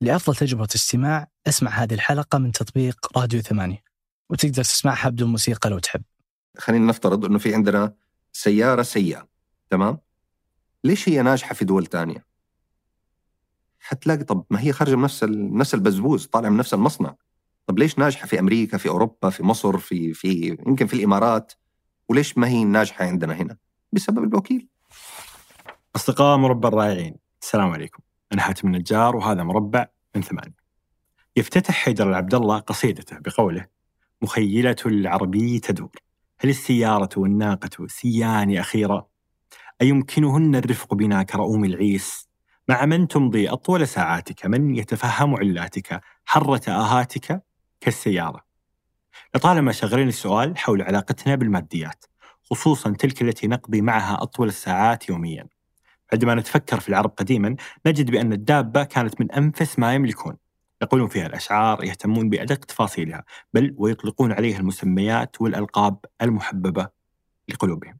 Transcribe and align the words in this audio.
لأفضل 0.00 0.36
تجربة 0.36 0.68
استماع 0.74 1.28
أسمع 1.46 1.70
هذه 1.70 1.94
الحلقة 1.94 2.38
من 2.38 2.52
تطبيق 2.52 3.18
راديو 3.18 3.40
ثمانية. 3.40 3.82
وتقدر 4.30 4.62
تسمعها 4.64 5.08
بدون 5.08 5.30
موسيقى 5.30 5.70
لو 5.70 5.78
تحب. 5.78 6.02
خلينا 6.58 6.86
نفترض 6.86 7.24
إنه 7.24 7.38
في 7.38 7.54
عندنا 7.54 7.94
سيارة 8.32 8.82
سيئة 8.82 9.28
تمام؟ 9.70 9.98
ليش 10.84 11.08
هي 11.08 11.22
ناجحة 11.22 11.54
في 11.54 11.64
دول 11.64 11.86
تانية؟ 11.86 12.26
حتلاقي 13.80 14.24
طب 14.24 14.44
ما 14.50 14.60
هي 14.60 14.72
خارجة 14.72 14.96
من 14.96 15.02
نفس 15.02 15.24
ال... 15.24 15.56
نفس 15.56 15.74
البزبوز 15.74 16.26
طالعة 16.26 16.50
من 16.50 16.56
نفس 16.56 16.74
المصنع. 16.74 17.14
طب 17.66 17.78
ليش 17.78 17.98
ناجحة 17.98 18.26
في 18.26 18.38
أمريكا 18.38 18.78
في 18.78 18.88
أوروبا 18.88 19.30
في 19.30 19.42
مصر 19.42 19.78
في 19.78 20.14
في 20.14 20.56
يمكن 20.66 20.86
في 20.86 20.94
الإمارات؟ 20.94 21.52
وليش 22.08 22.38
ما 22.38 22.48
هي 22.48 22.64
ناجحة 22.64 23.04
عندنا 23.04 23.34
هنا؟ 23.34 23.56
بسبب 23.92 24.24
الوكيل. 24.24 24.68
أصدقاء 25.96 26.36
مربع 26.36 26.68
الرائعين 26.68 27.16
السلام 27.42 27.70
عليكم. 27.70 28.02
أنا 28.32 28.42
حاتم 28.42 28.68
النجار 28.68 29.16
وهذا 29.16 29.42
مربع 29.42 29.86
من 30.16 30.22
ثمانية. 30.22 30.60
يفتتح 31.36 31.74
حيدر 31.74 32.08
العبد 32.08 32.34
الله 32.34 32.58
قصيدته 32.58 33.18
بقوله 33.18 33.66
مخيلة 34.22 34.76
العربي 34.86 35.58
تدور 35.58 35.96
هل 36.40 36.50
السيارة 36.50 37.08
والناقة 37.16 37.86
سيان 37.86 38.56
أخيرا؟ 38.56 39.06
أيمكنهن 39.82 40.56
الرفق 40.56 40.94
بنا 40.94 41.22
كرؤوم 41.22 41.64
العيس؟ 41.64 42.28
مع 42.68 42.84
من 42.86 43.08
تمضي 43.08 43.48
أطول 43.48 43.88
ساعاتك؟ 43.88 44.46
من 44.46 44.76
يتفهم 44.76 45.34
علاتك؟ 45.36 46.00
حرة 46.24 46.70
آهاتك؟ 46.70 47.42
كالسيارة. 47.80 48.44
لطالما 49.34 49.72
شغلني 49.72 50.08
السؤال 50.08 50.58
حول 50.58 50.82
علاقتنا 50.82 51.34
بالماديات 51.34 52.04
خصوصا 52.42 52.90
تلك 52.90 53.22
التي 53.22 53.46
نقضي 53.46 53.80
معها 53.80 54.22
أطول 54.22 54.48
الساعات 54.48 55.08
يوميا. 55.08 55.48
عندما 56.12 56.34
نتفكر 56.34 56.80
في 56.80 56.88
العرب 56.88 57.10
قديما 57.10 57.56
نجد 57.86 58.10
بأن 58.10 58.32
الدابة 58.32 58.84
كانت 58.84 59.20
من 59.20 59.32
أنفس 59.32 59.78
ما 59.78 59.94
يملكون. 59.94 60.36
يقولون 60.82 61.08
فيها 61.08 61.26
الأشعار 61.26 61.84
يهتمون 61.84 62.28
بأدق 62.28 62.64
تفاصيلها 62.64 63.24
بل 63.54 63.74
ويطلقون 63.78 64.32
عليها 64.32 64.58
المسميات 64.58 65.40
والألقاب 65.40 66.04
المحببة 66.22 66.88
لقلوبهم. 67.48 67.98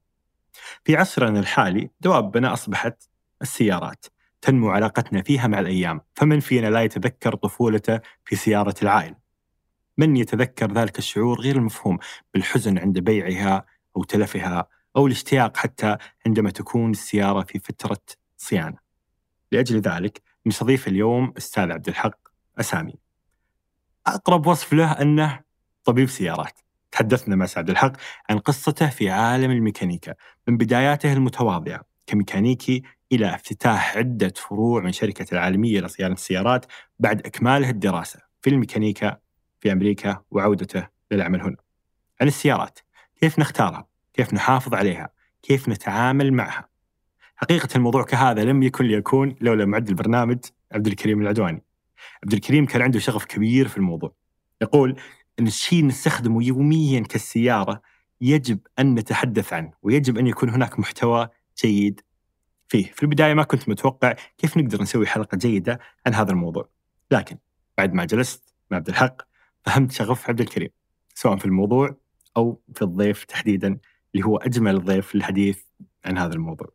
في 0.84 0.96
عصرنا 0.96 1.40
الحالي 1.40 1.90
دوابنا 2.00 2.52
أصبحت 2.52 3.08
السيارات 3.42 4.06
تنمو 4.40 4.70
علاقتنا 4.70 5.22
فيها 5.22 5.46
مع 5.46 5.58
الأيام 5.58 6.00
فمن 6.14 6.40
فينا 6.40 6.66
لا 6.66 6.82
يتذكر 6.82 7.34
طفولته 7.34 8.00
في 8.24 8.36
سيارة 8.36 8.74
العائل؟ 8.82 9.14
من 9.98 10.16
يتذكر 10.16 10.72
ذلك 10.72 10.98
الشعور 10.98 11.40
غير 11.40 11.56
المفهوم 11.56 11.98
بالحزن 12.34 12.78
عند 12.78 12.98
بيعها 12.98 13.64
أو 13.96 14.04
تلفها 14.04 14.66
أو 14.96 15.06
الاشتياق 15.06 15.56
حتى 15.56 15.96
عندما 16.26 16.50
تكون 16.50 16.90
السيارة 16.90 17.42
في 17.42 17.58
فترة 17.58 18.00
صيانة. 18.36 18.78
لأجل 19.52 19.80
ذلك 19.80 20.22
نستضيف 20.46 20.88
اليوم 20.88 21.34
أستاذ 21.38 21.72
عبد 21.72 21.88
الحق 21.88 22.18
أسامي. 22.60 22.94
أقرب 24.06 24.46
وصف 24.46 24.72
له 24.72 24.92
أنه 24.92 25.40
طبيب 25.84 26.08
سيارات. 26.08 26.60
تحدثنا 26.92 27.36
مع 27.36 27.46
عبد 27.56 27.70
الحق 27.70 27.92
عن 28.30 28.38
قصته 28.38 28.88
في 28.88 29.10
عالم 29.10 29.50
الميكانيكا 29.50 30.14
من 30.48 30.56
بداياته 30.56 31.12
المتواضعة 31.12 31.80
كميكانيكي 32.06 32.82
إلى 33.12 33.34
افتتاح 33.34 33.96
عدة 33.96 34.32
فروع 34.36 34.82
من 34.82 34.92
شركة 34.92 35.26
العالمية 35.32 35.80
لصيانة 35.80 36.14
السيارات 36.14 36.66
بعد 36.98 37.26
إكماله 37.26 37.70
الدراسة 37.70 38.20
في 38.42 38.50
الميكانيكا 38.50 39.18
في 39.60 39.72
أمريكا 39.72 40.22
وعودته 40.30 40.88
للعمل 41.10 41.42
هنا. 41.42 41.56
عن 42.20 42.28
السيارات 42.28 42.78
كيف 43.20 43.38
نختارها؟ 43.38 43.89
كيف 44.20 44.34
نحافظ 44.34 44.74
عليها 44.74 45.10
كيف 45.42 45.68
نتعامل 45.68 46.32
معها. 46.32 46.68
حقيقة 47.36 47.68
الموضوع 47.76 48.02
كهذا 48.02 48.44
لم 48.44 48.62
يكن 48.62 48.84
ليكون 48.84 49.36
لولا 49.40 49.64
معد 49.64 49.88
البرنامج 49.88 50.38
عبد 50.72 50.86
الكريم 50.86 51.22
العدواني. 51.22 51.62
عبد 52.22 52.32
الكريم 52.32 52.66
كان 52.66 52.82
عنده 52.82 52.98
شغف 52.98 53.24
كبير 53.24 53.68
في 53.68 53.76
الموضوع. 53.76 54.14
يقول 54.62 54.96
أن 55.38 55.46
الشيء 55.46 55.86
نستخدمه 55.86 56.44
يوميا 56.44 57.00
كالسيارة 57.00 57.82
يجب 58.20 58.58
أن 58.78 58.94
نتحدث 58.94 59.52
عنه 59.52 59.72
ويجب 59.82 60.18
أن 60.18 60.26
يكون 60.26 60.50
هناك 60.50 60.78
محتوى 60.78 61.28
جيد 61.62 62.00
فيه. 62.68 62.92
في 62.92 63.02
البداية 63.02 63.34
ما 63.34 63.42
كنت 63.42 63.68
متوقع 63.68 64.14
كيف 64.38 64.56
نقدر 64.56 64.82
نسوي 64.82 65.06
حلقة 65.06 65.36
جيدة 65.36 65.80
عن 66.06 66.14
هذا 66.14 66.30
الموضوع. 66.30 66.68
لكن 67.10 67.36
بعد 67.78 67.92
ما 67.92 68.04
جلست 68.04 68.54
مع 68.70 68.76
عبد 68.76 68.88
الحق 68.88 69.22
فهمت 69.64 69.92
شغف 69.92 70.28
عبد 70.28 70.40
الكريم 70.40 70.70
سواء 71.14 71.36
في 71.36 71.44
الموضوع 71.44 71.96
أو 72.36 72.62
في 72.74 72.82
الضيف 72.82 73.24
تحديدا 73.24 73.78
اللي 74.14 74.26
هو 74.26 74.36
أجمل 74.36 74.84
ضيف 74.84 75.14
للحديث 75.14 75.62
عن 76.04 76.18
هذا 76.18 76.34
الموضوع. 76.34 76.68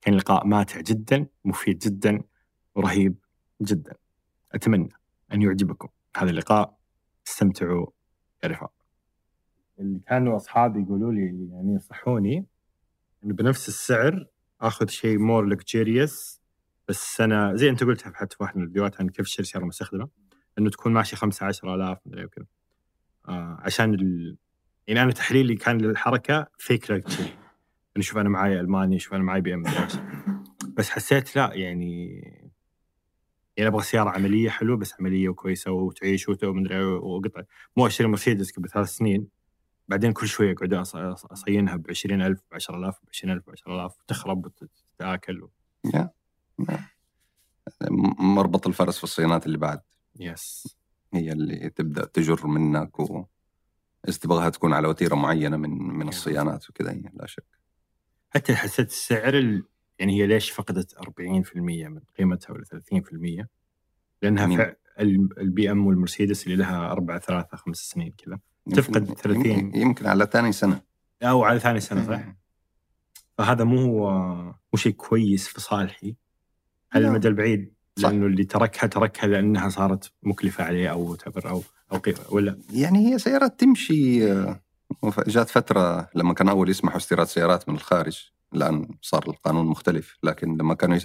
كان 0.00 0.14
لقاء 0.14 0.46
ماتع 0.46 0.80
جدا 0.80 1.26
مفيد 1.44 1.78
جدا 1.78 2.22
ورهيب 2.74 3.16
جدا. 3.62 3.94
أتمنى 4.52 4.88
أن 5.32 5.42
يعجبكم 5.42 5.88
هذا 6.16 6.30
اللقاء. 6.30 6.78
استمتعوا 7.26 7.86
يا 8.44 8.48
رفاق. 8.48 8.72
اللي 9.78 10.00
كانوا 10.06 10.36
أصحابي 10.36 10.82
يقولوا 10.82 11.12
لي 11.12 11.20
يعني 11.20 11.72
ينصحوني 11.72 12.46
إنه 13.24 13.34
بنفس 13.34 13.68
السعر 13.68 14.26
آخذ 14.60 14.88
شيء 14.88 15.18
more 15.18 15.44
luxurious 15.46 16.40
بس 16.88 17.20
أنا 17.20 17.54
زي 17.56 17.70
أنت 17.70 17.84
قلتها 17.84 18.12
حتى 18.14 18.36
في 18.36 18.42
واحد 18.42 18.56
من 18.56 18.62
الفيديوهات 18.62 19.00
عن 19.00 19.08
كيف 19.08 19.26
تشتري 19.26 19.46
سيارة 19.46 19.64
مستخدمة 19.64 20.08
إنه 20.58 20.70
تكون 20.70 20.92
ماشي 20.92 21.16
5 21.16 21.46
10000 21.46 21.98
مدري 22.06 22.24
وكذا. 22.24 22.46
آه 23.28 23.56
عشان. 23.60 23.96
يعني 24.86 25.02
أنا 25.02 25.12
تحليلي 25.12 25.54
كان 25.54 25.78
للحركة 25.78 26.46
fake 26.58 26.90
luxury 26.90 27.34
أنا 27.96 28.04
شوف 28.04 28.18
أنا 28.18 28.28
معاي 28.28 28.60
ألماني 28.60 28.98
شوف 28.98 29.14
أنا 29.14 29.22
معاي 29.22 29.40
BM 29.40 29.62
بس 30.76 30.90
حسيت 30.90 31.36
لا 31.36 31.54
يعني 31.54 32.22
يعني 33.56 33.68
أبغى 33.68 33.82
سيارة 33.82 34.10
عملية 34.10 34.50
حلوة 34.50 34.76
بس 34.76 34.94
عملية 35.00 35.28
وكويسة 35.28 35.70
وتعيش 35.70 36.28
ومدري 36.28 36.84
وقطع. 36.84 37.42
مو 37.76 37.86
أشتري 37.86 38.08
مرسيدس 38.08 38.52
قبل 38.52 38.68
ثلاث 38.68 38.88
سنين. 38.88 39.28
بعدين 39.88 40.12
كل 40.12 40.28
شوية 40.28 40.52
أقعد 40.52 40.74
أصينها 41.32 41.76
ب 41.76 41.90
20000 41.90 42.40
ب 42.50 42.54
10000 42.54 43.00
ب 43.02 43.08
20000 43.08 43.46
ب 43.46 43.50
10000 43.50 43.98
وتخرب 44.00 44.46
وتتاكل 44.46 45.42
و... 45.42 45.50
مربط 48.18 48.66
الفرس 48.66 48.98
في 48.98 49.04
الصيانات 49.04 49.46
اللي 49.46 49.58
بعد. 49.58 49.80
يس 50.20 50.76
هي 51.14 51.32
اللي 51.32 51.70
تبدأ 51.70 52.04
تجر 52.04 52.46
منك 52.46 53.00
و... 53.00 53.24
بس 54.08 54.18
تبغاها 54.18 54.48
تكون 54.48 54.72
على 54.72 54.88
وتيرة 54.88 55.14
معينة 55.14 55.56
من 55.56 55.70
من 55.70 56.08
الصيانات 56.08 56.70
وكذا 56.70 56.92
لا 56.92 57.26
شك. 57.26 57.44
حتى 58.30 58.54
حسيت 58.54 58.88
السعر 58.88 59.38
ال... 59.38 59.64
يعني 59.98 60.22
هي 60.22 60.26
ليش 60.26 60.50
فقدت 60.50 60.94
40% 60.94 61.56
من 61.56 62.00
قيمتها 62.18 62.54
ولا 62.54 62.64
30% 63.42 63.46
لأنها 64.22 64.76
البي 65.38 65.70
إم 65.70 65.86
والمرسيدس 65.86 66.46
اللي 66.46 66.56
لها 66.56 66.92
أربع 66.92 67.18
ثلاثة 67.18 67.56
خمس 67.56 67.76
سنين 67.76 68.12
كذا. 68.12 68.38
تفقد 68.70 69.04
30 69.04 69.46
يمكن, 69.46 69.80
يمكن 69.80 70.06
على 70.06 70.28
ثاني 70.32 70.52
سنة. 70.52 70.80
أو 71.22 71.44
على 71.44 71.60
ثاني 71.60 71.80
سنة 71.80 72.06
صح؟ 72.06 72.34
فهذا 73.38 73.64
مو 73.64 74.10
مو 74.44 74.76
شيء 74.76 74.92
كويس 74.92 75.48
في 75.48 75.60
صالحي. 75.60 76.16
على 76.92 77.08
المدى 77.08 77.28
البعيد 77.28 77.74
لأنه 77.98 78.26
اللي 78.26 78.44
تركها 78.44 78.86
تركها 78.86 79.26
لأنها 79.26 79.68
صارت 79.68 80.12
مكلفة 80.22 80.64
عليه 80.64 80.88
أو 80.88 81.14
تعتبر 81.14 81.50
أو 81.50 81.62
أو 81.92 82.00
ولا؟ 82.30 82.58
يعني 82.72 83.12
هي 83.12 83.18
سيارات 83.18 83.60
تمشي 83.60 84.26
جات 85.26 85.50
فترة 85.50 86.08
لما 86.14 86.34
كان 86.34 86.48
أول 86.48 86.70
يسمحوا 86.70 86.96
استيراد 86.96 87.26
سيارات 87.26 87.68
من 87.68 87.74
الخارج 87.74 88.30
الآن 88.54 88.88
صار 89.02 89.28
القانون 89.28 89.66
مختلف 89.66 90.18
لكن 90.22 90.56
لما 90.56 90.74
كانوا 90.74 90.98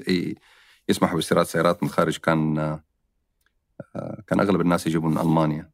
يسمحوا 0.90 1.16
باستيراد 1.16 1.46
سيارات 1.46 1.84
من 1.84 1.90
الخارج 1.90 2.18
كان 2.18 2.80
كان 4.28 4.40
أغلب 4.40 4.62
الناس 4.62 4.88
يجيبون 4.88 5.12
من 5.12 5.18
ألمانيا. 5.18 5.72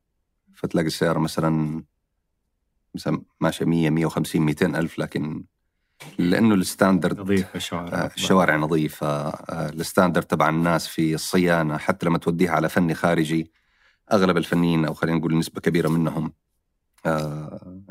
فتلاقي 0.56 0.88
السيارة 0.88 1.20
مثلا 1.20 1.84
مثلا 2.96 3.22
ماشية 3.42 3.66
100 3.66 3.90
150 3.90 4.42
200 4.42 4.66
ألف 4.66 5.00
لكن 5.00 5.46
لأنه 6.18 6.56
ال 6.56 6.63
standard 6.63 7.20
نظيفه 7.20 7.56
الشوارع 7.56 8.12
الشوارع 8.16 8.56
نظيفة 8.56 9.30
ال 9.50 9.58
standard 9.58 10.24
تبع 10.24 10.50
الناس 10.50 10.88
في 10.88 11.14
الصيانة 11.14 11.78
حتى 11.78 12.06
لما 12.06 12.18
توديها 12.18 12.52
على 12.52 12.70
فني 12.70 12.94
خارجي 12.94 13.52
أغلب 14.12 14.38
الفنيين 14.38 14.86
أو 14.86 14.94
خلينا 14.94 15.18
نقول 15.18 15.38
نسبة 15.38 15.62
كبيرة 15.62 15.90
منهم 15.90 16.34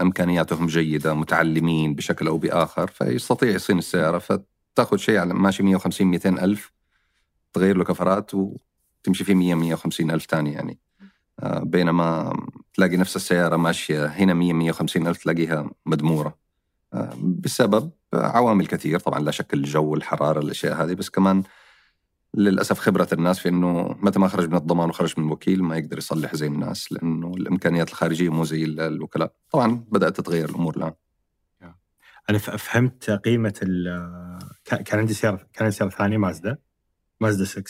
إمكانياتهم 0.01 0.67
جيدة 0.67 1.15
متعلمين 1.15 1.95
بشكل 1.95 2.27
أو 2.27 2.39
بآخر 2.39 2.87
فيستطيع 2.87 3.51
يصين 3.51 3.79
السيارة 3.79 4.19
فتاخذ 4.19 4.97
شيء 4.97 5.19
على 5.19 5.35
ماشي 5.35 5.63
150 5.63 6.07
200 6.07 6.29
ألف 6.29 6.73
تغير 7.53 7.77
له 7.77 7.85
كفرات 7.85 8.31
وتمشي 8.35 9.25
فيه 9.25 9.35
100 9.35 9.55
150 9.55 10.11
ألف 10.11 10.27
ثاني 10.27 10.53
يعني. 10.53 10.79
بينما 11.43 12.37
تلاقي 12.75 12.97
نفس 12.97 13.17
السيارة 13.17 13.57
ماشية 13.57 14.07
هنا 14.07 14.35
100 14.35 14.53
150 14.53 15.07
ألف 15.07 15.23
تلاقيها 15.23 15.71
مدمورة. 15.87 16.42
بسبب 17.23 17.91
عوامل 18.15 18.67
كثير 18.67 18.99
طبعا 18.99 19.21
لا 19.21 19.31
شك 19.31 19.55
الجو 19.55 19.85
والحراره 19.85 20.41
الأشياء 20.41 20.85
هذه 20.85 20.95
بس 20.95 21.11
كمان 21.11 21.43
للأسف 22.35 22.79
خبرة 22.79 23.09
الناس 23.13 23.39
في 23.39 23.49
إنه 23.49 23.97
متى 24.01 24.19
ما 24.19 24.29
خرج 24.29 24.49
من 24.49 24.57
الضمان 24.57 24.89
وخرج 24.89 25.15
من 25.17 25.27
الوكيل 25.27 25.63
ما 25.63 25.77
يقدر 25.79 25.99
يصلح 25.99 26.35
زي 26.35 26.47
الناس 26.47 26.93
لأنه 26.93 27.33
الإمكانيات 27.37 27.89
الخارجية 27.89 28.29
مو 28.29 28.45
زي 28.45 28.65
الوكلاء. 28.65 29.33
طبعا 29.51 29.85
بدأت 29.89 30.17
تتغير 30.17 30.49
الأمور 30.49 30.77
الآن. 30.77 30.93
أنا 32.31 32.39
فهمت 32.39 33.11
قيمة 33.11 33.51
كان 34.65 34.99
عندي 34.99 35.15
سيارة 35.15 35.37
كان 35.37 35.65
عندي 35.65 35.77
سيارة 35.77 35.91
ثانية 35.91 36.19
مازدا. 36.19 36.57
مازدا 37.21 37.45
6 37.45 37.65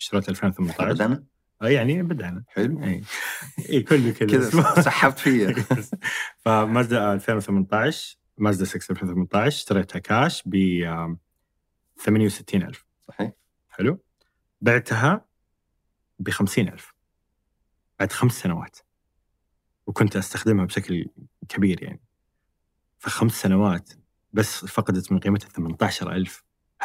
اشتريتها 0.00 0.30
2018 0.30 1.04
أنا؟ 1.04 1.24
آه، 1.62 1.68
يعني 1.68 2.02
بدأنا. 2.02 2.44
حلو. 2.48 2.82
أي. 2.82 3.02
إي 3.70 3.82
كله 3.82 4.10
كذا 4.10 4.50
كذا 4.50 4.80
سحبت 4.82 5.18
فيا 5.18 5.54
فمازدا 6.38 7.12
2018 7.12 8.18
مازدا 8.38 8.64
6 8.64 8.92
2018 8.92 9.46
اشتريتها 9.46 9.98
كاش 9.98 10.42
ب 10.46 10.56
68000 11.96 12.86
صحيح. 13.08 13.32
حلو. 13.68 14.04
بعتها 14.60 15.24
ب 16.18 16.30
50000 16.30 16.94
بعد 17.98 18.12
خمس 18.12 18.32
سنوات. 18.32 18.78
وكنت 19.86 20.16
أستخدمها 20.16 20.64
بشكل 20.64 21.06
كبير 21.48 21.82
يعني. 21.82 22.00
فخمس 22.98 23.32
سنوات 23.42 23.90
بس 24.32 24.64
فقدت 24.64 25.12
من 25.12 25.18
قيمتها 25.18 25.48
18000 25.48 26.44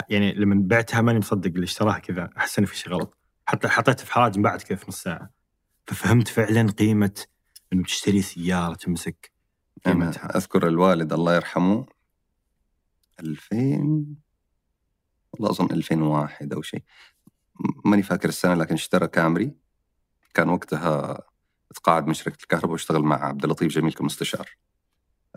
يعني 0.10 0.34
لما 0.34 0.56
بعتها 0.68 1.02
ماني 1.02 1.20
مصدق 1.20 1.52
اللي 1.52 1.64
اشتراها 1.64 2.00
كذا. 2.00 2.30
أحس 2.38 2.58
انه 2.60 2.68
في 2.68 2.78
شيء 2.78 2.94
غلط. 2.94 3.18
حتى 3.46 3.68
حطيتها 3.68 4.06
في 4.06 4.14
حراج 4.14 4.40
بعد 4.40 4.62
كذا 4.62 4.78
في 4.78 4.86
نص 4.88 5.04
ساعة. 5.04 5.30
ففهمت 5.88 6.28
فعلا 6.28 6.72
قيمة 6.72 7.26
إنه 7.74 7.84
تشتري 7.84 8.22
سيارة 8.22 8.74
تمسك. 8.76 9.33
قيمتها. 9.86 10.38
أذكر 10.38 10.68
الوالد 10.68 11.14
الله 11.14 11.36
يرحمه 11.36 11.86
2000 13.20 14.06
والله 15.34 15.50
أظن 15.50 15.72
2001 15.72 16.54
أو 16.54 16.62
شيء. 16.62 16.84
ماني 17.86 18.04
فاكر 18.04 18.30
السنة 18.30 18.54
لكن 18.54 18.74
اشترى 18.74 19.08
كامري. 19.08 19.56
كان 20.34 20.50
وقتها 20.50 21.20
تقاعد 21.76 22.08
من 22.08 22.14
شركة 22.14 22.42
الكهرباء 22.42 22.72
واشتغل 22.72 23.02
مع 23.02 23.26
عبد 23.26 23.44
اللطيف 23.44 23.72
جميل 23.72 23.94
كمستشار. 23.94 24.50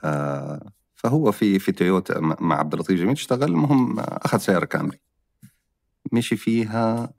آه 0.05 0.73
فهو 0.95 1.33
في 1.33 1.59
في 1.59 1.73
تويوتا 1.73 2.21
مع 2.21 2.59
عبد 2.59 2.73
اللطيف 2.73 2.99
جميل 3.01 3.13
اشتغل. 3.13 3.43
المهم 3.43 4.01
أخذ 4.01 4.39
سيارة 4.39 4.65
كامري. 4.65 5.01
مشي 6.13 6.37
فيها 6.37 7.15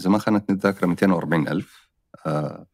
إذا 0.00 0.10
ما 0.10 0.18
خانتني 0.18 0.56
الذاكرة 0.56 0.86
240 0.86 1.48
ألف. 1.48 1.88
آه 2.26 2.66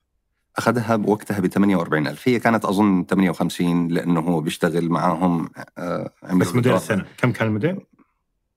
أخذها 0.58 0.96
بوقتها 0.96 1.40
ب 1.40 1.46
48 1.46 2.06
ألف 2.06 2.28
هي 2.28 2.38
كانت 2.40 2.64
أظن 2.64 3.04
58 3.10 3.88
لأنه 3.88 4.20
هو 4.20 4.40
بيشتغل 4.40 4.88
معاهم 4.88 5.48
آه 5.78 6.10
بس 6.32 6.54
موديل. 6.54 6.74
السنة 6.74 7.06
كم 7.16 7.32
كان 7.32 7.48
الموديل؟ 7.48 7.80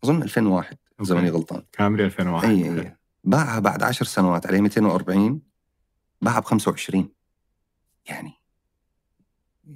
أظن 0.03 0.23
2001 0.23 0.77
إذا. 1.01 1.15
ماني 1.15 1.29
غلطان 1.29 1.63
كامري 1.71 2.05
2001 2.05 2.49
اي. 2.49 2.79
اي 2.79 2.95
باعها 3.23 3.59
بعد 3.59 3.83
10 3.83 4.05
سنوات 4.05 4.47
عليه 4.47 4.61
240 4.61 5.41
باعها 6.21 6.39
ب 6.39 6.45
25 6.45 7.09
يعني 8.05 8.33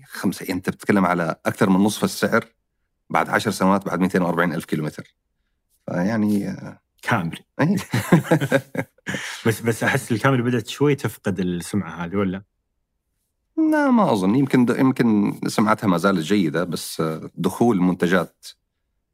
خمسة 0.06 0.46
أنت 0.50 0.70
بتتكلم 0.70 1.06
على 1.06 1.36
أكثر 1.46 1.70
من 1.70 1.80
نصف 1.80 2.04
السعر 2.04 2.46
بعد 3.10 3.30
10 3.30 3.52
سنوات 3.52 3.86
بعد 3.86 4.00
240 4.00 4.54
ألف 4.54 4.66
كيلومتر 4.66 5.16
فيعني 5.86 6.50
آه، 6.50 6.82
كامري 7.04 7.46
أي. 7.62 7.76
بس 9.46 9.62
بس 9.62 9.84
أحس 9.84 10.12
الكامري 10.12 10.42
بدأت 10.42 10.68
شوي 10.68 10.96
تفقد 10.96 11.40
السمعة 11.40 12.06
هذه 12.06 12.16
ولا؟ 12.16 12.44
لا 13.58 13.92
ما 13.92 14.12
أظن 14.12 14.36
يمكن 14.36 14.66
يمكن 14.80 15.40
سمعتها 15.48 15.88
ما 15.88 15.98
زالت 15.98 16.20
جيدة 16.20 16.64
بس 16.64 17.04
دخول 17.36 17.82
منتجات 17.82 18.46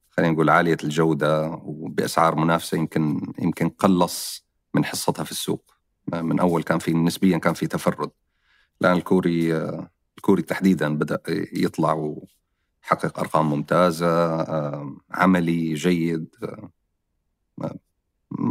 خلينا 0.09 0.31
نقول 0.31 0.49
عالية 0.49 0.77
الجودة 0.83 1.61
وبأسعار 1.63 2.35
منافسة 2.35 2.77
يمكن 2.77 3.33
يمكن 3.39 3.69
قلص 3.69 4.45
من 4.73 4.85
حصتها 4.85 5.23
في 5.23 5.31
السوق 5.31 5.73
من 6.13 6.39
أول 6.39 6.63
كان 6.63 6.79
في 6.79 6.93
نسبيا 6.93 7.37
كان 7.37 7.53
في 7.53 7.67
تفرد 7.67 8.11
الآن 8.81 8.97
الكوري 8.97 9.57
الكوري 10.17 10.41
تحديدا 10.41 10.97
بدأ 10.97 11.21
يطلع 11.53 11.93
ويحقق 11.93 13.19
أرقام 13.19 13.49
ممتازة 13.49 14.39
عملي 15.11 15.73
جيد 15.73 16.35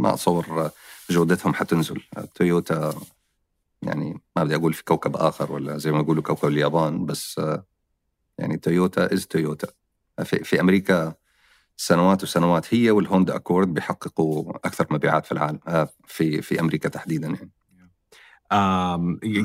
ما 0.01 0.13
اتصور 0.13 0.71
جودتهم 1.09 1.53
حتنزل 1.53 2.01
تويوتا 2.35 2.93
يعني 3.81 4.21
ما 4.35 4.43
بدي 4.43 4.55
أقول 4.55 4.73
في 4.73 4.83
كوكب 4.83 5.15
آخر 5.15 5.51
ولا 5.51 5.77
زي 5.77 5.91
ما 5.91 5.99
يقولوا 5.99 6.23
كوكب 6.23 6.47
اليابان 6.47 7.05
بس 7.05 7.41
يعني 8.37 8.57
Toyota 8.57 9.13
is 9.13 9.27
Toyota. 9.27 9.67
في, 10.23 10.43
في 10.43 10.59
أمريكا 10.59 11.13
سنوات 11.77 12.23
وسنوات 12.23 12.73
هي 12.73 12.91
والهوندا 12.91 13.35
أكورد 13.35 13.73
بيحققوا 13.73 14.57
أكثر 14.57 14.87
مبيعات 14.91 15.25
في 15.25 15.31
العالم 15.31 15.59
آه، 15.67 15.89
في 16.07 16.41
في 16.41 16.59
أمريكا 16.59 16.89
تحديدا 16.89 17.27
يعني. 17.27 17.51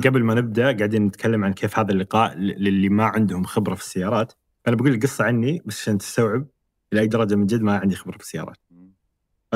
قبل 0.04 0.24
ما 0.24 0.34
نبدأ 0.34 0.76
قاعدين 0.76 1.06
نتكلم 1.06 1.44
عن 1.44 1.52
كيف 1.52 1.78
هذا 1.78 1.92
اللقاء 1.92 2.34
للي 2.34 2.88
ما 2.88 3.04
عندهم 3.04 3.44
خبرة 3.44 3.74
في 3.74 3.80
السيارات. 3.82 4.32
أنا 4.68 4.76
بقول 4.76 4.92
لك 4.92 5.02
قصه 5.02 5.24
عني 5.24 5.62
بس 5.64 5.80
عشان 5.80 5.98
تستوعب 5.98 6.46
إلى 6.92 7.00
أي 7.00 7.06
درجة 7.06 7.34
من 7.34 7.46
جد 7.46 7.62
ما 7.62 7.78
عندي 7.78 7.96
خبرة 7.96 8.16
في 8.16 8.22
السيارات. 8.22 8.56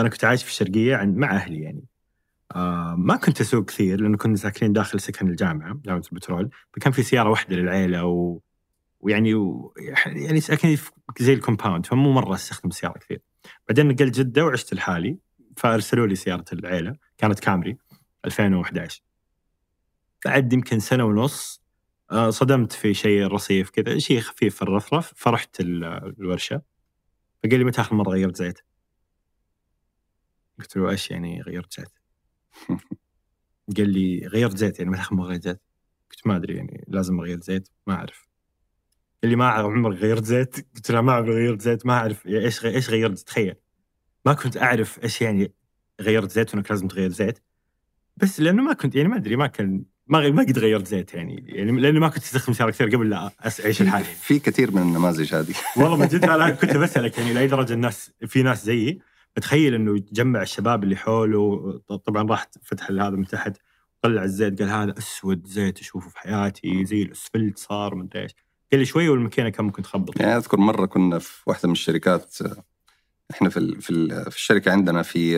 أنا 0.00 0.09
كنت 0.09 0.25
عايش 0.25 0.43
في 0.45 0.50
الشرقيه 0.50 0.97
عند 0.97 1.17
مع 1.17 1.37
أهلي 1.37 1.61
يعني. 1.61 1.85
آه 2.56 2.95
ما 2.99 3.17
كنت 3.17 3.41
أسوق 3.41 3.65
كثير 3.65 4.00
لأنه 4.00 4.17
كنا 4.17 4.37
ساكنين 4.37 4.73
داخل 4.73 5.00
سكن 5.00 5.29
الجامعة 5.29 5.81
جامعة 5.85 6.03
البترول. 6.12 6.50
فكان 6.73 6.93
في 6.93 7.03
سيارة 7.03 7.31
واحدة 7.31 7.56
للعيلة 7.56 8.05
و... 8.05 8.41
ويعني 9.00 9.35
و... 9.35 9.75
يعني 10.06 10.41
ساكنين 10.41 10.79
زي 11.21 11.33
الكومباوند 11.33 11.87
فمو 11.87 12.12
مرة 12.12 12.35
أستخدم 12.35 12.69
السياره 12.69 12.99
كثير. 12.99 13.21
بعدين 13.69 13.89
نقلت 13.89 14.19
جدة 14.19 14.45
وعشت 14.45 14.75
لحالي 14.75 15.19
فأرسلوا 15.56 16.06
لي 16.06 16.15
سيارة 16.15 16.45
العيلة 16.53 16.97
كانت 17.19 17.39
كامري 17.41 17.77
2011 18.25 19.03
بعد 20.25 20.53
يمكن 20.53 20.79
سنة 20.81 21.05
ونص 21.05 21.62
آه، 22.11 22.31
صدمت 22.31 22.73
في 22.73 22.95
شيء 22.95 23.27
رصيف 23.27 23.71
كذا 23.71 23.99
شيء 23.99 24.21
خفيف 24.21 24.56
في 24.56 24.62
الرفرف 24.62 25.12
فرحت 25.17 25.61
ال- 25.61 25.85
الورشة. 26.21 26.62
فقال 27.45 27.59
لي 27.59 27.65
متى 27.65 27.81
اخر 27.81 27.95
مرة 27.97 28.11
غيرت 28.11 28.37
زيت؟ 28.37 28.59
قلت 30.59 30.77
له 30.77 30.91
إيش 30.91 31.11
يعني 31.11 31.43
غيرت 31.43 31.81
زيت؟ 31.81 31.89
قال 33.77 33.89
لي 33.89 34.27
غيرت 34.27 34.57
زيت 34.57 34.79
يعني 34.79 34.97
اخر 34.97 35.17
مره 35.17 35.27
غيرت 35.27 35.43
زيت؟ 35.43 35.61
قلت 36.11 36.27
ما 36.27 36.37
أدري 36.37 36.57
يعني 36.57 36.85
لازم 36.89 37.21
أغير 37.21 37.41
زيت 37.41 37.69
ما 37.87 37.95
أعرف 37.95 38.29
قال 39.23 39.31
لي 39.31 39.37
ما 39.37 39.49
عمرك 39.49 39.99
غيرت 39.99 40.25
زيت؟ 40.25 40.67
قلت 40.77 40.91
له 40.91 41.01
ما 41.01 41.13
عمري 41.13 41.35
غيرت 41.35 41.61
زيت 41.61 41.87
ما 41.87 41.93
أعرف 41.93 42.27
يعني 42.27 42.45
إيش 42.45 42.65
إيش 42.65 42.91
غيرت 42.91 43.19
تخيل 43.19 43.55
ما 44.25 44.33
كنت 44.33 44.57
أعرف 44.57 45.03
إيش 45.03 45.23
يعني 45.23 45.53
غيرت 46.01 46.31
زيت 46.31 46.55
وإنك 46.55 46.71
لازم 46.71 46.89
تغير 46.89 47.11
زيت 47.11 47.39
بس 48.17 48.41
لأنه 48.41 48.63
ما 48.63 48.73
كنت 48.73 48.95
يعني 48.95 49.09
ما 49.09 49.17
أدري 49.17 49.37
ما 49.37 49.47
كان 49.47 49.85
ما 50.07 50.31
ما 50.31 50.43
قد 50.43 50.59
غيرت 50.59 50.87
زيت 50.87 51.15
يعني 51.15 51.45
يعني 51.47 51.81
لاني 51.81 52.01
ما 52.01 52.09
كنت 52.09 52.23
أستخدم 52.23 52.53
سياره 52.53 52.71
كثير 52.71 52.89
قبل 52.89 53.11
لا 53.11 53.31
أعيش 53.65 53.83
الحالي 53.83 54.05
في 54.05 54.39
كثير 54.39 54.71
من 54.71 54.83
النماذج 54.83 55.35
هذه 55.35 55.55
والله 55.77 55.97
من 55.97 56.07
جد 56.07 56.25
أنا 56.35 56.51
كنت 56.51 56.77
بسألك 56.77 57.19
يعني 57.19 57.33
لأي 57.33 57.47
درجة 57.47 57.73
الناس 57.73 58.11
في 58.27 58.43
ناس 58.43 58.65
زيي 58.65 59.01
بتخيل 59.37 59.75
إنه 59.75 59.97
يجمع 59.97 60.43
الشباب 60.43 60.85
اللي 60.85 60.97
حوله 60.97 61.81
طبعا 62.05 62.23
راح 62.31 62.47
فتح 62.63 62.91
هذا 62.91 63.11
من 63.11 63.27
تحت 63.27 63.57
طلع 64.03 64.23
الزيت 64.23 64.63
قال 64.63 64.71
هذا 64.71 64.99
أسود 64.99 65.47
زيت 65.47 65.79
أشوفه 65.81 66.11
في 66.11 66.19
حياتي 66.19 66.85
زي 66.85 67.02
الأسفلت 67.02 67.59
صار 67.59 67.95
من 67.95 68.09
إيش. 68.14 68.35
قال 68.73 68.81
لي 68.81 68.87
شوي 68.87 69.09
والماكينة 69.09 69.49
كان 69.49 69.64
ممكن 69.64 69.83
تخبط. 69.83 70.21
يعني 70.21 70.37
أذكر 70.37 70.57
مرة 70.57 70.87
كنا 70.87 71.19
في 71.19 71.43
واحدة 71.47 71.69
من 71.69 71.73
الشركات 71.73 72.37
إحنا 73.31 73.49
في 73.49 73.57
ال- 73.57 73.81
في 73.83 73.91
ال- 73.91 74.31
في 74.31 74.37
الشركة 74.37 74.73
عندنا 74.73 75.02
في 75.02 75.33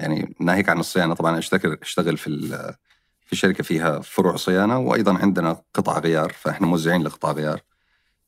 يعني 0.00 0.34
ناهيك 0.40 0.68
عن 0.68 0.80
الصيانة 0.80 1.14
طبعا 1.14 1.38
اشتغل 1.38 1.78
أشتغل 1.82 2.16
في 2.16 2.30
في 3.26 3.36
شركة 3.36 3.64
فيها 3.64 4.00
فروع 4.00 4.36
صيانة 4.36 4.78
وأيضا 4.78 5.18
عندنا 5.18 5.62
قطع 5.74 5.98
غيار 5.98 6.32
فإحنا 6.32 6.66
موزعين 6.66 7.02
لقطع 7.02 7.32
غيار. 7.32 7.60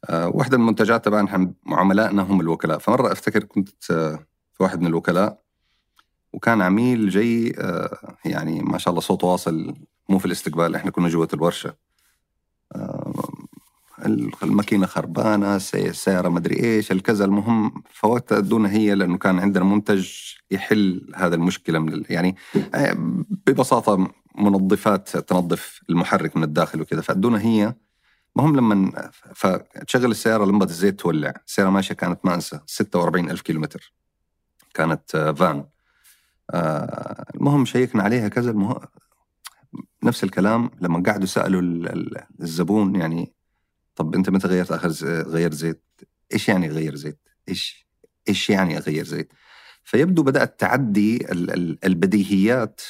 آه، 0.04 0.28
واحدة 0.28 0.56
من 0.56 0.62
المنتجات 0.62 1.04
تبعنا 1.04 1.52
عملائنا 1.68 2.22
هم 2.22 2.40
الوكلاء. 2.40 2.78
فمرة 2.78 3.12
أفتكر 3.12 3.44
كنت 3.44 3.68
واحد 4.60 4.80
من 4.80 4.86
الوكلاء 4.86 5.40
وكان 6.32 6.62
عميل 6.62 7.08
جاي 7.08 7.54
آه، 7.58 8.16
يعني 8.24 8.60
ما 8.62 8.78
شاء 8.78 8.90
الله 8.90 9.00
صوته 9.00 9.26
واصل 9.26 9.74
مو 10.08 10.18
في 10.18 10.26
الاستقبال 10.26 10.74
إحنا 10.74 10.90
كنا 10.90 11.08
جوة 11.08 11.28
الورشة. 11.34 11.74
آه، 12.74 13.12
الماكينة 14.42 14.86
خربانة 14.86 15.58
سي- 15.58 15.88
السياره 15.88 16.28
مدري 16.28 16.60
إيش 16.64 16.92
الكذا. 16.92 17.24
المهم 17.24 17.82
فوقتها 17.92 18.38
ادونا 18.38 18.70
هي 18.70 18.94
لأنه 18.94 19.18
كان 19.18 19.38
عندنا 19.38 19.64
منتج 19.64 20.08
يحل 20.50 21.12
هذا 21.16 21.34
المشكلة 21.34 21.78
من 21.78 22.04
يعني 22.10 22.36
آه، 22.74 22.96
ببساطة 23.46 24.10
منظفات 24.38 25.16
تنظف 25.16 25.80
المحرك 25.90 26.36
من 26.36 26.42
الداخل 26.42 26.80
وكذا. 26.80 27.00
فادونا 27.00 27.40
هي. 27.40 27.74
المهم 28.36 28.56
لما 28.56 29.10
فتشغل 29.34 30.10
السيارة 30.10 30.44
لمبة 30.44 30.66
الزيت 30.66 31.00
تولع. 31.00 31.32
السيارة 31.46 31.70
ماشية 31.70 31.94
كانت 31.94 32.20
ما 32.24 32.34
انسى 32.34 32.60
46 32.66 33.30
ألف 33.30 33.40
كيلومتر. 33.42 33.92
كانت 34.74 35.14
آه، 35.14 35.32
فان 35.32 35.64
آه، 36.54 37.24
المهم 37.34 37.64
شيكنا 37.64 38.02
عليها 38.02 38.28
كذا 38.28 38.50
المهم 38.50 38.80
نفس 40.04 40.24
الكلام 40.24 40.70
لما 40.80 41.02
قعدوا 41.06 41.26
سألوا 41.26 41.60
ال- 41.60 41.88
ال- 41.92 42.24
الزبون 42.40 42.96
يعني 42.96 43.32
طب 43.94 44.14
أنت 44.14 44.30
متى 44.30 44.48
غيرت 44.48 44.72
آخر 44.72 44.88
غير 45.28 45.54
زيت؟ 45.54 45.84
إيش 46.32 46.48
يعني 46.48 46.68
غير 46.68 46.94
زيت؟ 46.94 47.28
إيش 47.48 47.86
إيش 48.28 48.50
يعني 48.50 48.76
أغير 48.78 49.04
زيت؟ 49.04 49.32
فيبدو 49.84 50.22
بدأت 50.22 50.60
تعدي 50.60 51.32
ال- 51.32 51.50
ال- 51.50 51.78
البديهيات 51.84 52.80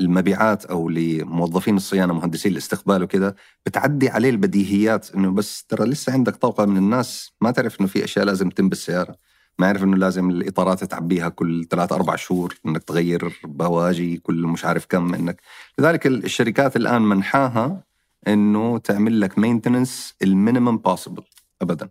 للمبيعات 0.00 0.64
أو 0.64 0.88
لموظفين 0.88 1.76
الصيانة 1.76 2.12
مهندسين 2.14 2.52
الاستقبال 2.52 3.02
وكذا 3.02 3.34
بتعدي 3.66 4.08
عليه 4.08 4.30
البديهيات 4.30 5.14
إنه 5.14 5.30
بس 5.30 5.64
ترى 5.64 5.86
لسه 5.86 6.12
عندك 6.12 6.36
طبقه 6.36 6.66
من 6.66 6.76
الناس 6.76 7.32
ما 7.40 7.50
تعرف 7.50 7.80
إنه 7.80 7.88
في 7.88 8.04
أشياء 8.04 8.24
لازم 8.24 8.48
تتم 8.50 8.68
بالسيارة 8.68 9.16
ما 9.58 9.66
يعرف 9.66 9.84
إنه 9.84 9.96
لازم 9.96 10.30
الإطارات 10.30 10.84
تعبيها 10.84 11.28
كل 11.28 11.66
ثلاث 11.70 11.92
أربع 11.92 12.16
شهور 12.16 12.54
إنك 12.66 12.82
تغير 12.82 13.40
بواجي 13.44 14.16
كل 14.16 14.46
مش 14.46 14.64
عارف 14.64 14.86
كم 14.86 15.14
إنك 15.14 15.40
لذلك 15.78 16.06
الشركات 16.06 16.76
الآن 16.76 17.02
منحاها 17.02 17.82
إنه 18.28 18.78
تعمل 18.78 19.20
لك 19.20 19.38
maintenance 19.38 20.14
ال 20.22 20.29
minimum 20.29 20.78
possible 20.78 21.22
ابدا. 21.62 21.88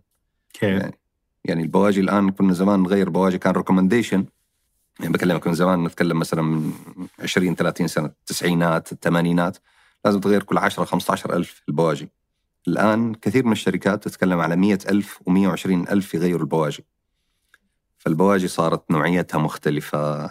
كيف؟ 0.52 0.80
يعني, 0.82 0.98
يعني 1.44 1.62
البواجي 1.62 2.00
الآن 2.00 2.30
كنا 2.30 2.52
زمان 2.52 2.80
نغير 2.82 3.10
بواجي 3.10 3.38
كان 3.38 3.52
recommendation 3.52 4.24
يعني 5.00 5.12
بكلمك 5.12 5.46
من 5.46 5.54
زمان 5.54 5.84
نتكلم 5.84 6.18
مثلا 6.18 6.42
من 6.42 6.72
20 7.18 7.54
30 7.54 7.86
سنة 7.86 8.06
التسعينات 8.06 8.92
الثمانينات 8.92 9.56
لازم 10.04 10.20
تغير 10.20 10.42
كل 10.42 10.58
10 10.58 10.84
15 10.84 11.36
ألف 11.36 11.62
البواجي. 11.68 12.08
الآن 12.68 13.14
كثير 13.14 13.46
من 13.46 13.52
الشركات 13.52 14.04
تتكلم 14.04 14.40
على 14.40 14.56
100 14.56 14.78
ألف 14.88 15.18
و120 15.30 15.66
ألف 15.66 16.14
يغيروا 16.14 16.40
البواجي. 16.40 16.84
فالبواجي 18.02 18.48
صارت 18.48 18.90
نوعيتها 18.90 19.38
مختلفة. 19.38 20.30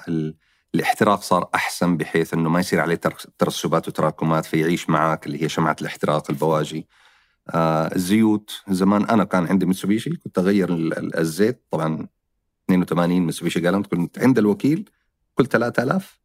الاحتراق 0.75 1.21
صار 1.21 1.49
أحسن 1.55 1.97
بحيث 1.97 2.33
أنه 2.33 2.49
ما 2.49 2.59
يصير 2.59 2.79
عليه 2.79 2.99
ترسبات 3.37 3.87
وتراكمات 3.87 4.45
فيعيش 4.45 4.89
معك 4.89 5.25
اللي 5.25 5.43
هي 5.43 5.49
شمعة 5.49 5.75
الاحتراق 5.81 6.31
البواجي؟ 6.31 6.87
آه 7.49 7.95
الزيوت 7.95 8.63
زمان 8.69 9.05
أنا 9.05 9.23
كان 9.23 9.47
عندي 9.47 9.65
متسوبيشي 9.65 10.09
كنت 10.09 10.39
أغير 10.39 10.69
الزيت. 11.19 11.63
طبعا 11.71 12.07
82 12.69 13.21
متسوبيشي 13.21 13.59
جالنت 13.59 13.87
كنت 13.87 14.19
عند 14.19 14.37
الوكيل 14.37 14.89
كل 15.35 15.45
3000 15.45 16.19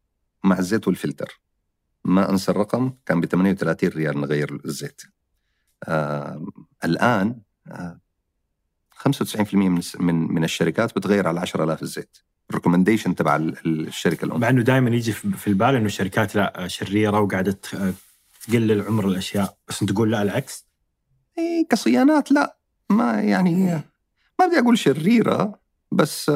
مع 0.45 0.59
الزيت 0.59 0.89
والفلتر. 0.89 1.41
ما 2.05 2.31
أنسى 2.31 2.53
الرقم 2.53 2.93
كان 3.07 3.21
ب 3.21 3.25
38 3.27 3.91
ريال 3.91 4.21
نغير 4.21 4.61
الزيت. 4.65 5.03
آه 5.85 6.47
الآن 6.85 7.41
آه 7.69 8.01
95% 8.99 9.55
من 9.55 9.81
من 10.01 10.15
من 10.35 10.45
الشركات 10.45 10.97
بتغير 10.97 11.29
على 11.29 11.41
10000 11.41 11.83
الزيت. 11.83 12.19
ال 12.51 12.55
recommendation 12.55 13.15
تبع 13.15 13.37
الشركة 13.37 14.25
الأم. 14.25 14.41
مع 14.41 14.49
إنه 14.49 14.63
دائما 14.63 14.91
يجي 14.91 15.13
في 15.13 15.47
البال 15.47 15.75
إنه 15.75 15.87
الشركات 15.87 16.35
لا 16.35 16.69
شريرة 16.69 17.21
وقاعدة 17.21 17.59
تقلل 18.47 18.83
عمر 18.83 19.09
الأشياء 19.09 19.57
بس 19.69 19.83
أنت 19.83 19.93
تقول 19.93 20.11
لا 20.11 20.23
العكس؟ 20.23 20.67
اي 21.39 21.67
كصيانات 21.71 22.33
لا. 22.33 22.57
ما 22.91 23.21
يعني 23.21 23.83
ما 24.39 24.47
بدي 24.47 24.59
أقول 24.59 24.79
شريرة 24.79 25.61
بس 25.93 26.33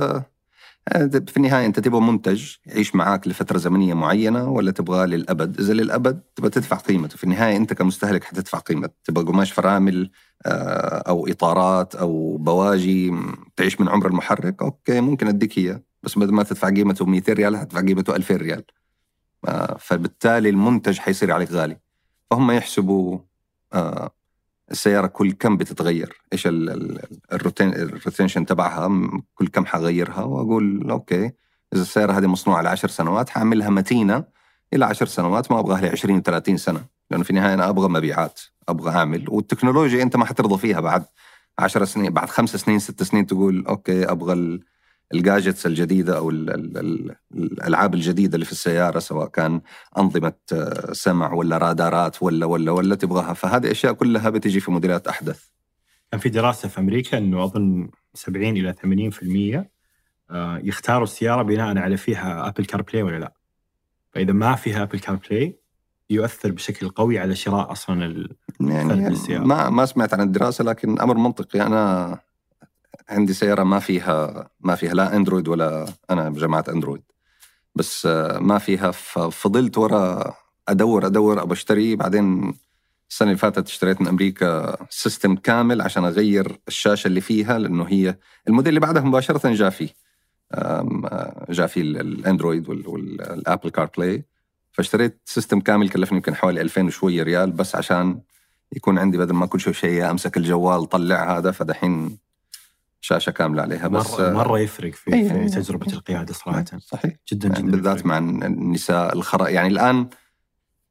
في 1.26 1.36
النهاية 1.36 1.66
أنت 1.66 1.80
تبغى 1.80 2.00
منتج 2.00 2.54
يعيش 2.66 2.94
معاك 2.94 3.28
لفترة 3.28 3.58
زمنية 3.58 3.94
معينة 3.94 4.48
ولا 4.48 4.70
تبغاه 4.70 5.06
للأبد؟ 5.06 5.60
إذا 5.60 5.72
للأبد 5.72 6.20
تبغى 6.36 6.50
تدفع 6.50 6.76
قيمته، 6.76 7.16
في 7.16 7.24
النهاية 7.24 7.56
أنت 7.56 7.72
كمستهلك 7.72 8.24
حتدفع 8.24 8.58
قيمه، 8.58 8.90
تبغى 9.04 9.24
قماش 9.24 9.52
فرامل 9.52 10.10
آه، 10.46 11.02
أو 11.08 11.26
إطارات 11.28 11.94
أو 11.94 12.36
بواجي 12.36 13.12
تعيش 13.56 13.80
من 13.80 13.88
عمر 13.88 14.06
المحرك، 14.06 14.62
أوكي 14.62 15.00
ممكن 15.00 15.28
أديك 15.28 15.58
إياه، 15.58 15.82
بس 16.02 16.18
بدل 16.18 16.32
ما 16.32 16.42
تدفع 16.42 16.68
قيمته 16.68 17.06
200 17.06 17.32
ريال 17.32 17.56
حتدفع 17.56 17.80
قيمته 17.80 18.16
2000 18.16 18.36
ريال. 18.36 18.64
آه، 19.48 19.76
فبالتالي 19.80 20.48
المنتج 20.48 20.98
حيصير 20.98 21.32
عليك 21.32 21.50
غالي. 21.52 21.78
فهم 22.30 22.50
يحسبوا 22.50 23.18
آه، 23.72 24.10
السيارة 24.70 25.06
كل 25.06 25.32
كم 25.32 25.56
بتتغير؟ 25.56 26.20
إيش 26.32 26.48
ال 27.32 27.45
rotation 27.45 28.46
تبعها؟ 28.46 29.10
كل 29.34 29.48
كم 29.48 29.66
حغيرها؟ 29.66 30.22
وأقول 30.22 30.90
أوكي 30.90 31.32
إذا 31.72 31.82
السيارة 31.82 32.12
هذه 32.12 32.26
مصنوعة 32.26 32.62
ل 32.62 32.66
10 32.66 32.88
سنوات 32.88 33.28
حاعملها 33.28 33.70
متينة 33.70 34.24
إلى 34.74 34.84
10 34.84 35.06
سنوات 35.06 35.52
ما 35.52 35.60
أبغاها 35.60 35.80
ل 35.80 35.86
20 35.86 36.22
30 36.22 36.56
سنة 36.56 36.84
لأنه 37.10 37.24
في 37.24 37.30
النهاية 37.30 37.54
أنا 37.54 37.68
أبغى 37.68 37.88
مبيعات 37.88 38.40
أبغى 38.68 38.90
أعمل. 38.90 39.24
والتكنولوجيا 39.28 40.02
أنت 40.02 40.16
ما 40.16 40.24
حترضى 40.24 40.58
فيها 40.58 40.80
بعد 40.80 41.04
10 41.58 41.84
سنين 41.84 42.12
بعد 42.12 42.28
خمس 42.28 42.56
سنين 42.56 42.78
ست 42.78 43.02
سنين 43.02 43.26
تقول 43.26 43.66
أوكي 43.66 44.04
أبغى 44.04 44.60
ال 45.14 45.21
gadgets 45.21 45.66
الجديدة 45.66 46.16
أو 46.16 46.30
الألعاب 47.34 47.94
الجديدة 47.94 48.34
اللي 48.34 48.46
في 48.46 48.52
السيارة 48.52 48.98
سواء 48.98 49.28
كان 49.28 49.60
أنظمة 49.98 50.32
آه، 50.52 50.92
سمع 50.92 51.32
ولا 51.32 51.58
رادارات 51.58 52.22
ولا 52.22 52.46
ولا 52.46 52.72
ولا 52.72 52.94
تبغاها 52.94 53.34
فهذه 53.34 53.64
الاشياء 53.64 53.92
كلها 53.92 54.30
بتجي 54.30 54.60
في 54.60 54.70
موديلات 54.70 55.08
أحدث. 55.08 55.44
كان 56.10 56.20
في 56.20 56.28
دراسة 56.28 56.68
في 56.68 56.80
أمريكا 56.80 57.18
إنه 57.18 57.44
أظن 57.44 57.90
70 58.14 58.56
إلى 58.56 58.72
80% 58.72 59.70
آه، 60.30 60.58
يختاروا 60.58 61.04
السيارة 61.04 61.42
بناء 61.42 61.78
على 61.78 61.96
فيها 61.96 62.48
Apple 62.48 62.64
CarPlay 62.64 63.02
ولا 63.02 63.18
لا. 63.18 63.32
فإذا 64.12 64.32
ما 64.32 64.54
فيها 64.54 64.82
Apple 64.82 64.98
CarPlay 64.98 65.60
يؤثر 66.10 66.50
بشكل 66.50 66.88
قوي 66.88 67.18
على 67.18 67.34
شراء 67.34 67.72
أصلا 67.72 68.28
يعني 68.60 69.08
السيارة. 69.08 69.44
ما 69.44 69.70
ما 69.70 69.86
سمعت 69.86 70.14
عن 70.14 70.20
الدراسة 70.20 70.64
لكن 70.64 71.00
أمر 71.00 71.16
منطقي 71.16 71.66
أنا 71.66 72.18
عندي 73.10 73.32
سيارة 73.32 73.62
ما 73.62 73.78
فيها 73.78 74.50
ما 74.60 74.74
فيها 74.74 74.94
لا 74.94 75.16
أندرويد 75.16 75.48
ولا 75.48 75.86
أنا 76.10 76.28
من 76.28 76.40
جماعة 76.40 76.64
أندرويد. 76.68 77.02
بس 77.74 78.06
آه، 78.06 78.38
ما 78.38 78.58
فيها 78.58 78.90
ففضلت 78.90 79.78
ورا 79.78 80.34
أدور 80.68 81.06
أدور 81.06 81.42
أبغى 81.42 81.52
أشتري. 81.52 81.96
بعدين 81.96 82.54
السنة 83.10 83.28
اللي 83.28 83.38
فاتت 83.38 83.66
اشتريت 83.66 84.00
من 84.00 84.08
أمريكا 84.08 84.76
system 84.90 85.36
كامل 85.36 85.80
عشان 85.82 86.04
أغير 86.04 86.60
الشاشة 86.68 87.08
اللي 87.08 87.20
فيها 87.20 87.58
لأنه 87.58 87.84
هي 87.84 88.18
الموديل 88.48 88.68
اللي 88.68 88.80
بعدها 88.80 89.02
مباشرة 89.02 89.52
جاء 89.52 89.70
فيه. 89.70 89.88
آه، 90.52 91.46
جاء 91.50 91.66
فيه 91.66 91.82
ال 91.82 91.93
Android 91.93 92.68
وال 92.68 92.97
Apple 92.97 93.70
CarPlay 93.70 94.24
فاشتريت 94.72 95.20
system 95.24 95.60
كامل 95.60 95.88
كلفني 95.88 96.16
يمكن 96.16 96.34
حوالي 96.34 96.60
2000 96.60 96.86
وشوية 96.86 97.22
ريال 97.22 97.52
بس 97.52 97.76
عشان 97.76 98.20
يكون 98.76 98.98
عندي 98.98 99.18
بدل 99.18 99.34
ما 99.34 99.46
كل 99.46 99.74
شيء 99.74 100.10
أمسك 100.10 100.36
الجوال 100.36 100.88
طلع 100.88 101.38
هذا. 101.38 101.50
فدحين 101.50 102.18
شاشة 103.00 103.30
كاملة 103.30 103.62
عليها 103.62 103.88
بس 103.88 104.10
مره, 104.10 104.32
مرة 104.32 104.58
يفرق 104.58 104.94
في, 104.94 105.12
أيه 105.14 105.28
في 105.28 105.48
تجربة 105.48 105.92
القيادة 105.92 106.32
صراحة. 106.34 106.64
صحيح. 106.78 107.16
جدا 107.32 107.48
جدا 107.48 107.58
يعني 107.58 107.70
بالذات 107.70 108.06
مع 108.06 108.18
النساء 108.18 109.14
الخرا 109.14 109.48
يعني 109.48 109.68
الآن 109.68 110.08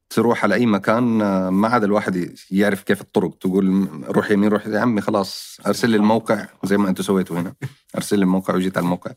تروح 0.10 0.44
على 0.44 0.56
أي 0.56 0.66
مكان 0.66 1.04
ما 1.48 1.68
عاد 1.68 1.84
الواحد 1.84 2.36
يعرف 2.52 2.84
كيف 2.84 3.02
الطرق. 3.02 3.38
تقول 3.38 3.88
روح 4.04 4.32
يمين 4.32 4.50
روح 4.50 4.68
يا 4.68 4.80
عمي 4.80 5.02
خلاص 5.02 5.58
أرسل 5.68 5.90
لي 5.90 5.98
الموقع 5.98 6.48
زي 6.64 6.78
ما 6.78 6.90
أنتم 6.90 7.04
سويتوا 7.04 7.40
هنا. 7.40 7.56
أرسل 7.96 8.20
لي 8.20 8.24
الموقع 8.24 8.56
وجيت 8.56 8.78
على 8.78 8.84
الموقع. 8.84 9.12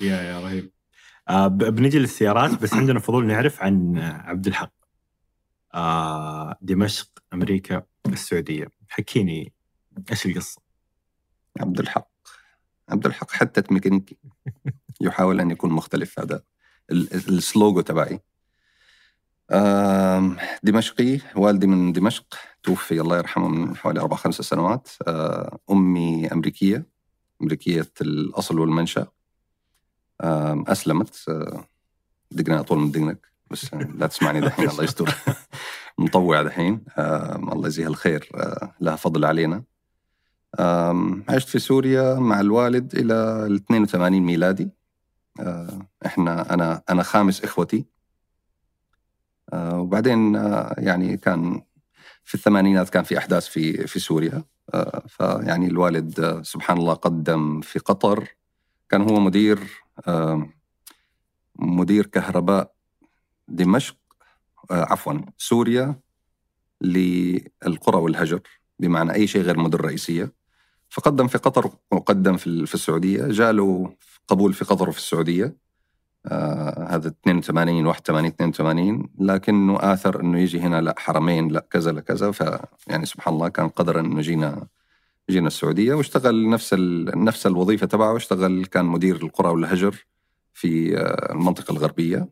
يا 0.00 0.22
يا 0.22 0.40
رهيب. 0.40 0.70
آه 1.28 1.46
بنجي 1.46 1.98
للسيارات 1.98 2.62
بس 2.62 2.74
عندنا 2.74 3.00
فضول 3.00 3.26
نعرف 3.26 3.62
عن 3.62 3.98
عبد 3.98 4.46
الحق. 4.46 4.72
آه 5.74 6.56
دمشق 6.60 7.08
أمريكا 7.32 7.82
السعودية. 8.06 8.68
حكيني 8.88 9.52
إيش 10.10 10.26
القصة؟ 10.26 10.62
عبد 11.60 11.80
الحق. 11.80 12.11
عبد 12.88 13.06
الحق 13.06 13.30
حتى 13.30 13.62
ميكانيكي 13.74 14.16
يحاول 15.00 15.40
أن 15.40 15.50
يكون 15.50 15.70
مختلف 15.70 16.20
هذا 16.20 16.42
السلوجو 16.90 17.80
تبعي. 17.80 18.20
دمشقي 20.62 21.18
والدي 21.36 21.66
من 21.66 21.92
دمشق 21.92 22.34
توفي 22.62 23.00
الله 23.00 23.16
يرحمه 23.16 23.48
من 23.48 23.76
حوالي 23.76 24.00
أربع 24.00 24.16
خمس 24.16 24.34
سنوات. 24.34 24.88
أمي 25.70 26.32
أمريكية 26.32 26.86
أمريكية 27.42 27.90
الأصل 28.00 28.58
والمنشأ. 28.58 29.06
أسلمت. 30.20 31.24
دقنا 32.30 32.60
أطول 32.60 32.78
من 32.78 32.90
دقنك 32.90 33.32
بس 33.50 33.74
لا 33.74 34.06
تسمعني 34.06 34.40
دحين 34.40 34.68
الله 34.70 34.84
يستر. 34.84 35.14
مطوع 35.98 36.42
دحين. 36.42 36.84
الله 36.98 37.66
يجزيها 37.66 37.88
الخير. 37.88 38.28
لها 38.80 38.96
فضل 38.96 39.24
علينا. 39.24 39.62
عشت 41.28 41.48
في 41.48 41.58
سوريا 41.58 42.14
مع 42.14 42.40
الوالد 42.40 42.94
إلى 42.94 43.14
ال 43.46 43.54
82 43.54 44.22
ميلادي. 44.22 44.70
آه، 45.40 45.86
إحنا 46.06 46.54
أنا 46.54 46.82
أنا 46.90 47.02
خامس 47.02 47.44
إخوتي. 47.44 47.86
آه، 49.52 49.80
وبعدين 49.80 50.36
آه، 50.36 50.74
يعني 50.78 51.16
كان 51.16 51.62
في 52.24 52.34
الثمانينات 52.34 52.90
كان 52.90 53.04
في 53.04 53.18
أحداث 53.18 53.46
في 53.46 53.86
في 53.86 53.98
سوريا. 54.00 54.44
فيعني 55.08 55.66
الوالد 55.66 56.40
سبحان 56.42 56.78
الله 56.78 56.94
قدم 56.94 57.60
في 57.60 57.78
قطر. 57.78 58.28
كان 58.88 59.02
هو 59.02 59.20
مدير 59.20 59.58
مدير 61.58 62.06
كهرباء 62.06 62.74
دمشق 63.48 63.96
عفوا 64.70 65.14
سوريا 65.38 66.00
للقرى 66.80 67.96
والهجر 67.96 68.40
بمعنى 68.78 69.14
أي 69.14 69.26
شيء 69.26 69.42
غير 69.42 69.58
مدن 69.58 69.78
رئيسية. 69.78 70.32
فقدم 70.92 71.26
في 71.26 71.38
قطر 71.38 71.70
وقدم 71.90 72.36
في 72.36 72.74
السعودية. 72.74 73.26
جاء 73.26 73.52
له 73.52 73.94
قبول 74.28 74.52
في 74.54 74.64
قطر 74.64 74.88
وفي 74.88 74.98
السعودية. 74.98 75.56
آه 76.26 76.86
هذا 76.90 77.08
82 77.08 77.86
81 77.86 78.26
82 78.26 79.08
لكنه 79.18 79.78
آثر 79.80 80.20
إنه 80.20 80.38
يجي 80.38 80.60
هنا 80.60 80.80
لا 80.80 80.94
حرمين 80.98 81.48
لا 81.48 81.66
كذا 81.70 81.92
لا 81.92 82.00
كذا. 82.00 82.30
فيعني 82.30 83.06
سبحان 83.06 83.34
الله 83.34 83.48
كان 83.48 83.68
قدرا 83.68 84.00
إنه 84.00 84.20
جينا 84.20 84.66
جينا 85.30 85.46
السعودية. 85.46 85.94
واشتغل 85.94 86.50
نفس 86.50 86.74
نفس 87.16 87.46
الوظيفة 87.46 87.86
تبعه. 87.86 88.12
واشتغل 88.12 88.64
كان 88.64 88.84
مدير 88.84 89.16
القرى 89.16 89.48
والهجر 89.48 90.06
في 90.54 90.98
آه 90.98 91.32
المنطقة 91.32 91.72
الغربية. 91.72 92.28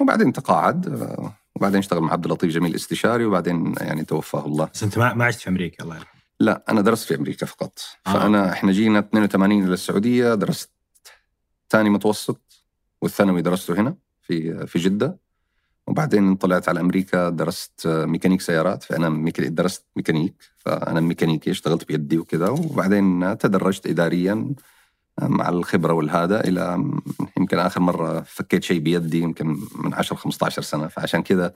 وبعدين 0.00 0.32
تقاعد 0.32 0.88
آه 0.88 1.32
وبعدين 1.56 1.78
اشتغل 1.78 2.00
مع 2.00 2.12
عبد 2.12 2.24
اللطيف 2.24 2.50
جميل 2.50 2.74
استشاري 2.74 3.24
وبعدين 3.24 3.74
يعني 3.80 4.04
توفاه 4.04 4.46
الله. 4.46 4.68
بس 4.74 4.82
أنت 4.82 4.98
ما 4.98 5.24
عشت 5.24 5.40
في 5.40 5.48
أمريكا 5.48 5.84
الله 5.84 5.96
يرحمه. 5.96 6.11
لا 6.42 6.64
أنا 6.68 6.80
درست 6.80 7.08
في 7.08 7.14
أمريكا 7.14 7.46
فقط. 7.46 7.78
آه. 8.06 8.12
فأنا 8.12 8.52
إحنا 8.52 8.72
جينا 8.72 8.98
82 8.98 9.64
إلى 9.64 9.74
السعودية 9.74 10.34
درست 10.34 10.70
ثاني 11.70 11.90
متوسط 11.90 12.40
والثانوي 13.02 13.42
درسته 13.42 13.80
هنا 13.80 13.96
في 14.22 14.66
في 14.66 14.78
جدة. 14.78 15.18
وبعدين 15.86 16.34
طلعت 16.34 16.68
على 16.68 16.80
أمريكا 16.80 17.28
درست 17.28 17.86
ميكانيك 17.86 18.40
سيارات 18.40 18.82
فأنا 18.82 19.08
ميكانيك 19.08 19.50
درست 19.52 19.84
ميكانيك. 19.96 20.34
فأنا 20.58 21.00
ميكانيكي 21.00 21.50
اشتغلت 21.50 21.88
بيدي 21.88 22.18
وكذا. 22.18 22.48
وبعدين 22.48 23.38
تدرجت 23.38 23.86
اداريا 23.86 24.54
مع 25.22 25.48
الخبرة 25.48 25.92
والهذا 25.92 26.40
إلى 26.40 26.90
يمكن 27.38 27.58
آخر 27.58 27.80
مرة 27.80 28.20
فكيت 28.20 28.64
شيء 28.64 28.80
بيدي 28.80 29.20
يمكن 29.20 29.46
من 29.74 29.94
10 29.94 30.16
15 30.16 30.62
سنة. 30.62 30.86
فعشان 30.86 31.22
كذا 31.22 31.54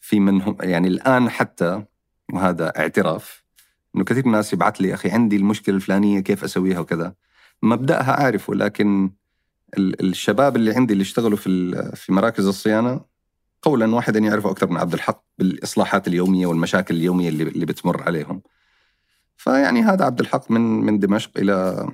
في 0.00 0.20
منهم 0.20 0.56
يعني 0.60 0.88
الآن 0.88 1.30
حتى 1.30 1.84
وهذا 2.32 2.78
اعتراف 2.78 3.45
إنه 3.96 4.04
كثير 4.04 4.22
من 4.26 4.32
الناس 4.32 4.52
يبعث 4.52 4.76
لي 4.76 4.94
أخي 4.94 5.10
عندي 5.10 5.36
المشكلة 5.36 5.74
الفلانية 5.74 6.20
كيف 6.20 6.44
أسويها؟ 6.44 6.78
وكذا. 6.80 7.14
مبدأها 7.62 8.20
أعرفه 8.22 8.54
لكن 8.54 9.10
الشباب 9.78 10.56
اللي 10.56 10.74
عندي 10.74 10.92
اللي 10.92 11.02
اشتغلوا 11.02 11.36
في 11.36 11.72
في 11.96 12.12
مراكز 12.12 12.46
الصيانة 12.46 13.00
قولا 13.62 13.94
واحدا 13.94 14.18
يعرفوا 14.18 14.50
أكثر 14.50 14.70
من 14.70 14.76
عبد 14.76 14.94
الحق 14.94 15.24
بالإصلاحات 15.38 16.08
اليومية 16.08 16.46
والمشاكل 16.46 16.94
اليومية 16.94 17.28
اللي 17.28 17.42
اللي 17.42 17.66
بتمر 17.66 18.02
عليهم. 18.02 18.42
فيعني 19.36 19.82
هذا 19.82 20.04
عبد 20.04 20.20
الحق 20.20 20.50
من 20.50 20.60
من 20.60 20.98
دمشق 20.98 21.30
إلى 21.38 21.88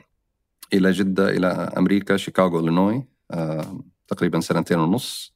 إلى 0.74 0.90
جدة 0.92 1.30
إلى 1.30 1.46
أمريكا 1.46 2.16
شيكاغو 2.16 2.60
إلينوي 2.60 3.04
آه، 3.30 3.80
تقريبا 4.08 4.40
سنتين 4.40 4.78
ونص. 4.78 5.34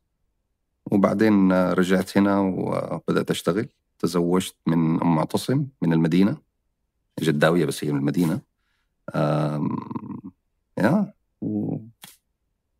وبعدين 0.87 1.53
رجعت 1.53 2.19
هنا 2.19 2.39
وبدأت 2.39 3.31
أشتغل. 3.31 3.69
تزوجت 3.99 4.57
من 4.67 5.03
أم 5.03 5.15
معتصم 5.15 5.67
من 5.83 5.93
المدينة. 5.93 6.37
جداوية 7.21 7.65
بس 7.65 7.85
هي 7.85 7.93
من 7.93 7.99
المدينة 7.99 8.41
يا 10.79 11.13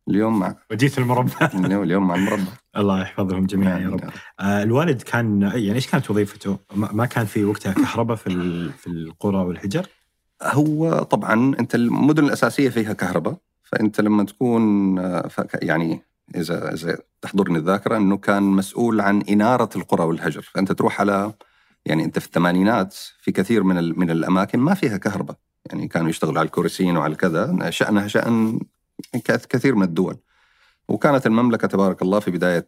اليوم 0.09 0.39
مع 0.39 0.55
وجيت 0.71 0.97
المربع 0.97 1.49
اليوم 1.53 2.07
مع 2.07 2.15
المربع 2.15 2.51
الله 2.77 3.01
يحفظهم 3.01 3.45
جميعا 3.45 3.79
يا 3.79 3.89
رب 3.89 4.01
نعم. 4.01 4.11
آه 4.39 4.63
الوالد 4.63 5.01
كان 5.01 5.41
يعني 5.41 5.73
إيش 5.73 5.87
كانت 5.87 6.11
وظيفته؟ 6.11 6.57
ما 6.75 7.05
كان 7.05 7.25
في 7.25 7.45
وقتها 7.45 7.73
كهرباء 7.73 8.17
في 8.17 8.29
في 8.71 8.87
القرى 8.87 9.37
والحجر؟ 9.37 9.87
هو 10.43 11.03
طبعا 11.03 11.55
أنت 11.59 11.75
المدن 11.75 12.25
الأساسية 12.25 12.69
فيها 12.69 12.93
كهرباء 12.93 13.37
فأنت 13.63 14.01
لما 14.01 14.23
تكون 14.23 14.99
آه، 14.99 15.29
يعني 15.53 16.01
اذا 16.35 16.73
إذا 16.73 16.97
تحضرني 17.21 17.57
الذاكرة 17.57 17.97
إنه 17.97 18.17
كان 18.17 18.43
مسؤول 18.43 19.01
عن 19.01 19.21
إنارة 19.21 19.69
القرى 19.75 20.03
والهجر 20.03 20.41
فأنت 20.41 20.71
تروح 20.71 21.01
على 21.01 21.33
يعني 21.87 22.03
أنت 22.03 22.19
في 22.19 22.25
الثمانينات 22.25 22.93
في 23.21 23.31
كثير 23.31 23.63
من 23.63 23.99
من 23.99 24.11
الأماكن 24.11 24.59
ما 24.59 24.73
فيها 24.73 24.97
كهرباء. 24.97 25.37
يعني 25.65 25.87
كانوا 25.87 26.09
يشتغلوا 26.09 26.39
على 26.39 26.45
الكرسيين 26.45 26.97
وعلى 26.97 27.15
كذا. 27.15 27.69
شأنها 27.69 28.07
شأن 28.07 28.59
كثير 29.23 29.75
من 29.75 29.83
الدول. 29.83 30.17
وكانت 30.87 31.27
المملكة 31.27 31.67
تبارك 31.67 32.01
الله 32.01 32.19
في 32.19 32.31
بداية 32.31 32.67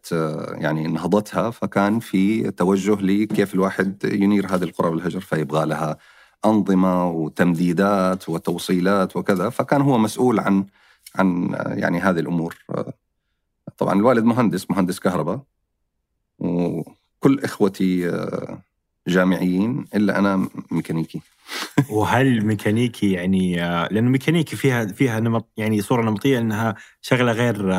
يعني 0.62 0.86
نهضتها 0.86 1.50
فكان 1.50 2.00
في 2.00 2.50
توجه 2.50 2.94
لكيف 2.94 3.54
الواحد 3.54 4.04
ينير 4.04 4.54
هذه 4.54 4.62
القرى 4.62 4.88
والهجر 4.88 5.20
فيبغى 5.20 5.66
لها 5.66 5.96
أنظمة 6.44 7.10
وتمديدات 7.10 8.28
وتوصيلات 8.28 9.16
وكذا. 9.16 9.48
فكان 9.48 9.80
هو 9.82 9.98
مسؤول 9.98 10.40
عن 10.40 10.66
عن 11.16 11.56
يعني 11.66 12.00
هذه 12.00 12.20
الأمور. 12.20 12.56
طبعا 13.78 13.94
الوالد 13.94 14.24
مهندس 14.24 14.70
مهندس 14.70 15.00
كهرباء. 15.00 15.40
وكل 16.38 17.40
إخوتي 17.44 18.10
جامعيين 19.08 19.84
إلا 19.94 20.18
أنا 20.18 20.48
ميكانيكي. 20.70 21.20
وهل 21.90 22.46
ميكانيكي 22.46 23.12
يعني 23.12 23.56
لأنه 23.90 24.10
ميكانيكي 24.10 24.56
فيها 24.56 24.86
فيها 24.86 25.20
نمط 25.20 25.48
يعني 25.56 25.82
صورة 25.82 26.02
نمطية 26.02 26.38
إنها 26.38 26.74
شغلة 27.00 27.32
غير 27.32 27.70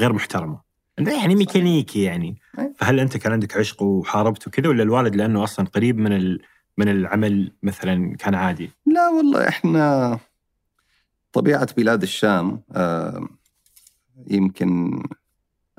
غير 0.00 0.12
محترمة. 0.12 0.60
يعني 0.98 1.34
ميكانيكي 1.34 2.02
يعني. 2.02 2.36
فهل 2.76 3.00
أنت 3.00 3.16
كان 3.16 3.32
عندك 3.32 3.56
عشق 3.56 3.82
وحاربت 3.82 4.46
وكذا 4.46 4.68
ولا 4.68 4.82
الوالد 4.82 5.16
لأنه 5.16 5.44
أصلا 5.44 5.66
قريب 5.66 5.98
من 5.98 6.38
من 6.78 6.88
العمل 6.88 7.52
مثلا 7.62 8.16
كان 8.16 8.34
عادي؟ 8.34 8.70
لا 8.86 9.08
والله 9.08 9.48
إحنا 9.48 10.18
طبيعة 11.32 11.68
بلاد 11.76 12.02
الشام 12.02 12.62
آه، 12.72 13.28
يمكن 14.30 15.02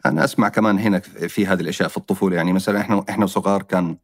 أنا 0.05 0.23
أسمع 0.23 0.49
كمان 0.49 0.79
هنا 0.79 0.99
في 0.99 1.47
هذه 1.47 1.61
الأشياء 1.61 1.89
في 1.89 1.97
الطفولة. 1.97 2.35
يعني 2.35 2.53
مثلا 2.53 2.81
إحنا 2.81 3.05
إحنا 3.09 3.25
صغار 3.25 3.61
كان 3.61 3.97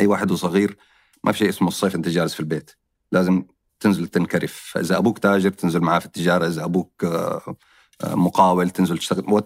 أي 0.00 0.06
واحد 0.06 0.30
وصغير 0.30 0.76
ما 1.24 1.32
في 1.32 1.38
شيء 1.38 1.48
اسمه 1.48 1.68
الصيف 1.68 1.94
أنت 1.94 2.08
جالس 2.08 2.34
في 2.34 2.40
البيت. 2.40 2.70
لازم 3.12 3.44
تنزل 3.80 4.06
تنكرف. 4.06 4.74
إذا 4.76 4.98
أبوك 4.98 5.18
تاجر 5.18 5.50
تنزل 5.50 5.80
معاه 5.80 5.98
في 5.98 6.06
التجارة. 6.06 6.46
إذا 6.46 6.64
أبوك 6.64 7.04
آه، 7.04 7.56
آه، 8.04 8.14
مقاول 8.14 8.70
تنزل 8.70 8.98
تشتغل. 8.98 9.42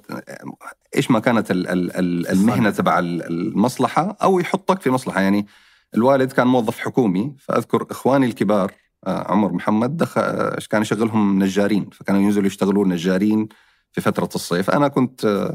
إيش 0.97 1.11
ما 1.11 1.21
كانت 1.21 1.47
المهنة 1.51 2.71
تبع 2.71 2.99
المصلحة 2.99 4.17
أو 4.23 4.41
يحطك 4.41 4.81
في 4.81 4.91
مصلحة. 4.91 5.21
يعني 5.21 5.47
الوالد 5.95 6.33
كان 6.33 6.47
موظف 6.47 6.79
حكومي. 6.79 7.37
فأذكر 7.39 7.87
إخواني 7.91 8.27
الكبار 8.27 8.73
آه، 9.07 9.33
عمر 9.33 9.53
محمد 9.53 9.97
دخل 9.97 10.23
كان 10.71 10.83
يشغلهم 10.83 11.43
نجارين. 11.43 11.91
فكانوا 11.91 12.21
ينزلوا 12.21 12.47
يشتغلون 12.47 12.89
نجارين 12.89 13.49
في 13.93 14.01
فترة 14.01 14.31
الصيف. 14.35 14.71
أنا 14.71 14.89
كنت 14.89 15.53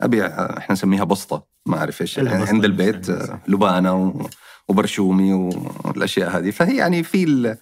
ابيع 0.00 0.26
إحنا 0.58 0.72
نسميها 0.72 1.04
بسطة 1.04 1.46
ما 1.66 1.78
أعرف 1.78 2.00
إيش 2.00 2.18
عند 2.18 2.64
البيت 2.64 3.10
لبانة 3.48 4.28
وبرشومي 4.68 5.32
والأشياء 5.32 6.38
هذه 6.38 6.50
فهي 6.50 6.76
يعني 6.76 7.02
في 7.02 7.24
ال 7.24 7.58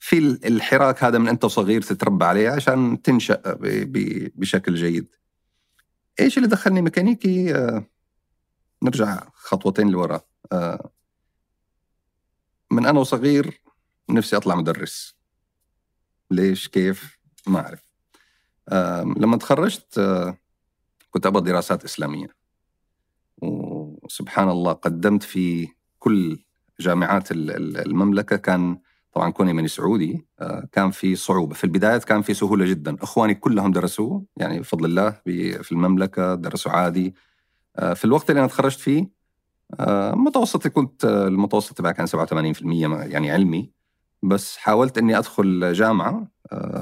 في 0.00 0.18
الحراك 0.18 1.04
هذا 1.04 1.18
من 1.18 1.28
أنت 1.28 1.46
صغير 1.46 1.82
تتربى 1.82 2.24
عليه 2.24 2.50
عشان 2.50 3.02
تنشأ 3.02 3.42
بشكل 4.34 4.74
جيد. 4.74 5.14
إيش 6.20 6.36
اللي 6.36 6.48
دخلني 6.48 6.82
ميكانيكي؟ 6.82 7.54
آه، 7.54 7.84
نرجع 8.82 9.20
خطوتين 9.34 9.88
لورا. 9.88 10.20
آه، 10.52 10.90
من 12.70 12.86
أنا 12.86 13.00
وصغير 13.00 13.60
نفسي 14.10 14.36
أطلع 14.36 14.54
مدرس. 14.54 15.14
ليش؟ 16.30 16.68
كيف؟ 16.68 17.18
ما 17.46 17.60
أعرف. 17.60 17.90
آه، 18.68 19.02
لما 19.16 19.36
تخرجت 19.36 20.00
كنت 21.10 21.26
أبغى 21.26 21.42
دراسات 21.42 21.84
إسلامية. 21.84 22.26
وسبحان 23.38 24.48
الله 24.48 24.72
قدمت 24.72 25.22
في 25.22 25.68
كل 25.98 26.38
جامعات 26.80 27.28
المملكة. 27.32 28.36
كان 28.36 28.78
طبعا 29.12 29.30
كوني 29.30 29.52
من 29.52 29.66
سعودي 29.66 30.26
آه، 30.40 30.68
كان 30.72 30.90
في 30.90 31.16
صعوبة. 31.16 31.54
في 31.54 31.64
البدايات 31.64 32.04
كان 32.04 32.22
في 32.22 32.34
سهولة 32.34 32.66
جدا. 32.66 32.96
إخواني 33.02 33.34
كلهم 33.34 33.72
درسوا 33.72 34.20
يعني 34.36 34.60
بفضل 34.60 34.84
الله 34.84 35.10
في 35.62 35.72
المملكة 35.72 36.34
درسوا 36.34 36.72
عادي. 36.72 37.14
آه، 37.76 37.94
في 37.94 38.04
الوقت 38.04 38.30
اللي 38.30 38.40
أنا 38.40 38.48
تخرجت 38.48 38.80
فيه 38.80 39.20
آه، 39.80 40.14
متوسطي 40.14 40.70
كنت 40.70 41.04
المتوسط 41.04 41.78
تبعي 41.78 41.94
كان 41.94 42.06
87% 42.06 43.04
يعني 43.04 43.30
علمي. 43.30 43.70
بس 44.22 44.56
حاولت 44.56 44.98
إني 44.98 45.18
أدخل 45.18 45.72
جامعة 45.72 46.26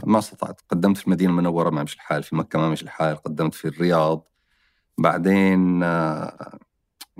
ما 0.04 0.18
استطعت. 0.18 0.60
قدمت 0.68 0.96
في 0.96 1.06
المدينة 1.06 1.30
المنورة 1.30 1.70
ما 1.70 1.82
مش 1.82 1.94
الحال. 1.94 2.22
في 2.22 2.36
مكة 2.36 2.58
ما 2.58 2.68
مش 2.68 2.82
الحال. 2.82 3.16
قدمت 3.16 3.54
في 3.54 3.68
الرياض. 3.68 4.28
بعدين 4.98 5.84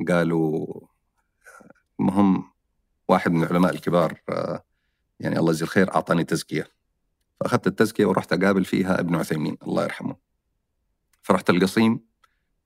قالوا 0.09 0.67
المهم 2.01 2.45
واحد 3.09 3.33
من 3.33 3.43
العلماء 3.43 3.75
الكبار 3.75 4.21
آه، 4.29 4.65
يعني 5.21 5.39
الله 5.39 5.51
يجزيه 5.51 5.65
الخير 5.65 5.95
أعطاني 5.95 6.25
تزكية. 6.25 6.69
فأخذت 7.41 7.67
التزكية 7.67 8.07
ورحت 8.07 8.33
أقابل 8.33 8.65
فيها 8.65 9.01
ابن 9.01 9.15
عثيمين 9.15 9.57
الله 9.63 9.83
يرحمه. 9.83 10.17
فرحت 11.23 11.51
القصيم 11.51 12.01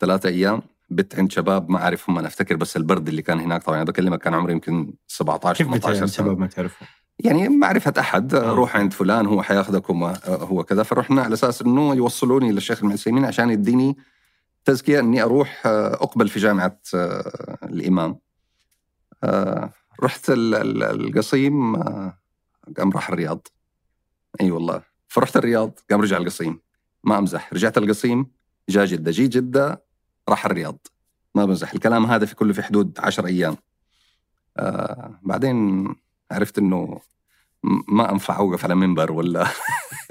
ثلاثة 0.01 0.29
أيام. 0.29 0.63
بت 0.91 1.19
عند 1.19 1.33
شباب 1.33 1.71
ما 1.71 1.83
أعرفهم 1.83 2.19
أنا 2.19 2.29
أفتكر 2.29 2.57
بس 2.57 2.77
البرد 2.77 3.09
اللي 3.09 3.23
كان 3.23 3.41
هناك. 3.41 3.63
طبعا 3.63 3.85
بكلمك 3.85 4.19
كان 4.19 4.35
عمري 4.35 4.53
يمكن 4.53 4.95
17 5.07 5.65
18 5.65 5.95
سنة. 5.95 6.07
شباب 6.07 6.39
ما 6.39 6.47
تعرفهم؟ 6.47 6.89
يعني 7.19 7.49
معرفة 7.49 7.93
أحد 7.99 8.35
أوه. 8.35 8.55
روح 8.55 8.77
عند 8.77 8.93
فلان 8.93 9.27
هو 9.27 9.43
حياخذك 9.43 9.91
هو 10.27 10.65
كذا. 10.65 10.83
فرحنا 10.83 11.23
على 11.23 11.35
أساس 11.35 11.63
أنه 11.63 11.95
يوصلوني 11.95 12.53
للشيخ 12.53 12.79
ابن 12.79 12.93
عثيمين 12.93 13.25
عشان 13.25 13.51
يديني 13.51 13.97
تزكية 14.65 15.01
أني 15.01 15.23
أروح 15.23 15.63
آه، 15.67 15.95
أقبل 15.95 16.29
في 16.29 16.41
جامعة 16.41 16.81
آه، 16.95 17.59
الإمام. 17.63 18.19
آه، 19.25 19.71
رحت 20.03 20.25
القصيم 20.31 21.77
آه، 21.77 22.19
قام 22.79 22.91
راح 22.91 23.09
الرياض. 23.09 23.49
أي 24.41 24.47
أيوة 24.47 24.57
والله. 24.57 24.83
فرحت 25.09 25.37
الرياض 25.37 25.79
قام 25.91 26.01
رجع 26.01 26.17
القصيم. 26.17 26.61
ما 27.05 27.19
أمزح. 27.19 27.53
رجعت 27.53 27.79
القصيم 27.79 28.27
جاء 28.69 28.85
جدة. 28.85 29.11
جي 29.11 29.29
جدة 29.29 29.85
راح 30.29 30.47
الرياض. 30.47 30.87
ما 31.35 31.45
بمزح. 31.45 31.73
الكلام 31.73 32.07
هذا 32.07 32.27
في 32.27 32.35
كله 32.35 32.53
في 32.53 32.63
حدود 32.63 32.99
عشر 32.99 33.27
أيام. 33.27 33.57
آه 34.57 35.19
بعدين 35.23 35.87
عرفت 36.35 36.59
إنه 36.59 37.01
ما 37.89 38.13
أنفع 38.13 38.39
أوقف 38.39 38.65
على 38.65 38.75
منبر 38.75 39.13
ولا 39.13 39.47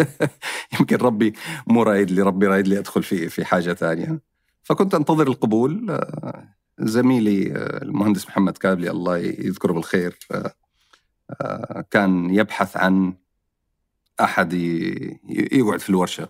يمكن 0.79 0.95
ربي 0.95 1.33
مو 1.67 1.83
رايد 1.83 2.11
لي 2.11 2.21
ربي 2.21 2.47
رايد 2.47 2.67
لي 2.67 2.79
أدخل 2.79 3.03
في 3.03 3.29
في 3.29 3.45
حاجة 3.45 3.73
ثانية 3.73 4.19
فكنت 4.63 4.95
أنتظر 4.95 5.27
القبول 5.27 5.91
آه 5.91 6.61
زميلي 6.81 7.51
آه، 7.51 7.83
المهندس 7.83 8.27
محمد 8.27 8.57
كابلي 8.57 8.91
الله 8.91 9.17
يذكره 9.17 9.73
بالخير 9.73 10.17
آه، 10.31 11.85
كان 11.91 12.29
يبحث 12.29 12.77
عن 12.77 13.13
أحد 14.21 14.53
يقعد 15.29 15.79
في 15.79 15.89
الورشة. 15.89 16.29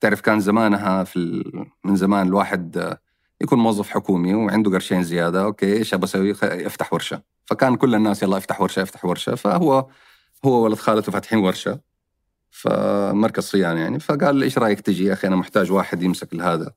تعرف 0.00 0.20
كان 0.20 0.40
زمانها 0.40 1.04
في. 1.04 1.44
من 1.84 1.96
زمان 1.96 2.26
الواحد 2.26 2.96
يكون 3.40 3.58
موظف 3.58 3.88
حكومي 3.88 4.34
وعنده 4.34 4.70
قرشين 4.70 5.02
زيادة 5.02 5.44
أوكي 5.44 5.76
إيش 5.76 5.94
ابى 5.94 6.04
أسوي؟ 6.04 6.30
افتح 6.42 6.92
ورشة. 6.92 7.22
فكان 7.46 7.76
كل 7.76 7.94
الناس 7.94 8.22
يلا 8.22 8.36
افتح 8.36 8.60
ورشة 8.60 8.82
افتح 8.82 9.04
ورشة. 9.04 9.34
فهو 9.34 9.86
هو 10.44 10.64
ولد 10.64 10.78
خالته 10.78 11.12
فاتحين 11.12 11.38
ورشة. 11.38 11.80
فمركز 12.50 13.42
صيانة 13.42 13.80
يعني. 13.80 14.00
فقال 14.00 14.42
إيش 14.42 14.58
رأيك 14.58 14.80
تجي 14.80 15.04
يا 15.04 15.12
أخي؟ 15.12 15.26
أنا 15.26 15.36
محتاج 15.36 15.72
واحد 15.72 16.02
يمسك 16.02 16.34
هذا 16.34 16.72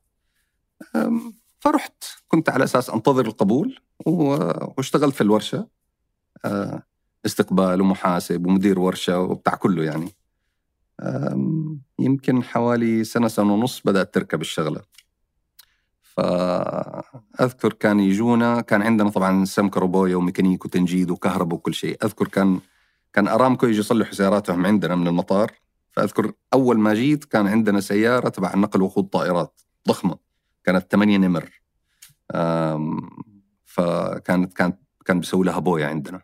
فرحت. 1.58 2.04
كنت 2.28 2.48
على 2.48 2.64
أساس 2.64 2.90
أنتظر 2.90 3.26
القبول 3.26 3.80
واشتغلت 4.06 5.14
في 5.14 5.20
الورشة. 5.20 5.68
آه، 6.44 6.82
استقبال 7.26 7.80
ومحاسب 7.80 8.46
ومدير 8.46 8.78
ورشة 8.78 9.20
وبتاع 9.20 9.54
كله 9.54 9.84
يعني. 9.84 10.14
يمكن 11.98 12.44
حوالي 12.44 13.04
سنة 13.04 13.28
سنة 13.28 13.54
ونص 13.54 13.80
بدأت 13.84 14.14
تركب 14.14 14.40
الشغلة. 14.40 14.80
فأذكر 16.20 17.72
كان 17.72 18.00
يجونا 18.00 18.60
كان 18.60 18.82
عندنا 18.82 19.10
طبعا 19.10 19.44
سمكه 19.44 19.80
روبويه 19.80 20.16
وميكانيك 20.16 20.64
وتنجيد 20.64 21.10
وكهرباء 21.10 21.54
وكل 21.54 21.74
شيء. 21.74 21.98
أذكر 22.04 22.28
كان 22.28 22.60
كان 23.12 23.28
أرامكو 23.28 23.66
يجي 23.66 23.78
يصلحوا 23.78 24.14
سياراتهم 24.14 24.66
عندنا 24.66 24.96
من 24.96 25.08
المطار. 25.08 25.52
فأذكر 25.90 26.32
أول 26.52 26.78
ما 26.78 26.94
جيت 26.94 27.24
كان 27.24 27.46
عندنا 27.46 27.80
سيارة 27.80 28.28
تبع 28.28 28.54
نقل 28.54 28.82
وخوض 28.82 29.04
طائرات 29.04 29.60
ضخمة 29.88 30.18
كانت 30.64 30.92
8 30.92 31.18
نمر. 31.18 31.60
فكانت 33.64 34.52
كانت 34.52 34.78
كان 35.04 35.20
بيسوي 35.20 35.46
لها 35.46 35.58
بويا 35.58 35.86
عندنا. 35.86 36.20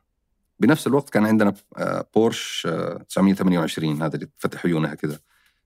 بنفس 0.60 0.86
الوقت 0.86 1.10
كان 1.10 1.26
عندنا 1.26 1.54
آه، 1.76 2.08
بورش 2.14 2.66
آه، 2.70 3.02
928 3.08 4.02
هذا 4.02 4.14
اللي 4.14 4.28
فتح 4.36 4.66
عيونها 4.66 4.94
كذا 4.94 5.18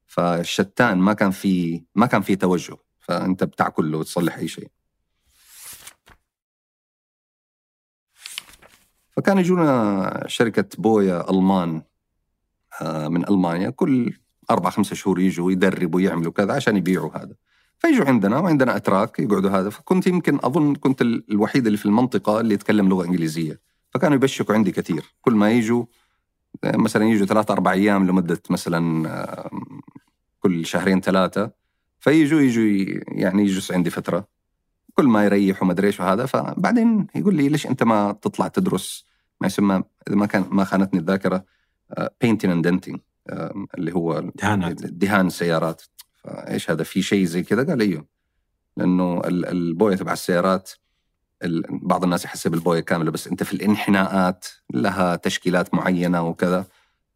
فالشتان 0.06 0.98
ما 0.98 1.12
كان 1.12 1.30
في 1.30 1.84
ما 1.94 2.06
كان 2.06 2.22
في 2.22 2.36
توجه. 2.36 2.76
فأنت 3.10 3.44
بتاكل 3.44 3.94
وتصلح 3.94 4.36
أي 4.36 4.48
شيء. 4.48 4.68
فكان 9.16 9.38
يجونا 9.38 10.24
شركة 10.26 10.68
بويا 10.78 11.30
ألمان 11.30 11.82
آه، 12.82 13.08
من 13.08 13.28
ألمانيا. 13.28 13.70
كل 13.70 14.12
أربع 14.50 14.70
خمسة 14.70 14.94
شهور 14.94 15.20
يجوا 15.20 15.52
يدربوا 15.52 16.00
يعملوا 16.00 16.32
كذا 16.32 16.52
عشان 16.52 16.76
يبيعوا 16.76 17.16
هذا. 17.16 17.34
فيجوا 17.78 18.04
عندنا 18.06 18.38
وعندنا 18.38 18.76
أتراك 18.76 19.18
يقعدوا 19.18 19.50
هذا. 19.50 19.70
فكنت 19.70 20.06
يمكن 20.06 20.38
أظن 20.42 20.74
كنت 20.74 21.02
ال- 21.02 21.24
الوحيد 21.30 21.66
اللي 21.66 21.78
في 21.78 21.86
المنطقة 21.86 22.40
اللي 22.40 22.54
يتكلم 22.54 22.88
لغة 22.88 23.04
إنجليزية. 23.04 23.60
فكانوا 23.90 24.16
يبشكوا 24.16 24.54
عندي 24.54 24.72
كثير. 24.72 25.04
كل 25.20 25.34
ما 25.34 25.50
يجوا 25.50 25.84
آه، 26.64 26.76
مثلا 26.76 27.04
يجوا 27.04 27.26
ثلاثة 27.26 27.52
أربع 27.52 27.72
أيام 27.72 28.06
لمدة 28.06 28.42
مثلا 28.50 29.08
آه، 29.08 29.50
كل 30.40 30.66
شهرين 30.66 31.00
ثلاثة 31.00 31.59
فيجوا 32.00 32.40
يجوا 32.40 33.00
يعني 33.08 33.42
يجلس 33.42 33.72
عندي 33.72 33.90
فترة. 33.90 34.28
كل 34.94 35.04
ما 35.04 35.24
يريح 35.24 35.62
وما 35.62 35.72
أدري 35.72 35.86
إيش 35.86 36.00
وهذا 36.00 36.26
فبعدين 36.26 37.06
يقول 37.14 37.34
لي 37.34 37.48
ليش 37.48 37.66
أنت 37.66 37.82
ما 37.82 38.12
تطلع 38.12 38.48
تدرس؟ 38.48 39.04
ما 39.40 39.46
يسمى 39.46 39.82
إذا 40.08 40.16
ما 40.16 40.26
كان 40.26 40.44
ما 40.50 40.64
خانتني 40.64 41.00
الذاكرة 41.00 41.44
painting 42.20 42.50
and 42.50 42.68
denting 42.68 43.00
اللي 43.78 43.94
هو 43.94 44.20
دهانات. 44.34 44.84
دهان 44.86 45.26
السيارات 45.26 45.82
فإيش 46.14 46.70
هذا 46.70 46.82
في 46.82 47.02
شيء 47.02 47.24
زي 47.24 47.42
كذا؟ 47.42 47.64
قال 47.64 47.80
إيوه. 47.80 48.06
لأنه 48.76 49.20
ال- 49.24 49.46
البوية 49.46 49.96
تبع 49.96 50.12
السيارات 50.12 50.70
ال- 51.42 51.64
بعض 51.70 52.04
الناس 52.04 52.24
يحسب 52.24 52.54
البوية 52.54 52.80
كاملة 52.80 53.10
بس 53.10 53.28
أنت 53.28 53.42
في 53.42 53.52
الانحناءات 53.52 54.44
لها 54.74 55.16
تشكيلات 55.16 55.74
معينة 55.74 56.22
وكذا. 56.22 56.66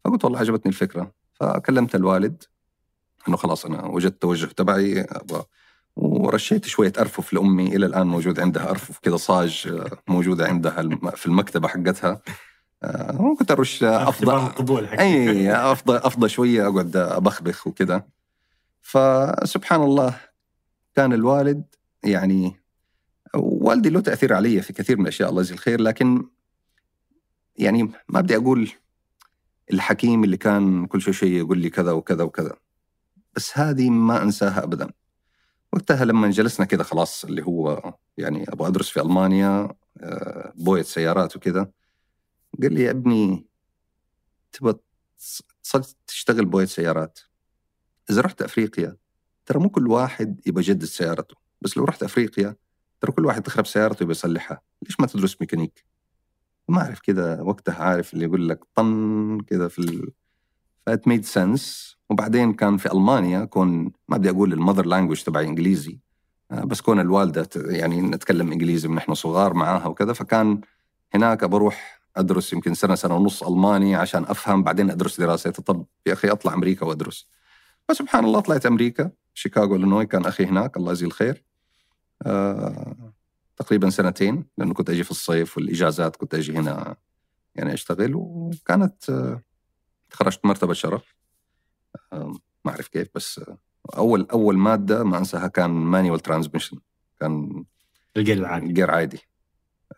فقلت 0.05 0.23
والله 0.25 0.39
عجبتني 0.39 0.69
الفكرة. 0.69 1.11
فكلمت 1.33 1.95
الوالد 1.95 2.43
إنه 3.27 3.37
خلاص 3.37 3.65
أنا 3.65 3.85
وجدت 3.85 4.13
التوجه 4.13 4.45
تبعي 4.45 5.01
أبغى 5.01 5.43
ورشيت 5.95 6.65
شوية 6.65 6.93
أرفف 6.99 7.33
لأمي. 7.33 7.75
إلى 7.75 7.85
الآن 7.85 8.07
موجود 8.07 8.39
عندها 8.39 8.69
أرفف 8.69 8.99
كذا 8.99 9.17
صاج 9.17 9.67
آه، 9.71 9.97
موجودة 10.07 10.47
عندها 10.47 10.81
في 11.15 11.25
المكتبة 11.25 11.67
حقتها. 11.67 12.21
آه، 12.83 13.21
وكنت 13.21 13.51
أرش 13.51 13.83
أفضل 13.83 14.85
أي 14.85 15.51
أفضل 15.51 15.95
أفضل 15.95 16.29
شوية 16.29 16.67
أقعد 16.67 16.97
أبخبخ 16.97 17.67
وكذا 17.67 18.03
فسبحان 18.81 19.81
الله 19.81 20.19
كان 20.95 21.13
الوالد 21.13 21.63
يعني 22.03 22.59
والدي 23.35 23.89
له 23.89 23.99
تأثير 23.99 24.33
علي 24.33 24.61
في 24.61 24.73
كثير 24.73 24.97
من 24.97 25.03
الاشياء 25.03 25.29
الله 25.29 25.41
يجزيه 25.41 25.55
الخير. 25.55 25.81
لكن 25.81 26.27
يعني 27.57 27.83
ما 28.09 28.21
بدي 28.21 28.35
أقول 28.35 28.71
الحكيم 29.73 30.23
اللي 30.23 30.37
كان 30.37 30.85
كل 30.85 31.01
شيء 31.01 31.13
شيء 31.13 31.31
يقول 31.31 31.57
لي 31.57 31.69
كذا 31.69 31.91
وكذا 31.91 32.23
وكذا. 32.23 32.55
بس 33.35 33.57
هذه 33.57 33.89
ما 33.89 34.23
أنساها 34.23 34.63
ابدا. 34.63 34.91
وقتها 35.73 36.05
لما 36.05 36.29
جلسنا 36.29 36.65
كذا 36.65 36.83
خلاص 36.83 37.25
اللي 37.25 37.43
هو 37.43 37.93
يعني 38.17 38.43
أبغى 38.49 38.67
أدرس 38.67 38.89
في 38.89 39.01
ألمانيا 39.01 39.73
آه، 39.97 40.53
بويه 40.55 40.81
سيارات 40.81 41.35
وكذا 41.35 41.71
قال 42.61 42.73
لي 42.73 42.83
يا 42.83 42.91
ابني 42.91 43.45
تبغى 44.51 44.73
تشتغل 46.07 46.45
بويه 46.45 46.65
سيارات. 46.65 47.19
إذا 48.09 48.21
رحت 48.21 48.41
أفريقيا 48.41 48.97
ترى 49.45 49.59
مو 49.59 49.69
كل 49.69 49.87
واحد 49.87 50.41
يبغى 50.45 50.63
يجدد 50.63 50.85
سيارته 50.85 51.35
بس 51.61 51.77
لو 51.77 51.83
رحت 51.85 52.03
أفريقيا 52.03 52.55
ترى 53.01 53.11
كل 53.11 53.25
واحد 53.25 53.43
تخرب 53.43 53.65
سيارته 53.65 54.03
يبغى 54.03 54.11
يصلحها. 54.11 54.61
ليش 54.81 54.99
ما 54.99 55.07
تدرس 55.07 55.37
ميكانيك؟ 55.41 55.85
ما 56.69 56.81
أعرف 56.81 56.99
كذا 56.99 57.41
وقتها 57.41 57.83
عارف 57.83 58.13
اللي 58.13 58.25
يقول 58.25 58.49
لك 58.49 58.59
طن 58.75 59.41
كذا 59.47 59.67
في. 59.67 60.11
that 60.85 61.07
made 61.07 61.25
sense 61.25 61.95
وبعدين 62.09 62.53
كان 62.53 62.77
في 62.77 62.91
ألمانيا 62.91 63.45
كون 63.45 63.91
ما 64.07 64.17
بدي 64.17 64.29
أقول 64.29 64.53
ال 64.53 64.58
mother 64.58 64.85
language 64.85 65.23
تبعي 65.23 65.45
إنجليزي 65.45 65.99
آه، 66.51 66.63
بس 66.63 66.81
كون 66.81 66.99
الوالدة 66.99 67.49
يعني 67.55 68.01
نتكلم 68.01 68.51
إنجليزي 68.51 68.87
من 68.87 68.97
إحنا 68.97 69.15
صغار 69.15 69.53
معاها 69.53 69.85
وكذا 69.87 70.13
فكان 70.13 70.61
هناك 71.13 71.45
بروح 71.45 72.01
أدرس 72.17 72.53
يمكن 72.53 72.73
سنة 72.73 72.95
سنة 72.95 73.15
ونص 73.15 73.43
ألماني 73.43 73.95
عشان 73.95 74.23
أفهم 74.23 74.63
بعدين 74.63 74.89
أدرس 74.89 75.19
دراسات 75.19 75.61
طب 75.61 75.85
يا 76.05 76.13
أخي 76.13 76.29
أطلع 76.29 76.53
أمريكا 76.53 76.85
وأدرس. 76.85 77.27
فسبحان 77.87 78.25
الله 78.25 78.39
طلعت 78.39 78.65
أمريكا. 78.65 79.11
شيكاغو 79.33 79.75
إلينوي 79.75 80.05
كان 80.05 80.25
أخي 80.25 80.45
هناك. 80.45 80.77
الله 80.77 80.91
يجزيه 80.91 81.07
الخير. 81.07 81.43
آه 82.25 82.95
تقريبا 83.57 83.89
سنتين 83.89 84.45
لأنه 84.57 84.73
كنت 84.73 84.89
أجي 84.89 85.03
في 85.03 85.11
الصيف 85.11 85.57
والإجازات 85.57 86.15
كنت 86.15 86.35
أجي 86.35 86.57
هنا 86.57 86.95
يعني 87.55 87.73
أشتغل 87.73 88.11
وكانت 88.15 89.09
آه 89.09 89.41
تخرجت 90.15 90.45
مرتبة 90.45 90.73
شرف. 90.73 91.15
ما 92.11 92.39
أعرف 92.67 92.87
كيف 92.87 93.07
بس 93.15 93.41
أول 93.97 94.27
أول 94.31 94.57
مادة 94.57 95.03
ما 95.03 95.17
أنساها 95.17 95.47
كان 95.47 95.69
manual 95.69 96.19
transmission 96.19 96.77
كان 97.19 97.63
الجير 98.17 98.39
العادي. 98.39 98.73
جير 98.73 98.91
عادي. 98.91 99.19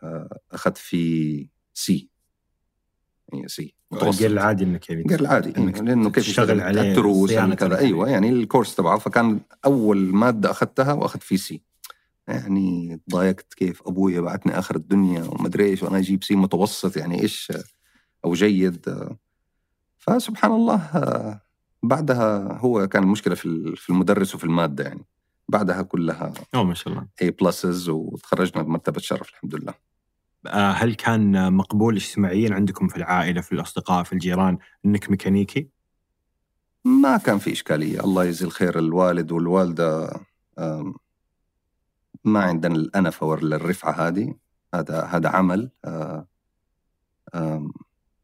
آه 0.02 0.38
أخذت 0.52 0.78
في 0.78 1.48
C 1.74 2.10
هي 3.32 3.48
C 3.48 3.74
الجير 4.02 4.32
العادي 4.32 4.64
إنك 4.64 4.90
يعني 4.90 5.04
جير 5.10 5.20
العادي 5.20 5.50
لأنه 5.50 6.10
كيف 6.10 6.26
تشتغل 6.26 6.60
عليه 6.60 6.80
التروس 6.80 7.32
كذا. 7.32 7.78
أيوه 7.78 8.08
يعني 8.08 8.28
ال 8.28 8.35
course 8.35 8.74
تبعه. 8.74 8.98
فكان 8.98 9.40
أول 9.64 9.98
مادة 9.98 10.50
أخذتها 10.50 10.92
وأخذت 10.92 11.22
في 11.22 11.36
C 11.36 11.62
يعني 12.28 13.00
ضايقت 13.10 13.54
كيف 13.54 13.82
أبوي 13.86 14.20
بعتني 14.20 14.58
آخر 14.58 14.76
الدنيا 14.76 15.24
وما 15.24 15.46
أدري 15.46 15.64
إيش 15.64 15.82
وأنا 15.82 15.98
أجيب 15.98 16.24
C 16.24 16.36
متوسط 16.36 16.96
يعني 16.96 17.22
إيش 17.22 17.52
أو 18.24 18.32
جيد. 18.32 19.08
فسبحان 19.98 20.52
الله 20.52 21.40
بعدها 21.82 22.58
هو 22.58 22.86
كان 22.88 23.02
المشكلة 23.02 23.34
في 23.34 23.76
في 23.76 23.90
المدرس 23.90 24.34
وفي 24.34 24.44
المادة 24.44 24.84
يعني. 24.84 25.04
بعدها 25.48 25.82
كلها 25.82 26.32
oh 26.54 26.64
ما 26.64 26.74
شاء 26.74 26.92
الله. 26.92 27.06
A 27.22 27.30
pluses 27.30 27.88
وتخرجنا 27.88 28.62
بمرتبة 28.62 29.00
شرف 29.00 29.28
الحمد 29.28 29.54
لله. 29.54 29.74
آه، 30.46 30.70
هل 30.70 30.94
كان 30.94 31.52
مقبول 31.52 31.96
اجتماعيا 31.96 32.54
عندكم 32.54 32.88
في 32.88 32.96
العائلة 32.96 33.40
في 33.40 33.52
الأصدقاء 33.52 34.02
في 34.04 34.12
الجيران 34.12 34.58
إنك 34.86 35.10
ميكانيكي؟ 35.10 35.68
ما 36.84 37.16
كان 37.16 37.38
في 37.38 37.52
إشكالية. 37.52 38.00
الله 38.00 38.24
يجزي 38.24 38.46
الخير 38.46 38.78
الوالد 38.78 39.32
والوالدة 39.32 40.20
آم، 40.58 40.94
ما 42.24 42.40
عندنا 42.40 42.74
الأنفة 42.74 43.26
ولا 43.26 43.56
الرفعة 43.56 43.92
هذه. 43.92 44.34
هذا 44.74 45.02
هذا 45.02 45.28
عمل 45.28 45.70
آه، 45.84 46.26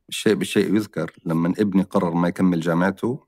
الشيء 0.09 0.35
بالشيء 0.35 0.75
يذكر 0.75 1.13
لما 1.25 1.55
ابني 1.59 1.83
قرر 1.83 2.15
ما 2.15 2.29
يكمل 2.29 2.61
جامعته. 2.61 3.27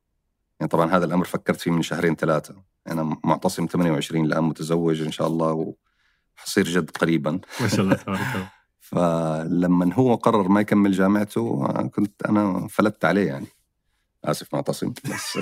يعني 0.61 0.71
طبعا 0.71 0.91
هذا 0.91 1.05
الأمر 1.05 1.25
فكرت 1.25 1.61
فيه 1.61 1.71
من 1.71 1.83
شهرين 1.83 2.17
ثلاثة. 2.17 2.55
أنا 2.89 3.17
معتصم 3.25 3.67
28 3.67 4.25
الآن 4.25 4.45
متزوج 4.45 5.03
إن 5.03 5.13
شاء 5.13 5.27
الله 5.27 5.75
وحصير 6.37 6.65
جد 6.65 6.91
قريبا. 6.91 7.41
ما 7.61 7.69
شاء 7.69 7.81
الله 7.81 7.95
تبارك 8.03 8.49
فلما 8.81 9.95
هو 9.95 10.15
قرر 10.15 10.49
ما 10.49 10.61
يكمل 10.61 10.93
جامعته 10.93 11.67
كنت 11.89 12.23
أنا 12.23 12.67
فلت 12.71 13.05
عليه 13.05 13.27
يعني. 13.27 13.47
آسف 14.25 14.55
معتصم 14.55 14.93
بس 15.05 15.39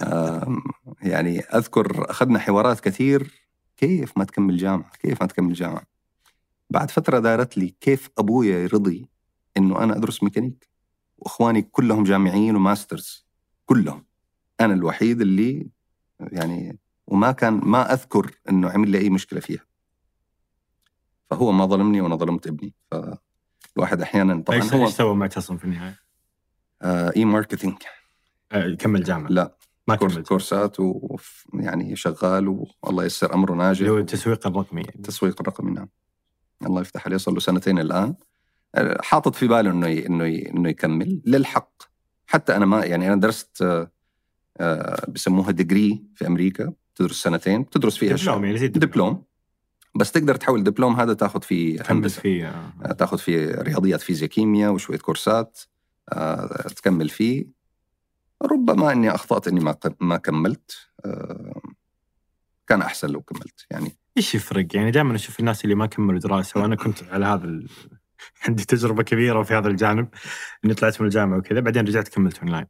آه، 0.00 0.62
يعني 1.02 1.40
أذكر 1.40 2.10
أخذنا 2.10 2.38
حوارات 2.38 2.80
كثير. 2.80 3.46
كيف 3.76 4.18
ما 4.18 4.24
تكمل 4.24 4.56
جامعة؟ 4.56 4.90
كيف 5.02 5.22
ما 5.22 5.28
تكمل 5.28 5.52
جامعة؟ 5.52 5.82
بعد 6.70 6.90
فترة 6.90 7.18
دارت 7.18 7.58
لي 7.58 7.74
كيف 7.80 8.10
أبويا 8.18 8.58
يرضي 8.58 9.08
إنه 9.56 9.82
أنا 9.82 9.96
أدرس 9.96 10.22
ميكانيك. 10.22 10.68
وإخواني 11.18 11.62
كلهم 11.62 12.04
جامعيين 12.04 12.56
و 12.56 12.64
masters. 12.64 13.26
كلهم. 13.66 14.06
أنا 14.60 14.74
الوحيد 14.74 15.20
اللي 15.20 15.70
يعني 16.20 16.78
وما 17.06 17.32
كان 17.32 17.54
ما 17.54 17.92
أذكر 17.92 18.30
إنه 18.48 18.70
عمل 18.70 18.90
لي 18.90 18.98
أي 18.98 19.10
مشكلة 19.10 19.40
فيها. 19.40 19.66
فهو 21.30 21.52
ما 21.52 21.66
ظلمني 21.66 22.00
وأنا 22.00 22.16
ظلمت 22.16 22.46
ابني. 22.46 22.74
فالواحد 22.90 24.00
أحيانا 24.00 24.42
طبعا 24.42 24.62
إيش 24.62 24.74
هو 24.74 24.86
سوى 24.90 25.14
معتصم 25.14 25.56
في 25.56 25.64
النهاية؟ 25.64 26.00
آه 26.82 27.12
اي 27.16 27.24
ماركتينج 27.24 27.74
آه، 28.52 28.74
كمل 28.74 29.02
جامعة. 29.02 29.28
لا. 29.28 29.56
ما 29.88 29.96
كمل 29.96 30.22
كورسات 30.22 30.76
ويعني 30.80 31.96
شغال 31.96 32.66
والله 32.82 33.04
يسر 33.04 33.34
أمره 33.34 33.54
ناجح. 33.54 33.80
اللي 33.80 33.90
هو 33.90 33.98
التسويق 33.98 34.46
الرقمي 34.46 34.80
يعني. 34.80 34.94
التسويق 34.96 35.40
الرقمي 35.40 35.70
نعم. 35.70 35.88
الله 36.66 36.80
يفتح 36.80 37.06
عليه. 37.06 37.16
صار 37.16 37.34
له 37.34 37.40
سنتين 37.40 37.78
الآن. 37.78 38.14
حاطط 39.02 39.34
في 39.34 39.46
باله 39.48 39.70
إنه 39.70 39.86
ي- 39.88 40.06
إنه 40.06 40.24
ي- 40.24 40.50
إنه 40.50 40.68
يكمل 40.68 41.20
للحق 41.26 41.82
حتى 42.26 42.56
أنا 42.56 42.66
ما 42.66 42.84
يعني 42.84 43.12
أنا 43.12 43.20
درست 43.20 43.62
آه، 43.62 43.90
آه، 44.56 45.04
بسموها 45.10 45.50
ديجري 45.50 46.04
في 46.14 46.26
أمريكا 46.26 46.72
تدرس 46.94 47.22
سنتين 47.22 47.70
تدرس 47.70 47.96
فيها 47.96 48.16
دبلوم 48.16 48.44
يعني 48.44 48.58
زي 48.58 48.68
دبلوم 48.68 49.22
بس 49.94 50.12
تقدر 50.12 50.34
تحول 50.34 50.62
دبلوم 50.64 51.00
هذا 51.00 51.14
تاخذ 51.14 51.42
فيه 51.42 51.82
هندسة 51.86 52.20
فيه 52.20 52.48
آه. 52.84 52.92
تاخذ 52.92 53.18
فيه 53.18 53.50
رياضيات 53.54 54.00
فيزياء 54.00 54.30
كيمياء 54.30 54.72
وشوية 54.72 54.98
كورسات 54.98 55.60
آه، 56.12 56.62
تكمل 56.76 57.08
فيه 57.08 57.46
ربما 58.42 58.92
إني 58.92 59.10
أخطأت 59.10 59.48
إني 59.48 59.60
ما 59.60 59.76
ما 60.00 60.16
كملت 60.16 60.76
آه، 61.04 61.60
كان 62.66 62.82
أحسن 62.82 63.08
لو 63.10 63.20
كملت 63.22 63.66
يعني 63.70 63.96
إيش 64.16 64.34
يفرق؟ 64.34 64.76
يعني 64.76 64.90
دائما 64.90 65.14
أشوف 65.14 65.40
الناس 65.40 65.64
اللي 65.64 65.74
ما 65.74 65.86
كملوا 65.86 66.20
دراسة 66.20 66.60
وأنا 66.60 66.76
كنت 66.76 67.02
على 67.04 67.26
هذا. 67.26 67.60
عندي 68.48 68.64
تجربة 68.64 69.02
كبيرة 69.02 69.42
في 69.42 69.54
هذا 69.54 69.68
الجانب 69.68 70.08
إني 70.64 70.74
طلعت 70.74 71.00
من 71.00 71.06
الجامعة 71.06 71.38
وكذا 71.38 71.60
بعدين 71.60 71.86
رجعت 71.86 72.08
كملت 72.08 72.38
اونلاين. 72.38 72.66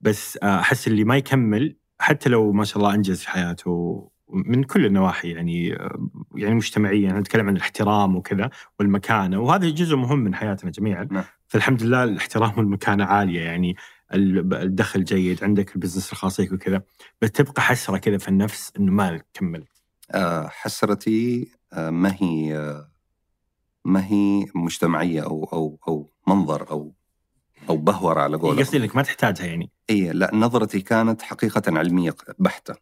بس 0.00 0.38
آه، 0.42 0.60
أحس 0.60 0.88
اللي 0.88 1.04
ما 1.04 1.16
يكمل 1.16 1.76
حتى 1.98 2.28
لو 2.30 2.52
ما 2.52 2.64
شاء 2.64 2.78
الله 2.78 2.94
أنجز 2.94 3.20
في 3.20 3.30
حياته 3.30 4.10
من 4.28 4.62
كل 4.64 4.86
النواحي 4.86 5.30
يعني 5.30 5.74
آه، 5.76 6.08
يعني 6.34 6.54
مجتمعيا 6.54 7.12
نتكلم 7.12 7.48
عن 7.48 7.56
الاحترام 7.56 8.16
وكذا 8.16 8.50
والمكانة 8.78 9.40
وهذا 9.40 9.70
جزء 9.70 9.96
مهم 9.96 10.18
من 10.18 10.34
حياتنا 10.34 10.70
جميعا 10.70 11.08
نعم. 11.10 11.24
فالحمد 11.48 11.82
لله 11.82 12.04
الاحترام 12.04 12.52
والمكانة 12.58 13.04
عالية 13.04 13.40
يعني 13.40 13.76
ال- 14.14 14.54
الدخل 14.54 15.04
جيد 15.04 15.44
عندك 15.44 15.74
ال 15.74 15.78
business 15.78 16.12
الخاص 16.12 16.36
فيك 16.36 16.52
وكذا 16.52 16.82
بس 17.22 17.30
تبقى 17.30 17.62
حسرة 17.62 17.96
كذا 17.98 18.18
في 18.18 18.28
النفس 18.28 18.72
إنه 18.78 18.92
ما 18.92 19.20
كملت 19.34 19.82
آه، 20.10 20.48
حسرتي 20.48 21.48
ما 21.76 22.14
هي 22.20 22.74
ما 23.84 24.06
هي 24.06 24.46
مجتمعية 24.54 25.22
أو 25.24 25.44
أو 25.52 25.78
أو 25.88 26.10
منظر 26.26 26.70
أو 26.70 26.94
أو 27.70 27.76
بهورة 27.76 28.20
على 28.20 28.36
قولك. 28.36 28.58
قصدي 28.60 28.76
إنك 28.76 28.96
ما 28.96 29.02
تحتاجها 29.02 29.46
يعني. 29.46 29.70
اي 29.90 30.12
لا 30.12 30.30
نظرتي 30.34 30.80
كانت 30.80 31.22
حقيقة 31.22 31.62
علمية 31.78 32.14
بحتة. 32.38 32.74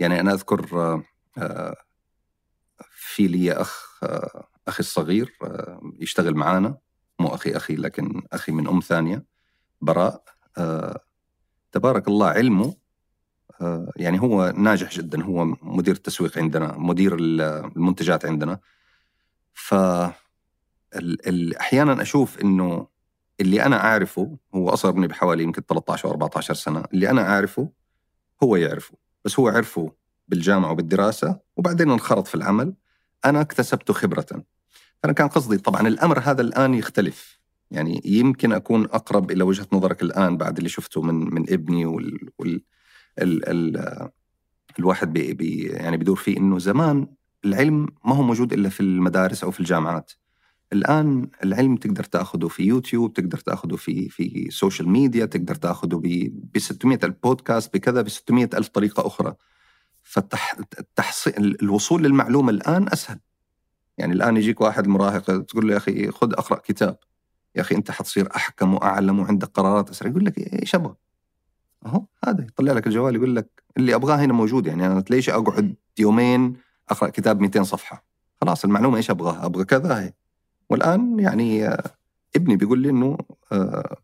يعني 0.00 0.20
أنا 0.20 0.32
أذكر 0.32 0.68
آه، 0.72 1.02
آه، 1.38 1.76
في 2.90 3.26
لي 3.26 3.52
أخ 3.52 3.98
آه، 4.02 4.46
أخي 4.68 4.80
الصغير 4.80 5.32
يشتغل 6.00 6.34
معانا. 6.34 6.76
مو 7.18 7.28
أخي 7.28 7.50
أخي 7.56 7.74
لكن 7.74 8.22
أخي 8.32 8.52
من 8.52 8.68
أم 8.68 8.80
ثانية 8.80 9.24
براء. 9.80 10.24
تبارك 11.72 12.08
الله 12.08 12.26
علمه 12.26 12.74
يعني 13.96 14.20
هو 14.20 14.52
ناجح 14.56 14.90
جدا. 14.90 15.22
هو 15.24 15.44
مدير 15.62 15.94
التسويق 15.94 16.38
عندنا 16.38 16.78
مدير 16.78 17.14
ال- 17.14 17.40
المنتجات 17.76 18.26
عندنا. 18.26 18.58
ف 19.54 19.74
ال- 20.96 21.28
ال- 21.28 21.56
أحيانا 21.56 22.02
أشوف 22.02 22.40
إنه 22.40 22.86
اللي 23.40 23.62
أنا 23.66 23.84
أعرفه 23.84 24.38
هو 24.54 24.68
أصغر 24.68 24.92
مني 24.92 25.06
بحوالي 25.06 25.42
يمكن 25.42 25.62
13 25.62 26.04
أو 26.08 26.10
14 26.10 26.54
سنة 26.54 26.84
اللي 26.94 27.10
أنا 27.10 27.28
أعرفه 27.28 27.68
هو 28.42 28.56
يعرفه 28.56 28.94
بس 29.24 29.38
هو 29.40 29.48
عرفه 29.48 29.92
بالجامعة 30.28 30.70
وبالدراسة 30.72 31.40
وبعدين 31.56 31.90
انخرط 31.90 32.26
في 32.26 32.34
العمل 32.34 32.74
أنا 33.24 33.40
اكتسبت 33.40 33.92
خبرة. 33.92 34.26
أنا 35.04 35.12
كان 35.12 35.28
قصدي 35.28 35.58
طبعا 35.58 35.88
الأمر 35.88 36.18
هذا 36.18 36.42
الآن 36.42 36.74
يختلف. 36.74 37.38
يعني 37.70 38.02
يمكن 38.04 38.52
أكون 38.52 38.84
أقرب 38.84 39.30
إلى 39.30 39.42
وجهة 39.44 39.66
نظرك 39.72 40.02
الآن 40.02 40.36
بعد 40.36 40.56
اللي 40.56 40.68
شفته 40.68 41.02
من 41.02 41.34
من 41.34 41.52
ابني 41.52 41.86
وال, 41.86 42.28
وال 42.38 42.62
ال 43.18 43.48
ال 43.48 44.08
الواحد 44.78 45.12
بي 45.12 45.32
بي 45.34 45.62
يعني 45.62 45.96
بيدور 45.96 46.16
فيه 46.16 46.36
إنه 46.36 46.58
زمان 46.58 47.06
العلم 47.44 47.88
ما 48.04 48.14
هو 48.14 48.22
موجود 48.22 48.52
إلا 48.52 48.68
في 48.68 48.80
المدارس 48.80 49.44
أو 49.44 49.50
في 49.50 49.60
الجامعات. 49.60 50.12
الآن 50.72 51.28
العلم 51.44 51.76
تقدر 51.76 52.04
تأخذه 52.04 52.48
في 52.48 52.62
يوتيوب 52.62 53.12
تقدر 53.12 53.38
تأخذه 53.38 53.76
في 53.76 54.08
في 54.08 54.50
social 54.50 54.88
media 54.88 55.26
تقدر 55.26 55.54
تأخذه 55.54 56.00
ب 56.54 56.58
600 56.58 56.98
ألف 57.04 57.14
بودكاست 57.22 57.74
بكذا 57.74 58.02
ب 58.02 58.08
600 58.08 58.50
ألف 58.54 58.68
طريقة 58.68 59.06
أخرى. 59.06 59.34
فالتحصيل 60.02 61.56
الوصول 61.62 62.02
للمعلومة 62.02 62.50
الآن 62.50 62.88
أسهل. 62.88 63.18
يعني 63.98 64.12
الآن 64.12 64.36
يجيك 64.36 64.60
واحد 64.60 64.88
مراهق 64.88 65.42
تقول 65.42 65.66
له 65.66 65.72
يا 65.72 65.78
أخي 65.78 66.10
خذ 66.10 66.32
أقرأ 66.32 66.58
كتاب. 66.58 66.98
يا 67.56 67.60
أخي 67.60 67.74
أنت 67.74 67.90
حتصير 67.90 68.28
أحكم 68.36 68.74
وأعلم 68.74 69.18
وعندك 69.18 69.48
قرارات 69.48 69.90
أسرع. 69.90 70.10
يقول 70.10 70.24
لك 70.24 70.62
إيش 70.62 70.74
أبغى؟ 70.74 70.94
أهو 71.86 72.04
هذا 72.26 72.44
يطلع 72.44 72.72
لك 72.72 72.86
الجوال 72.86 73.14
يقول 73.14 73.36
لك 73.36 73.62
اللي 73.76 73.94
أبغاه 73.94 74.16
هنا 74.16 74.32
موجود 74.32 74.66
يعني. 74.66 74.86
أنا 74.86 75.04
ليش 75.10 75.30
أقعد 75.30 75.74
يومين 75.98 76.56
أقرأ 76.90 77.08
كتاب 77.08 77.40
200 77.40 77.62
صفحة؟ 77.62 78.04
خلاص 78.40 78.64
المعلومة 78.64 78.96
إيش 78.96 79.10
أبغاها؟ 79.10 79.46
أبغى 79.46 79.64
كذا 79.64 80.00
هي 80.00 80.12
والآن 80.72 81.18
يعني 81.18 81.68
آه، 81.68 81.82
ابني 82.36 82.56
بيقول 82.56 82.78
لي 82.78 82.90
إنه 82.90 83.18
آه، 83.52 83.96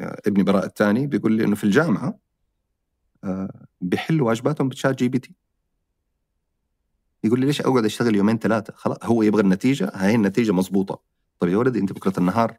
آه، 0.00 0.20
ابني 0.26 0.42
براء 0.42 0.66
الثاني 0.66 1.06
بيقول 1.06 1.32
لي 1.32 1.44
إنه 1.44 1.54
في 1.54 1.64
الجامعة 1.64 2.18
بيحلوا 3.80 4.28
واجباتهم 4.28 4.68
ب 4.68 4.98
ChatGPT. 4.98 5.34
يقول 7.24 7.40
لي 7.40 7.46
ليش 7.46 7.60
أقعد 7.60 7.84
أشتغل 7.84 8.16
يومين 8.16 8.38
ثلاثة؟ 8.38 8.72
خلاص 8.76 8.98
هو 9.02 9.22
يبغى 9.22 9.42
النتيجة 9.42 9.92
هاي 9.94 10.14
النتيجة 10.14 10.52
مضبوطة. 10.52 11.00
طيب 11.40 11.52
يا 11.52 11.56
ولدي 11.56 11.78
أنت 11.78 11.92
بكرة 11.92 12.18
النهار 12.18 12.56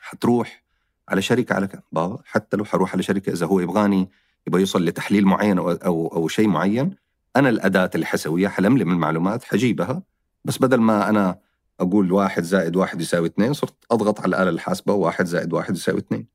حتروح 0.00 0.64
على 1.08 1.22
شركة 1.22 1.54
على 1.54 1.66
ك... 1.66 1.82
بابا 1.92 2.18
حتى 2.24 2.56
لو 2.56 2.64
حروح 2.64 2.92
على 2.92 3.02
شركة 3.02 3.32
إذا 3.32 3.46
هو 3.46 3.60
يبغاني 3.60 4.08
يبغى 4.46 4.60
يوصل 4.60 4.84
لتحليل 4.84 5.24
معين 5.24 5.58
أو 5.58 5.70
أو, 5.70 6.06
أو 6.06 6.28
شيء 6.28 6.48
معين 6.48 6.96
أنا 7.36 7.48
الأداة 7.48 7.90
اللي 7.94 8.06
حسويها 8.06 8.48
حلملم 8.48 8.90
المعلومات 8.90 9.44
حجيبها. 9.44 10.02
بس 10.44 10.58
بدل 10.58 10.80
ما 10.80 11.08
أنا 11.08 11.45
أقول 11.80 12.12
واحد 12.12 12.42
زائد 12.42 12.76
واحد 12.76 13.00
يساوي 13.00 13.28
اثنين 13.28 13.52
صرت 13.52 13.74
أضغط 13.90 14.20
على 14.20 14.28
الاله 14.28 14.50
الحاسبة 14.50 14.92
واحد 14.92 15.24
زائد 15.24 15.52
واحد 15.52 15.76
يساوي 15.76 15.98
اثنين. 15.98 16.26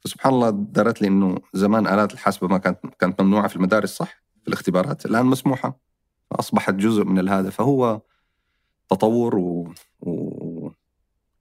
فسبحان 0.00 0.34
الله 0.34 0.50
دارت 0.50 1.02
لي 1.02 1.08
إنه 1.08 1.38
زمان 1.54 1.86
آلات 1.86 2.12
الحاسبة 2.12 2.48
ما 2.48 2.58
كانت 2.58 2.78
كانت 2.98 3.22
ممنوعة 3.22 3.48
في 3.48 3.56
المدارس 3.56 3.90
صح؟ 3.90 4.22
في 4.42 4.48
الاختبارات. 4.48 5.06
الآن 5.06 5.26
مسموحة. 5.26 5.80
اصبحت 6.32 6.74
جزء 6.74 7.04
من 7.04 7.28
هذا 7.28 7.50
فهو 7.50 8.00
تطور 8.90 9.36
و... 9.36 9.74
و... 10.00 10.70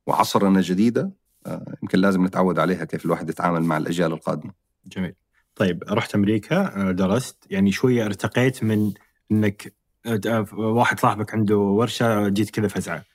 وعصرنا 0.07 0.61
جديدة. 0.61 1.11
آه، 1.45 1.75
يمكن 1.83 1.99
لازم 1.99 2.25
نتعود 2.25 2.59
عليها 2.59 2.85
كيف 2.85 3.05
الواحد 3.05 3.29
يتعامل 3.29 3.63
مع 3.63 3.77
الأجيال 3.77 4.13
القادمة. 4.13 4.53
جميل. 4.85 5.15
طيب 5.55 5.83
رحت 5.89 6.15
أمريكا 6.15 6.89
آه، 6.89 6.91
درست. 6.91 7.47
يعني 7.49 7.71
شوية 7.71 8.05
ارتقيت 8.05 8.63
من 8.63 8.93
إنك 9.31 9.73
آه، 10.05 10.45
واحد 10.53 10.99
صاحبك 10.99 11.33
عنده 11.33 11.57
ورشة 11.57 12.29
جيت 12.29 12.49
كذا 12.49 12.67
فزعة. 12.67 13.10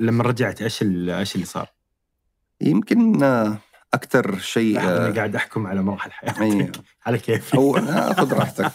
لما 0.00 0.24
رجعت 0.24 0.62
إيش 0.62 0.82
إيش 0.82 1.34
اللي 1.34 1.46
صار؟ 1.46 1.68
يمكن 2.60 3.22
أكثر 3.94 4.38
شيء 4.38 4.74
لاحظ 4.74 4.88
آه، 4.88 5.10
قاعد 5.10 5.36
أحكم 5.36 5.66
على 5.66 5.82
مراحل. 5.82 6.12
حياتك. 6.12 6.80
على 7.06 7.18
كيفي 7.18 7.56
أو 7.56 7.72
خذ 8.12 8.32
راحتك. 8.32 8.72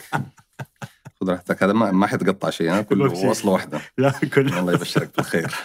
خذ 1.21 1.29
راحتك. 1.29 1.63
هذا 1.63 1.73
ما 1.73 1.91
ما 1.91 2.07
حيتقطع 2.07 2.49
شيء 2.49 2.71
ها 2.71 2.81
كله. 2.81 3.11
وصلة 3.29 3.51
واحدة. 3.51 3.81
لا 3.97 4.11
كله 4.11 4.59
الله 4.59 4.73
يبشرك 4.73 5.15
بالخير. 5.15 5.55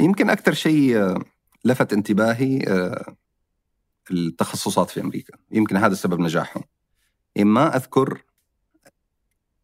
يمكن 0.00 0.30
أكثر 0.30 0.54
شيء 0.54 0.98
آه، 0.98 1.24
لفت 1.64 1.92
انتباهي 1.92 2.64
آه، 2.68 3.14
التخصصات 4.10 4.90
في 4.90 5.00
أمريكا. 5.00 5.38
يمكن 5.50 5.76
هذا 5.76 5.94
سبب 5.94 6.20
نجاحهم. 6.20 6.64
يعني 7.36 7.50
ما 7.50 7.76
أذكر 7.76 8.22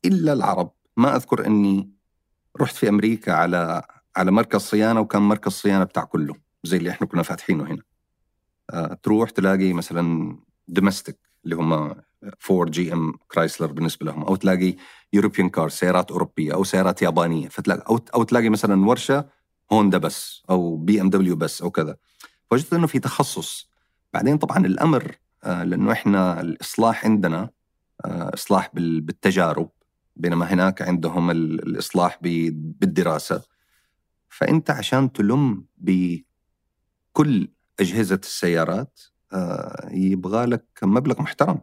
إلا 0.04 0.32
العرب. 0.32 0.70
ما 0.96 1.16
أذكر 1.16 1.46
إني 1.46 1.99
رحت 2.60 2.74
في 2.76 2.88
أمريكا 2.88 3.32
على 3.32 3.82
على 4.16 4.30
مركز 4.30 4.60
صيانة 4.60 5.00
وكان 5.00 5.22
مركز 5.22 5.52
صيانة 5.52 5.84
بتاع 5.84 6.04
كله 6.04 6.34
زي 6.64 6.76
اللي 6.76 6.90
إحنا 6.90 7.06
كنا 7.06 7.22
فاتحينه 7.22 7.64
هنا. 7.64 7.82
آه، 8.70 8.98
تروح 9.02 9.30
تلاقي 9.30 9.72
مثلا 9.72 10.36
domestic 10.68 11.18
اللي 11.44 11.56
هم 11.56 11.94
Ford 12.38 12.70
GM 12.70 13.12
Chrysler 13.32 13.72
بالنسبة 13.72 14.06
لهم 14.06 14.22
أو 14.24 14.36
تلاقي 14.36 14.76
European 15.12 15.48
car 15.48 15.68
سيارات 15.68 16.10
أوروبية 16.10 16.54
أو 16.54 16.64
سيارات 16.64 17.02
يابانية. 17.02 17.48
فتلاقي 17.48 17.82
أو 17.88 18.00
أو 18.14 18.22
تلاقي 18.22 18.48
مثلا 18.48 18.86
ورشة 18.86 19.28
هوندا 19.72 19.98
بس 19.98 20.42
أو 20.50 20.76
BMW 20.76 21.36
بس 21.36 21.62
أو 21.62 21.70
كذا. 21.70 21.96
فوجدت 22.50 22.72
إنه 22.72 22.86
في 22.86 22.98
تخصص. 22.98 23.70
بعدين 24.12 24.38
طبعا 24.38 24.66
الأمر 24.66 25.16
آه، 25.44 25.64
لأنه 25.64 25.92
إحنا 25.92 26.40
الإصلاح 26.40 27.04
عندنا 27.04 27.50
آه، 28.04 28.30
إصلاح 28.34 28.70
بال- 28.74 29.00
بالتجارب 29.00 29.70
بينما 30.20 30.46
هناك 30.46 30.82
عندهم 30.82 31.30
ال- 31.30 31.62
الإصلاح 31.68 32.18
ب- 32.22 32.78
بالدراسة. 32.80 33.42
فأنت 34.28 34.70
عشان 34.70 35.12
تلم 35.12 35.64
بكل 35.78 37.48
أجهزة 37.80 38.20
السيارات 38.22 39.00
آه، 39.32 39.88
يبغى 39.92 40.46
لك 40.46 40.64
مبلغ 40.82 41.22
محترم. 41.22 41.60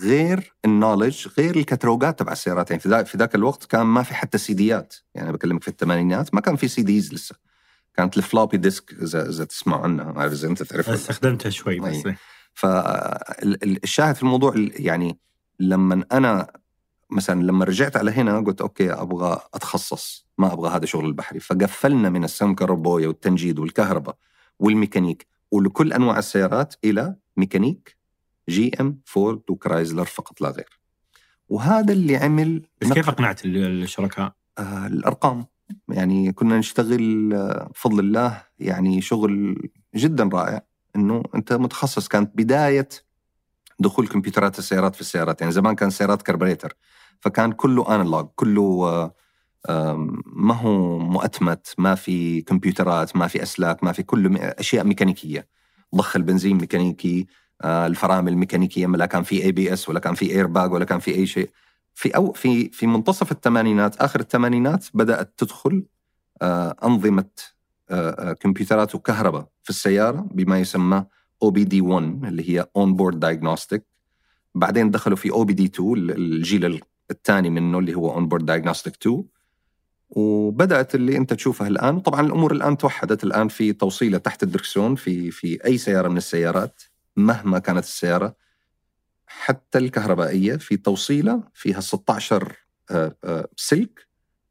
غير 0.00 0.54
ال 0.64 0.70
knowledge 0.70 1.28
غير 1.38 1.56
الكتالوجات 1.56 2.18
تبع 2.18 2.32
السيارات. 2.32 2.70
يعني 2.70 2.80
في 2.82 2.88
ذاك 2.88 3.06
في 3.06 3.18
ذاك 3.18 3.34
الوقت 3.34 3.64
كان 3.64 3.82
ما 3.86 4.02
في 4.02 4.14
حتى 4.14 4.38
سيديات 4.38 4.94
يعني 5.14 5.32
بكلمك 5.32 5.62
في 5.62 5.68
الثمانينات 5.68 6.34
ما 6.34 6.40
كان 6.40 6.56
في 6.56 6.68
CDs 6.68 7.14
لسه. 7.14 7.34
كانت 7.94 8.16
ال 8.18 8.23
floppy 8.23 8.56
disk 8.56 8.92
اذا 9.02 9.28
إذا 9.28 9.44
تسمعوا 9.44 9.82
عنها 9.82 10.12
ما 10.12 10.20
اعرف 10.20 10.32
إذا 10.32 10.48
أنت 10.48 10.62
تعرفها 10.62 10.94
استخدمتها 10.94 11.50
شوي 11.50 11.80
بس 11.80 12.06
أي. 12.06 12.16
فالشاهد 12.54 14.14
في 14.14 14.22
الموضوع 14.22 14.54
ال- 14.54 14.86
يعني 14.86 15.18
لما 15.60 16.04
أنا 16.12 16.52
مثلا 17.12 17.42
لما 17.42 17.64
رجعت 17.64 17.96
على 17.96 18.10
هنا 18.10 18.40
قلت 18.40 18.60
okay 18.60 18.92
أبغى 18.92 19.38
أتخصص 19.54 20.26
ما 20.38 20.52
أبغى 20.52 20.70
هذا 20.76 20.86
شغل 20.86 21.06
البحري. 21.06 21.40
فقفلنا 21.40 22.10
من 22.10 22.24
السمكرة 22.24 22.64
والبوية 22.64 23.06
والتنجيد 23.06 23.58
والكهرباء 23.58 24.16
والميكانيك 24.58 25.26
ولكل 25.50 25.92
أنواع 25.92 26.18
السيارات 26.18 26.74
إلى 26.84 27.16
ميكانيك 27.36 27.96
GM 28.48 29.00
فورد 29.04 29.42
وكرايزلر 29.50 30.04
فقط 30.04 30.40
لا 30.40 30.50
غير. 30.50 30.80
وهذا 31.48 31.92
اللي 31.92 32.16
عمل 32.16 32.62
بس 32.80 32.92
كيف 32.92 33.08
أقنعت 33.08 33.44
ال- 33.44 33.82
الشركاء؟ 33.82 34.32
آه، 34.58 34.86
الأرقام. 34.86 35.46
يعني 35.88 36.32
كنا 36.32 36.58
نشتغل 36.58 37.32
آه، 37.34 37.68
بفضل 37.74 38.00
الله 38.00 38.42
يعني 38.58 39.00
شغل 39.00 39.62
جدا 39.94 40.30
رائع. 40.32 40.62
إنه 40.96 41.22
أنت 41.34 41.52
متخصص. 41.52 42.08
كانت 42.08 42.30
بداية 42.36 42.88
دخول 43.78 44.08
كمبيوترات 44.08 44.58
السيارات 44.58 44.94
في 44.94 45.00
السيارات. 45.00 45.40
يعني 45.40 45.52
زمان 45.52 45.74
كان 45.74 45.90
سيارات 45.90 46.22
كربريتر. 46.22 46.76
فكان 47.22 47.52
كله 47.52 47.94
analog 47.94 48.28
كله 48.36 49.12
آه، 49.68 49.94
ما 50.26 50.54
هو 50.54 50.98
مؤتمت 50.98 51.74
ما 51.78 51.94
في 51.94 52.42
كمبيوترات 52.42 53.16
ما 53.16 53.26
في 53.26 53.42
أسلاك 53.42 53.84
ما 53.84 53.92
في 53.92 54.02
كله 54.02 54.38
أشياء 54.38 54.84
ميكانيكية. 54.84 55.48
ضخ 55.94 56.16
البنزين 56.16 56.56
ميكانيكي 56.56 57.26
آه، 57.62 57.86
الفرامل 57.86 58.36
ميكانيكية 58.36 58.86
ما 58.86 58.96
لا 58.96 59.06
كان 59.06 59.22
في 59.22 59.44
ABS 59.44 59.88
ولا 59.88 60.00
كان 60.00 60.14
في 60.14 60.30
اير 60.30 60.46
باج 60.46 60.72
ولا 60.72 60.84
كان 60.84 60.98
في 60.98 61.14
أي 61.14 61.26
شيء. 61.26 61.50
في 61.94 62.16
أو 62.16 62.32
في 62.32 62.68
في 62.68 62.86
منتصف 62.86 63.32
الثمانينات 63.32 63.96
آخر 63.96 64.20
الثمانينات 64.20 64.86
بدأت 64.94 65.34
تدخل 65.36 65.84
آه، 66.42 66.76
أنظمة 66.84 67.24
كمبيوترات 68.40 68.94
وكهرباء 68.94 69.48
في 69.62 69.70
السيارة 69.70 70.28
بما 70.30 70.58
يسمى 70.60 71.04
OBD 71.42 71.80
1 71.80 72.24
اللي 72.24 72.50
هي 72.50 72.66
on-board 72.76 73.20
diagnostic 73.20 73.84
بعدين 74.54 74.90
دخلوا 74.90 75.16
في 75.16 75.30
OBD 75.30 75.64
2 75.64 76.10
الجيل 76.10 76.64
الثاني 77.12 77.50
منه 77.50 77.78
اللي 77.78 77.94
هو 77.94 78.14
on-board 78.14 78.46
diagnostic 78.46 78.96
2 78.96 79.24
وبدأت 80.10 80.94
اللي 80.94 81.16
أنت 81.16 81.32
تشوفها 81.32 81.68
الآن. 81.68 81.96
وطبعا 81.96 82.20
الأمور 82.20 82.52
الآن 82.52 82.76
توحدت. 82.78 83.24
الآن 83.24 83.48
في 83.48 83.72
توصيلة 83.72 84.18
تحت 84.18 84.42
الدركسيون 84.42 84.94
في 84.94 85.30
في 85.30 85.64
أي 85.64 85.78
سيارة 85.78 86.08
من 86.08 86.16
السيارات 86.16 86.82
مهما 87.16 87.58
كانت 87.58 87.84
السيارة. 87.84 88.36
حتى 89.26 89.78
الكهربائية 89.78 90.56
في 90.56 90.76
توصيلة 90.76 91.42
فيها 91.54 91.80
16 91.80 92.56
آه، 92.90 93.16
آه، 93.24 93.48
سلك. 93.56 94.08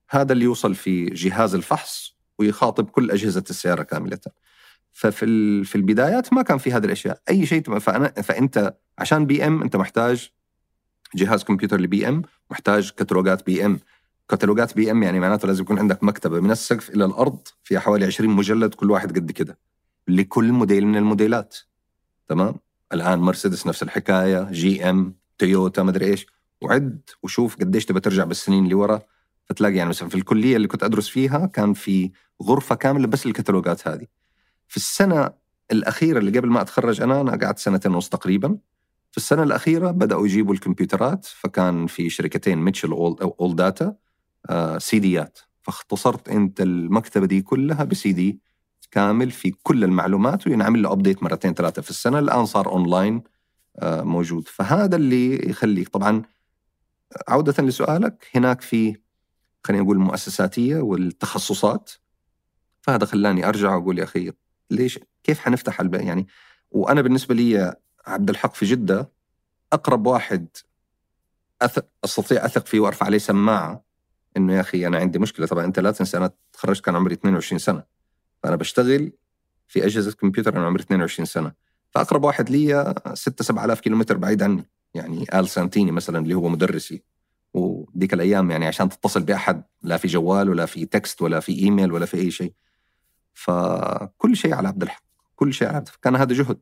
هذا 0.09 0.33
اللي 0.33 0.45
يوصل 0.45 0.75
في 0.75 1.05
جهاز 1.05 1.55
الفحص 1.55 2.15
ويخاطب 2.39 2.89
كل 2.89 3.11
أجهزة 3.11 3.43
السيارة 3.49 3.83
كاملة. 3.83 4.19
ففي 4.93 5.63
في 5.63 5.75
البدايات 5.75 6.33
ما 6.33 6.41
كان 6.41 6.57
في 6.57 6.71
هذه 6.71 6.85
الأشياء، 6.85 7.21
أي 7.29 7.45
شيء 7.45 7.79
فأنا 7.79 8.07
فأنت 8.07 8.77
عشان 8.99 9.25
BM 9.25 9.61
أنت 9.61 9.75
محتاج 9.75 10.29
جهاز 11.15 11.43
كمبيوتر 11.43 11.81
ل 11.81 12.07
BM، 12.09 12.21
محتاج 12.51 12.91
كتالوجات 12.91 13.45
BM، 13.45 13.79
كتالوجات 14.29 14.75
BM 14.75 15.03
يعني 15.03 15.19
معناته 15.19 15.47
لازم 15.47 15.63
يكون 15.63 15.79
عندك 15.79 16.03
مكتبة 16.03 16.39
من 16.39 16.51
السقف 16.51 16.89
إلى 16.89 17.05
الأرض 17.05 17.47
فيها 17.63 17.79
حوالي 17.79 18.05
20 18.05 18.29
مجلد 18.29 18.73
كل 18.73 18.91
واحد 18.91 19.15
قد 19.19 19.31
كده 19.31 19.57
لكل 20.07 20.51
موديل 20.51 20.87
من 20.87 20.95
الموديلات 20.97 21.57
تمام؟ 22.27 22.55
الآن 22.93 23.19
مرسيدس 23.19 23.67
نفس 23.67 23.83
الحكاية، 23.83 24.51
GM، 24.51 25.15
تويوتا 25.37 25.83
مدري 25.83 26.05
إيش، 26.05 26.27
وعد 26.61 27.01
وشوف 27.23 27.55
قديش 27.55 27.85
تبى 27.85 27.99
ترجع 27.99 28.23
بالسنين 28.23 28.63
اللي 28.63 28.75
ورا 28.75 29.01
فتلاقي 29.49 29.75
يعني 29.75 29.89
مثلا 29.89 30.09
في 30.09 30.15
الكلية 30.15 30.55
اللي 30.55 30.67
كنت 30.67 30.83
أدرس 30.83 31.07
فيها 31.07 31.45
كان 31.45 31.73
في 31.73 32.11
غرفة 32.43 32.75
كاملة 32.75 33.07
بس 33.07 33.25
الكتالوجات 33.25 33.87
هذه. 33.87 34.07
في 34.67 34.77
السنة 34.77 35.29
الأخيرة 35.71 36.19
اللي 36.19 36.39
قبل 36.39 36.49
ما 36.49 36.61
أتخرج 36.61 37.01
أنا 37.01 37.21
أنا 37.21 37.31
قعدت 37.31 37.59
سنتين 37.59 37.93
ونص 37.93 38.09
تقريبا. 38.09 38.57
في 39.11 39.17
السنة 39.17 39.43
الأخيرة 39.43 39.91
بدأوا 39.91 40.25
يجيبوا 40.25 40.53
الكمبيوترات 40.53 41.25
فكان 41.25 41.87
في 41.87 42.09
شركتين 42.09 42.57
Mitchell 42.57 42.91
و 42.91 43.55
ALLDATA 43.55 43.95
سيديات 44.77 45.39
فاختصرت 45.61 46.29
أنت 46.29 46.61
المكتبة 46.61 47.25
دي 47.25 47.41
كلها 47.41 47.83
بسي 47.83 48.13
دي 48.13 48.39
كامل 48.91 49.31
في 49.31 49.51
كل 49.63 49.83
المعلومات 49.83 50.47
وينعمل 50.47 50.81
له 50.81 50.91
update 50.91 51.23
مرتين 51.23 51.53
ثلاثة 51.53 51.81
في 51.81 51.89
السنة. 51.89 52.19
الآن 52.19 52.45
صار 52.45 52.67
اونلاين 52.67 53.23
آه 53.79 54.01
موجود. 54.03 54.47
فهذا 54.47 54.95
اللي 54.95 55.49
يخليك 55.49 55.89
طبعا 55.89 56.21
عودة 57.27 57.63
لسؤالك 57.63 58.27
هناك 58.35 58.61
في 58.61 58.95
خلينا 59.63 59.83
نقول 59.83 59.97
المؤسساتيه 59.97 60.77
والتخصصات. 60.77 61.91
فهذا 62.81 63.05
خلاني 63.05 63.47
أرجع 63.47 63.75
وأقول 63.75 63.99
يا 63.99 64.03
أخي 64.03 64.31
ليش 64.71 64.99
كيف 65.23 65.39
حنفتح 65.39 65.81
الب... 65.81 65.95
يعني 65.95 66.27
وأنا 66.71 67.01
بالنسبة 67.01 67.35
لي 67.35 67.75
عبد 68.07 68.29
الحق 68.29 68.53
في 68.55 68.65
جدة 68.65 69.11
أقرب 69.73 70.07
واحد 70.07 70.47
أثق 71.61 71.85
أستطيع 72.03 72.45
أثق 72.45 72.65
فيه 72.65 72.79
وأرفع 72.79 73.05
عليه 73.05 73.17
سماعة 73.17 73.83
إنه 74.37 74.53
يا 74.55 74.61
أخي 74.61 74.87
أنا 74.87 74.97
عندي 74.97 75.19
مشكلة. 75.19 75.45
طبعا 75.45 75.65
أنت 75.65 75.79
لا 75.79 75.91
تنسى 75.91 76.17
أنا 76.17 76.31
تخرجت 76.53 76.85
كان 76.85 76.95
عمري 76.95 77.13
22 77.13 77.59
سنة. 77.59 77.83
فأنا 78.43 78.55
بشتغل 78.55 79.11
في 79.67 79.85
أجهزة 79.85 80.11
كمبيوتر 80.11 80.57
أنا 80.57 80.65
عمري 80.65 80.83
22 80.83 81.25
سنة. 81.25 81.51
فأقرب 81.91 82.23
واحد 82.23 82.49
لي 82.49 82.93
6 83.13 83.43
7000 83.43 83.79
كيلومتر 83.79 84.17
بعيد 84.17 84.43
عني. 84.43 84.69
يعني 84.93 85.25
آل 85.33 85.49
سانتيني 85.49 85.91
مثلا 85.91 86.19
اللي 86.19 86.33
هو 86.33 86.49
مدرسي. 86.49 87.03
وديك 87.53 88.13
الأيام 88.13 88.51
يعني 88.51 88.67
عشان 88.67 88.89
تتصل 88.89 89.23
بأحد 89.23 89.63
لا 89.81 89.97
في 89.97 90.07
جوال 90.07 90.49
ولا 90.49 90.65
في 90.65 90.85
text 90.85 91.21
ولا 91.21 91.39
في 91.39 91.59
إيميل 91.59 91.91
ولا 91.91 92.05
في 92.05 92.17
أي 92.17 92.31
شيء. 92.31 92.53
فكل 93.33 94.35
شيء 94.35 94.53
على 94.53 94.67
عبد 94.67 94.81
الحق. 94.81 95.03
كل 95.35 95.53
شيء 95.53 95.67
على 95.67 95.77
عبد 95.77 95.87
الحق. 95.87 95.99
كان 95.99 96.15
هذا 96.15 96.33
جهد. 96.33 96.59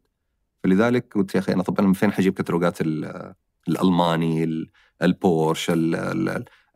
فلذلك 0.63 1.13
قلت 1.15 1.35
يا 1.35 1.39
أخي 1.39 1.53
أنا 1.53 1.63
طب 1.63 1.79
أنا 1.79 1.87
من 1.87 1.93
فين 1.93 2.11
حجيب 2.11 2.33
كتالوجات 2.33 2.81
ال- 2.81 3.33
الألماني 3.67 4.43
ال- 4.43 4.69
البورش 5.01 5.69
ال 5.69 5.95
ال 5.95 6.29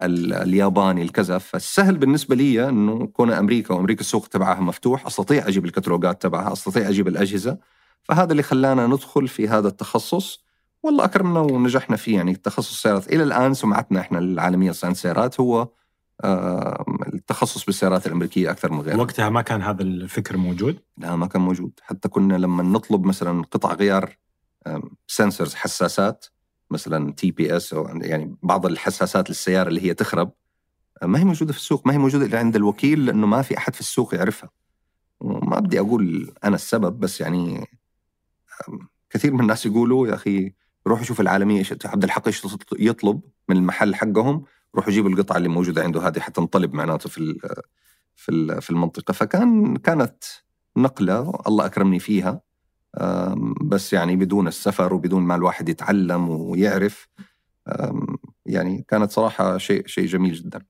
ال 0.04 0.34
الياباني 0.34 1.02
الكذا. 1.02 1.38
فالسهل 1.38 1.98
بالنسبة 1.98 2.36
لي 2.36 2.70
إنه 2.70 3.06
كون 3.08 3.32
أمريكا 3.32 3.74
وأمريكا 3.74 4.02
السوق 4.02 4.28
تبعها 4.28 4.60
مفتوح 4.62 5.06
أستطيع 5.06 5.48
أجيب 5.48 5.66
الكتالوجات 5.66 6.22
تبعها 6.22 6.54
أستطيع 6.54 6.90
أجيب 6.90 7.08
الأجهزة. 7.08 7.58
فهذا 8.04 8.32
اللي 8.32 8.44
خلانا 8.44 8.88
ندخل 8.88 9.28
في 9.28 9.48
هذا 9.48 9.68
التخصص. 9.68 10.44
والله 10.84 11.06
أكرمنا 11.06 11.40
ونجحنا 11.40 11.96
فيه. 11.96 12.16
يعني 12.16 12.36
تخصص 12.36 12.72
السيارات 12.72 13.14
إلى 13.14 13.24
الآن 13.24 13.54
سمعتنا 13.54 14.00
إحنا 14.00 14.20
العالميه 14.20 14.72
صناعه 14.72 14.92
السيارات 14.94 15.40
هو 15.40 15.68
التخصص 17.14 17.66
بالسيارات 17.66 18.08
الأمريكية 18.08 18.52
أكثر 18.52 18.72
من 18.72 18.80
غيرها. 18.80 18.98
وقتها 18.98 19.30
ما 19.30 19.42
كان 19.42 19.62
هذا 19.62 19.82
الفكر 19.84 20.38
موجود؟ 20.38 20.80
لا 20.98 21.16
ما 21.16 21.28
كان 21.28 21.42
موجود. 21.42 21.80
حتى 21.82 22.10
كنا 22.10 22.34
لما 22.34 22.64
نطلب 22.64 23.06
مثلا 23.06 23.44
قطع 23.52 23.74
غيار 23.74 24.18
sensors 25.08 25.54
حساسات 25.54 26.26
مثلا 26.72 27.14
TPS 27.14 27.74
أو 27.74 27.88
يعني 27.88 28.36
بعض 28.44 28.66
الحساسات 28.66 29.30
للسيارة 29.30 29.70
اللي 29.70 29.84
هي 29.84 29.94
تخرب 29.94 30.32
آه، 31.02 31.06
ما 31.06 31.20
هي 31.20 31.24
موجودة 31.24 31.54
في 31.54 31.60
السوق. 31.60 31.88
ما 31.88 31.94
هي 31.94 31.98
موجودة 31.98 32.26
إلا 32.26 32.40
عند 32.40 32.56
الوكيل 32.56 33.06
لأنه 33.06 33.28
ما 33.28 33.42
في 33.42 33.58
أحد 33.58 33.74
في 33.74 33.80
السوق 33.80 34.16
يعرفها. 34.16 34.50
وما 35.20 35.60
بدي 35.60 35.80
أقول 35.80 36.34
أنا 36.44 36.56
السبب 36.56 37.00
بس 37.00 37.22
يعني 37.22 37.68
كثير 39.10 39.34
من 39.34 39.40
الناس 39.40 39.66
يقولوا 39.66 40.08
يا 40.08 40.14
أخي 40.14 40.54
روحوا 40.88 41.04
شوف 41.04 41.22
العالمية 41.22 41.60
إيش 41.60 41.74
عبد 41.86 42.04
الحق 42.04 42.28
إيش 42.28 42.48
يطلب 42.80 43.22
من 43.50 43.58
المحل 43.58 43.96
حقهم 43.96 44.44
روحوا 44.76 44.92
جيبوا 44.94 45.10
القطعة 45.10 45.38
اللي 45.38 45.50
موجودة 45.50 45.84
عنده 45.84 46.08
هذه 46.08 46.20
حتى 46.20 46.42
تنطلب 46.42 46.74
معناته 46.74 47.10
في 47.10 47.38
في 48.16 48.62
في 48.62 48.70
المنطقة 48.70 49.12
فكان 49.12 49.76
كانت 49.76 50.24
نقلة 50.78 51.34
الله 51.48 51.66
أكرمني 51.66 52.00
فيها 52.00 52.42
بس 53.62 53.94
يعني 53.94 54.16
بدون 54.16 54.48
السفر 54.48 54.94
وبدون 54.94 55.24
ما 55.24 55.36
الواحد 55.36 55.70
يتعلم 55.70 56.30
ويعرف 56.30 57.08
يعني 58.46 58.86
كانت 58.88 59.12
صراحة 59.12 59.58
شيء 59.58 59.88
شيء 59.88 60.06
جميل 60.06 60.34
جدا 60.34 60.62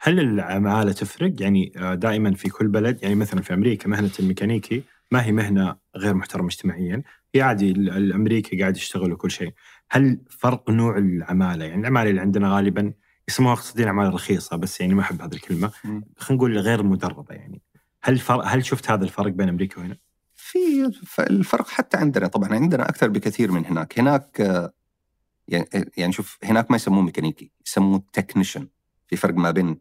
هل 0.00 0.20
العمالة 0.20 0.92
تفرق؟ 0.92 1.42
يعني 1.42 1.72
آه، 1.76 1.94
دائما 1.94 2.34
في 2.34 2.48
كل 2.48 2.68
بلد 2.68 3.02
يعني 3.02 3.14
مثلا 3.14 3.42
في 3.42 3.54
أمريكا 3.54 3.88
مهنة 3.88 4.10
الميكانيكي 4.20 4.82
ما 5.10 5.24
هي 5.24 5.32
مهنة 5.32 5.76
غير 5.96 6.14
محترمة 6.14 6.48
اجتماعيا، 6.48 7.02
هي 7.34 7.42
عادي 7.42 7.70
ال- 7.70 7.90
الأمريكي 7.90 8.60
قاعد 8.60 8.76
يشتغل 8.76 9.12
وكل 9.12 9.30
شيء. 9.30 9.52
هل 9.90 10.20
فرق 10.30 10.70
نوع 10.70 10.98
العمالة؟ 10.98 11.64
يعني 11.64 11.80
العمالة 11.80 12.10
اللي 12.10 12.20
عندنا 12.20 12.54
غالبا 12.56 12.92
يسموها 13.28 13.52
اقتصاديين 13.52 13.88
عماله 13.88 14.10
رخيصه 14.10 14.56
بس 14.56 14.80
يعني 14.80 14.94
ما 14.94 15.00
أحب 15.02 15.22
هذه 15.22 15.34
الكلمة،. 15.34 15.68
خلينا 15.68 16.04
نقول 16.30 16.58
غير 16.58 16.82
مدربة 16.82 17.34
يعني. 17.34 17.62
هل 18.02 18.18
فرق 18.18 18.44
هل 18.46 18.64
شفت 18.64 18.90
هذا 18.90 19.04
الفرق 19.04 19.32
بين 19.32 19.48
أمريكا 19.48 19.80
وهنا؟ 19.80 19.96
في 20.34 20.92
الفرق 21.20 21.68
حتى 21.68 21.96
عندنا. 21.96 22.26
طبعا 22.26 22.54
عندنا 22.54 22.88
أكثر 22.88 23.08
بكثير 23.08 23.52
من 23.52 23.66
هناك. 23.66 23.98
هناك 23.98 24.38
يعني 25.48 25.68
يعني 25.96 26.12
شوف 26.12 26.38
هناك 26.44 26.70
ما 26.70 26.76
يسموه 26.76 27.02
ميكانيكي 27.02 27.50
يسموه 27.66 28.02
technician. 28.12 28.68
في 29.06 29.16
فرق 29.16 29.34
ما 29.34 29.50
بين 29.50 29.80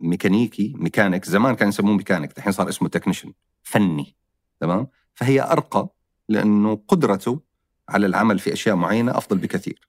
ميكانيكي 0.00 0.74
ميكانيك. 0.76 1.24
زمان 1.24 1.54
كان 1.54 1.68
يسموه 1.68 1.96
ميكانيك 1.96 2.38
الحين 2.38 2.52
صار 2.52 2.68
اسمه 2.68 2.88
technician 2.88 3.32
فني. 3.62 4.16
تمام؟ 4.60 4.86
فهي 5.14 5.42
أرقى 5.42 5.88
لأنه 6.28 6.82
قدرته 6.88 7.40
على 7.88 8.06
العمل 8.06 8.38
في 8.38 8.52
أشياء 8.52 8.76
معينة 8.76 9.18
أفضل 9.18 9.38
بكثير. 9.38 9.88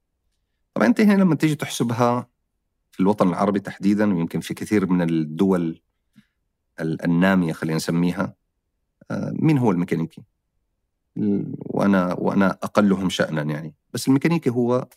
طبعا 0.73 0.87
أنت 0.87 1.01
هنا 1.01 1.23
لما 1.23 1.35
تيجي 1.35 1.55
تحسبها 1.55 2.29
في 2.99 3.03
الوطن 3.03 3.29
العربي 3.29 3.59
تحديدا 3.59 4.13
ويمكن 4.13 4.39
في 4.39 4.53
كثير 4.53 4.91
من 4.91 5.01
الدول 5.01 5.81
النامية 6.79 7.53
خلينا 7.53 7.75
نسميها 7.75 8.33
آه، 9.11 9.33
مين 9.35 9.57
هو 9.57 9.71
الميكانيكي؟ 9.71 10.23
وأنا 11.59 12.13
وأنا 12.13 12.57
أقلهم 12.63 13.09
شانا 13.09 13.41
يعني 13.41 13.75
بس 13.93 14.07
الميكانيكي 14.07 14.49
هو 14.49 14.87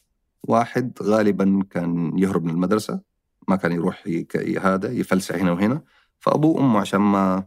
واحد 0.43 0.93
غالبا 1.03 1.63
كان 1.71 2.19
يهرب 2.19 2.45
من 2.45 2.51
المدرسة 2.51 3.01
ما 3.49 3.57
كان 3.57 3.73
يروح 3.73 4.05
هذا 4.61 4.91
يفلسع 4.91 5.37
هنا 5.37 5.53
وهنا 5.53 5.83
فأبوه 6.21 6.57
وأمه 6.57 6.81
عشان 6.81 7.01
ما 7.01 7.47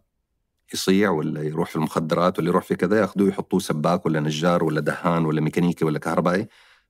يصيع 0.73 1.09
ولا 1.09 1.41
يروح 1.41 1.69
في 1.69 1.75
المخدرات 1.75 2.39
ولا 2.39 2.47
يروح 2.47 2.63
في 2.63 2.75
كذا 2.75 2.99
ياخذوه 2.99 3.29
يحطوه 3.29 3.59
سباك 3.59 4.05
ولا 4.05 4.19
نجار 4.19 4.63
ولا 4.63 4.81
دهان 4.81 5.25
ولا 5.25 5.41
ميكانيكي 5.41 5.85
ولا 5.85 5.99
كهربائي 5.99 6.47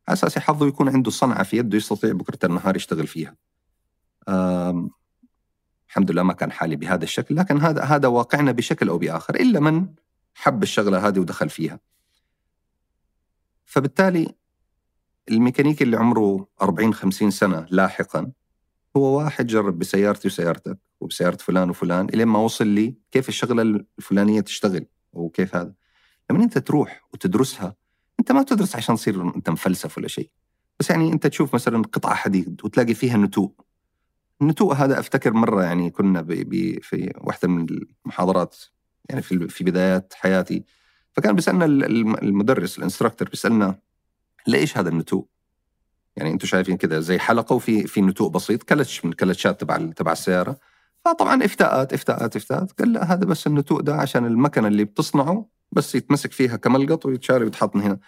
على 0.08 0.14
أساس 0.14 0.38
يحظه 0.38 0.68
يكون 0.68 0.90
عنده 0.90 1.12
صنعة 1.12 1.44
في 1.44 1.58
يده 1.58 1.78
يستطيع 1.78 2.12
بكرة 2.12 2.46
النهار 2.46 2.76
يشتغل 2.76 3.08
فيها. 3.08 3.36
الحمد 4.30 6.12
لله 6.12 6.24
ما 6.24 6.34
كان 6.34 6.52
حالي 6.52 6.76
بهذا 6.76 7.04
الشكل 7.04 7.36
لكن 7.36 7.62
هذا 7.62 7.84
هذا 7.84 8.08
واقعنا 8.08 8.52
بشكل 8.52 8.90
أو 8.90 8.98
بآخر 8.98 9.36
إلا 9.36 9.60
من 9.60 9.88
حب 10.34 10.64
الشغلة 10.64 11.08
هذه 11.08 11.20
ودخل 11.20 11.50
فيها. 11.50 11.80
فبالتالي 13.66 14.36
الميكانيكي 15.32 15.84
اللي 15.84 15.98
عمره 15.98 16.48
40 16.62 16.94
50 16.94 17.32
سنة 17.32 17.66
لاحقا 17.70 18.32
هو 18.98 19.18
واحد 19.18 19.48
جرب 19.48 19.80
بسيارتي 19.80 20.28
وسيارتك 20.28 20.80
وبسيارة 21.00 21.36
فلان 21.36 21.70
وفلان 21.70 22.10
إلين 22.10 22.28
ما 22.28 22.40
وصل 22.40 22.68
لي 22.68 22.96
كيف 23.12 23.30
الشغلة 23.30 23.62
الفلانية 23.98 24.42
تشتغل 24.42 24.86
وكيف 25.14 25.56
هذا. 25.56 25.74
لما 26.32 26.44
أنت 26.44 26.58
تروح 26.58 27.02
وتدرسها 27.14 27.76
أنت 28.20 28.32
ما 28.32 28.44
تدرس 28.44 28.76
عشان 28.76 28.96
تصير 28.96 29.36
أنت 29.36 29.50
مفلسف 29.50 29.98
ولا 29.98 30.08
شيء. 30.08 30.30
بس 30.80 30.90
يعني 30.90 31.14
أنت 31.14 31.28
تشوف 31.28 31.56
مثلا 31.56 31.82
قطعة 31.82 32.16
حديد 32.16 32.62
وتلاقي 32.64 32.94
فيها 32.94 33.18
نتوء. 33.18 33.52
النتوء 34.42 34.74
هذا 34.74 35.00
أفتكر 35.00 35.34
مرة 35.34 35.64
يعني 35.64 35.90
كنا 35.90 36.22
بي 36.22 36.44
بي 36.44 36.80
في 36.82 37.14
واحدة 37.18 37.48
من 37.48 37.66
المحاضرات 38.06 38.56
يعني 39.10 39.22
في 39.22 39.48
في 39.48 39.64
بدايات 39.64 40.14
حياتي 40.18 40.64
فكان 41.14 41.36
بيسألنا 41.36 41.66
المدرس 41.66 42.78
الانستراكتور 42.78 43.30
بيسألنا 43.30 43.80
ليش 44.48 44.78
هذا 44.78 44.90
النتوء؟ 44.90 45.26
يعني 46.16 46.32
أنتم 46.32 46.48
شايفين 46.48 46.78
كذا 46.78 47.00
زي 47.00 47.20
حلقة 47.20 47.56
وفي 47.56 47.88
في 47.88 48.02
نتوء 48.02 48.30
بسيط 48.30 48.64
كلتش 48.64 49.06
من 49.06 49.14
كلتشات 49.14 49.62
تبع 49.62 49.78
تبع 49.78 50.12
السيارة. 50.12 50.58
فطبعا 51.06 51.46
افتاءات 51.46 51.94
افتاءات 51.94 52.36
افتاءات. 52.36 52.72
قال 52.72 52.94
لا 52.94 53.14
هذا 53.14 53.26
بس 53.26 53.48
النتوء 53.48 53.82
ده 53.82 53.96
عشان 53.96 54.26
المكنة 54.26 54.68
اللي 54.68 54.84
بتصنعه 54.84 55.50
بس 55.72 55.96
يتمسك 55.96 56.32
فيها 56.32 56.56
كملقط 56.56 57.06
ويتشاري 57.06 57.44
ويتحط 57.44 57.76
من 57.76 57.82
هنا. 57.82 58.00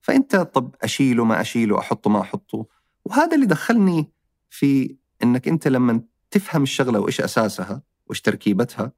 فأنت 0.00 0.36
طب 0.36 0.74
أشيله 0.82 1.24
ما 1.24 1.40
أشيله 1.40 1.78
أحطه 1.78 2.10
ما 2.10 2.20
أحطه. 2.20 2.66
وهذا 3.04 3.34
اللي 3.34 3.46
دخلني 3.46 4.12
في 4.50 4.96
إنك 5.22 5.48
أنت 5.48 5.68
لما 5.68 6.00
تفهم 6.30 6.62
الشغلة 6.62 7.00
وإيش 7.00 7.20
أساسها 7.20 7.82
وإيش 8.06 8.20
تركيبتها 8.20 8.92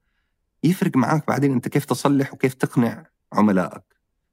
يفرق 0.64 0.96
معاك 0.96 1.26
بعدين 1.28 1.52
أنت 1.52 1.68
كيف 1.68 1.84
تصلح 1.84 2.34
وكيف 2.34 2.54
تقنع 2.54 3.06
عملائك. 3.32 3.82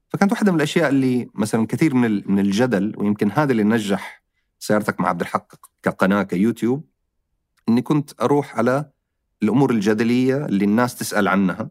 فكانت 0.08 0.32
واحدة 0.32 0.52
من 0.52 0.56
الأشياء 0.56 0.88
اللي 0.88 1.28
مثلا 1.34 1.66
كثير 1.66 1.94
من 1.94 2.32
من 2.32 2.38
الجدل 2.38 2.94
ويمكن 2.96 3.30
هذا 3.30 3.52
اللي 3.52 3.64
نجح 3.64 4.22
سيارتك 4.58 5.00
مع 5.00 5.08
عبد 5.08 5.20
الحق 5.20 5.54
كقناة 5.82 6.22
كيوتيوب 6.22 6.88
إني 7.68 7.82
كنت 7.82 8.22
أروح 8.22 8.58
على 8.58 8.90
الأمور 9.42 9.70
الجدلية 9.70 10.46
اللي 10.46 10.64
الناس 10.64 10.94
تسأل 10.94 11.28
عنها 11.28 11.70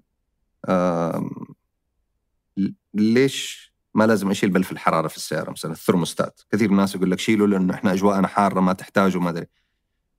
ليش 2.94 3.74
ما 3.94 4.04
لازم 4.04 4.32
أشيل 4.32 4.50
بلف 4.50 4.72
الحرارة 4.72 5.08
في 5.08 5.18
السيارة 5.18 5.52
مثلا 5.52 5.72
الثرموستات؟ 5.72 6.42
كثير 6.52 6.68
من 6.68 6.74
الناس 6.76 6.96
يقول 6.96 7.12
لك 7.12 7.20
شيله 7.20 7.48
لأنه 7.48 7.74
إحنا 7.74 7.94
أجواءنا 7.94 8.28
حارة 8.28 8.60
ما 8.60 8.74
تحتاجه 8.74 9.20
ما 9.20 9.30
أدري. 9.30 9.48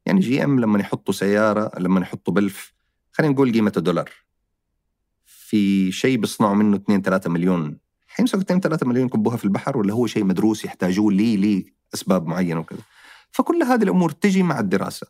يعني 0.06 0.20
جي 0.20 0.44
إم 0.44 0.60
لما 0.60 0.78
يحطوا 0.78 1.14
سيارة 1.14 1.78
لما 1.78 2.00
يحطوا 2.00 2.34
بلف 2.34 2.74
خلينا 3.12 3.32
نقول 3.32 3.52
قيمته 3.52 3.80
دولار. 3.80 4.10
في 5.24 5.92
شيء 5.92 6.16
بيصنعوا 6.18 6.54
منه 6.54 6.76
2 6.76 7.02
3 7.02 7.30
مليون. 7.30 7.78
حيمسكوا 8.06 8.40
2 8.40 8.60
3 8.60 8.86
مليون 8.86 9.06
يكبوها 9.06 9.36
في 9.36 9.44
البحر 9.44 9.78
ولا 9.78 9.92
هو 9.94 10.06
شيء 10.06 10.24
مدروس 10.24 10.64
يحتاجوه 10.64 11.12
لي 11.12 11.36
لي 11.36 11.72
أسباب 11.94 12.26
معينة 12.26 12.60
وكذا. 12.60 12.80
فكل 13.30 13.62
هذه 13.62 13.82
الأمور 13.82 14.10
تجي 14.10 14.42
مع 14.42 14.60
الدراسة. 14.60 15.06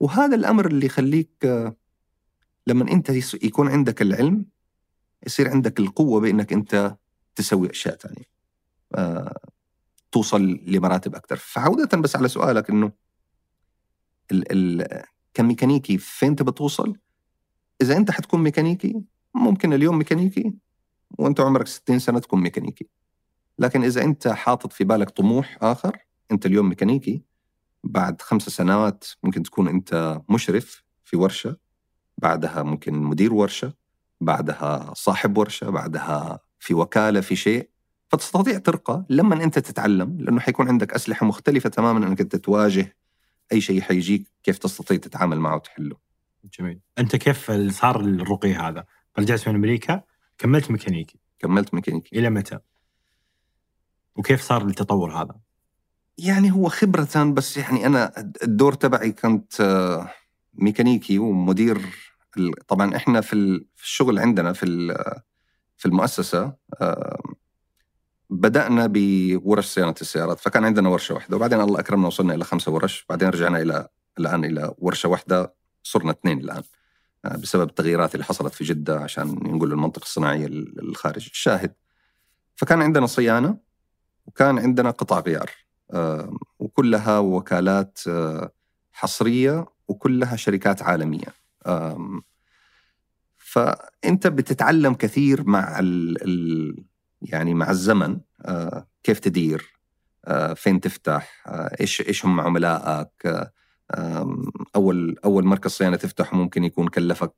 وهذا 0.00 0.34
الأمر 0.34 0.66
اللي 0.66 0.86
يخليك 0.86 1.64
لما 2.66 2.92
أنت 2.92 3.10
يكون 3.44 3.68
عندك 3.68 4.02
العلم 4.02 4.46
يصير 5.26 5.50
عندك 5.50 5.80
القوة 5.80 6.20
بإنك 6.20 6.52
أنت 6.52 6.96
تسوي 7.34 7.70
أشياء 7.70 7.96
ثانية 7.96 8.36
آه، 8.94 9.38
توصل 10.12 10.60
لمراتب 10.66 11.14
أكثر. 11.14 11.36
فعودة 11.36 11.98
بس 11.98 12.16
على 12.16 12.28
سؤالك 12.28 12.70
إنه 12.70 12.92
ال 14.32 14.52
ال 14.52 15.02
كميكانيكي 15.34 15.98
فين 15.98 16.36
تبى 16.36 16.52
توصل؟ 16.52 16.96
إذا 17.82 17.96
أنت 17.96 18.10
حتكون 18.10 18.42
ميكانيكي 18.42 19.00
ممكن 19.34 19.72
اليوم 19.72 19.98
ميكانيكي 19.98 20.54
وأنت 21.18 21.40
عمرك 21.40 21.66
60 21.66 21.98
سنة 21.98 22.18
تكون 22.18 22.40
ميكانيكي. 22.40 22.88
لكن 23.58 23.84
إذا 23.84 24.02
أنت 24.02 24.28
حاطط 24.28 24.72
في 24.72 24.84
بالك 24.84 25.10
طموح 25.10 25.58
آخر 25.62 25.98
أنت 26.32 26.46
اليوم 26.46 26.68
ميكانيكي 26.68 27.22
بعد 27.84 28.22
خمس 28.22 28.42
سنوات 28.42 29.04
ممكن 29.22 29.42
تكون 29.42 29.68
أنت 29.68 30.20
مشرف 30.28 30.84
في 31.04 31.16
ورشة 31.16 31.56
بعدها 32.18 32.62
ممكن 32.62 32.94
مدير 32.94 33.34
ورشة 33.34 33.74
بعدها 34.20 34.94
صاحب 34.94 35.38
ورشة 35.38 35.70
بعدها 35.70 36.40
في 36.58 36.74
وكالة 36.74 37.20
في 37.20 37.36
شيء. 37.36 37.70
فتستطيع 38.08 38.58
ترقى 38.58 39.04
لما 39.10 39.44
أنت 39.44 39.58
تتعلم 39.58 40.16
لأنه 40.20 40.40
حيكون 40.40 40.68
عندك 40.68 40.94
أسلحة 40.94 41.26
مختلفة 41.26 41.68
تماما 41.68 42.06
أنك 42.06 42.20
أنت 42.20 42.36
تواجه 42.36 42.96
أي 43.52 43.60
شيء 43.60 43.80
حيجيك 43.80 44.30
كيف 44.42 44.58
تستطيع 44.58 44.96
تتعامل 44.96 45.40
معه 45.40 45.54
وتحله. 45.54 45.96
جميل. 46.58 46.80
أنت 46.98 47.16
كيف 47.16 47.50
صار 47.50 48.00
الرقي 48.00 48.54
هذا؟ 48.54 48.84
رجعت 49.18 49.48
من 49.48 49.54
أمريكا 49.54 50.02
كملت 50.38 50.70
ميكانيكي. 50.70 51.18
كملت 51.38 51.74
ميكانيكي. 51.74 52.18
إلى 52.18 52.30
متى؟ 52.30 52.58
وكيف 54.16 54.42
صار 54.42 54.64
التطور 54.66 55.22
هذا؟ 55.22 55.34
يعني 56.18 56.52
هو 56.52 56.68
خبرة 56.68 57.24
بس 57.24 57.56
يعني 57.56 57.86
أنا 57.86 58.12
الدور 58.42 58.72
تبعي 58.72 59.12
كنت 59.12 59.60
آه، 59.60 60.10
ميكانيكي 60.54 61.18
ومدير 61.18 61.80
طبعا 62.68 62.96
إحنا 62.96 63.20
في 63.20 63.32
الشغل 63.82 64.18
عندنا 64.18 64.52
في 64.52 64.66
في 65.76 65.86
المؤسسة 65.86 66.56
آه، 68.30 68.34
بدأنا 68.34 68.86
بورش 68.92 69.66
صيانة 69.66 69.94
السيارات 70.00 70.40
فكان 70.40 70.64
عندنا 70.64 70.88
ورشة 70.88 71.14
واحدة 71.14 71.36
وبعدين 71.36 71.60
الله 71.60 71.80
أكرمنا 71.80 72.06
وصلنا 72.06 72.34
إلى 72.34 72.44
خمسة 72.44 72.72
ورش 72.72 73.06
بعدين 73.08 73.28
رجعنا 73.28 73.62
إلى 73.62 73.88
الآن 74.18 74.44
إلى 74.44 74.74
ورشة 74.78 75.08
واحدة 75.08 75.54
صرنا 75.82 76.10
اثنين 76.10 76.40
الآن 76.40 76.62
آه، 77.24 77.36
بسبب 77.36 77.68
التغييرات 77.68 78.14
اللي 78.14 78.24
حصلت 78.24 78.54
في 78.54 78.64
جدة 78.64 79.00
عشان 79.00 79.26
نقول 79.28 79.72
المنطقة 79.72 80.02
الصناعية 80.02 80.46
الخارج 80.46 81.28
الشاهد. 81.30 81.72
فكان 82.56 82.82
عندنا 82.82 83.06
صيانة 83.06 83.58
وكان 84.26 84.58
عندنا 84.58 84.90
قطع 84.90 85.20
غيار 85.20 85.50
وكلها 86.58 87.18
وكالات 87.18 87.98
آه، 88.08 88.52
حصرية 88.92 89.66
وكلها 89.88 90.36
شركات 90.36 90.82
عالمية 90.82 91.34
فأنت 93.36 94.26
بتتعلم 94.26 94.94
كثير 94.94 95.44
مع 95.44 95.78
ال 95.78 96.22
ال 96.22 96.84
يعني 97.32 97.54
مع 97.54 97.70
الزمن 97.70 98.20
آه، 98.42 98.86
كيف 99.02 99.18
تدير 99.18 99.76
آه، 100.24 100.54
فين 100.54 100.80
تفتح 100.80 101.44
إيش 101.80 102.00
إيش 102.00 102.24
هم 102.24 102.40
عملائك 102.40 103.50
أول 104.76 105.16
أول 105.24 105.44
مركز 105.44 105.70
صيانة 105.70 105.96
تفتحه 105.96 106.36
ممكن 106.36 106.64
يكون 106.64 106.88
كلفك 106.88 107.34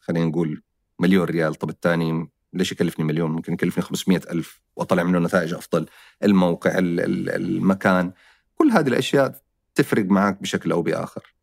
خلينا 0.00 0.26
نقول 0.26 0.62
مليون 0.98 1.24
ريال. 1.24 1.54
طب 1.54 1.70
الثاني 1.70 2.28
ليش 2.52 2.72
يكلفني 2.72 3.04
مليون؟ 3.04 3.30
ممكن 3.30 3.52
يكلفني 3.52 3.84
500 3.84 4.20
ألف 4.30 4.62
وأطلع 4.76 5.02
منه 5.02 5.18
نتائج 5.18 5.54
أفضل. 5.54 5.86
الموقع 6.22 6.72
المكان 6.78 8.12
كل 8.54 8.70
هذه 8.70 8.88
الأشياء 8.88 9.42
تفرق 9.74 10.04
معك 10.04 10.42
بشكل 10.42 10.72
أو 10.72 10.82
بآخر. 10.82 11.34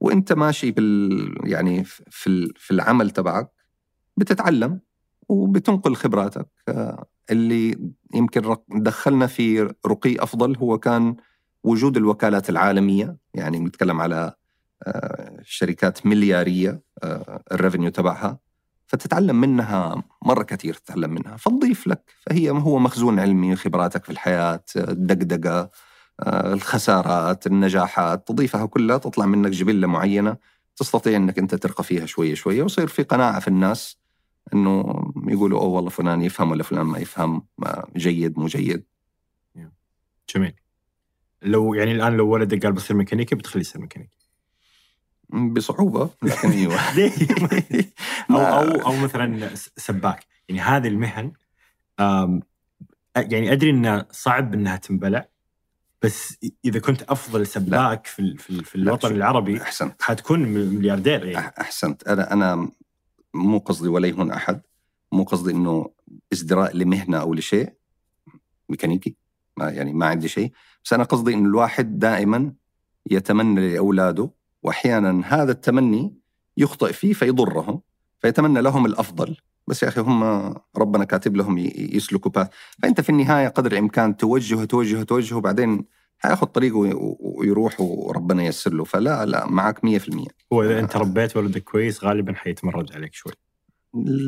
وأنت 0.00 0.32
ماشي 0.32 0.70
بال 0.70 1.34
يعني 1.44 1.84
في 1.84 2.52
في 2.56 2.70
العمل 2.70 3.10
تبعك 3.10 3.50
بتتعلم. 4.16 4.80
وبتنقل 5.28 5.96
خبراتك. 5.96 6.48
اللي 7.30 7.92
يمكن 8.14 8.56
دخلنا 8.68 9.26
في 9.26 9.74
رقي 9.86 10.16
أفضل 10.18 10.56
هو 10.56 10.78
كان 10.78 11.16
وجود 11.64 11.96
الوكالات 11.96 12.50
العالمية. 12.50 13.16
يعني 13.34 13.58
بنتكلم 13.58 14.00
على 14.00 14.32
آه، 14.86 15.40
شركات 15.42 16.06
مليارية 16.06 16.82
آه، 17.02 17.42
الريفنيو 17.52 17.90
تبعها. 17.90 18.38
فتتعلم 18.86 19.40
منها 19.40 20.02
مرة 20.22 20.42
كثير 20.42 20.74
تتعلم 20.74 21.10
منها. 21.10 21.36
فتضيف 21.36 21.86
لك 21.86 22.10
فهي 22.20 22.50
هو 22.50 22.78
مخزون 22.78 23.20
علمي 23.20 23.56
خبراتك 23.56 24.04
في 24.04 24.10
الحياة 24.10 24.64
الدقدقة 24.76 25.70
آه، 26.20 26.52
الخسارات 26.52 27.46
النجاحات 27.46 28.28
تضيفها 28.28 28.66
كلها 28.66 28.98
تطلع 28.98 29.26
منك 29.26 29.50
جبلة 29.50 29.86
معينة 29.86 30.36
تستطيع 30.76 31.16
إنك 31.16 31.38
أنت 31.38 31.54
ترقى 31.54 31.84
فيها 31.84 32.06
شوية 32.06 32.34
شوية 32.34 32.62
ويصير 32.62 32.86
في 32.86 33.02
قناعة 33.02 33.40
في 33.40 33.48
الناس 33.48 33.98
إنه 34.54 35.02
يقولوا 35.26 35.60
أوه 35.60 35.68
والله 35.68 35.90
فلان 35.90 36.22
يفهم 36.22 36.50
ولا 36.50 36.62
فلان 36.62 36.86
ما 36.86 36.98
يفهم 36.98 37.46
ما 37.58 37.84
جيد 37.96 38.38
مو 38.38 38.46
جيد. 38.46 38.84
جميل. 40.34 40.52
لو 41.42 41.74
يعني 41.74 41.92
الآن 41.92 42.16
لو 42.16 42.28
ولدك 42.28 42.62
قال 42.64 42.72
بصير 42.72 42.96
ميكانيكي 42.96 43.34
بتخليه 43.34 43.60
يصير 43.60 43.80
ميكانيكي. 43.80 44.16
بصعوبة 45.30 46.10
لكن 46.22 46.50
أيوه؟ 46.50 46.74
أو 48.30 48.36
أو 48.38 48.80
أو 48.86 48.96
مثلا 48.96 49.50
سباك. 49.76 50.24
يعني 50.48 50.60
هذه 50.60 50.88
المهن 50.88 51.32
يعني 53.16 53.52
أدري 53.52 53.70
انه 53.70 54.06
صعب 54.10 54.54
إنها 54.54 54.76
تنبلع 54.76 55.28
بس 56.02 56.36
إذا 56.64 56.80
كنت 56.80 57.02
أفضل 57.02 57.46
سباك 57.46 58.06
في 58.06 58.36
في, 58.38 58.74
الوطن. 58.74 59.10
العربي 59.14 59.62
أحسنت. 59.62 60.02
حتكون 60.02 60.40
ملياردير 60.42 61.26
يعني. 61.26 61.52
أحسنت. 61.60 62.08
أنا 62.08 62.32
أنا 62.32 62.70
مو 63.34 63.58
قصدي 63.58 63.88
ولا 63.88 64.08
يهون 64.08 64.30
أحد 64.30 64.60
مو 65.12 65.22
قصدي 65.22 65.52
إنه 65.52 65.90
ازدراء 66.32 66.76
لمهنة 66.76 67.18
أو 67.18 67.34
لشيء 67.34 67.72
ميكانيكي 68.68 69.16
ما 69.56 69.70
يعني 69.70 69.92
ما 69.92 70.06
عندي 70.06 70.28
شيء 70.28 70.52
بس 70.84 70.92
أنا 70.92 71.04
قصدي 71.04 71.34
إنه 71.34 71.48
الواحد 71.48 71.98
دائما 71.98 72.52
يتمنى 73.10 73.72
لأولاده 73.72 74.30
واحيانا 74.62 75.22
هذا 75.26 75.52
التمني 75.52 76.14
يخطئ 76.56 76.92
فيه 76.92 77.12
فيضرهم 77.12 77.80
فيتمنى 78.20 78.60
لهم 78.60 78.86
الأفضل. 78.86 79.36
بس 79.66 79.82
يا 79.82 79.88
أخي 79.88 80.00
هم 80.00 80.54
ربنا 80.76 81.04
كاتب 81.04 81.36
لهم 81.36 81.58
يسلكوا 81.76 82.30
باث 82.30 82.48
فأنت 82.82 83.00
في 83.00 83.10
النهاية 83.10 83.48
قدر 83.48 83.72
الإمكان 83.72 84.16
توجهه 84.16 84.64
توجهه 84.64 85.02
توجهه 85.02 85.36
وبعدين 85.36 85.84
حياخذ 86.18 86.46
طريقه 86.46 86.76
وي- 86.76 87.16
ويروح 87.20 87.80
وربنا 87.80 88.42
ييسر 88.42 88.72
له. 88.74 88.84
فلا 88.84 89.26
لا 89.26 89.46
معك 89.46 89.84
100% 89.84 90.26
هو 90.52 90.62
إذا 90.64 90.80
أنت 90.80 90.96
ربيت 90.96 91.36
ولدك 91.36 91.62
كويس 91.64 92.04
غالبا 92.04 92.34
حيتمرد 92.34 92.92
عليك 92.92 93.14
شوي. 93.14 93.32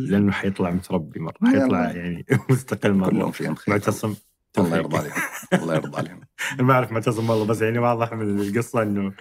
لأنه 0.08 0.32
حيطلع 0.32 0.70
متربي 0.70 1.20
مرة. 1.20 1.34
حيطلع 1.46 1.90
يعني 1.90 2.26
مستقل 2.50 2.92
مرة. 2.94 3.10
كلهم 3.10 3.30
فيهم 3.30 3.54
خير. 3.54 3.74
معتصم؟ 3.74 4.14
الله. 4.58 4.76
يرضى 4.76 4.96
عليهم. 4.96 5.12
الله 5.52 5.74
يرضى 5.74 5.96
عليهم. 5.98 6.20
أنا 6.52 6.62
ما 6.62 6.72
أعرف 6.74 6.92
معتصم 6.92 7.30
والله 7.30 7.44
بس 7.44 7.62
يعني 7.62 7.78
واضح 7.78 8.12
من 8.12 8.40
القصة 8.40 8.82
انه 8.82 9.12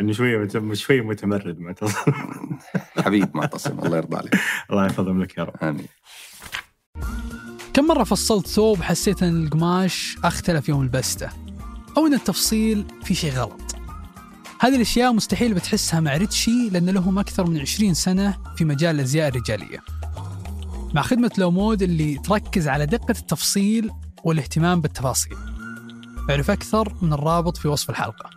إنه 0.00 0.12
شوية 0.12 0.48
شوية 0.72 1.00
متمرد 1.02 1.58
معتصم. 1.60 2.12
حبيب 3.04 3.36
معتصم 3.36 3.78
الله 3.78 3.96
يرضى 3.96 4.16
عليك 4.16 4.34
الله 4.70 4.86
يحفظهم 4.86 5.22
لك 5.22 5.38
يا 5.38 5.44
رب. 5.44 5.54
آمين. 5.62 5.86
كم 7.74 7.84
مرة 7.86 8.04
فصلت 8.04 8.46
ثوب 8.46 8.82
حسيت 8.82 9.22
أن 9.22 9.44
القماش 9.44 10.16
أختلف 10.24 10.68
يوم 10.68 10.84
لبسته 10.84 11.28
أو 11.96 12.06
أن 12.06 12.14
التفصيل 12.14 12.86
في 13.04 13.14
شيء 13.14 13.32
غلط. 13.32 13.76
هذه 14.60 14.76
الأشياء 14.76 15.12
مستحيل 15.12 15.54
بتحسها 15.54 16.00
مع 16.00 16.16
ريتشي 16.16 16.68
لأن 16.70 16.90
لهم 16.90 17.18
أكثر 17.18 17.46
من 17.46 17.60
20 17.60 17.94
سنة 17.94 18.38
في 18.56 18.64
مجال 18.64 18.94
الأزياء 18.94 19.28
الرجالية. 19.28 19.78
مع 20.94 21.02
خدمة 21.02 21.30
لومود 21.38 21.82
اللي 21.82 22.18
تركز 22.18 22.68
على 22.68 22.86
دقة 22.86 23.10
التفصيل 23.10 23.90
والاهتمام 24.24 24.80
بالتفاصيل. 24.80 25.36
اعرف 26.30 26.50
أكثر 26.50 26.94
من 27.02 27.12
الرابط 27.12 27.56
في 27.56 27.68
وصف 27.68 27.90
الحلقة. 27.90 28.30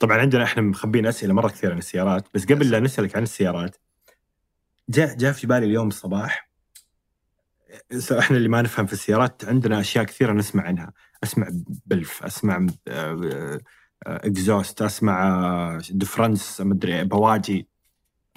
طبعا 0.00 0.18
عندنا 0.18 0.44
إحنا 0.44 0.62
مخبين 0.62 1.06
أسئلة 1.06 1.34
مرة 1.34 1.48
كثير 1.48 1.72
عن 1.72 1.78
السيارات 1.78 2.26
بس 2.34 2.44
قبل 2.44 2.70
لا 2.70 2.80
نسألك 2.80 3.16
عن 3.16 3.22
السيارات 3.22 3.76
جاء 4.88 5.16
جاء 5.16 5.32
في 5.32 5.46
بالي 5.46 5.66
اليوم 5.66 5.88
الصباح. 5.88 6.50
إحنا 8.18 8.36
اللي 8.36 8.48
ما 8.48 8.62
نفهم 8.62 8.86
في 8.86 8.92
السيارات 8.92 9.44
عندنا 9.44 9.80
أشياء 9.80 10.04
كثيرة 10.04 10.32
نسمع 10.32 10.62
عنها. 10.62 10.92
أسمع 11.24 11.48
بلف 11.86 12.22
أسمع 12.22 12.66
آه، 12.88 13.60
exhaust 14.06 14.82
أسمع 14.82 15.28
آه، 15.28 15.82
دفرنس 15.90 16.60
مدري 16.60 17.04
بواجي 17.04 17.68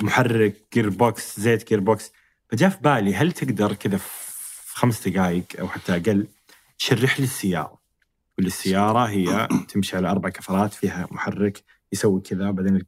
محرك 0.02 0.68
gearbox 0.74 1.40
زيت 1.40 1.70
gearbox 1.70 2.12
فجاء 2.50 2.70
في 2.70 2.78
بالي 2.82 3.16
هل 3.16 3.32
تقدر 3.32 3.74
كذا 3.74 3.98
في 3.98 4.76
خمس 4.76 5.08
دقائق 5.08 5.46
أو 5.60 5.68
حتى 5.68 5.96
أقل 5.96 6.28
تشرح 6.80 7.20
لي 7.20 7.24
السيارة؟ 7.26 7.80
واللي 8.38 8.48
السيارة 8.48 9.10
هي 9.10 9.48
تمشي 9.70 9.98
على 9.98 10.12
أربع 10.12 10.30
كفرات 10.30 10.74
فيها 10.74 11.08
محرك 11.12 11.64
يسوي 11.92 12.22
كذا 12.22 12.52
بعدين 12.52 12.86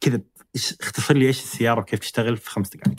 كذا 0.00 0.20
اختصر 0.56 1.14
لي 1.16 1.26
إيش 1.26 1.42
السيارة 1.42 1.80
وكيف 1.80 2.00
تشتغل 2.00 2.36
في 2.36 2.50
خمس 2.50 2.68
دقائق؟ 2.68 2.96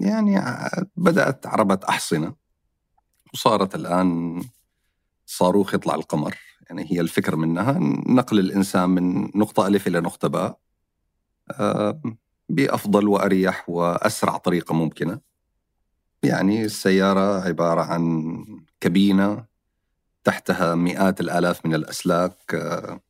يعني 0.00 0.36
ع- 0.36 0.70
بدأت 0.96 1.46
عربه 1.46 1.80
أحصنة. 1.88 2.34
وصارت 3.34 3.74
الآن 3.74 4.42
صاروخ 5.26 5.74
يطلع 5.74 5.94
القمر. 5.94 6.38
يعني 6.70 6.92
هي 6.92 7.00
الفكرة 7.00 7.36
منها 7.36 7.78
نقل 8.08 8.38
الإنسان 8.38 8.90
من 8.90 9.22
نقطة 9.34 9.66
ألف 9.66 9.86
إلى 9.86 10.00
نقطة 10.00 10.28
باء 10.28 10.58
آه، 11.50 12.00
بأفضل 12.48 13.08
وأريح 13.08 13.68
وأسرع 13.70 14.36
طريقة 14.36 14.74
ممكنة. 14.74 15.20
يعني 16.22 16.64
السيارة 16.64 17.40
عبارة 17.48 17.80
عن 17.82 18.36
كابينة 18.80 19.44
تحتها 20.24 20.74
مئات 20.74 21.20
الآلاف 21.20 21.66
من 21.66 21.74
الأسلاك 21.74 22.54
آه، 22.54 23.00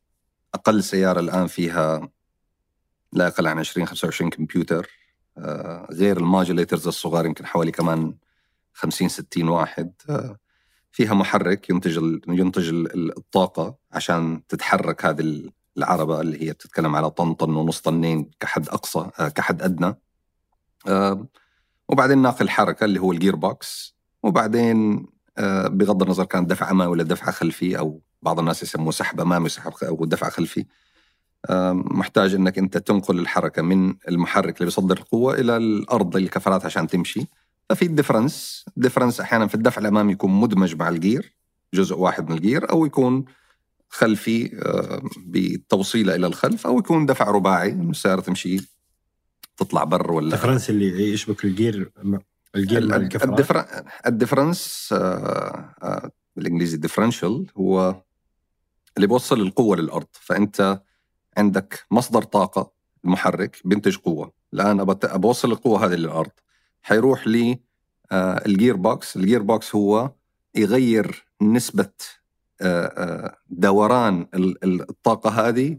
أقل 0.53 0.83
سيارة 0.83 1.19
الآن 1.19 1.47
فيها 1.47 2.09
لا 3.15 3.25
يقل 3.27 3.47
عن 3.47 3.59
20 3.59 3.87
25 3.87 4.29
كمبيوتر 4.29 4.89
آه، 5.37 5.87
غير 5.91 6.17
ال 6.17 6.23
modulators 6.23 6.87
الصغار 6.87 7.25
يمكن 7.25 7.45
حوالي 7.45 7.71
كمان 7.71 8.13
50 8.73 9.09
60 9.09 9.47
واحد 9.49 9.93
آه، 10.09 10.37
فيها 10.91 11.13
محرك 11.13 11.69
ينتج 11.69 11.97
ينتج 12.27 12.69
ال- 12.69 12.93
ال- 12.93 13.17
الطاقة 13.17 13.75
عشان 13.91 14.41
تتحرك 14.47 15.05
هذه 15.05 15.21
ال- 15.21 15.51
العربة 15.77 16.21
اللي 16.21 16.47
هي 16.47 16.53
بتتكلم 16.53 16.95
على 16.95 17.09
طن 17.09 17.33
طن 17.33 17.55
ونص 17.55 17.79
طنين 17.81 18.31
كحد 18.39 18.69
أقصى 18.69 19.09
آه، 19.19 19.27
كحد 19.29 19.61
أدنى. 19.61 19.95
وبعدين 21.89 22.17
ناقل 22.21 22.49
حركة 22.49 22.83
اللي 22.83 22.99
هو 22.99 23.11
ال 23.11 23.35
gearbox. 23.35 23.95
وبعدين 24.23 25.07
بغض 25.67 26.03
النظر 26.03 26.25
كان 26.25 26.45
دفع 26.47 26.71
أمامي 26.71 26.91
ولا 26.91 27.03
دفع 27.03 27.31
خلفي 27.31 27.79
أو 27.79 28.01
بعض 28.21 28.39
الناس 28.39 28.63
يسموه 28.63 28.91
سحب 28.91 29.19
أمامي 29.21 29.45
وسحب 29.45 29.71
أو 29.83 30.05
دفع 30.05 30.29
خلفي. 30.29 30.65
محتاج 31.73 32.35
إنك 32.35 32.57
أنت 32.57 32.77
تنقل 32.77 33.19
الحركة 33.19 33.61
من 33.61 33.95
المحرك 34.07 34.55
اللي 34.57 34.65
بيصدر 34.65 34.97
القوة 34.97 35.33
إلى 35.33 35.57
الأرض 35.57 36.15
الكفرات 36.15 36.65
عشان 36.65 36.87
تمشي. 36.87 37.27
ففي 37.69 37.85
الديفرنس 37.85 38.65
الديفرنس 38.77 39.19
أحيانا 39.19 39.47
في 39.47 39.55
الدفع 39.55 39.81
الأمامي 39.81 40.13
يكون 40.13 40.31
مدمج 40.31 40.75
مع 40.75 40.89
الجير 40.89 41.35
جزء 41.73 41.95
واحد 41.95 42.29
من 42.29 42.37
الجير 42.37 42.71
أو 42.71 42.85
يكون 42.85 43.25
خلفي 43.89 44.51
بتوصيلة 45.17 46.15
إلى 46.15 46.27
الخلف 46.27 46.67
أو 46.67 46.79
يكون 46.79 47.05
دفع 47.05 47.31
رباعي 47.31 47.71
السياره 47.71 48.21
تمشي 48.21 48.75
تطلع 49.57 49.83
بر 49.83 50.11
والديفرنس 50.11 50.71
اللي 50.71 51.13
يشبك 51.13 51.45
الجير 51.45 51.91
الجير 52.55 52.87
مع 52.87 52.95
الكفرات. 52.95 53.85
الديفرنس 54.07 54.89
آه، 54.93 55.75
آه، 55.83 56.11
بالإنجليزي 56.35 56.77
differential 56.77 57.47
هو 57.57 58.01
اللي 58.97 59.07
بيوصل 59.07 59.41
القوة 59.41 59.77
للأرض. 59.77 60.07
فأنت 60.11 60.81
عندك 61.37 61.85
مصدر 61.91 62.21
طاقة 62.23 62.71
المحرك 63.05 63.57
بينتج 63.65 63.97
قوة. 63.97 64.31
الآن 64.53 64.79
أوصل 65.05 65.51
القوة 65.51 65.85
هذه 65.85 65.93
للأرض. 65.95 66.31
حيروح 66.81 67.27
لي 67.27 67.59
آه، 68.11 68.43
ال 68.45 68.75
gearbox. 68.75 69.15
ال 69.15 69.41
gearbox 69.41 69.75
هو 69.75 70.11
يغير 70.55 71.25
نسبة 71.41 71.89
آه، 72.61 72.85
آه، 72.85 73.37
دوران 73.49 74.27
ال- 74.33 74.63
ال- 74.63 74.89
الطاقة 74.89 75.29
هذه 75.47 75.77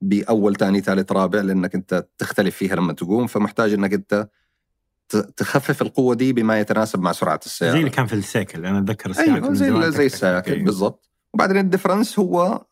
بأول 0.00 0.56
ثاني 0.56 0.80
ثالث 0.80 1.12
رابع 1.12 1.40
لأنك 1.40 1.74
أنت 1.74 2.06
تختلف 2.18 2.56
فيها 2.56 2.76
لما 2.76 2.92
تقوم. 2.92 3.26
فمحتاج 3.26 3.72
أنك 3.72 3.92
أنت 3.92 4.28
تخفف 5.36 5.82
القوة 5.82 6.14
دي 6.14 6.32
بما 6.32 6.60
يتناسب 6.60 7.00
مع 7.00 7.12
سرعة 7.12 7.40
السيارة. 7.46 7.72
زي 7.72 7.78
اللي 7.78 7.90
كان 7.90 8.06
في 8.06 8.12
ال 8.12 8.21
cycle 8.21 8.66
أنا 8.66 8.78
أتذكر 8.78 9.10
السيكل 9.10 9.30
أيوه 9.34 9.52
زي 9.52 9.90
زي 9.90 10.06
السياكل 10.06 10.62
بالضبط. 10.64 11.10
وبعدين 11.34 11.56
الديفرنس 11.56 12.18
هو 12.18 12.64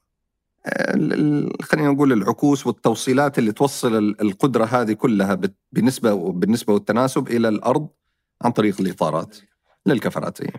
خلينا 1.63 1.89
نقول 1.91 2.13
العكوس 2.13 2.67
والتوصيلات 2.67 3.39
اللي 3.39 3.53
توصل 3.53 3.97
ال- 3.99 4.21
القدرة 4.21 4.65
هذه 4.65 4.93
كلها 4.93 5.41
بالنسبة 5.73 6.33
بالنسبة 6.33 6.73
والتناسب 6.75 7.29
إلى 7.29 7.49
الأرض 7.49 7.89
عن 8.43 8.51
طريق 8.53 8.81
الإطارات 8.81 9.37
للكفرات. 9.87 10.41
إيه. 10.41 10.53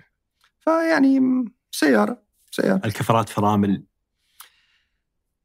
فيعني 0.60 1.46
سيارة 1.72 2.22
سيارة. 2.52 2.82
الكفرات 2.86 3.30
فرامل. 3.30 3.84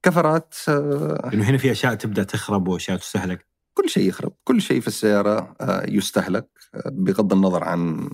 كفرات 0.02 0.55
آه، 0.68 1.28
لأنه 1.32 1.44
هنا 1.44 1.59
في 1.59 1.72
أشياء 1.72 1.94
تبدأ 1.94 2.22
تخرب 2.24 2.68
وأشياء 2.68 2.98
تستهلك. 2.98 3.46
كل 3.74 3.88
شيء 3.88 4.09
يخرب. 4.09 4.32
كل 4.44 4.62
شيء 4.62 4.80
في 4.80 4.88
السيارة 4.88 5.55
آه، 5.61 5.86
يستهلك 5.90 6.48
آه، 6.74 6.82
بغض 6.92 7.32
النظر 7.32 7.64
عن 7.64 8.11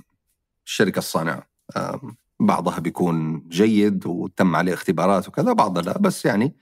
الشركة 0.66 0.99
الصانعة. 0.99 1.49
آه، 1.76 2.01
بعضها 2.41 2.78
بيكون 2.78 3.49
جيد 3.49 4.07
وتم 4.07 4.57
عليه 4.57 4.74
اختبارات 4.74 5.28
وكذا 5.28 5.53
بعضها 5.53 5.82
لا 5.82 5.99
بس 5.99 6.24
يعني 6.24 6.57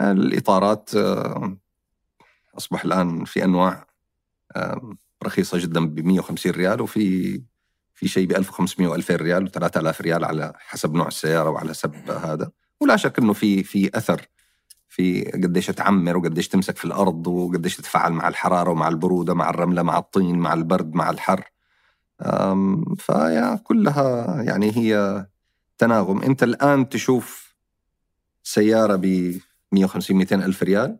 الإطارات 0.00 0.90
آه، 0.94 1.58
أصبح 2.58 2.84
الآن 2.84 3.24
في 3.24 3.44
أنواع 3.44 3.86
آه، 4.56 4.96
رخيصة 5.24 5.58
جدا 5.58 5.86
ب 5.86 6.00
150 6.00 6.52
ريال 6.52 6.80
وفي 6.80 7.42
في 7.94 8.08
شيء 8.08 8.26
ب 8.26 8.32
1500 8.32 8.88
و 8.88 8.94
2000 8.94 9.16
ريال 9.16 9.44
و 9.44 9.48
3000 9.48 10.00
ريال 10.00 10.24
على 10.24 10.52
حسب 10.58 10.94
نوع 10.94 11.08
السيارة 11.08 11.50
وعلى 11.50 11.70
حسب 11.70 11.94
هذا. 12.10 12.50
ولا 12.80 12.96
شك 12.96 13.18
إنه 13.18 13.32
في 13.32 13.62
في 13.62 13.90
أثر 13.94 14.28
في 14.88 15.24
قديش 15.24 15.66
تعمر 15.66 16.16
وقديش 16.16 16.48
تمسك 16.48 16.76
في 16.76 16.84
الأرض 16.84 17.26
وقديش 17.26 17.76
تتفاعل 17.76 18.12
مع 18.12 18.28
الحرارة 18.28 18.70
ومع 18.70 18.88
البرودة 18.88 19.34
مع 19.34 19.50
الرملة 19.50 19.82
مع 19.82 19.98
الطين 19.98 20.38
مع 20.38 20.52
البرد 20.52 20.94
مع 20.94 21.10
الحر. 21.10 21.53
فيا 22.98 23.56
كلها 23.64 24.42
يعني 24.42 24.76
هي 24.76 25.26
تناغم. 25.78 26.22
أنت 26.22 26.42
الآن 26.42 26.88
تشوف 26.88 27.54
سيارة 28.42 28.96
ب 28.96 29.34
150 29.72 30.16
200 30.16 30.34
ألف 30.36 30.62
ريال 30.62 30.98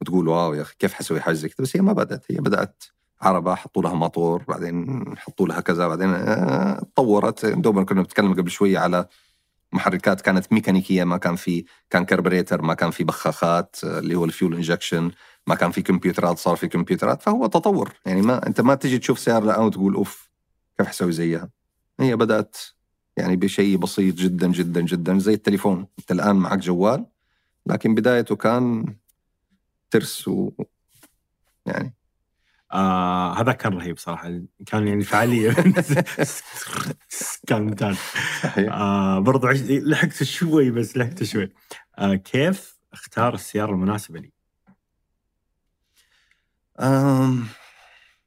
وتقول 0.00 0.28
wow 0.28 0.54
يا 0.54 0.62
أخي 0.62 0.74
كيف 0.78 0.92
حسوي 0.94 1.20
حاجة 1.20 1.34
زي 1.34 1.48
كذا؟ 1.48 1.56
بس 1.64 1.76
هي 1.76 1.82
ما 1.82 1.92
بدأت. 1.92 2.24
هي 2.30 2.36
بدأت 2.36 2.84
عربة 3.22 3.54
حطوا 3.54 3.82
لها 3.82 3.94
موتور 3.94 4.44
بعدين 4.48 5.04
حطوا 5.18 5.46
لها 5.48 5.60
كذا 5.60 5.88
بعدين 5.88 6.08
آه، 6.14 6.80
تطورت 6.94 7.46
دوبنا 7.46 7.84
كنا 7.84 8.02
بنتكلم 8.02 8.34
قبل 8.34 8.50
شوية 8.50 8.78
على 8.78 9.06
محركات 9.72 10.20
كانت 10.20 10.52
ميكانيكية 10.52 11.04
ما 11.04 11.16
كان 11.16 11.36
في 11.36 11.64
كان 11.90 12.04
كربريتر 12.04 12.62
ما 12.62 12.74
كان 12.74 12.90
في 12.90 13.04
بخاخات 13.04 13.76
آه، 13.84 13.98
اللي 13.98 14.14
هو 14.14 14.24
ال 14.24 14.30
fuel 14.30 14.54
injection 14.54 15.10
ما 15.46 15.54
كان 15.54 15.70
في 15.70 15.82
كمبيوترات 15.82 16.38
صار 16.38 16.56
في 16.56 16.68
كمبيوترات. 16.68 17.22
فهو 17.22 17.46
تطور. 17.46 17.92
يعني 18.06 18.22
ما 18.22 18.46
أنت 18.46 18.60
ما 18.60 18.74
تجي 18.74 18.98
تشوف 18.98 19.18
سيارة 19.18 19.44
الآن 19.44 19.64
وتقول 19.64 19.94
أوف 19.94 20.31
كيف 20.82 20.88
حسوي 20.88 21.12
زيها 21.12 21.50
هي 22.00 22.16
بدأت 22.16 22.56
يعني 23.16 23.36
بشيء 23.36 23.76
بسيط 23.76 24.14
جدا 24.14 24.50
جدا 24.50 24.80
جدا 24.80 25.18
زي 25.18 25.34
التليفون. 25.34 25.86
أنت 25.98 26.12
الآن 26.12 26.36
معك 26.36 26.58
جوال 26.58 27.06
لكن 27.66 27.94
بدايته 27.94 28.36
كان 28.36 28.96
ترس 29.90 30.28
و 30.28 30.50
يعني. 31.66 31.94
آه 32.72 33.40
هذا 33.40 33.52
كان 33.52 33.72
رهيب 33.72 33.98
صراحة. 33.98 34.40
كان 34.66 34.88
يعني 34.88 35.02
فعالية. 35.04 35.50
كان 37.48 37.62
ممتاز. 37.62 37.96
آه 38.58 39.18
برضو 39.18 39.46
عش... 39.46 39.62
لحقت 39.62 40.22
شوي 40.22 40.70
بس 40.70 40.96
لحقت 40.96 41.22
شوي. 41.22 41.52
آه 41.98 42.14
كيف 42.14 42.78
اختار 42.92 43.34
السيارة 43.34 43.70
المناسبة 43.72 44.20
لي؟ 44.20 44.32
أم، 46.80 47.46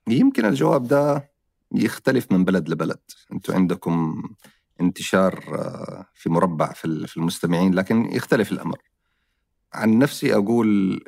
يمكن 0.07 0.45
الجواب 0.45 0.87
ده 0.87 1.34
يختلف 1.77 2.31
من 2.31 2.43
بلد 2.45 2.69
لبلد. 2.69 2.99
أنتم 3.33 3.53
عندكم 3.53 4.23
انتشار 4.81 5.43
آه، 5.47 6.05
في 6.13 6.29
مربع 6.29 6.73
في 6.73 6.85
ال- 6.85 7.07
في 7.07 7.17
المستمعين 7.17 7.73
لكن 7.73 8.05
يختلف 8.05 8.51
الأمر. 8.51 8.77
عن 9.73 9.99
نفسي 9.99 10.33
أقول 10.35 10.99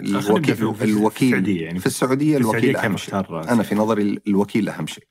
نبدأ 0.00 0.18
الوكيل 0.18 0.54
في- 0.56 0.74
في 0.74 0.84
الوكيل 0.84 1.28
السعودية 1.34 1.64
يعني 1.64 1.78
في 1.78 1.86
السعودية 1.86 2.36
في 2.36 2.40
الوكيل 2.42 2.76
أهم 2.76 2.96
شيء. 2.96 3.14
أنا 3.52 3.62
في 3.62 3.74
نظري 3.74 4.20
الوكيل 4.26 4.68
أهم 4.68 4.86
شيء. 4.86 5.04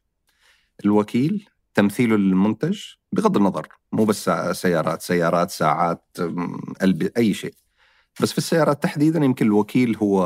الوكيل 0.85 1.45
تمثيله 1.73 2.15
للمنتج 2.15 2.79
بغض 3.11 3.37
النظر 3.37 3.67
مو 3.91 4.05
بس 4.05 4.29
سيارات 4.51 5.01
سيارات 5.01 5.51
ساعات 5.51 6.17
أي 7.17 7.33
شيء. 7.33 7.53
بس 8.21 8.31
في 8.31 8.37
السيارات 8.37 8.83
تحديدا 8.83 9.25
يمكن 9.25 9.45
الوكيل 9.45 9.97
هو 9.97 10.21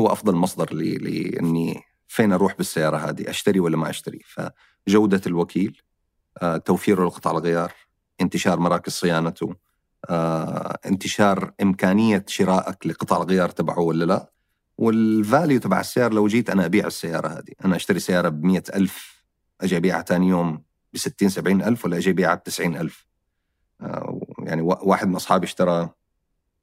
هو 0.00 0.06
أفضل 0.12 0.34
مصدر 0.34 0.74
لي 0.74 0.94
لأني 0.94 1.82
فين 2.08 2.32
أروح 2.32 2.56
بالسيارة 2.56 2.96
هذه؟ 2.96 3.30
أشتري 3.30 3.60
ولا 3.60 3.76
ما 3.76 3.90
أشتري؟ 3.90 4.20
فجودة 4.86 5.20
الوكيل 5.26 5.82
آه، 6.42 6.56
توفيره 6.56 7.06
لقطع 7.06 7.30
الغيار 7.30 7.72
انتشار 8.20 8.58
مراكز 8.58 8.92
صيانته 8.92 9.54
آه، 10.10 10.78
انتشار 10.86 11.52
إمكانية 11.62 12.24
شرائك 12.28 12.86
لقطع 12.86 13.16
الغيار 13.16 13.48
تبعه 13.48 13.78
ولا 13.80 14.04
لا؟ 14.04 14.32
والفاليو 14.78 15.60
تبع 15.60 15.80
السيارة 15.80 16.14
لو 16.14 16.26
جيت 16.26 16.50
أنا 16.50 16.64
أبيع 16.66 16.86
السيارة 16.86 17.28
هذه 17.28 17.52
أنا 17.64 17.76
أشتري 17.76 17.98
سيارة 17.98 18.28
ب 18.28 18.44
ألف 18.74 19.24
أجي 19.60 19.76
أبيعها 19.76 20.02
ثاني 20.02 20.28
يوم 20.28 20.62
ب 20.92 20.96
60 20.96 21.28
70 21.28 21.62
ألف 21.62 21.84
ولا 21.84 21.96
أجي 21.96 22.10
أبيعها 22.10 22.34
ب 22.34 22.42
90 22.42 22.76
ألف؟ 22.76 23.06
آه، 23.80 24.20
يعني 24.38 24.62
وا- 24.62 24.84
واحد 24.84 25.08
من 25.08 25.14
أصحابي 25.16 25.46
اشترى 25.46 25.90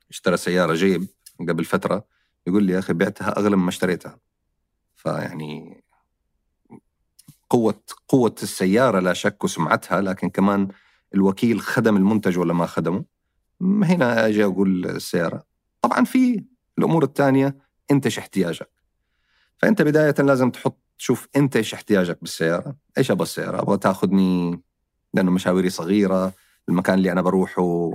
اشترى 0.09 0.37
سيارة 0.37 0.73
جيب 0.73 1.07
قبل 1.39 1.65
فترة 1.65 2.05
يقول 2.47 2.63
لي 2.63 2.73
يا 2.73 2.79
أخي 2.79 2.93
بعتها 2.93 3.39
أغلى 3.39 3.55
مما 3.55 3.69
اشتريتها. 3.69 4.19
فيعني 5.03 5.83
قوة 7.49 7.83
قوة 8.07 8.35
السيارة 8.43 8.99
لا 8.99 9.13
شك 9.13 9.43
وسمعتها 9.43 10.01
لكن 10.01 10.29
كمان 10.29 10.67
الوكيل 11.15 11.61
خدم 11.61 11.97
المنتج 11.97 12.37
ولا 12.37 12.53
ما 12.53 12.65
خدمه؟ 12.65 13.05
هنا 13.61 14.27
أجي 14.27 14.43
أقول 14.43 14.85
السيارة. 14.85 15.43
طبعا 15.81 16.05
في 16.05 16.43
الأمور 16.77 17.03
الثانية 17.03 17.57
انت 17.91 18.05
إيش 18.05 18.19
احتياجك. 18.19 18.69
فأنت 19.57 19.81
بداية 19.81 20.15
لازم 20.19 20.51
تحط 20.51 20.79
تشوف 20.97 21.27
انت 21.35 21.55
إيش 21.55 21.73
احتياجك 21.73 22.17
بالسيارة. 22.21 22.75
إيش 22.97 23.11
أبغى 23.11 23.23
السيارة؟ 23.23 23.61
أبغى 23.61 23.77
تاخذني 23.77 24.61
لأنه 25.13 25.31
مشاويري 25.31 25.69
صغيرة 25.69 26.33
المكان 26.69 26.97
اللي 26.97 27.11
أنا 27.11 27.21
بروحه 27.21 27.91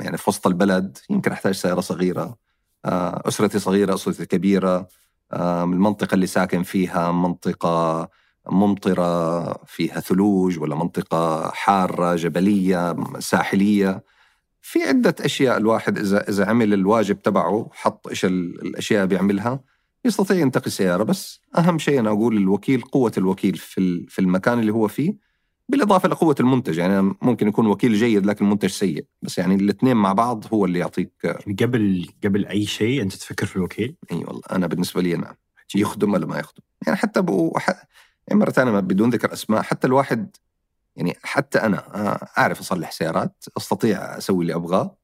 يعني 0.00 0.16
في 0.16 0.30
وسط 0.30 0.46
البلد 0.46 0.98
يمكن 1.10 1.32
أحتاج 1.32 1.54
سيارة 1.54 1.80
صغيرة. 1.80 2.36
آه، 2.84 3.22
أسرتي 3.28 3.58
صغيرة 3.58 3.94
أسرتي 3.94 4.26
كبيرة. 4.26 4.88
المنطقة 5.34 6.14
اللي 6.14 6.26
ساكن 6.26 6.62
فيها 6.62 7.12
منطقة 7.12 8.08
ممطرة 8.50 9.52
فيها 9.64 10.00
ثلوج 10.00 10.58
ولا 10.58 10.74
منطقة 10.74 11.50
حارة 11.50 12.14
جبلية 12.14 12.96
ساحلية. 13.18 14.04
في 14.62 14.82
عدة 14.82 15.14
أشياء 15.20 15.56
الواحد 15.56 15.98
إذا 15.98 16.28
إذا 16.28 16.46
عمل 16.46 16.74
الواجب 16.74 17.22
تبعه 17.22 17.68
حط 17.72 18.08
إيش 18.08 18.24
ال- 18.24 18.62
الأشياء 18.66 19.06
بيعملها 19.06 19.60
يستطيع 20.04 20.36
ينتقي 20.36 20.70
سيارة. 20.70 21.02
بس 21.02 21.40
أهم 21.58 21.78
شيء 21.78 22.00
أنا 22.00 22.10
أقول 22.10 22.36
الوكيل 22.36 22.80
قوة 22.82 23.12
الوكيل 23.18 23.56
في 23.56 24.06
في 24.08 24.18
المكان 24.18 24.58
اللي 24.60 24.72
هو 24.72 24.88
فيه. 24.88 25.27
بالإضافة 25.68 26.08
لقوة 26.08 26.34
المنتج. 26.40 26.78
يعني 26.78 27.14
ممكن 27.22 27.48
يكون 27.48 27.66
وكيل 27.66 27.94
جيد 27.94 28.26
لكن 28.26 28.44
المنتج 28.44 28.68
سيء. 28.68 29.04
بس 29.22 29.38
يعني 29.38 29.54
الاثنين 29.54 29.96
مع 29.96 30.12
بعض 30.12 30.44
هو 30.52 30.64
اللي 30.64 30.78
يعطيك 30.78 31.12
يعني 31.24 31.56
قبل 31.60 32.08
قبل 32.24 32.46
أي 32.46 32.66
شيء 32.66 33.02
أنت 33.02 33.12
تفكر 33.12 33.46
في 33.46 33.56
الوكيل؟ 33.56 33.96
إي 34.12 34.16
والله. 34.16 34.42
أنا 34.52 34.66
بالنسبة 34.66 35.02
لي 35.02 35.16
نعم 35.16 35.34
يخدم 35.74 36.12
ولا 36.12 36.26
ما 36.26 36.38
يخدم. 36.38 36.62
يعني 36.86 36.98
حتى 36.98 37.22
بو 37.22 37.58
ح... 37.58 37.68
يعني 38.28 38.40
مرة 38.40 38.50
ثانية 38.50 38.80
بدون 38.80 39.10
ذكر 39.10 39.32
أسماء 39.32 39.62
حتى 39.62 39.86
الواحد 39.86 40.36
يعني 40.96 41.16
حتى 41.22 41.58
أنا 41.58 41.78
آه، 41.94 42.28
أعرف 42.38 42.60
أصلح 42.60 42.90
سيارات 42.90 43.44
أستطيع 43.56 44.18
أسوي 44.18 44.42
اللي 44.42 44.54
أبغاه. 44.54 44.96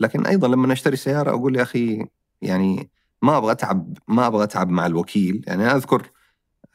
لكن 0.00 0.26
أيضا 0.26 0.48
لما 0.48 0.72
اشتري 0.72 0.96
سيارة 0.96 1.30
أقول 1.30 1.56
يا 1.56 1.62
أخي 1.62 2.06
يعني 2.42 2.90
ما 3.22 3.36
أبغى 3.36 3.52
أتعب 3.52 3.98
ما 4.08 4.26
أبغى 4.26 4.44
أتعب 4.44 4.68
مع 4.68 4.86
الوكيل. 4.86 5.44
يعني 5.46 5.62
أنا 5.64 5.76
أذكر 5.76 6.10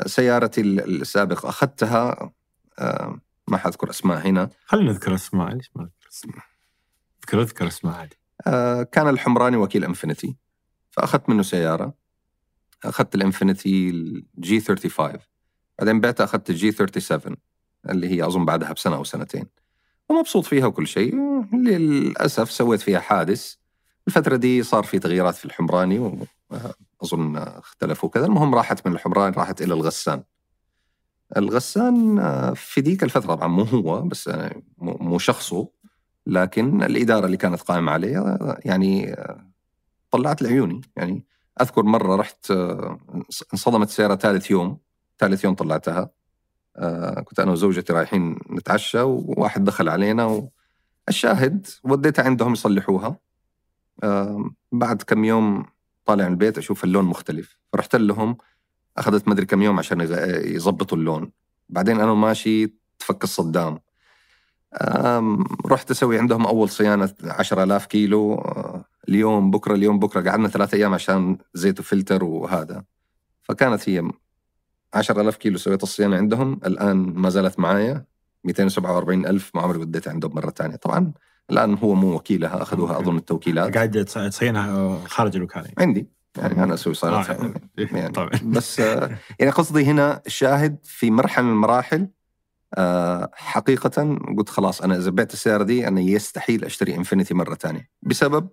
سيارتي 0.05 0.61
ال- 0.61 1.01
السابقة 1.01 1.49
أخذتها 1.49 2.31
آه، 2.79 3.19
ما 3.47 3.57
حاذكر 3.57 3.89
أسماء 3.89 4.27
هنا. 4.27 4.49
خلينا 4.65 4.91
نذكر 4.91 5.15
أسماء 5.15 5.53
ليش 5.53 5.71
ما 5.75 5.83
نذكر 5.83 6.07
أسماء؟ 6.11 6.45
اذكر 7.19 7.41
اذكر 7.41 7.67
أسماء 7.67 7.95
عادي. 7.95 8.15
آه، 8.47 8.83
كان 8.83 9.07
الحمراني 9.07 9.57
وكيل 9.57 9.83
إنفينيتي. 9.83 10.35
فأخذت 10.91 11.29
منه 11.29 11.43
سيارة. 11.43 11.93
أخذت 12.85 13.15
الإنفينيتي 13.15 13.89
ال 13.89 14.24
G 14.24 14.59
35 14.61 15.19
بعدين 15.79 16.01
بعتها 16.01 16.23
أخذت 16.23 16.49
ال 16.49 16.60
G 16.60 16.71
37 16.71 17.35
اللي 17.89 18.09
هي 18.09 18.25
أظن 18.25 18.45
بعدها 18.45 18.73
بسنة 18.73 18.95
أو 18.95 19.03
سنتين. 19.03 19.45
ومبسوط 20.09 20.45
فيها 20.45 20.65
وكل 20.65 20.87
شيء. 20.87 21.15
للأسف 21.53 22.51
سويت 22.51 22.81
فيها 22.81 22.99
حادث. 22.99 23.55
الفترة 24.07 24.35
دي 24.35 24.63
صار 24.63 24.83
في 24.83 24.99
تغييرات 24.99 25.35
في 25.35 25.45
الحمراني 25.45 25.99
وأظن 25.99 27.37
اختلفوا 27.37 28.09
كذا. 28.09 28.25
المهم 28.25 28.55
راحت 28.55 28.87
من 28.87 28.93
الحمران 28.93 29.33
راحت 29.33 29.61
إلى 29.61 29.73
الغسان. 29.73 30.23
الغسان 31.37 32.19
آه، 32.19 32.53
في 32.53 32.81
ذيك 32.81 33.03
الفترة 33.03 33.35
طبعا 33.35 33.47
مو 33.47 33.63
هو 33.63 34.01
بس 34.01 34.27
آه، 34.27 34.61
مو 34.77 35.19
شخصه 35.19 35.69
لكن 36.27 36.83
الإدارة 36.83 37.25
اللي 37.25 37.37
كانت 37.37 37.61
قائمة 37.61 37.91
عليه 37.91 38.37
يعني 38.65 39.13
آه، 39.13 39.47
طلعت 40.11 40.41
لعيوني. 40.41 40.81
يعني 40.95 41.25
أذكر 41.61 41.83
مرة 41.83 42.15
رحت 42.15 42.51
آه، 42.51 42.99
انصدمت 43.53 43.87
السيارة 43.87 44.15
ثالث 44.15 44.51
يوم. 44.51 44.77
ثالث 45.19 45.43
يوم 45.43 45.55
طلعتها. 45.55 46.09
كنت 47.23 47.39
أنا 47.39 47.51
وزوجتي 47.51 47.93
رايحين 47.93 48.39
نتعشى 48.51 49.01
وواحد 49.01 49.63
دخل 49.63 49.89
علينا 49.89 50.49
والشاهد 51.07 51.67
وديتها 51.83 52.25
عندهم 52.25 52.53
يصلحوها. 52.53 53.19
بعد 54.71 55.01
كم 55.01 55.25
يوم 55.25 55.65
طالع 56.05 56.25
من 56.25 56.31
البيت 56.31 56.57
أشوف 56.57 56.83
اللون 56.83 57.05
مختلف. 57.05 57.57
فرحت 57.73 57.95
لهم 57.95 58.37
أخذت 58.97 59.27
مدري 59.27 59.45
كم 59.45 59.61
يوم 59.61 59.79
عشان 59.79 60.01
يظبطوا 60.55 60.97
اللون. 60.97 61.31
بعدين 61.69 61.99
أنا 61.99 62.13
ماشي 62.13 62.73
تفك 62.99 63.23
الصدام. 63.23 63.79
رحت 65.65 65.91
أسوي 65.91 66.19
عندهم 66.19 66.45
أول 66.45 66.69
صيانة 66.69 67.13
10000 67.23 67.85
كيلو. 67.85 68.33
آه، 68.33 68.85
اليوم 69.09 69.51
بكرة 69.51 69.75
اليوم 69.75 69.99
بكرة. 69.99 70.29
قعدنا 70.29 70.47
ثلاثة 70.47 70.77
أيام 70.77 70.93
عشان 70.93 71.37
زيت 71.53 71.79
وفلتر 71.79 72.23
وهذا. 72.23 72.83
فكانت 73.43 73.89
هي 73.89 74.03
10000 74.93 75.35
كيلو 75.37 75.57
سويت 75.57 75.83
الصيانة 75.83 76.17
عندهم. 76.17 76.59
الآن 76.65 76.97
ما 76.97 77.29
زالت 77.29 77.59
معايا. 77.59 78.05
247 78.43 79.25
ألف 79.25 79.51
ما 79.55 79.61
عمري 79.61 79.77
وديتها 79.79 80.11
عندهم 80.11 80.35
مرة 80.35 80.49
ثانية. 80.49 80.75
طبعا 80.75 81.11
الآن 81.51 81.77
هو 81.77 81.93
مو 81.95 82.15
وكيلها 82.15 82.61
أخذوها 82.61 82.99
أظن 82.99 83.17
التوكيلات. 83.17 83.73
قاعد 83.75 84.05
تص- 84.05 84.29
تصينها 84.29 84.97
خارج 85.05 85.35
الوكالة. 85.35 85.69
عندي. 85.77 86.07
يعني 86.37 86.63
أنا 86.63 86.73
أسوي 86.73 86.93
صيانتها 86.93 87.33
آه، 87.33 87.53
يعني 87.77 88.11
طبعا. 88.11 88.29
بس 88.43 88.79
آه، 88.79 89.17
يعني 89.39 89.51
قصدي 89.51 89.85
هنا 89.85 90.21
الشاهد 90.25 90.77
في 90.83 91.11
مرحلة 91.11 91.45
من 91.45 91.51
المراحل 91.51 92.07
آه، 92.73 93.31
حقيقة 93.33 94.17
قلت 94.37 94.49
خلاص 94.49 94.81
أنا 94.81 94.97
إذا 94.97 95.09
بعت 95.09 95.33
السيارة 95.33 95.63
دي 95.63 95.87
أنا 95.87 96.01
يستحيل 96.01 96.65
أشتري 96.65 96.95
إنفينيتي 96.95 97.33
مرة 97.33 97.55
ثانية. 97.55 97.89
بسبب 98.01 98.49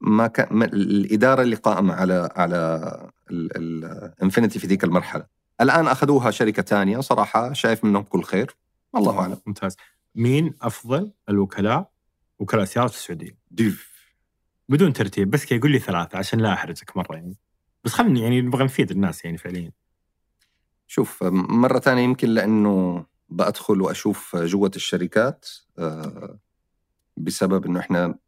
ما 0.00 0.26
كان 0.26 0.62
الإدارة 0.62 1.42
اللي 1.42 1.56
قائمة 1.56 1.94
على 1.94 2.28
على 2.36 3.10
الانفينيتي 3.30 4.58
في 4.58 4.66
ذيك 4.66 4.84
المرحلة. 4.84 5.26
الآن 5.60 5.86
أخذوها 5.86 6.30
شركة 6.30 6.62
ثانية 6.62 7.00
صراحة 7.00 7.52
شايف 7.52 7.84
منهم 7.84 8.02
كل 8.02 8.22
خير. 8.22 8.56
الله 8.96 9.20
أعلم. 9.20 9.36
ممتاز. 9.46 9.76
مين 10.14 10.54
أفضل 10.62 11.12
الوكلاء؟ 11.28 11.90
وكلاء 12.38 12.62
السيارات 12.62 12.90
في 12.90 12.96
السعودية؟ 12.96 13.38
ديف. 13.50 13.95
بدون 14.68 14.92
ترتيب 14.92 15.30
بس 15.30 15.52
يقول 15.52 15.72
لي 15.72 15.78
ثلاثة 15.78 16.18
عشان 16.18 16.40
لا 16.40 16.52
أحرجك 16.52 16.96
مرة 16.96 17.14
يعني. 17.14 17.36
بس 17.84 17.92
خلني 17.92 18.20
يعني 18.20 18.40
نبغى 18.40 18.64
نفيد 18.64 18.90
الناس 18.90 19.24
يعني 19.24 19.38
فعليا. 19.38 19.72
شوف 20.86 21.22
مرة 21.22 21.78
ثانية 21.78 22.02
يمكن 22.02 22.28
لأنه 22.28 23.06
بأدخل 23.28 23.80
وأشوف 23.80 24.36
جوة 24.36 24.70
الشركات 24.76 25.48
آه، 25.78 26.38
بسبب 27.16 27.66
أنه 27.66 27.80
إحنا 27.80 28.18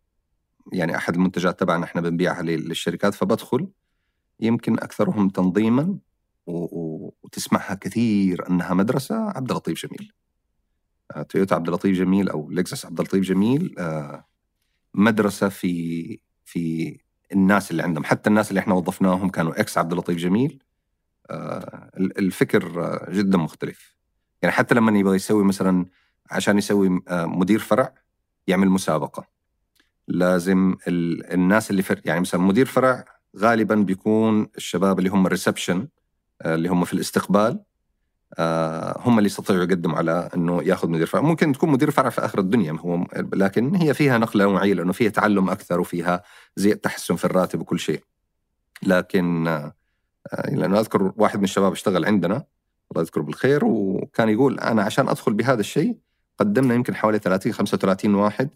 يعني 0.72 0.96
أحد 0.96 1.14
المنتجات 1.14 1.60
تبعنا 1.60 1.84
إحنا 1.84 2.00
بنبيعها 2.00 2.42
للشركات 2.42 3.14
فبدخل. 3.14 3.68
يمكن 4.40 4.74
أكثرهم 4.78 5.28
تنظيما 5.28 5.98
وتسمعها 6.46 7.74
كثير 7.74 8.50
أنها 8.50 8.74
مدرسة 8.74 9.16
عبد 9.16 9.50
اللطيف 9.50 9.86
جميل. 9.86 10.12
آه، 11.16 11.22
تويوتا 11.22 11.54
عبد 11.54 11.68
اللطيف 11.68 11.96
جميل 11.96 12.28
أو 12.28 12.50
لكزس 12.50 12.86
عبد 12.86 13.00
اللطيف 13.00 13.24
جميل 13.24 13.74
آه، 13.78 14.24
مدرسة 14.94 15.48
في 15.48 16.20
في 16.48 16.96
الناس 17.32 17.70
اللي 17.70 17.82
عندهم 17.82 18.04
حتى 18.04 18.30
الناس 18.30 18.50
اللي 18.50 18.60
إحنا 18.60 18.74
وظفناهم 18.74 19.28
كانوا 19.28 19.60
إكس 19.60 19.78
عبد 19.78 19.92
اللطيف 19.92 20.16
جميل. 20.16 20.62
آه، 21.30 21.90
الفكر 21.96 22.84
آه، 22.84 23.10
جدا 23.10 23.38
مختلف. 23.38 23.96
يعني 24.42 24.54
حتى 24.54 24.74
لما 24.74 24.98
يبغى 24.98 25.16
يسوي 25.16 25.44
مثلا 25.44 25.86
عشان 26.30 26.58
يسوي 26.58 27.00
آه، 27.08 27.26
مدير 27.26 27.58
فرع 27.58 27.94
يعمل 28.46 28.68
مسابقة. 28.68 29.26
لازم 30.08 30.76
الناس 30.88 31.70
اللي 31.70 31.82
فر 31.82 32.00
يعني 32.04 32.20
مثلا 32.20 32.40
مدير 32.40 32.66
فرع 32.66 33.04
غالبا 33.36 33.74
بيكون 33.74 34.48
الشباب 34.56 34.98
اللي 34.98 35.10
هم 35.10 35.26
الريسبشن 35.26 35.88
اللي 36.46 36.68
هم 36.68 36.84
في 36.84 36.92
الاستقبال. 36.94 37.60
هم 38.98 39.18
اللي 39.18 39.26
يستطيعوا 39.26 39.62
يقدموا 39.62 39.96
على 39.96 40.28
إنه 40.34 40.62
ياخذ 40.62 40.88
مدير 40.88 41.06
فرع. 41.06 41.20
ممكن 41.20 41.52
تكون 41.52 41.70
مدير 41.70 41.90
فرع 41.90 42.10
في 42.10 42.24
آخر 42.24 42.38
الدنيا 42.38 42.72
هو 42.72 43.06
لكن 43.16 43.74
هي 43.74 43.94
فيها 43.94 44.18
نقلة 44.18 44.44
نوعية 44.44 44.74
لأنه 44.74 44.92
فيها 44.92 45.10
تعلم 45.10 45.50
أكثر 45.50 45.80
وفيها 45.80 46.22
زي 46.56 46.74
تحسن 46.74 47.16
في 47.16 47.24
الراتب 47.24 47.60
وكل 47.60 47.78
شيء. 47.78 48.02
لكن 48.82 49.46
آه، 49.46 49.72
لأنه 50.50 50.80
أذكر 50.80 51.12
واحد 51.16 51.38
من 51.38 51.44
الشباب 51.44 51.72
اشتغل 51.72 52.04
عندنا 52.04 52.44
الله 52.90 53.02
يذكره 53.02 53.22
بالخير 53.22 53.64
وكان 53.64 54.28
يقول 54.28 54.60
أنا 54.60 54.82
عشان 54.82 55.08
أدخل 55.08 55.32
بهذا 55.32 55.60
الشيء 55.60 55.96
قدمنا 56.38 56.74
يمكن 56.74 56.94
حوالي 56.94 57.18
30 57.18 57.52
35 57.52 58.14
واحد 58.14 58.50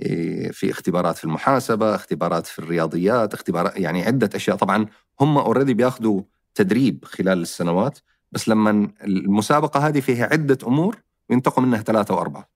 إيه، 0.00 0.50
في 0.50 0.70
اختبارات 0.70 1.16
في 1.16 1.24
المحاسبة، 1.24 1.94
اختبارات 1.94 2.46
في 2.46 2.58
الرياضيات، 2.58 3.34
اختبارات 3.34 3.76
يعني 3.76 4.04
عدة 4.04 4.30
أشياء. 4.34 4.56
طبعا 4.56 4.86
هم 5.20 5.38
اوريدي 5.38 5.74
بياخذوا 5.74 6.22
تدريب 6.54 7.04
خلال 7.04 7.42
السنوات 7.42 7.98
بس 8.36 8.48
لما 8.48 8.90
المسابقة 9.04 9.88
هذه 9.88 10.00
فيها 10.00 10.28
عدة 10.32 10.58
أمور 10.66 10.96
ينتقوا 11.30 11.64
منها 11.64 11.82
ثلاثة 11.82 12.14
وأربعة. 12.14 12.48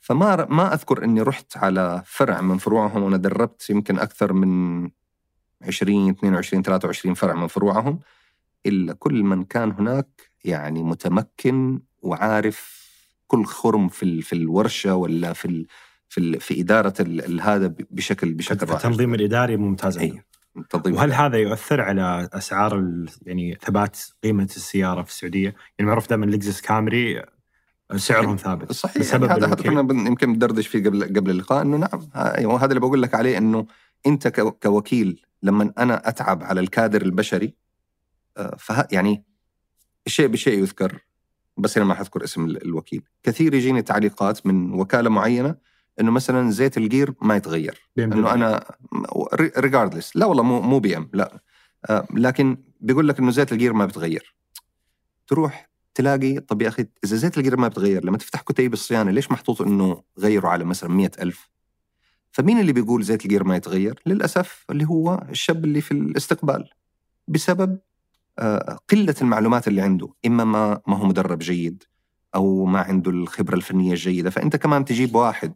فما 0.00 0.46
ما 0.50 0.74
أذكر 0.74 1.04
إني 1.04 1.22
رحت 1.22 1.56
على 1.56 2.02
فرع 2.06 2.40
من 2.40 2.58
فروعهم 2.58 3.02
وأنا 3.02 3.16
دربت 3.16 3.70
يمكن 3.70 3.98
أكثر 3.98 4.32
من 4.32 4.82
20 5.62 6.08
22 6.10 6.62
23 6.62 7.14
فرع 7.14 7.34
من 7.34 7.46
فروعهم 7.46 8.00
إلا 8.66 8.92
كل 8.92 9.22
من 9.22 9.44
كان 9.44 9.72
هناك 9.72 10.30
يعني 10.44 10.82
متمكن 10.82 11.80
وعارف 12.02 12.86
كل 13.26 13.44
خرم 13.44 13.88
في 13.88 14.22
في 14.22 14.32
الورشة 14.32 14.94
ولا 14.94 15.32
في 15.32 15.66
في 16.08 16.38
في 16.40 16.60
إدارة 16.60 16.94
هذا 17.40 17.74
بشكل 17.90 18.34
بشكل 18.34 18.66
رائع. 18.66 18.76
التنظيم 18.76 19.14
الإداري 19.14 19.56
ممتاز. 19.56 19.98
أي. 20.86 20.92
وهل 20.92 21.12
هذا 21.12 21.36
يؤثر 21.36 21.80
على 21.80 22.28
أسعار 22.32 22.84
يعني 23.22 23.58
ثبات 23.62 23.98
قيمة 24.22 24.44
السيارة 24.44 25.02
في 25.02 25.10
السعودية؟ 25.10 25.54
يعني 25.78 25.90
معروف 25.90 26.08
دائما 26.08 26.26
لكزس 26.26 26.60
كامري 26.60 27.22
سعرهم 27.96 28.36
ثابت 28.36 28.72
صحيح 28.72 28.98
بسبب 28.98 29.24
يعني 29.24 29.34
هذا 29.34 29.46
هذا 29.46 29.54
كنا 29.54 30.08
يمكن 30.08 30.30
ندردش 30.30 30.66
فيه 30.66 30.84
قبل 30.84 31.04
قبل 31.04 31.30
اللقاء 31.30 31.62
إنه 31.62 31.76
نعم 31.76 32.08
أيوه 32.16 32.58
هذا 32.58 32.66
اللي 32.66 32.80
بقول 32.80 33.02
لك 33.02 33.14
عليه 33.14 33.38
إنه 33.38 33.66
أنت 34.06 34.28
كوكيل 34.62 35.22
لما 35.42 35.72
أنا 35.78 36.08
أتعب 36.08 36.42
على 36.42 36.60
الكادر 36.60 37.02
البشري 37.02 37.54
آه، 38.36 38.56
فه 38.58 38.88
يعني 38.92 39.24
الشيء 40.06 40.26
بشيء 40.26 40.58
يذكر 40.58 41.04
بس 41.56 41.76
أنا 41.76 41.86
ما 41.86 41.94
حذكر 41.94 42.24
اسم 42.24 42.44
الوكيل 42.44 43.02
كثير 43.22 43.54
يجيني 43.54 43.82
تعليقات 43.82 44.46
من 44.46 44.72
وكالة 44.72 45.10
معينة 45.10 45.54
إنه 46.00 46.10
مثلا 46.10 46.50
زيت 46.50 46.76
ال 46.78 46.85
gear 46.85 47.14
ما 47.22 47.36
يتغير. 47.36 47.90
إنه 47.98 48.34
أنا 48.34 48.64
regardless 49.58 50.16
لا 50.16 50.26
والله 50.26 50.42
مو 50.42 50.60
مو 50.60 50.78
BM 50.78 51.10
لا. 51.12 51.40
آه، 51.90 52.06
لكن 52.14 52.56
بيقول 52.80 53.08
لك 53.08 53.18
إنه 53.18 53.30
زيت 53.30 53.52
ال 53.52 53.56
gear 53.56 53.72
ما 53.72 53.86
بتغير. 53.86 54.36
تروح 55.26 55.70
تلاقي 55.94 56.40
طب 56.40 56.62
يا 56.62 56.68
أخي 56.68 56.86
إذا 57.04 57.16
زيت 57.16 57.38
ال 57.38 57.42
gear 57.42 57.56
ما 57.56 57.68
بتغير 57.68 58.04
لما 58.04 58.18
تفتح 58.18 58.40
كتيب 58.40 58.72
الصيانة 58.72 59.10
ليش 59.10 59.30
محطوط 59.30 59.62
إنه 59.62 60.02
غيروا 60.18 60.50
على 60.50 60.64
مثلا 60.64 60.90
مئة 60.90 61.22
ألف؟ 61.22 61.50
فمين 62.32 62.60
اللي 62.60 62.72
بيقول 62.72 63.02
زيت 63.02 63.24
الجير 63.24 63.44
ما 63.44 63.56
يتغير؟ 63.56 64.02
للأسف 64.06 64.64
اللي 64.70 64.84
هو 64.84 65.26
الشاب 65.30 65.64
اللي 65.64 65.80
في 65.80 65.92
الاستقبال. 65.92 66.70
بسبب 67.28 67.78
آه، 68.38 68.78
قلة 68.90 69.14
المعلومات 69.22 69.68
اللي 69.68 69.80
عنده. 69.80 70.08
إما 70.26 70.44
ما, 70.44 70.80
ما 70.86 70.96
هو 70.96 71.06
مدرب 71.06 71.38
جيد 71.38 71.84
أو 72.34 72.64
ما 72.64 72.80
عنده 72.80 73.10
الخبرة 73.10 73.54
الفنية 73.54 73.92
الجيدة. 73.92 74.30
فأنت 74.30 74.56
كمان 74.56 74.84
تجيب 74.84 75.14
واحد 75.14 75.54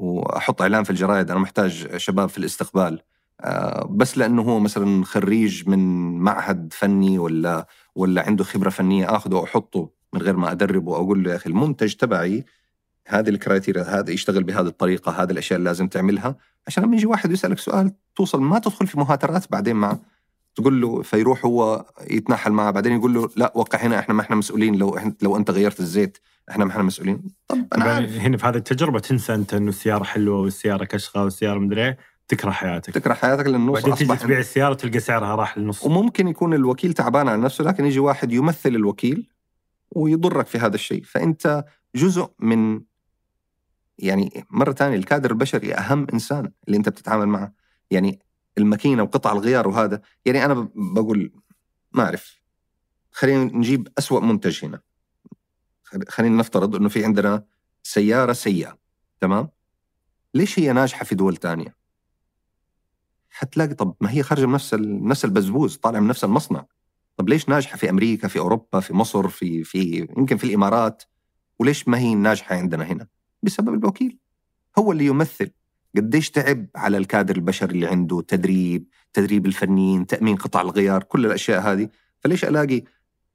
وأحط 0.00 0.62
إعلان 0.62 0.84
في 0.84 0.90
الجرائد 0.90 1.30
أنا 1.30 1.40
محتاج 1.40 1.96
شباب 1.96 2.28
في 2.28 2.38
الاستقبال. 2.38 3.02
آه، 3.40 3.88
بس 3.90 4.18
لأنه 4.18 4.42
هو 4.42 4.60
مثلا 4.60 5.04
خريج 5.04 5.68
من 5.68 5.78
معهد 6.18 6.72
فني 6.72 7.18
ولا 7.18 7.66
ولا 7.94 8.26
عنده 8.26 8.44
خبرة 8.44 8.70
فنية 8.70 9.16
آخذه 9.16 9.34
وأحطه 9.34 9.90
من 10.12 10.22
غير 10.22 10.36
ما 10.36 10.52
أدربه 10.52 10.92
وأقول 10.92 11.24
له 11.24 11.30
يا 11.30 11.36
أخي 11.36 11.50
المنتج 11.50 11.94
تبعي 11.94 12.44
هذه 13.08 13.28
الكرايتيريا 13.28 13.82
هذا 13.82 14.10
يشتغل 14.10 14.44
بهذه 14.44 14.66
الطريقة 14.66 15.22
هذه 15.22 15.30
الأشياء 15.30 15.58
اللي 15.58 15.70
لازم 15.70 15.88
تعملها. 15.88 16.36
عشان 16.66 16.84
لما 16.84 16.96
يجي 16.96 17.06
واحد 17.06 17.32
يسألك 17.32 17.58
سؤال 17.58 17.92
توصل 18.16 18.40
ما 18.40 18.58
تدخل 18.58 18.86
في 18.86 18.98
مهاترات 18.98 19.52
بعدين 19.52 19.76
مع 19.76 19.98
تقول 20.54 20.80
له 20.80 21.02
فيروح 21.02 21.44
هو 21.44 21.86
يتنحل 22.10 22.52
معه 22.52 22.70
بعدين 22.70 22.92
يقول 22.92 23.14
له 23.14 23.28
لا 23.36 23.52
وقع 23.54 23.78
هنا 23.78 23.98
إحنا 23.98 24.14
ما 24.14 24.22
إحنا 24.22 24.36
مسؤولين 24.36 24.74
لو 24.74 24.96
إحنا 24.96 25.14
لو 25.22 25.36
أنت 25.36 25.50
غيرت 25.50 25.80
الزيت 25.80 26.18
إحنا 26.50 26.64
ما 26.64 26.70
إحنا 26.70 26.82
مسؤولين. 26.82 27.22
طب 27.48 27.66
أنا 27.74 27.84
عارف. 27.84 28.10
هنا 28.12 28.36
في 28.36 28.46
هذه 28.46 28.56
التجربة 28.56 28.98
تنسى 28.98 29.34
أنت 29.34 29.54
إنه 29.54 29.68
السيارة 29.68 30.04
حلوة 30.04 30.40
والسيارة 30.40 30.84
كشخة 30.84 31.24
والسيارة 31.24 31.58
مدري 31.58 31.84
إيه 31.84 31.98
تكره 32.28 32.50
حياتك. 32.50 32.94
تكره 32.94 33.14
حياتك 33.14 33.46
لأنه 33.46 33.72
بعدين 33.72 33.94
تجي 33.94 34.16
تبيع 34.16 34.38
السيارة 34.38 34.74
تلقى 34.74 35.00
سعرها 35.00 35.34
راح 35.34 35.58
للنص. 35.58 35.84
وممكن 35.84 36.28
يكون 36.28 36.54
الوكيل 36.54 36.92
تعبان 36.92 37.28
على 37.28 37.42
نفسه 37.42 37.64
لكن 37.64 37.84
يجي 37.84 37.98
واحد 37.98 38.32
يمثل 38.32 38.68
الوكيل 38.68 39.30
ويضرك 39.90 40.46
في 40.46 40.58
هذا 40.58 40.74
الشيء. 40.74 41.02
فأنت 41.04 41.64
جزء 41.94 42.30
من 42.38 42.80
يعني 43.98 44.44
مرة 44.50 44.72
ثانية 44.72 44.96
الكادر 44.96 45.30
البشري 45.30 45.74
أهم 45.74 46.06
إنسان 46.12 46.52
اللي 46.66 46.76
أنت 46.76 46.88
بتتعامل 46.88 47.26
معه. 47.26 47.52
يعني 47.90 48.20
الماكينة 48.58 49.02
وقطع 49.02 49.32
الغيار 49.32 49.68
وهذا 49.68 50.02
يعني 50.24 50.44
أنا 50.44 50.68
بقول 50.74 51.32
ما 51.92 52.02
أعرف. 52.04 52.40
خلينا 53.12 53.44
نجيب 53.44 53.88
أسوأ 53.98 54.20
منتج 54.20 54.64
هنا. 54.64 54.80
خلينا 56.08 56.36
نفترض 56.36 56.76
أنه 56.76 56.88
في 56.88 57.04
عندنا 57.04 57.44
سيارة 57.82 58.32
سيئة 58.32 58.78
تمام؟ 59.20 59.48
ليش 60.34 60.58
هي 60.58 60.72
ناجحة 60.72 61.04
في 61.04 61.14
دول 61.14 61.36
تانية؟ 61.36 61.76
حتلاقي 63.30 63.74
طب 63.74 63.94
ما 64.00 64.10
هي 64.10 64.22
خارجة 64.22 64.46
من 64.46 64.52
نفس 64.52 64.74
نفس 64.74 65.24
البزبوز 65.24 65.76
طالع 65.76 66.00
من 66.00 66.06
نفس 66.08 66.24
المصنع. 66.24 66.66
طب 67.16 67.28
ليش 67.28 67.48
ناجحة 67.48 67.76
في 67.76 67.90
أمريكا 67.90 68.28
في 68.28 68.38
أوروبا 68.38 68.80
في 68.80 68.94
مصر 68.94 69.28
في 69.28 69.64
في 69.64 70.08
يمكن 70.16 70.36
في 70.36 70.44
الإمارات؟ 70.44 71.02
وليش 71.58 71.88
ما 71.88 71.98
هي 71.98 72.14
ناجحة 72.14 72.56
عندنا 72.56 72.84
هنا؟ 72.84 73.06
بسبب 73.42 73.74
الوكيل. 73.74 74.18
هو 74.78 74.92
اللي 74.92 75.06
يمثل 75.06 75.50
قديش 75.96 76.30
تعب 76.30 76.66
على 76.76 76.96
الكادر 76.96 77.36
البشري 77.36 77.72
اللي 77.72 77.86
عنده 77.86 78.20
تدريب 78.20 78.86
تدريب 79.12 79.46
الفنيين 79.46 80.06
تأمين 80.06 80.36
قطع 80.36 80.60
الغيار 80.60 81.02
كل 81.02 81.26
الأشياء 81.26 81.60
هذه. 81.60 81.88
فليش 82.20 82.44
ألاقي 82.44 82.82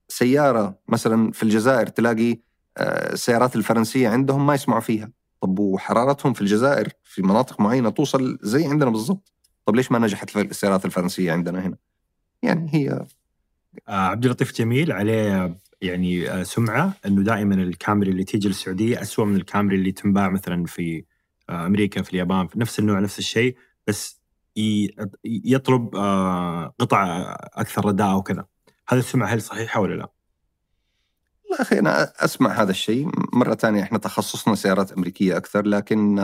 سيارة 0.08 0.80
مثلا 0.88 1.32
في 1.32 1.44
الجزائر 1.44 1.88
تلاقي 1.88 2.38
آه، 2.78 3.14
السيارات 3.14 3.56
الفرنسية 3.56 4.10
عندهم 4.10 4.48
ما 4.48 4.54
يسمعوا 4.54 4.82
فيها؟ 4.82 5.12
طب 5.42 5.60
وحرارتهم 5.60 6.34
في 6.34 6.42
الجزائر 6.42 6.90
في 7.04 7.22
مناطق 7.22 7.62
معينة 7.62 7.90
توصل 7.90 8.38
زي 8.42 8.66
عندنا 8.68 8.90
بالضبط. 8.90 9.34
طب 9.66 9.76
ليش 9.76 9.92
ما 9.92 10.00
نجحت 10.00 10.38
السيارات 10.38 10.86
الفرنسية 10.86 11.32
عندنا 11.32 11.66
هنا؟ 11.66 11.78
يعني 12.44 12.70
هي 12.74 13.06
آه، 13.88 13.92
عبد 13.92 14.26
اللطيف 14.26 14.54
جميل 14.54 14.92
عليه 14.92 15.58
يعني 15.82 16.32
آه، 16.32 16.44
سمعة 16.44 16.94
إنه 17.06 17.24
دائما 17.24 17.56
الكاميرا 17.56 18.12
اللي 18.12 18.24
تيجي 18.24 18.48
للسعودية 18.48 19.02
اسوء 19.02 19.26
من 19.26 19.36
الكاميرا 19.36 19.76
اللي 19.76 19.92
تنباع 19.92 20.30
مثلا 20.30 20.66
في 20.66 21.04
أمريكا 21.50 22.02
في 22.02 22.14
اليابان 22.14 22.48
في 22.48 22.60
نفس 22.60 22.80
النوع 22.80 23.00
نفس 23.00 23.20
الشيء 23.20 23.56
بس 23.88 24.22
يطلب 25.26 25.96
آه، 25.96 26.74
قطع 26.80 27.36
أكثر 27.54 27.86
رداءه 27.86 28.16
وكذا 28.16 28.46
هذا 28.88 29.00
السمعة 29.00 29.28
هل 29.28 29.42
صحيحة 29.42 29.80
ولا 29.82 29.94
لا؟ 29.96 30.10
لا 31.52 31.62
أخي 31.62 31.80
أنا 31.80 32.14
أسمع 32.26 32.52
هذا 32.62 32.72
الشيء. 32.72 33.10
مرة 33.34 33.56
ثانية 33.56 33.84
إحنا 33.84 33.98
تخصصنا 33.98 34.56
سيارات 34.56 34.92
أمريكية 34.92 35.38
أكثر 35.38 35.66
لكن 35.68 36.20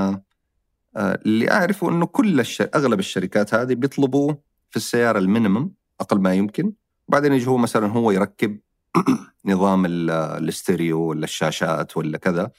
اللي 0.98 1.52
أعرفه 1.52 1.90
إنه 1.90 2.06
كل 2.06 2.40
الش... 2.40 2.62
أغلب 2.62 3.00
الشركات 3.00 3.54
هذه 3.54 3.74
بيطلبوا 3.74 4.34
في 4.70 4.78
السيارة 4.78 5.20
ال 5.20 5.26
minimum 5.26 5.72
أقل 6.02 6.20
ما 6.22 6.34
يمكن. 6.34 6.74
وبعدين 7.08 7.34
يجي 7.34 7.48
هو 7.48 7.58
مثلا 7.58 7.88
هو 7.88 8.12
يركب 8.12 8.60
نظام 9.46 9.86
ال- 9.86 10.10
الاستيريو 10.12 11.00
ولا 11.00 11.24
الشاشات 11.24 11.98
ولا 11.98 12.18
كذا 12.18 12.52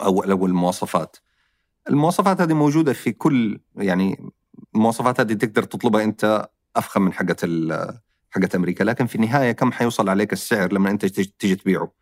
أو 0.00 0.24
أو 0.24 0.46
المواصفات. 0.46 1.16
المواصفات 1.90 2.40
هذه 2.40 2.54
موجودة 2.54 2.92
في 2.92 3.12
كل 3.12 3.60
يعني 3.76 4.30
المواصفات 4.74 5.20
هذه 5.20 5.32
تقدر 5.32 5.62
تطلبها 5.62 6.04
أنت 6.04 6.48
أفخم 6.76 7.02
من 7.02 7.12
حقة 7.12 7.36
حقة 8.30 8.48
أمريكا 8.54 8.84
لكن 8.84 9.06
في 9.06 9.14
النهاية 9.14 9.52
كم 9.52 9.72
حيوصل 9.72 10.08
عليك 10.08 10.32
السعر 10.32 10.72
لما 10.72 10.90
أنت 10.90 11.06
تيجي 11.06 11.56
تبيعه 11.56 11.92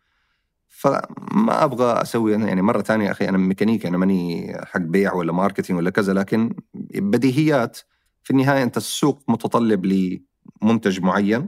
فما 0.67 1.63
أبغى 1.63 2.01
أسوي 2.01 2.35
أنا 2.35 2.47
يعني 2.47 2.61
مرة 2.61 2.81
ثانية 2.81 3.11
أخي 3.11 3.29
أنا 3.29 3.37
ميكانيكي 3.37 3.87
أنا 3.87 3.97
ماني 3.97 4.53
حق 4.63 4.79
بيع 4.81 5.13
ولا 5.13 5.31
marketing 5.31 5.77
ولا 5.79 5.89
كذا 5.89 6.13
لكن 6.13 6.55
بديهيات 6.95 7.79
في 8.23 8.31
النهاية 8.31 8.63
أنت 8.63 8.77
السوق 8.77 9.23
متطلب 9.27 9.85
لمنتج 9.85 11.01
معين 11.01 11.47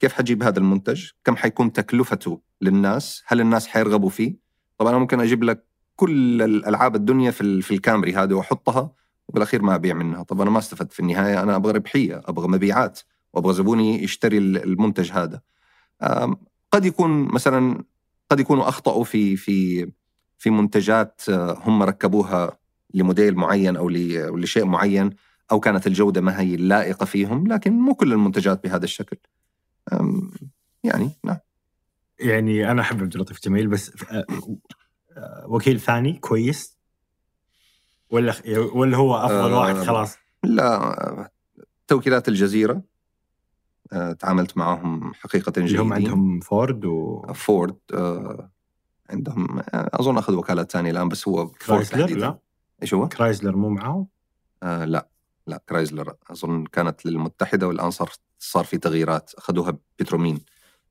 كيف 0.00 0.12
حجيب 0.12 0.42
هذا 0.42 0.58
المنتج؟ 0.58 1.10
كم 1.24 1.36
حيكون 1.36 1.72
تكلفته 1.72 2.40
للناس؟ 2.60 3.22
هل 3.26 3.40
الناس 3.40 3.66
حيرغبوا 3.66 4.08
فيه؟ 4.08 4.36
طبعا 4.78 4.90
أنا 4.90 4.98
ممكن 4.98 5.20
أجيب 5.20 5.44
لك 5.44 5.66
كل 5.96 6.42
الالعاب 6.42 6.96
الدنيا 6.96 7.30
في 7.30 7.62
في 7.62 7.74
الكامري 7.74 8.14
هذه 8.14 8.34
وأحطها 8.34 8.92
وبالأخير 9.28 9.62
ما 9.62 9.74
أبيع 9.74 9.94
منها، 9.94 10.22
طب 10.22 10.40
أنا 10.40 10.50
ما 10.50 10.58
استفدت 10.58 10.92
في 10.92 11.00
النهاية 11.00 11.42
أنا 11.42 11.56
أبغى 11.56 11.72
ربحية، 11.72 12.22
أبغى 12.24 12.48
مبيعات 12.48 13.00
وأبغى 13.32 13.54
زبوني 13.54 14.02
يشتري 14.04 14.38
ال- 14.38 14.62
المنتج 14.64 15.12
هذا. 15.12 15.40
قد 16.72 16.84
يكون 16.84 17.34
مثلا 17.34 17.84
قد 18.30 18.40
يكونوا 18.40 18.68
أخطأوا 18.68 19.04
في 19.04 19.36
في 19.36 19.90
في 20.38 20.50
منتجات 20.50 21.20
آه، 21.28 21.58
هم 21.64 21.82
ركبوها 21.82 22.58
لموديل 22.94 23.34
معين 23.34 23.76
أو 23.76 23.88
لشيء 23.88 24.64
معين 24.64 25.10
أو 25.52 25.60
كانت 25.60 25.86
الجودة 25.86 26.20
ما 26.20 26.40
هي 26.40 26.56
لائقه 26.56 27.04
فيهم، 27.06 27.46
لكن 27.46 27.72
مو 27.72 27.94
كل 27.94 28.12
المنتجات 28.12 28.64
بهذا 28.64 28.84
الشكل. 28.84 29.16
يعني 30.84 31.10
نعم 31.24 31.38
يعني 32.20 32.70
أنا 32.70 32.82
أحب 32.82 33.00
عبد 33.00 33.14
اللطيف 33.14 33.40
جميل 33.44 33.66
بس 33.66 33.92
آه، 34.10 34.26
وكيل 35.46 35.80
ثاني 35.80 36.12
كويس. 36.12 36.78
ولا 38.10 38.34
ولا 38.74 38.96
هو 38.96 39.16
أفضل 39.16 39.52
آه، 39.52 39.58
واحد؟ 39.58 39.74
خلاص. 39.86 40.16
لا 40.44 41.30
توكيلات 41.88 42.28
الجزيرة 42.28 42.82
آه، 43.92 44.12
تعاملت 44.12 44.56
معهم 44.56 45.14
حقيقة 45.14 45.52
اللي 45.56 45.78
هم 45.78 45.94
جيدين. 45.94 46.10
عندهم 46.10 46.40
فورد 46.40 46.84
و 46.84 47.22
فورد 47.34 47.76
آه، 47.94 48.50
عندهم 49.10 49.62
أظن 49.74 50.18
أخذ 50.18 50.34
وكالات 50.34 50.72
ثانية 50.72 50.90
الآن 50.90 51.08
بس 51.08 51.28
هو 51.28 51.46
فورد 51.46 51.84
تحديداً. 51.84 52.20
لا. 52.20 52.38
إيش 52.82 52.94
هو؟ 52.94 53.08
كرايسلر 53.08 53.56
مو 53.56 53.68
معاهم؟ 53.68 54.06
آه 54.62 54.84
لا 54.84 55.08
لا 55.46 55.62
كرايزلر 55.68 56.14
أظن 56.30 56.64
كانت 56.64 57.06
للمتحدة 57.06 57.68
والآن 57.68 57.90
صار 57.90 58.10
صار 58.38 58.64
في 58.64 58.78
تغييرات. 58.78 59.34
أخذوها 59.34 59.78
بترومين 59.98 60.40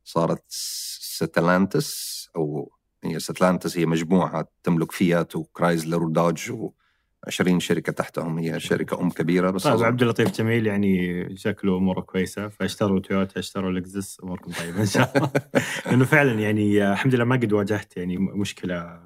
صارت 0.03 0.43
ستيلانتس 0.47 2.29
أو 2.35 2.71
هي 3.03 3.19
ستيلانتس 3.19 3.77
هي 3.77 3.85
مجموعة 3.85 4.47
تملك 4.63 4.91
فيات 4.91 5.35
وكرايزلر 5.35 6.03
ودوج 6.03 6.51
و20 6.51 7.57
شركة 7.57 7.91
تحتهم. 7.91 8.39
هي 8.39 8.59
شركة 8.59 9.01
أم 9.01 9.09
كبيرة 9.09 9.51
بس 9.51 9.63
طيب 9.63 9.83
عبد 9.83 10.01
اللطيف 10.01 10.31
جميل 10.37 10.67
يعني 10.67 11.25
شكله 11.37 11.77
أموره 11.77 12.01
كويسة. 12.01 12.47
فاشتروا 12.47 12.99
تويوتا 12.99 13.39
اشتروا 13.39 13.71
لكزس 13.71 14.19
أموركم 14.23 14.51
طيبة 14.51 14.81
إن 14.81 14.85
شاء 14.85 15.17
الله. 15.17 15.31
لأنه 15.85 16.05
فعلا 16.05 16.39
يعني 16.39 16.91
الحمد 16.91 17.15
لله 17.15 17.25
ما 17.25 17.35
قد 17.35 17.53
واجهت 17.53 17.97
يعني 17.97 18.17
مشكلة 18.17 18.99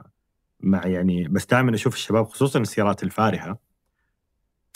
مع 0.60 0.88
يعني 0.88 1.28
بس 1.28 1.46
دائما 1.46 1.76
أشوف 1.76 1.96
الشباب 1.96 2.26
خصوصا 2.26 2.60
السيارات 2.60 3.04
الفارهة 3.04 3.60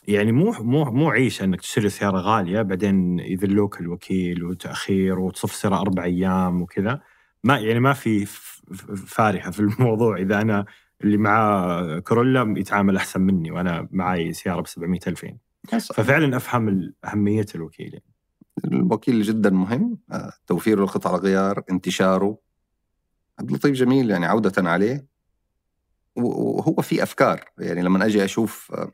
يعني 0.07 0.31
مو 0.31 0.51
مو 0.51 0.85
مو 0.85 1.09
عيشه 1.09 1.43
إنك 1.43 1.61
تشتري 1.61 1.89
سيارة 1.89 2.17
غالية 2.17 2.61
بعدين 2.61 3.19
يذلوك 3.19 3.81
الوكيل 3.81 4.43
وتأخير 4.43 5.19
وتصفصره 5.19 5.81
أربع 5.81 6.03
أيام 6.03 6.61
وكذا. 6.61 7.01
ما 7.43 7.57
يعني 7.59 7.79
ما 7.79 7.93
في 7.93 8.25
ف- 8.25 8.61
ف- 8.73 9.05
فارهه 9.15 9.51
في 9.51 9.59
الموضوع. 9.59 10.17
إذا 10.17 10.41
أنا 10.41 10.65
اللي 11.03 11.17
معاه 11.17 11.99
كورولا 11.99 12.53
يتعامل 12.59 12.95
أحسن 12.97 13.21
مني 13.21 13.51
وأنا 13.51 13.87
معاي 13.91 14.33
سيارة 14.33 14.61
ب 14.61 14.67
700 14.67 14.99
ألف 15.07 15.23
يعني. 15.23 15.39
بس 15.73 15.91
ففعلا 15.93 16.37
أفهم 16.37 16.93
أهمية 17.05 17.45
الوكيل 17.55 17.93
يعني. 17.93 18.05
الوكيل 18.65 19.21
جدا 19.21 19.49
مهم. 19.49 19.97
آه، 20.11 20.33
توفير 20.47 20.83
القطع 20.83 21.15
الغيار 21.15 21.63
انتشاره. 21.71 22.37
عبد 23.39 23.49
اللطيف 23.49 23.71
جميل 23.75 24.09
يعني 24.11 24.25
عودة 24.25 24.69
عليه. 24.69 25.07
وهو 26.15 26.81
في 26.81 27.03
أفكار. 27.03 27.45
يعني 27.57 27.81
لما 27.81 28.05
أجي 28.05 28.25
أشوف 28.25 28.71
آه، 28.73 28.91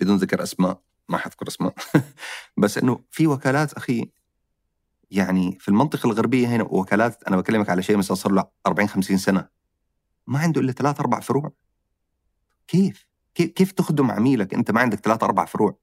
بدون 0.00 0.16
ذكر 0.16 0.42
أسماء 0.42 0.80
ما 1.08 1.18
حذكر 1.18 1.48
أسماء. 1.48 1.74
بس 2.62 2.78
إنه 2.78 3.00
في 3.10 3.26
وكالات 3.26 3.72
أخي 3.72 4.10
يعني 5.10 5.58
في 5.60 5.68
المنطقة 5.68 6.06
الغربية 6.06 6.48
هنا 6.48 6.64
وكالات 6.64 7.22
أنا 7.22 7.36
بكلمك 7.36 7.70
على 7.70 7.82
شيء 7.82 7.96
مثلا 7.96 8.14
صار 8.14 8.32
له 8.32 8.44
40 8.66 8.88
50 8.88 9.16
سنة 9.16 9.48
ما 10.26 10.38
عنده 10.38 10.60
إلا 10.60 10.72
ثلاث 10.72 11.00
أربع 11.00 11.20
فروع 11.20 11.52
كيف؟ 12.68 13.06
كيف 13.34 13.72
تخدم 13.72 14.10
عميلك 14.10 14.54
أنت 14.54 14.70
ما 14.70 14.80
عندك 14.80 14.98
ثلاث 14.98 15.22
أربع 15.22 15.44
فروع؟ 15.44 15.78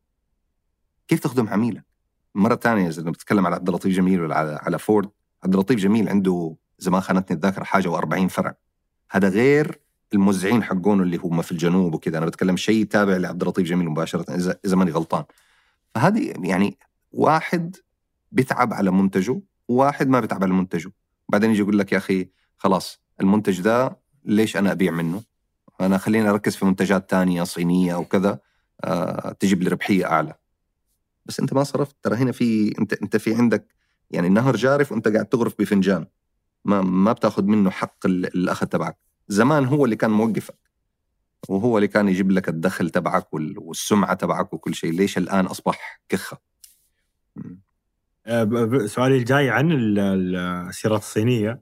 كيف 1.08 1.20
تخدم 1.20 1.50
عميلك؟ 1.50 1.86
مرة 2.36 2.56
ثانية 2.56 2.88
إذا 2.88 3.12
بتتكلم 3.12 3.46
على 3.46 3.56
عبد 3.56 3.70
اللطيف 3.70 3.96
جميل 3.96 4.22
ولا 4.22 4.36
على 4.36 4.60
على 4.62 4.80
فورد 4.80 5.10
عبد 5.44 5.54
اللطيف 5.54 5.80
جميل 5.80 6.10
عنده 6.10 6.56
زي 6.80 6.92
ما 6.92 7.00
خانتني 7.00 7.36
الذاكرة 7.36 7.64
حاجة 7.64 7.98
و40 7.98 8.28
فرع 8.28 8.56
هذا 9.12 9.30
غير 9.30 9.80
الموزعين 10.14 10.64
حقون 10.64 11.02
اللي 11.02 11.18
هم 11.18 11.42
في 11.42 11.52
الجنوب 11.52 11.94
وكذا 11.94 12.18
أنا 12.18 12.26
بتكلم 12.26 12.58
شيء 12.58 12.86
تابع 12.86 13.18
لعبد 13.18 13.42
اللطيف 13.42 13.68
جميل 13.68 13.90
مباشرة 13.90 14.36
إذا 14.36 14.60
إذا 14.66 14.76
ماني 14.76 14.92
غلطان 14.92 15.24
فهذه 15.96 16.34
يعني 16.44 16.78
واحد 17.12 17.76
بيتعب 18.34 18.74
على 18.74 18.92
منتجه 18.92 19.42
وواحد 19.68 20.08
ما 20.08 20.20
بيتعب 20.20 20.44
على 20.44 20.54
منتجه. 20.54 20.92
بعدين 21.30 21.50
يجي 21.52 21.60
يقول 21.60 21.80
لك 21.80 21.92
يا 21.92 21.98
أخي 21.98 22.30
خلاص 22.58 23.00
المنتج 23.22 23.62
ده 23.62 24.00
ليش 24.26 24.58
أنا 24.58 24.72
أبيع 24.72 24.92
منه؟ 24.92 25.22
أنا 25.82 25.98
خليني 25.98 26.30
أركز 26.30 26.56
في 26.56 26.66
منتجات 26.66 27.10
تانية 27.10 27.44
صينية 27.44 27.96
أو 27.96 28.06
كذا 28.06 28.40
آه 28.84 29.32
تجيب 29.32 29.64
لي 29.64 29.70
ربحية 29.70 30.06
أعلى. 30.06 30.34
بس 31.26 31.40
أنت 31.40 31.54
ما 31.54 31.64
صرفت. 31.64 31.96
ترى 32.04 32.16
هنا 32.16 32.32
في 32.32 32.74
أنت 32.80 32.94
أنت 32.94 33.18
في 33.18 33.36
عندك 33.36 33.68
يعني 34.12 34.28
النهر 34.28 34.56
جارف 34.56 34.92
وأنت 34.92 35.08
قاعد 35.08 35.26
تغرف 35.26 35.56
بفنجان. 35.60 36.06
ما 36.66 36.82
ما 36.82 37.12
بتاخذ 37.12 37.44
منه 37.44 37.70
حق 37.70 38.06
ال- 38.06 38.26
الأخذ 38.26 38.68
تبعك. 38.68 38.98
زمان 39.28 39.66
هو 39.66 39.86
اللي 39.86 39.96
كان 39.96 40.12
موقفك. 40.12 40.58
وهو 41.50 41.78
اللي 41.78 41.88
كان 41.88 42.10
يجيب 42.10 42.32
لك 42.32 42.50
الدخل 42.50 42.90
تبعك 42.90 43.34
وال- 43.34 43.60
والسمعة 43.60 44.14
تبعك 44.14 44.54
وكل 44.54 44.76
شيء. 44.76 44.92
ليش 44.94 45.18
الآن 45.18 45.46
أصبح 45.46 46.02
كخة؟ 46.10 46.38
سؤالي 48.86 49.18
الجاي 49.18 49.50
عن 49.50 49.72
ال- 49.72 50.00
ال- 50.00 50.36
السيارات 50.70 51.00
الصينية. 51.00 51.62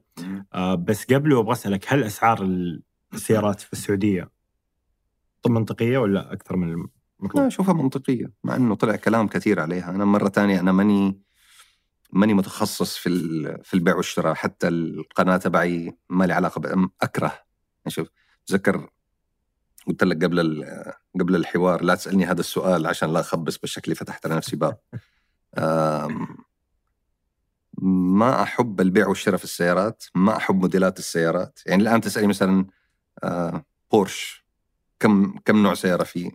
آه، 0.54 0.74
بس 0.74 1.04
قبله 1.04 1.40
أبغى 1.40 1.52
أسألك 1.52 1.84
هل 1.92 2.04
أسعار 2.04 2.42
السيارات 3.14 3.60
في 3.60 3.72
السعودية 3.72 4.30
منطقية 5.46 5.98
ولا 5.98 6.32
أكثر 6.32 6.56
من 6.56 6.68
لا 6.68 6.88
المطلوب؟ 7.20 7.46
اشوفها 7.46 7.74
منطقية 7.74 8.32
مع 8.44 8.56
إنه 8.56 8.74
طلع 8.74 8.96
كلام 8.96 9.28
كثير 9.28 9.60
عليها. 9.60 9.90
أنا 9.90 10.04
مرة 10.04 10.28
ثانية 10.28 10.60
أنا 10.60 10.72
ماني 10.72 11.18
ماني 12.12 12.34
متخصص 12.34 12.96
في 12.96 13.08
في 13.64 13.74
البيع 13.74 13.94
والشراء. 13.96 14.34
حتى 14.34 14.68
القناة 14.68 15.36
تبعي 15.36 15.96
ما 16.10 16.24
لي 16.24 16.32
علاقة 16.32 16.58
ب- 16.60 16.90
أكره. 17.02 17.32
شوف 17.88 18.08
تذكر 18.46 18.88
قلت 19.86 20.04
لك 20.04 20.24
قبل 20.24 20.64
قبل 21.20 21.36
الحوار 21.36 21.84
لا 21.84 21.94
تسألني 21.94 22.24
هذا 22.26 22.40
السؤال 22.40 22.86
عشان 22.86 23.12
لا 23.12 23.20
أخبص 23.20 23.58
بالشكل 23.58 23.94
فتحت 23.94 24.26
على 24.26 24.34
نفسي 24.36 24.56
باب. 24.56 24.78
ما 27.82 28.42
أحب 28.42 28.80
البيع 28.80 29.08
والشراء 29.08 29.36
في 29.36 29.44
السيارات 29.44 30.04
ما 30.14 30.36
أحب 30.36 30.60
موديلات 30.60 30.98
السيارات. 30.98 31.58
يعني 31.66 31.82
الآن 31.82 32.00
تسألني 32.00 32.28
مثلا 32.28 32.66
آه، 33.24 33.64
بورش 33.92 34.44
كم 35.00 35.38
كم 35.44 35.62
نوع 35.62 35.74
سيارة 35.74 36.04
فيه 36.04 36.30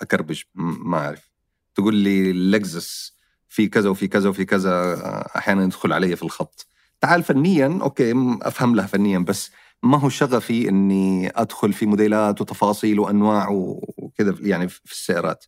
أكربج 0.00 0.42
ما 0.54 0.98
أعرف. 0.98 1.30
تقول 1.74 1.94
لي 1.94 2.32
لكزس 2.32 3.16
في 3.48 3.68
كذا 3.68 3.90
وفي 3.90 4.08
كذا 4.08 4.28
وفي 4.28 4.44
كذا 4.44 4.70
آه، 4.70 5.30
أحيانا 5.36 5.64
يدخل 5.64 5.92
علي 5.92 6.16
في 6.16 6.22
الخط. 6.22 6.66
تعال 7.00 7.22
فنيا 7.22 7.78
أوكي 7.82 8.12
أفهم 8.42 8.76
لها 8.76 8.86
فنيا 8.86 9.18
بس 9.18 9.50
ما 9.82 9.98
هو 9.98 10.08
شغفي 10.08 10.68
إني 10.68 11.32
أدخل 11.34 11.72
في 11.72 11.86
موديلات 11.86 12.40
وتفاصيل 12.40 13.00
وأنواع 13.00 13.48
وكذا 13.50 14.34
يعني 14.40 14.68
في 14.68 14.92
السيارات. 14.92 15.44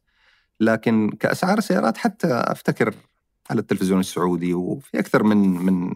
لكن 0.60 1.10
كأسعار 1.20 1.60
سيارات 1.60 1.96
حتى 1.96 2.26
أفتكر 2.26 2.94
على 3.50 3.60
التلفزيون 3.60 4.00
السعودي 4.00 4.54
وفي 4.54 4.98
أكثر 4.98 5.22
من 5.22 5.38
من 5.38 5.94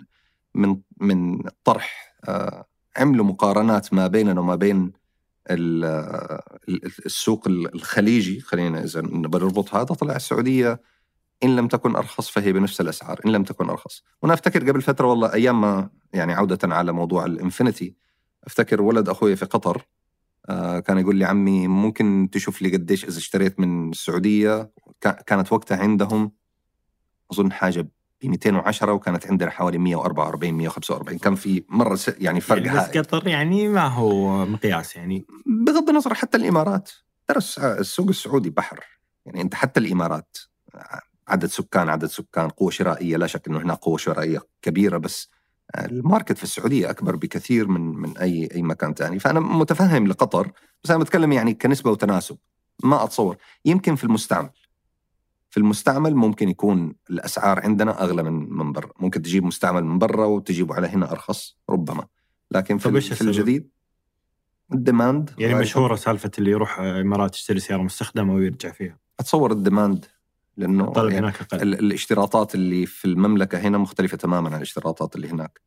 من 0.54 0.80
من 1.00 1.42
طرح 1.64 2.16
آه، 2.28 2.64
عملوا 2.96 3.24
مقارنات 3.24 3.94
ما 3.94 4.06
بيننا 4.06 4.40
وما 4.40 4.54
بين 4.54 4.92
ال- 5.50 5.84
ال- 6.68 6.84
السوق 7.06 7.48
الخليجي 7.48 8.40
خلينا 8.40 8.84
إذا 8.84 9.00
بنربط 9.00 9.74
هذا 9.74 9.84
طلع 9.84 10.16
السعودية 10.16 10.80
إن 11.44 11.56
لم 11.56 11.68
تكن 11.68 11.96
أرخص 11.96 12.28
فهي 12.30 12.52
بنفس 12.52 12.80
الأسعار 12.80 13.20
إن 13.26 13.32
لم 13.32 13.44
تكن 13.44 13.68
أرخص. 13.70 14.02
وأنا 14.22 14.34
أفتكر 14.34 14.70
قبل 14.70 14.82
فترة 14.82 15.06
والله 15.06 15.32
أيام 15.34 15.60
ما 15.60 15.90
يعني 16.12 16.32
عودة 16.34 16.58
على 16.74 16.92
موضوع 16.92 17.24
الإنفينيتي 17.24 17.94
أفتكر 18.44 18.82
ولد 18.82 19.08
أخوي 19.08 19.36
في 19.36 19.44
قطر 19.44 19.82
آه، 20.48 20.78
كان 20.80 20.98
يقول 20.98 21.16
لي 21.16 21.24
عمي 21.24 21.68
ممكن 21.68 22.28
تشوف 22.32 22.62
لي 22.62 22.72
قديش 22.76 23.04
إذا 23.04 23.18
اشتريت 23.18 23.60
من 23.60 23.90
السعودية 23.90 24.70
كا- 25.00 25.22
كانت 25.26 25.52
وقتها 25.52 25.76
عندهم 25.76 26.32
أظن 27.32 27.52
حاجة 27.52 27.80
ب 27.80 27.88
210 28.26 28.92
وكانت 28.92 29.26
عندنا 29.26 29.50
حوالي 29.50 29.78
144 29.78 30.54
145 30.54 31.18
كان 31.18 31.34
في 31.34 31.64
مرة 31.68 31.98
يعني 32.18 32.40
فرق 32.40 32.66
يعني 32.66 32.78
بس 32.78 32.98
قطر 32.98 33.28
يعني 33.28 33.68
ما 33.68 33.86
هو 33.86 34.46
مقياس 34.46 34.96
يعني. 34.96 35.26
بغض 35.66 35.88
النظر 35.88 36.14
حتى 36.14 36.36
الإمارات. 36.36 36.90
ترى 37.26 37.38
الس- 37.38 37.58
السوق 37.58 38.08
السعودي 38.08 38.50
بحر. 38.50 38.80
يعني 39.26 39.40
أنت 39.40 39.54
حتى 39.54 39.80
الإمارات 39.80 40.36
عدد 41.28 41.46
سكان 41.46 41.88
عدد 41.88 42.06
سكان 42.06 42.48
قوة 42.48 42.70
شرائية. 42.70 43.16
لا 43.16 43.26
شك 43.26 43.48
إنه 43.48 43.58
هناك 43.58 43.78
قوة 43.78 43.96
شرائية 43.96 44.40
كبيرة 44.62 44.98
بس 44.98 45.30
الماركت 45.78 46.36
في 46.36 46.42
السعودية 46.44 46.90
أكبر 46.90 47.16
بكثير 47.16 47.68
من 47.68 47.80
من 47.80 48.18
أي 48.18 48.48
أي 48.54 48.62
مكان 48.62 48.94
ثاني 48.94 49.18
فأنا 49.18 49.40
متفهم 49.40 50.06
لقطر 50.06 50.52
بس 50.84 50.90
أنا 50.90 50.98
بتكلم 51.00 51.32
يعني 51.32 51.54
كنسبة 51.54 51.90
وتناسب. 51.90 52.36
ما 52.84 53.04
أتصور. 53.04 53.36
يمكن 53.64 53.94
في 53.96 54.04
المستعمل. 54.04 54.50
في 55.56 55.60
المستعمل 55.60 56.14
ممكن 56.16 56.48
يكون 56.48 56.94
الأسعار 57.10 57.60
عندنا 57.60 58.02
أغلى 58.02 58.22
من 58.22 58.48
من 58.56 58.72
برا 58.72 58.90
ممكن 59.00 59.22
تجيب 59.22 59.44
مستعمل 59.44 59.84
من 59.84 59.98
برا 59.98 60.24
وتجيبه 60.26 60.74
على 60.74 60.86
هنا 60.86 61.10
أرخص 61.12 61.56
ربما. 61.70 62.06
لكن 62.50 62.78
في, 62.78 63.00
في؟ 63.00 63.20
الجديد 63.20 63.70
ال 64.72 64.80
demand 64.80 65.30
يعني. 65.38 65.54
مشهورة 65.54 65.96
سالفة 65.96 66.30
اللي 66.38 66.50
يروح 66.50 66.78
الامارات 66.80 67.34
يشتري 67.34 67.60
سيارة 67.60 67.82
مستخدمة 67.82 68.34
ويرجع 68.34 68.70
فيها. 68.72 68.98
أتصور 69.20 69.52
ال 69.52 69.60
demand 69.60 70.04
لأنه 70.56 70.84
الطلب 70.84 71.10
يعني 71.12 71.26
هناك 71.26 71.40
أقل. 71.40 71.62
ال- 71.62 71.78
الاشتراطات 71.78 72.54
اللي 72.54 72.86
في 72.86 73.04
المملكة 73.04 73.58
هنا 73.58 73.78
مختلفة 73.78 74.16
تماما 74.16 74.48
عن 74.50 74.56
الاشتراطات 74.56 75.16
اللي 75.16 75.28
هناك. 75.28 75.60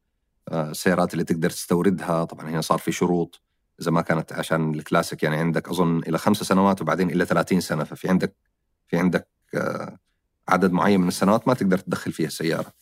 آه، 0.49 0.71
السيارات 0.71 1.13
اللي 1.13 1.23
تقدر 1.23 1.49
تستوردها 1.49 2.23
طبعا 2.23 2.49
هنا 2.49 2.61
صار 2.61 2.77
في 2.77 2.91
شروط. 2.91 3.41
إذا 3.81 3.91
ما 3.91 4.01
كانت 4.01 4.33
عشان 4.33 4.73
الكلاسيك 4.73 5.23
يعني 5.23 5.35
عندك 5.37 5.69
أظن 5.69 5.97
إلى 5.99 6.17
خمس 6.17 6.37
سنوات 6.37 6.81
وبعدين 6.81 7.09
إلى 7.09 7.25
30 7.25 7.59
سنة 7.59 7.83
ففي 7.83 8.09
عندك 8.09 8.35
في 8.87 8.97
عندك 8.97 9.38
عدد 10.47 10.71
معين 10.71 11.01
من 11.01 11.07
السنوات 11.07 11.47
ما 11.47 11.53
تقدر 11.53 11.77
تدخل 11.77 12.11
فيها 12.11 12.27
السياره 12.27 12.73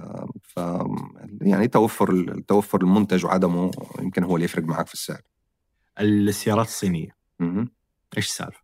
آه، 0.00 0.32
ف 0.42 0.60
يعني 1.42 1.68
توفر 1.68 2.40
توفر 2.48 2.80
المنتج 2.80 3.24
وعدمه 3.24 3.70
يمكن 3.98 4.24
هو 4.24 4.36
اللي 4.36 4.44
يفرق 4.44 4.64
معك 4.64 4.86
في 4.86 4.94
السعر. 4.94 5.22
السيارات 6.00 6.66
الصينية. 6.66 7.16
مهم. 7.40 7.70
إيش 8.16 8.26
السالفة؟ 8.26 8.60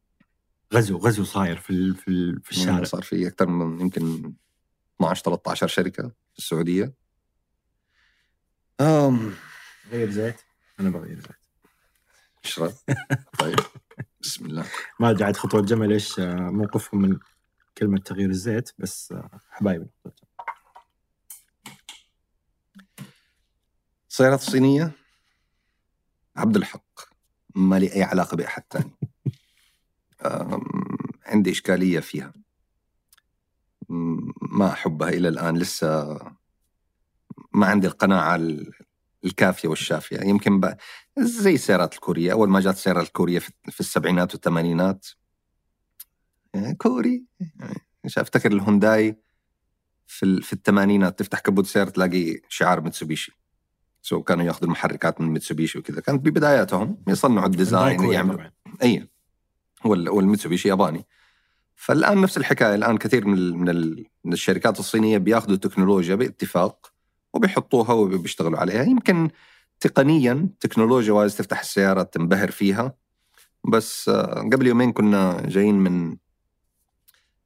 غزو 0.75 0.99
غزو 0.99 1.25
صاير 1.25 1.57
في 1.57 1.95
في, 1.95 2.41
في 2.43 2.51
الشارع. 2.51 2.85
صار 2.85 3.03
في 3.03 3.27
أكثر 3.27 3.47
من 3.47 3.81
يمكن 3.81 4.33
12 4.97 5.23
13 5.23 5.67
شركة 5.67 6.03
في 6.09 6.39
السعودية. 6.39 6.95
أم. 8.81 9.33
غير 9.91 10.11
زيت؟ 10.11 10.41
أنا 10.81 10.91
بغير 10.91 11.21
زيت. 11.21 11.37
اشرب 12.45 12.73
طيب. 13.39 13.57
بسم 14.27 14.47
الله. 14.47 14.67
ما 15.01 15.11
أدري 15.11 15.25
عاد 15.25 15.37
خطوة 15.37 15.61
الجمل 15.61 15.93
إيش؟ 15.93 16.21
آه، 16.21 16.35
موقفهم 16.35 17.03
من 17.03 17.19
كلمة 17.79 17.99
تغيير 17.99 18.31
الزيت 18.31 18.71
بس 18.79 19.13
آه، 19.13 19.41
حبايبي. 19.51 19.87
السيارات 24.11 24.41
الصينيه 24.41 24.93
عبد 26.37 26.57
الحق. 26.57 27.01
ما 27.55 27.79
لي 27.79 27.95
أي 27.95 28.03
علاقة 28.03 28.37
بأحد 28.37 28.63
ثاني. 28.71 28.91
عندي 31.27 31.51
إشكالية 31.51 32.01
فيها. 32.01 32.33
ما 34.43 34.73
أحبها 34.73 35.09
إلى 35.09 35.29
الآن. 35.29 35.59
لسه 35.59 36.19
ما 37.53 37.67
عندي 37.67 37.87
القناعة 37.87 38.35
ال- 38.37 38.73
الكافية 39.27 39.69
والشافية. 39.69 40.21
يمكن 40.21 40.61
بقى 40.61 40.79
زي 41.19 41.55
السيارات 41.55 41.95
الكورية. 41.95 42.33
أول 42.33 42.49
ما 42.49 42.61
جات 42.61 42.75
السيارات 42.75 43.07
الكورية 43.07 43.39
في 43.39 43.53
في 43.71 43.81
السبعينات 43.81 44.35
والثمانينات. 44.35 45.07
يعني 46.55 46.75
كوري. 46.75 47.25
يعني 47.61 47.81
مش 48.05 48.19
أفتكر 48.19 48.53
الهونداي 48.53 49.21
في 50.07 50.41
في 50.43 50.53
الثمانينات. 50.53 51.19
تفتح 51.19 51.41
كبوت 51.41 51.67
سيارة 51.67 51.91
تلاقي 51.91 52.41
شعار 52.49 52.81
متسوبيشي 52.81 53.33
so 54.03 54.23
كانوا 54.23 54.45
ياخذوا 54.45 54.65
المحركات 54.65 55.21
من 55.21 55.29
متسوبيشي 55.33 55.79
وكذا. 55.79 56.01
كانت 56.01 56.25
ببداياتهم 56.25 57.03
يصنعوا 57.09 57.47
ال 57.47 57.55
design 57.55 58.05
يعملوا. 58.13 58.51
إي. 58.83 59.09
وال- 59.85 60.09
والميتسوبيشي 60.09 60.69
ياباني. 60.69 61.07
فالآن 61.75 62.21
نفس 62.21 62.37
الحكاية. 62.37 62.75
الآن 62.75 62.99
كثير 62.99 63.27
من 63.27 63.57
من, 63.57 63.69
ال 63.69 64.07
من 64.25 64.33
الشركات 64.33 64.79
الصينية 64.79 65.19
بياخذوا 65.19 65.55
التكنولوجيا 65.55 66.15
باتفاق 66.15 66.93
وبيحطوها 67.37 67.93
وبيشتغلوا 67.93 68.59
عليها. 68.59 68.83
يمكن 68.83 69.31
تقنيا 69.81 70.49
technology 70.61 71.13
wise 71.13 71.37
تفتح 71.37 71.61
السيارة 71.61 72.03
تنبهر 72.03 72.51
فيها. 72.51 72.95
بس 73.65 74.09
آه، 74.09 74.41
قبل 74.53 74.67
يومين 74.67 74.93
كنا 74.93 75.47
جايين 75.47 75.75
من 75.75 76.17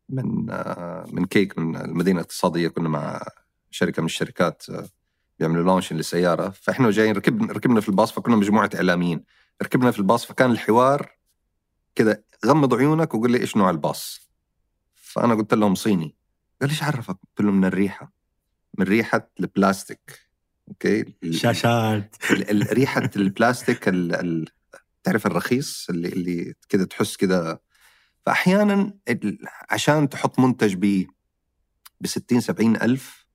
من 0.09 0.51
آه، 0.51 1.05
من 1.13 1.25
كيك 1.25 1.59
من 1.59 1.77
المدينة 1.77 2.21
الاقتصادية. 2.21 2.69
كنا 2.69 2.89
مع 2.89 3.23
شركة 3.71 4.01
من 4.01 4.07
الشركات 4.07 4.63
آه، 4.71 4.89
بيعملوا 5.39 5.65
launch 5.65 5.93
للسيارة. 5.93 6.49
فإحنا 6.51 6.91
جايين 6.91 7.17
ركبنا 7.17 7.53
ركبنا 7.53 7.81
في 7.81 7.89
الباص 7.89 8.13
فكنا 8.13 8.37
مجموعة 8.37 8.71
إعلاميين. 8.75 9.25
ركبنا 9.63 9.91
في 9.91 9.99
الباص 9.99 10.25
فكان 10.27 10.51
الحوار 10.51 11.11
كذا 11.95 12.23
غمض 12.47 12.75
عيونك 12.75 13.15
وقول 13.15 13.33
لي 13.33 13.41
إيش 13.41 13.57
نوع 13.57 13.71
الباص؟ 13.71 14.31
فأنا 14.95 15.35
قلت 15.35 15.55
لهم 15.55 15.75
صيني. 15.75 16.17
قال 16.61 16.71
إيش 16.71 16.83
عرفك؟ 16.83 17.17
قلت 17.29 17.41
له 17.41 17.53
من 17.53 17.65
الريحة. 17.65 18.20
من 18.79 18.85
ريحة 18.85 19.31
البلاستيك 19.41 20.21
okay؟ 20.69 21.15
شاشات. 21.31 22.17
ريحة 22.73 23.11
البلاستيك 23.17 23.89
ال- 23.89 24.15
ال- 24.15 24.49
تعرف 25.03 25.27
الرخيص 25.27 25.91
اللي 25.91 26.09
اللي 26.09 26.55
كذا 26.69 26.85
تحس 26.85 27.17
كذا 27.17 27.59
فأحيانا 28.27 28.95
عشان 29.71 30.09
تحط 30.09 30.39
منتج 30.39 30.75
ب 30.75 31.07
ب 32.01 32.07
60 32.07 32.41
70 32.41 32.77
ألف 32.77 33.27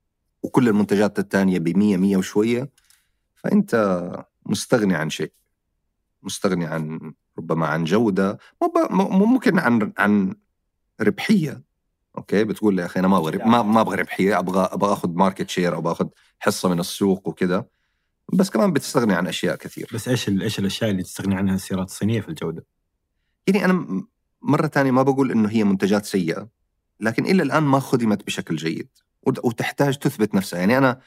وكل 0.43 0.67
المنتجات 0.67 1.19
الثانية 1.19 1.59
ب 1.59 1.77
100 1.77 1.97
100 1.97 2.17
وشوية 2.17 2.69
فأنت 3.35 3.75
مستغني 4.45 4.95
عن 4.95 5.09
شيء. 5.09 5.33
مستغني 6.23 6.65
عن 6.65 7.13
ربما 7.37 7.67
عن 7.67 7.83
جودة 7.83 8.37
ممكن 8.91 9.59
عن 9.59 9.93
عن 9.97 10.35
ربحية. 11.01 11.63
okay؟ 12.17 12.43
بتقول 12.43 12.79
يا 12.79 12.85
أخي 12.85 12.99
أنا 12.99 13.07
ما 13.07 13.17
أبغى 13.17 13.37
ما 13.37 13.61
ما 13.61 13.81
أبغى 13.81 13.95
ربحية 13.95 14.39
أبغى 14.39 14.69
أبغى 14.71 14.93
أخذ 14.93 15.09
market 15.09 15.49
share 15.49 15.75
أو 15.75 15.81
باخذ 15.81 16.07
حصة 16.39 16.69
من 16.69 16.79
السوق 16.79 17.27
وكذا. 17.27 17.65
بس 18.33 18.49
كمان 18.49 18.73
بتستغني 18.73 19.13
عن 19.13 19.27
أشياء 19.27 19.55
كثير. 19.55 19.89
بس 19.93 20.07
إيش 20.07 20.29
إيش 20.29 20.59
الأشياء 20.59 20.91
اللي 20.91 21.03
تستغني 21.03 21.35
عنها 21.35 21.55
السيارات 21.55 21.87
الصينية 21.87 22.21
في 22.21 22.29
الجودة؟ 22.29 22.65
يعني 23.47 23.65
أنا 23.65 24.03
مرة 24.41 24.67
ثانية 24.67 24.91
ما 24.91 25.01
بقول 25.03 25.31
إنه 25.31 25.49
هي 25.49 25.63
منتجات 25.63 26.05
سيئة 26.05 26.47
لكن 26.99 27.25
إلى 27.25 27.43
الآن 27.43 27.63
ما 27.63 27.79
خدمت 27.79 28.25
بشكل 28.25 28.55
جيد. 28.55 28.89
وت- 29.23 29.45
وتحتاج 29.45 29.97
تثبت 29.97 30.35
نفسها. 30.35 30.59
يعني 30.59 30.77
أنا 30.77 30.99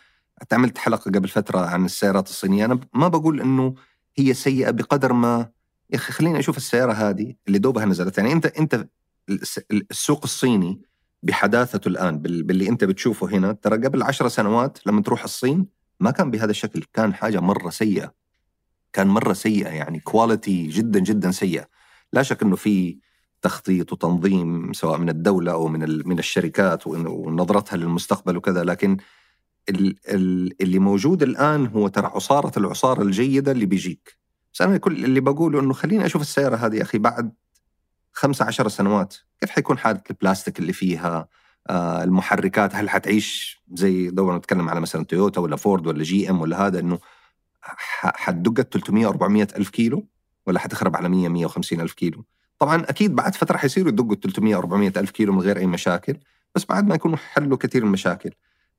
عملت 0.53 0.79
حلقة 0.79 1.11
قبل 1.11 1.29
فترة 1.29 1.59
عن 1.59 1.85
السيارات 1.85 2.29
الصينية. 2.29 2.65
أنا 2.65 2.81
ما 2.95 3.09
بقول 3.09 3.41
إنه 3.41 3.75
هي 4.17 4.35
سيئة 4.35 4.71
بقدر 4.71 5.13
ما 5.13 5.51
يا 5.91 5.97
أخي 5.97 6.13
خليني 6.13 6.39
أشوف 6.39 6.57
السيارة 6.57 6.93
هذه 6.93 7.35
اللي 7.47 7.59
دوبها 7.59 7.85
نزلت. 7.85 8.19
يعني 8.19 8.33
انت 8.33 8.47
أنت 8.47 8.89
الس- 9.29 9.61
السوق 9.91 10.21
الصيني 10.25 10.83
بحداثته 11.23 11.89
الآن 11.89 12.19
بال- 12.19 12.43
باللي 12.43 12.69
أنت 12.69 12.85
بتشوفه 12.85 13.29
هنا 13.31 13.53
ترى 13.53 13.77
قبل 13.87 14.03
عشر 14.03 14.29
سنوات 14.29 14.79
لما 14.87 15.03
تروح 15.03 15.25
الصين 15.25 15.67
ما 16.01 16.11
كان 16.11 16.31
بهذا 16.31 16.51
الشكل 16.51 16.85
كان 16.93 17.15
حاجة 17.15 17.41
مرة 17.41 17.71
سيئة. 17.71 18.15
كان 18.93 19.07
مرة 19.07 19.33
سيئة 19.33 19.69
يعني 19.69 20.01
كواليتي 20.01 20.67
جدا 20.67 20.99
جدا 21.01 21.31
سيئة. 21.31 21.69
لا 22.13 22.23
شك 22.23 22.43
إنه 22.43 22.57
في 22.57 22.99
تخطيط 23.43 23.93
وتنظيم 23.93 24.73
سواء 24.73 24.99
من 24.99 25.09
الدولة 25.09 25.53
أو 25.53 25.69
من 25.69 26.09
من 26.09 26.19
الشركات 26.19 26.87
ونظرتها 26.87 27.77
للمستقبل 27.77 28.37
وكذا 28.37 28.65
لكن 28.65 28.97
ال- 29.69 29.97
ال- 30.09 30.63
اللي 30.63 30.79
موجود 30.79 31.23
الآن 31.23 31.67
هو 31.67 31.89
ترى 31.89 32.07
عصارة 32.07 32.59
العصارة 32.59 33.03
الجيدة 33.03 33.53
اللي 33.53 33.67
بيجيك. 33.67 34.19
بس 34.55 34.63
أنا 34.63 34.77
كل 34.77 35.05
اللي 35.05 35.21
بقوله 35.21 35.61
إنه 35.61 35.73
خليني 35.73 36.07
أشوف 36.07 36.23
السيارة 36.23 36.57
هذه 36.57 36.77
يا 36.77 36.83
أخي 36.83 36.99
بعد 36.99 37.33
خمسة 38.19 38.45
عشر 38.45 38.69
سنوات. 38.69 39.15
كيف 39.41 39.51
حيكون 39.51 39.79
حالة 39.79 40.01
البلاستيك 40.11 40.59
اللي 40.59 40.73
فيها؟ 40.73 41.29
آه 41.71 42.05
المحركات 42.05 42.75
هل 42.75 42.91
حتعيش 42.91 43.63
زي 43.73 44.11
دورنا 44.11 44.39
نتكلم 44.39 44.69
على 44.69 44.81
مثلا 44.81 45.05
تويوتا 45.05 45.41
ولا 45.41 45.57
فورد 45.57 45.87
ولا 45.87 46.03
GM 46.03 46.41
ولا 46.41 46.67
هذا 46.67 46.81
إنه 46.81 46.99
حتدق 48.01 48.63
300 48.63 49.09
400 49.09 49.49
ألف 49.57 49.71
كيلو 49.71 50.09
ولا 50.47 50.59
حتخرب 50.59 50.97
على 50.97 51.09
100 51.09 51.29
150 51.29 51.81
ألف 51.81 51.93
كيلو؟ 51.93 52.25
طبعا 52.59 52.83
أكيد 52.83 53.15
بعد 53.15 53.35
فترة 53.35 53.57
حيصيروا 53.57 53.89
يدقوا 53.89 54.15
300 54.15 54.57
400 54.57 54.93
ألف 54.97 55.11
كيلو 55.11 55.33
من 55.33 55.41
غير 55.41 55.59
أي 55.59 55.67
مشاكل 55.67 56.19
بس 56.55 56.65
بعد 56.65 56.87
ما 56.87 56.95
يكونوا 56.95 57.17
حلوا 57.17 57.57
كثير 57.57 57.83
من 57.83 57.89
المشاكل. 57.89 58.31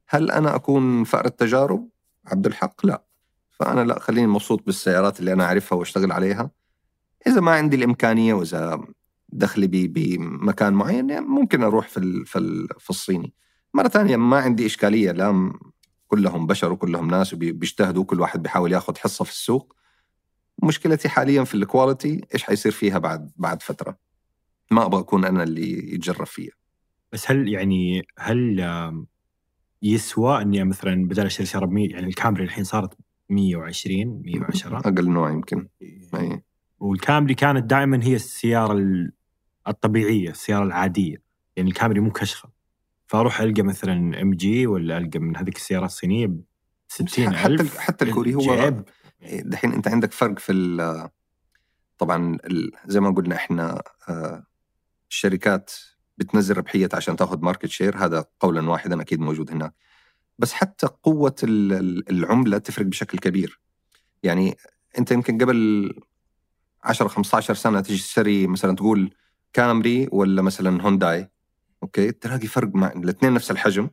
هل 0.07 0.31
أنا 0.31 0.55
أكون 0.55 1.03
فأر 1.03 1.25
التجارب؟ 1.25 1.89
عبد 2.25 2.45
الحق 2.45 2.85
لا. 2.85 3.03
فأنا 3.49 3.81
لا 3.81 3.99
خليني 3.99 4.27
مبسوط 4.27 4.65
بالسيارات 4.65 5.19
اللي 5.19 5.33
أنا 5.33 5.43
أعرفها 5.43 5.77
وأشتغل 5.77 6.11
عليها. 6.11 6.51
إذا 7.27 7.41
ما 7.41 7.51
عندي 7.51 7.75
الإمكانية 7.75 8.33
وإذا 8.33 8.85
دخلي 9.31 9.67
بمكان 9.87 10.73
معين 10.73 11.09
يعني 11.09 11.25
ممكن 11.25 11.63
أروح 11.63 11.87
في 11.87 11.97
ال- 11.97 12.25
في 12.25 12.39
ال- 12.39 12.67
في 12.79 12.89
الصيني. 12.89 13.33
مرة 13.73 13.87
ثانية 13.87 14.17
ما 14.17 14.37
عندي 14.37 14.65
إشكالية 14.65 15.11
لا 15.11 15.53
كلهم 16.07 16.47
بشر 16.47 16.71
وكلهم 16.71 17.09
ناس 17.11 17.33
وبيجتهدوا 17.33 18.03
كل 18.03 18.21
واحد 18.21 18.43
بيحاول 18.43 18.71
ياخذ 18.71 18.97
حصة 18.97 19.25
في 19.25 19.31
السوق. 19.31 19.75
مشكلتي 20.63 21.09
حاليا 21.09 21.43
في 21.43 21.55
ال 21.55 21.64
quality 21.64 22.21
إيش 22.33 22.43
حيصير 22.43 22.71
فيها 22.71 22.97
بعد 22.97 23.31
بعد 23.37 23.61
فترة؟ 23.61 23.97
ما 24.71 24.85
أبغى 24.85 24.99
أكون 25.01 25.25
أنا 25.25 25.43
اللي 25.43 25.93
يتجرب 25.93 26.25
فيها. 26.25 26.53
بس 27.11 27.31
هل 27.31 27.47
يعني 27.49 28.07
هل 28.17 28.59
يسوى 29.81 30.41
إني 30.41 30.63
مثلا 30.63 31.07
بدل 31.07 31.25
أشتري 31.25 31.45
سياره 31.45 31.65
ب 31.65 31.71
100 31.71 31.89
يعني 31.89 32.07
الكامري 32.07 32.43
الحين 32.43 32.63
صارت 32.63 32.97
120 33.29 34.21
110 34.25 34.77
أقل 34.77 35.09
نوع 35.09 35.31
يمكن. 35.31 35.67
اي 36.15 36.43
والكامري 36.79 37.33
كانت 37.33 37.63
دائما 37.69 38.03
هي 38.03 38.15
السيارة 38.15 38.73
ال- 38.73 39.11
الطبيعية 39.67 40.29
السيارة 40.29 40.63
العادية 40.63 41.21
يعني 41.55 41.69
الكامري 41.69 41.99
مو 41.99 42.11
كشخه 42.11 42.49
فأروح 43.07 43.41
ألقى 43.41 43.61
مثلا 43.61 44.21
MG 44.21 44.67
ولا 44.67 44.97
ألقى 44.97 45.19
من 45.19 45.37
هذيك 45.37 45.55
السيارات 45.55 45.89
الصينية 45.89 46.27
ب 46.27 46.41
60 46.87 47.35
حتى 47.35 47.79
حتى 47.79 48.05
الكوري 48.05 48.35
هو 48.35 48.41
دحين 49.21 49.73
أنت 49.73 49.87
عندك 49.87 50.11
فرق 50.11 50.39
في 50.39 50.51
ال- 50.51 51.09
طبعا 51.97 52.37
زي 52.85 52.99
ما 52.99 53.09
قلنا 53.11 53.35
إحنا 53.35 53.81
آه، 54.09 54.43
الشركات 55.09 55.71
بتنزل 56.17 56.57
ربحية 56.57 56.89
عشان 56.93 57.15
تاخذ 57.15 57.39
market 57.41 57.65
share 57.65 57.97
هذا 57.97 58.25
قولا 58.39 58.69
واحدا 58.69 59.01
أكيد 59.01 59.19
موجود 59.19 59.51
هناك. 59.51 59.73
بس 60.39 60.53
حتى 60.53 60.87
قوة 61.03 61.35
ال- 61.43 61.73
ال- 61.73 62.09
العملة 62.09 62.57
تفرق 62.57 62.85
بشكل 62.85 63.17
كبير. 63.17 63.59
يعني 64.23 64.57
أنت 64.97 65.11
يمكن 65.11 65.37
قبل 65.37 65.91
10 66.83 67.07
15 67.07 67.53
سنة 67.53 67.81
تيجي 67.81 67.99
تشتري 67.99 68.47
مثلا 68.47 68.75
تقول 68.75 69.13
كامري 69.53 70.09
ولا 70.11 70.41
مثلا 70.41 70.81
هونداي 70.81 71.29
أوكي؟ 71.83 72.11
تلاقي 72.11 72.47
فرق 72.47 72.75
مع 72.75 72.87
الاثنين 72.91 73.33
نفس 73.33 73.51
الحجم 73.51 73.89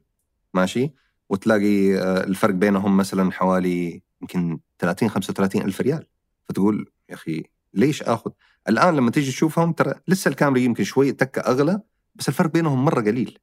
ماشي؟ 0.55 0.93
وتلاقي 1.29 1.99
آه، 1.99 2.25
الفرق 2.25 2.55
بينهم 2.55 2.97
مثلا 2.97 3.33
حوالي 3.33 4.03
يمكن 4.23 4.59
30 4.79 5.09
35 5.11 5.63
ألف 5.63 5.81
ريال. 5.81 6.07
فتقول 6.49 6.91
يا 7.09 7.15
أخي 7.15 7.45
ليش 7.75 8.03
آخذ؟ 8.03 8.31
الآن 8.69 8.97
لما 8.97 9.11
تيجي 9.11 9.31
تشوفهم 9.31 9.73
ترى 9.73 9.95
لسه 10.09 10.29
الكامري 10.29 10.65
يمكن 10.65 10.85
شوي 10.85 11.13
تكة 11.13 11.41
أغلى 11.41 11.81
بس 12.15 12.29
الفرق 12.29 12.51
بينهم 12.51 12.85
مرة 12.85 13.01
قليل. 13.01 13.39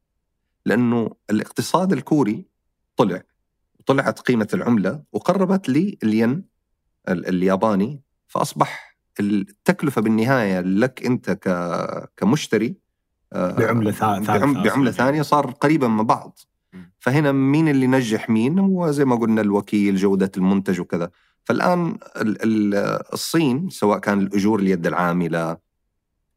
لأنه 0.66 1.16
الاقتصاد 1.30 1.94
الكوري 1.94 2.46
طلع 2.96 3.22
طلعت 3.86 4.20
قيمة 4.20 4.48
العملة 4.54 5.04
وقربت 5.12 5.70
لي 5.70 5.98
الين 6.04 6.44
ال- 7.10 7.28
الياباني 7.28 8.02
فأصبح 8.28 8.93
التكلفة 9.20 10.02
بالنهاية 10.02 10.60
لك 10.62 11.06
أنت 11.06 11.32
ك- 11.32 12.10
كمشتري 12.18 12.76
آه، 13.34 13.52
بعملة 13.52 13.92
ثا- 13.92 13.96
ثالثة 13.98 14.38
بعم- 14.38 14.64
بعملة. 14.64 14.92
ثانية 14.92 15.22
صار 15.22 15.52
قريبا 15.52 15.88
من 15.88 16.04
بعض. 16.04 16.40
فهنا 17.00 17.32
مين 17.32 17.68
اللي 17.68 17.88
نجح 17.88 18.30
مين 18.30 18.60
هو 18.60 18.92
زي 18.92 19.06
ما 19.06 19.16
قلنا 19.16 19.42
الوكيل 19.42 19.96
جودة 19.96 20.32
المنتج 20.38 20.80
وكذا 20.82 21.10
فالآن 21.44 21.98
ال- 22.16 22.44
ال- 22.44 23.04
الصين 23.14 23.70
سواء 23.70 24.00
كان 24.00 24.20
الأجور 24.20 24.60
اليد 24.60 24.88
العاملة 24.88 25.58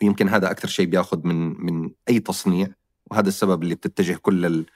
يمكن 0.03 0.29
هذا 0.29 0.51
أكثر 0.51 0.69
شيء 0.69 0.87
بياخذ 0.87 1.27
من 1.27 1.65
من 1.67 1.91
أي 2.09 2.21
تصنيع 2.21 2.69
وهذا 3.11 3.29
السبب 3.29 3.63
اللي 3.63 3.75
بتتجه 3.75 4.19
كل 4.23 4.47
ال- 4.47 4.67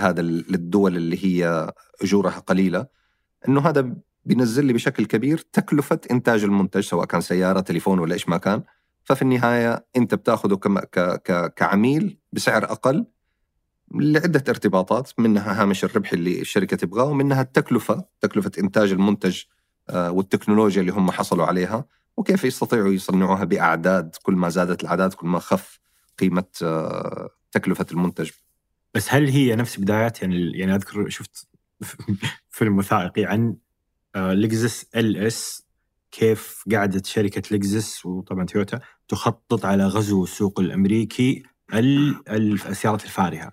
هذا 0.00 0.22
للدول 0.22 0.96
اللي 0.96 1.24
هي 1.24 1.72
أجورها 2.02 2.38
قليلة 2.38 2.86
إنه 3.48 3.60
هذا 3.60 3.94
بينزل 4.24 4.64
لي 4.64 4.72
بشكل 4.72 5.06
كبير 5.06 5.38
تكلفة 5.52 6.00
إنتاج 6.10 6.44
المنتج 6.44 6.80
سواء 6.80 7.06
كان 7.06 7.20
سيارة 7.20 7.60
تليفون 7.60 7.98
ولا 7.98 8.14
إيش 8.14 8.28
ما 8.28 8.36
كان. 8.36 8.62
ففي 9.04 9.22
النهاية 9.22 9.86
أنت 9.96 10.14
بتاخذه 10.14 10.54
كعميل 11.56 12.18
بسعر 12.32 12.64
أقل 12.64 13.06
لعدة 13.94 14.44
ارتباطات 14.48 15.10
منها 15.18 15.62
هامش 15.62 15.84
الربح 15.84 16.12
اللي 16.12 16.40
الشركة 16.40 16.76
تبغاه 16.76 17.04
ومنها 17.04 17.42
التكلفة 17.42 18.04
تكلفة 18.20 18.50
إنتاج 18.58 18.92
المنتج 18.92 19.42
آه، 19.90 20.10
والتكنولوجيا 20.10 20.80
اللي 20.80 20.92
هم 20.92 21.10
حصلوا 21.10 21.46
عليها 21.46 21.84
وكيف 22.16 22.44
يستطيعوا 22.44 22.92
يصنعوها 22.92 23.44
بأعداد 23.44 24.16
كل 24.22 24.34
ما 24.34 24.48
زادت 24.48 24.82
الأعداد 24.82 25.14
كل 25.14 25.26
ما 25.26 25.38
خف 25.38 25.80
قيمة 26.18 26.44
آه، 26.62 27.30
تكلفة 27.52 27.86
المنتج. 27.92 28.30
بس 28.94 29.14
هل 29.14 29.28
هي 29.28 29.56
نفس 29.56 29.80
بدايات 29.80 30.22
يعني 30.22 30.58
يعني 30.58 30.74
أذكر 30.74 31.08
شفت 31.08 31.48
فيلم 32.50 32.78
وثائقي 32.78 33.24
عن 33.24 33.56
لكزس 34.16 34.86
LS 34.96 35.62
كيف 36.10 36.64
قعدت 36.72 37.06
شركة 37.06 37.56
لكزس 37.56 38.06
وطبعا 38.06 38.44
تويوتا 38.46 38.80
تخطط 39.08 39.64
على 39.64 39.86
غزو 39.86 40.24
السوق 40.24 40.60
الأمريكي 40.60 41.42
ال- 41.74 42.28
ال- 42.30 42.52
السيارات 42.68 43.04
الفارهة. 43.04 43.52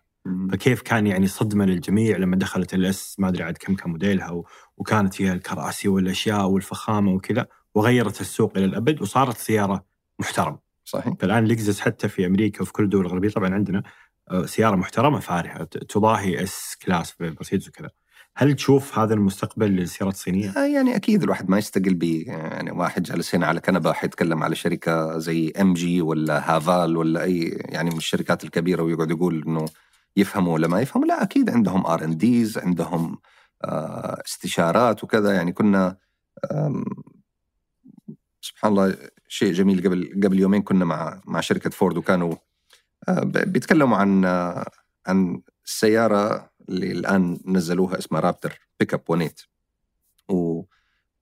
فكيف 0.51 0.81
كان 0.81 1.07
يعني 1.07 1.27
صدمة 1.27 1.65
للجميع 1.65 2.17
لما 2.17 2.35
دخلت 2.35 2.73
LS 2.73 3.15
ما 3.19 3.29
أدري 3.29 3.43
عاد 3.43 3.57
كم 3.57 3.75
كان 3.75 3.91
موديلها 3.91 4.43
وكانت 4.77 5.13
فيها 5.13 5.33
الكراسي 5.33 5.87
والأشياء 5.87 6.45
والفخامة 6.49 7.11
وكذا 7.13 7.47
وغيرت 7.75 8.21
السوق 8.21 8.57
إلى 8.57 8.65
الأبد 8.65 9.01
وصارت 9.01 9.37
سيارة 9.37 9.85
محترمه 10.19 10.59
صحيح. 10.85 11.13
فالآن 11.19 11.45
لكزس 11.45 11.79
حتى 11.79 12.07
في 12.09 12.25
أمريكا 12.25 12.61
وفي 12.61 12.73
كل 12.73 12.83
الدول 12.83 13.05
الغربية 13.05 13.29
طبعا 13.29 13.53
عندنا 13.53 13.83
آه، 14.31 14.45
سيارة 14.45 14.75
محترمة 14.75 15.19
فارهة 15.19 15.63
تضاهي 15.63 16.43
S-Class 16.43 17.11
في 17.11 17.29
مرسيدس 17.37 17.67
وكذا. 17.67 17.89
هل 18.39 18.55
تشوف 18.55 18.99
هذا 18.99 19.13
المستقبل 19.13 19.67
للسيارات 19.71 20.13
الصينية؟ 20.13 20.49
آه، 20.49 20.65
يعني 20.65 20.95
أكيد 20.95 21.23
الواحد 21.23 21.49
ما 21.49 21.57
يستقل 21.57 21.93
ب 21.93 22.03
يعني 22.03 22.71
واحد 22.71 23.03
جالس 23.03 23.35
هنا 23.35 23.45
على 23.47 23.59
كنبة 23.59 23.93
حيتكلم 23.93 24.43
على 24.43 24.55
شركة 24.55 25.17
زي 25.17 25.53
MG 25.61 26.01
ولا 26.01 26.55
هافال 26.55 26.97
ولا 26.97 27.23
أي 27.23 27.43
يعني 27.65 27.89
من 27.89 27.97
الشركات 27.97 28.43
الكبيرة 28.43 28.83
ويقعد 28.83 29.11
يقول 29.11 29.43
إنه 29.47 29.65
يفهموا 30.17 30.53
ولا 30.53 30.67
ما 30.67 30.81
يفهموا 30.81 31.07
لا 31.07 31.23
أكيد 31.23 31.49
عندهم 31.49 31.85
R&Ds 31.85 32.57
عندهم 32.57 33.17
آه، 33.63 34.21
استشارات 34.25 35.03
وكذا 35.03 35.33
يعني 35.33 35.51
كنا 35.51 35.97
سبحان 38.41 38.71
الله 38.71 38.97
شيء 39.27 39.53
جميل 39.53 39.87
قبل 39.87 40.21
قبل 40.23 40.39
يومين 40.39 40.61
كنا 40.61 40.85
مع 40.85 41.21
مع 41.25 41.39
شركة 41.39 41.69
فورد 41.69 41.97
وكانوا 41.97 42.35
آه، 43.09 43.23
بيتكلموا 43.23 43.97
عن 43.97 44.25
عن 45.07 45.41
السياره 45.65 46.49
اللي 46.69 46.91
الآن 46.91 47.39
نزلوها 47.45 47.97
اسمها 47.99 48.19
رابتر 48.21 48.59
بيك 48.79 48.93
اب 48.93 49.01
ونيت 49.09 49.41
و 50.29 50.63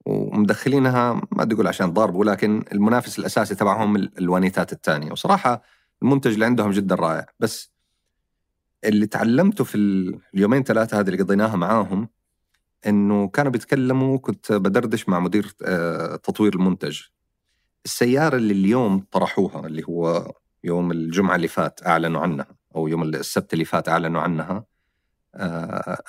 ومدخلينها 0.06 1.14
ما 1.14 1.44
بدي 1.44 1.56
أقول 1.56 1.68
عشان 1.68 1.94
ضارب 1.94 2.16
ولكن 2.16 2.64
المنافس 2.72 3.20
الأساسي 3.20 3.56
تبعهم 3.56 3.96
ال- 3.96 4.18
الوانيتات 4.20 4.74
الثانية. 4.74 5.12
وصراحة 5.12 5.62
المنتج 6.04 6.34
اللي 6.34 6.46
عندهم 6.46 6.72
جدا 6.72 6.96
رائع. 6.96 7.26
بس 7.40 7.72
اللي 8.84 9.08
تعلمته 9.08 9.64
في 9.64 9.76
ال- 9.76 10.20
اليومين 10.34 10.64
ثلاثة 10.64 11.00
هذه 11.00 11.08
اللي 11.08 11.24
قضيناها 11.24 11.56
معاهم 11.56 12.10
إنه 12.88 13.28
كانوا 13.28 13.52
بيتكلموا 13.52 14.18
كنت 14.18 14.52
بدردش 14.52 15.10
مع 15.10 15.20
مدير 15.20 15.54
آه، 15.64 16.16
تطوير 16.16 16.54
المنتج. 16.56 17.02
السيارة 17.86 18.36
اللي 18.38 18.54
اليوم 18.54 19.06
طرحوها 19.12 19.68
اللي 19.68 19.84
هو 19.90 20.34
يوم 20.64 20.92
الجمعة 20.92 21.36
اللي 21.36 21.48
فات 21.48 21.80
أعلنوا 21.88 22.22
عنها 22.22 22.48
أو 22.76 22.88
يوم 22.88 23.04
السبت 23.04 23.54
اللي 23.54 23.66
فات 23.66 23.90
أعلنوا 23.90 24.22
عنها 24.22 24.66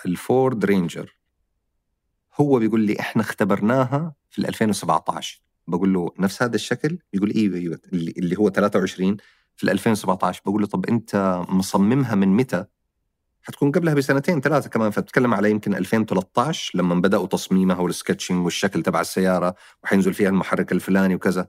الفورد 0.07 0.65
رينجر. 0.65 1.17
هو 2.41 2.59
بيقول 2.59 2.81
لي 2.81 3.01
إحنا 3.01 3.23
اختبرناها 3.23 4.15
في 4.31 4.39
ال 4.39 4.47
2017 4.47 5.43
بقول 5.69 5.95
له 5.95 6.13
نفس 6.19 6.43
هذا 6.43 6.55
الشكل؟ 6.55 6.99
يقول 7.13 7.33
أيوه 7.37 7.57
أيوه 7.57 7.81
اللي, 7.93 8.39
هو 8.39 8.51
23 8.51 9.17
في 9.57 9.65
ال 9.65 9.71
2017 9.71 10.43
بقول 10.47 10.61
له 10.61 10.67
طب 10.67 10.87
أنت 10.87 11.45
مصممها 11.49 12.15
من 12.15 12.29
متى؟ 12.29 12.65
حتكون 13.43 13.73
قبلها 13.73 13.95
بسنتين 13.95 14.41
ثلاثة 14.41 14.71
كمان. 14.71 14.91
فبتكلم 14.91 15.35
على 15.35 15.51
يمكن 15.51 15.75
2013 15.75 16.79
لما 16.79 16.95
بدأوا 16.95 17.27
تصميمها 17.27 17.77
وال 17.81 17.92
sketching 17.92 18.45
والشكل 18.45 18.83
تبع 18.83 19.01
السيارة 19.01 19.55
وحينزل 19.85 20.15
فيها 20.15 20.29
المحرك 20.29 20.73
الفلاني 20.73 21.15
وكذا. 21.15 21.49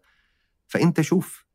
فأنت 0.67 1.01
شوف 1.01 1.45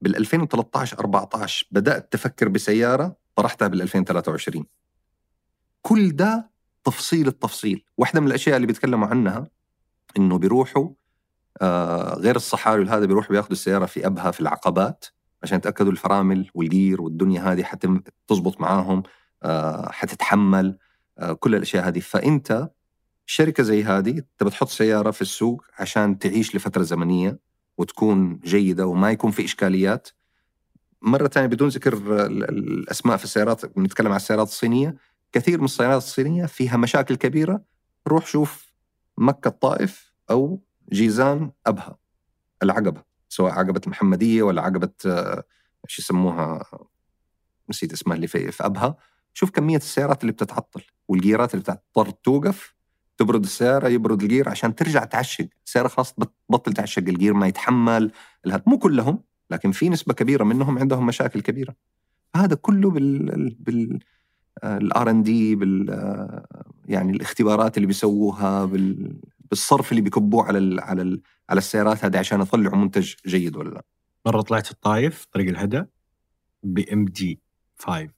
بال 0.00 0.16
2013 0.16 0.98
14 0.98 1.66
بدأت 1.70 2.12
تفكر 2.12 2.48
بسيارة 2.48 3.16
طرحتها 3.34 3.68
بال 3.68 3.82
2023 3.82 4.66
كل 5.82 6.10
ده 6.16 6.50
تفصيل 6.84 7.28
التفصيل. 7.28 7.84
واحدة 7.96 8.20
من 8.20 8.26
الأشياء 8.26 8.56
اللي 8.56 8.66
بيتكلموا 8.66 9.08
عنها 9.08 9.46
إنه 10.16 10.38
بيروحوا 10.38 10.88
آه 11.62 12.14
غير 12.14 12.36
الصحاري 12.36 12.82
وهذا 12.82 13.06
بيروحوا 13.06 13.30
بياخذوا 13.32 13.52
السيارة 13.52 13.86
في 13.86 14.06
أبها 14.06 14.30
في 14.30 14.40
العقبات 14.40 15.04
عشان 15.42 15.58
يتأكدوا 15.58 15.92
الفرامل 15.92 16.50
والجير 16.54 17.02
والدنيا 17.02 17.52
هذه 17.52 17.62
حتم 17.62 18.00
تزبط 18.28 18.60
معاهم 18.60 19.02
آه 19.42 19.90
حتتحمل 19.92 20.78
آه 21.18 21.32
كل 21.32 21.54
الأشياء 21.54 21.88
هذه. 21.88 22.00
فأنت 22.00 22.70
شركة 23.26 23.62
زي 23.62 23.84
هذه 23.84 24.22
تبى 24.38 24.50
تحط 24.50 24.68
سيارة 24.68 25.10
في 25.10 25.22
السوق 25.22 25.64
عشان 25.78 26.18
تعيش 26.18 26.56
لفترة 26.56 26.82
زمنية 26.82 27.38
وتكون 27.78 28.38
جيدة 28.38 28.86
وما 28.86 29.10
يكون 29.10 29.30
في 29.30 29.44
إشكاليات. 29.44 30.08
مرة 31.02 31.28
ثانية 31.28 31.46
بدون 31.48 31.68
ذكر 31.68 31.92
ال- 31.92 32.12
ال- 32.20 32.44
الأسماء 32.72 33.16
في 33.16 33.24
السيارات 33.24 33.78
بنتكلم 33.78 34.08
عن 34.10 34.16
السيارات 34.16 34.48
الصينية 34.48 34.96
كثير 35.32 35.58
من 35.58 35.64
السيارات 35.64 36.02
الصينية 36.02 36.46
فيها 36.46 36.76
مشاكل 36.76 37.14
كبيرة. 37.16 37.62
روح 38.08 38.26
شوف 38.26 38.72
مكة 39.18 39.48
الطائف 39.48 40.12
أو 40.30 40.62
جيزان 40.92 41.52
أبها 41.66 41.98
العقبة 42.62 43.02
سواء 43.28 43.52
عقبة 43.52 43.80
المحمدية 43.86 44.42
ولا 44.42 44.62
عقبة 44.62 44.92
آه، 45.06 45.44
إيش 45.88 45.98
يسموها 45.98 46.64
نسيت 47.70 47.92
اسمها 47.92 48.16
اللي 48.16 48.26
في, 48.26 48.66
أبها. 48.66 48.96
شوف 49.34 49.50
كمية 49.50 49.76
السيارات 49.76 50.20
اللي 50.20 50.32
بتتعطل 50.32 50.82
والجيرات 51.08 51.54
اللي 51.54 51.62
بتضطر 51.62 52.10
توقف. 52.10 52.74
تبرد 53.18 53.44
السيارة 53.44 53.88
يبرد 53.88 54.22
الجير 54.22 54.48
عشان 54.48 54.74
ترجع 54.74 55.04
تعشق. 55.04 55.48
السيارة 55.66 55.88
خلاص 55.88 56.14
بتبطل 56.18 56.72
تعشق 56.72 57.02
الجير 57.08 57.34
ما 57.34 57.46
يتحمل. 57.46 58.12
الهد. 58.46 58.62
مو 58.66 58.78
كلهم 58.78 59.22
لكن 59.50 59.72
في 59.72 59.88
نسبة 59.88 60.14
كبيرة 60.14 60.44
منهم 60.44 60.78
عندهم 60.78 61.06
مشاكل 61.06 61.40
كبيرة. 61.40 61.74
هذا 62.36 62.54
كله 62.54 62.90
بال, 62.90 63.56
بال... 63.60 63.98
الآر 64.64 65.10
إن 65.10 65.22
دي 65.22 65.54
بال 65.56 65.90
آه، 65.90 66.46
يعني 66.86 67.12
الاختبارات 67.12 67.76
اللي 67.76 67.86
بيسووها 67.86 68.64
بال 68.64 69.20
بالصرف 69.50 69.90
اللي 69.92 70.00
بيكبوه 70.02 70.44
على 70.44 70.58
ال 70.58 70.80
على 70.80 71.02
ال 71.02 71.22
على 71.50 71.58
السيارات 71.58 72.04
هذه 72.04 72.18
عشان 72.18 72.40
يطلعوا 72.40 72.76
منتج 72.76 73.14
جيد 73.26 73.56
ولا 73.56 73.68
لا. 73.70 73.84
مرة 74.26 74.40
طلعت 74.40 74.70
الطايف 74.70 75.24
طريق 75.32 75.48
الهدى 75.48 75.84
ب 76.62 77.04
MG 77.04 77.40
5 77.78 78.08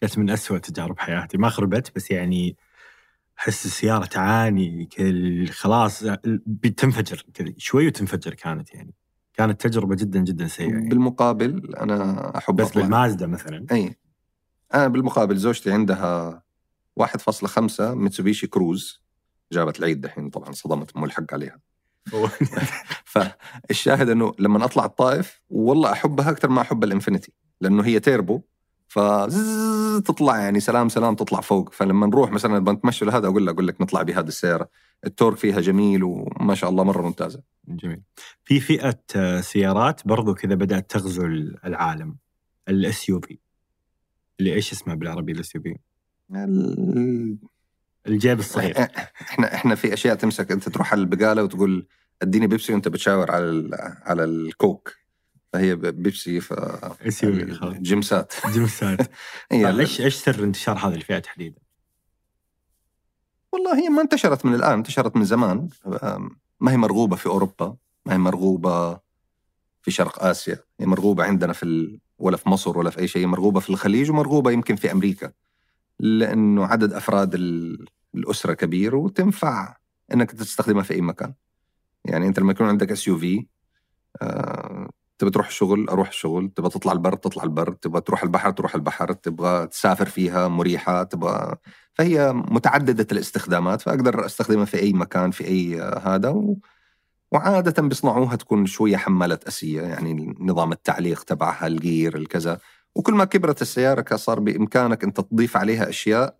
كانت 0.00 0.18
من 0.18 0.30
أسوأ 0.30 0.58
تجارب 0.58 0.98
حياتي. 0.98 1.38
ما 1.38 1.48
خربت 1.48 1.92
بس 1.96 2.10
يعني 2.10 2.56
أحس 3.38 3.66
السيارة 3.66 4.04
تعاني 4.04 4.84
كل 4.86 5.48
خلاص 5.48 6.04
بتنفجر 6.46 7.24
شوي 7.56 7.86
وتنفجر 7.86 8.34
كانت 8.34 8.74
يعني. 8.74 8.94
كانت 9.34 9.60
تجربة 9.66 9.94
جدا 9.94 10.20
جدا 10.20 10.46
سيئة 10.46 10.70
يعني. 10.72 10.88
بالمقابل 10.88 11.76
أنا 11.76 12.38
أحب 12.38 12.56
بس. 12.56 12.78
بالمازدا 12.78 13.26
مثلا. 13.26 13.66
أي. 13.72 13.96
أنا 14.74 14.88
بالمقابل 14.88 15.36
زوجتي 15.36 15.72
عندها 15.72 16.42
1.5 17.00 17.80
ميتسوبيشي 17.80 18.46
كروس 18.46 19.02
جابت 19.52 19.78
العيد 19.78 20.00
دحين 20.00 20.30
طبعا 20.30 20.52
صدمت 20.52 20.96
ام 20.96 21.04
الحق 21.04 21.34
عليها. 21.34 21.60
فالشاهد 23.04 24.08
إنه 24.08 24.34
لما 24.38 24.64
أطلع 24.64 24.84
الطائف 24.84 25.40
والله 25.50 25.92
أحبها 25.92 26.30
أكثر 26.30 26.48
ما 26.48 26.60
أحب 26.60 26.84
الإنفينيتي 26.84 27.32
لأنه 27.60 27.84
هي 27.84 28.00
تيربو 28.00 28.42
فتطلع 28.88 30.38
يعني 30.38 30.60
سلام 30.60 30.88
سلام 30.88 31.14
تطلع 31.14 31.40
فوق. 31.40 31.72
فلما 31.72 32.06
نروح 32.06 32.30
مثلا 32.30 32.58
بنتمشى 32.58 33.04
لهذا 33.04 33.26
أقول 33.28 33.46
له 33.46 33.52
أقول 33.52 33.68
لك 33.68 33.80
نطلع 33.80 34.02
بهذه 34.02 34.28
السيارة. 34.28 34.68
ال 35.06 35.10
torque 35.10 35.36
فيها 35.36 35.60
جميل 35.60 36.04
وما 36.04 36.54
شاء 36.54 36.70
الله 36.70 36.84
مرة 36.84 37.02
ممتازة. 37.02 37.42
جميل. 37.68 38.02
في 38.44 38.60
فئة 38.60 39.00
آه، 39.16 39.40
سيارات 39.40 40.06
برضو 40.06 40.34
كذا 40.34 40.54
بدأت 40.54 40.90
تغزو 40.90 41.26
العالم 41.64 42.16
ال 42.68 43.08
SU 43.08 43.20
V 43.20 43.38
اللي 44.42 44.54
إيش 44.54 44.72
اسمه 44.72 44.94
بالعربي 44.94 45.32
ال 45.32 45.54
SUV 45.54 45.76
الجيب 48.06 48.38
الصغير 48.38 48.80
إحنا 49.20 49.54
إحنا 49.54 49.74
في 49.74 49.92
أشياء 49.92 50.14
تمسك. 50.14 50.52
أنت 50.52 50.68
تروح 50.68 50.92
على 50.92 51.00
البقالة 51.00 51.42
وتقول 51.42 51.86
أديني 52.22 52.46
بيبسي 52.46 52.72
وأنت 52.72 52.88
بتشاور 52.88 53.30
على 53.30 53.70
على 54.02 54.24
الكوك. 54.24 54.94
فهي 55.52 55.76
بيبسي 55.76 56.40
ف 56.40 56.52
جيمسات. 57.82 58.34
جيمسات. 58.52 59.02
إيش 59.52 60.00
إيش 60.00 60.14
سر 60.14 60.44
انتشار 60.44 60.78
هذه 60.78 60.94
الفئه 60.94 61.18
تحديدا؟ 61.18 61.60
والله 63.52 63.78
هي 63.78 63.88
ما 63.88 64.02
انتشرت 64.02 64.46
من 64.46 64.54
الآن 64.54 64.72
انتشرت 64.72 65.16
من 65.16 65.24
زمان. 65.24 65.68
ما 66.60 66.72
هي 66.72 66.76
مرغوبة 66.76 67.16
في 67.16 67.26
أوروبا 67.26 67.76
ما 68.06 68.12
هي 68.12 68.18
مرغوبة 68.18 69.00
في 69.82 69.90
شرق 69.90 70.24
آسيا. 70.24 70.58
هي 70.80 70.86
مرغوبة 70.86 71.24
عندنا 71.24 71.52
في. 71.52 71.98
ولا 72.22 72.36
في 72.36 72.48
مصر 72.48 72.78
ولا 72.78 72.90
في 72.90 72.98
أي 72.98 73.08
شيء 73.08 73.26
مرغوبة 73.26 73.60
في 73.60 73.70
الخليج 73.70 74.10
ومرغوبة 74.10 74.50
يمكن 74.50 74.76
في 74.76 74.92
أمريكا 74.92 75.32
لأنه 76.00 76.66
عدد 76.66 76.92
أفراد 76.92 77.34
الأسرة 78.14 78.52
كبير 78.52 78.96
وتنفع 78.96 79.76
إنك 80.12 80.30
تستخدمها 80.30 80.82
في 80.82 80.94
أي 80.94 81.00
مكان. 81.00 81.34
يعني 82.04 82.26
أنت 82.26 82.38
لما 82.38 82.52
يكون 82.52 82.66
عندك 82.66 82.92
SUV 82.92 83.46
تبى 85.18 85.30
تروح 85.30 85.46
الشغل 85.46 85.88
أروح 85.88 86.08
الشغل 86.08 86.48
تبى 86.56 86.68
تطلع 86.68 86.92
البر 86.92 87.14
تطلع 87.14 87.42
البر 87.42 87.72
تبى 87.72 88.00
تروح 88.00 88.22
البحر 88.22 88.50
تروح 88.50 88.74
البحر 88.74 89.12
تبغى 89.12 89.66
تسافر 89.66 90.06
فيها 90.06 90.48
مريحة 90.48 91.02
تبغى 91.02 91.56
فهي 91.94 92.32
متعددة 92.32 93.06
الاستخدامات 93.12 93.80
فأقدر 93.80 94.26
أستخدمها 94.26 94.64
في 94.64 94.78
أي 94.78 94.92
مكان 94.92 95.30
في 95.30 95.46
أي 95.46 95.80
هذا 95.80 96.28
و... 96.28 96.58
وعادة 97.32 97.82
بيصنعوها 97.82 98.36
تكون 98.36 98.66
شوية 98.66 98.96
حمالة 98.96 99.38
أسية 99.48 99.82
يعني 99.82 100.34
نظام 100.40 100.72
التعليق 100.72 101.22
تبعها 101.22 101.66
الجير 101.66 102.16
الكذا. 102.16 102.58
وكل 102.94 103.14
ما 103.14 103.24
كبرت 103.24 103.62
السيارة 103.62 104.16
صار 104.16 104.40
بإمكانك 104.40 105.04
أنت 105.04 105.20
تضيف 105.20 105.56
عليها 105.56 105.88
أشياء 105.88 106.38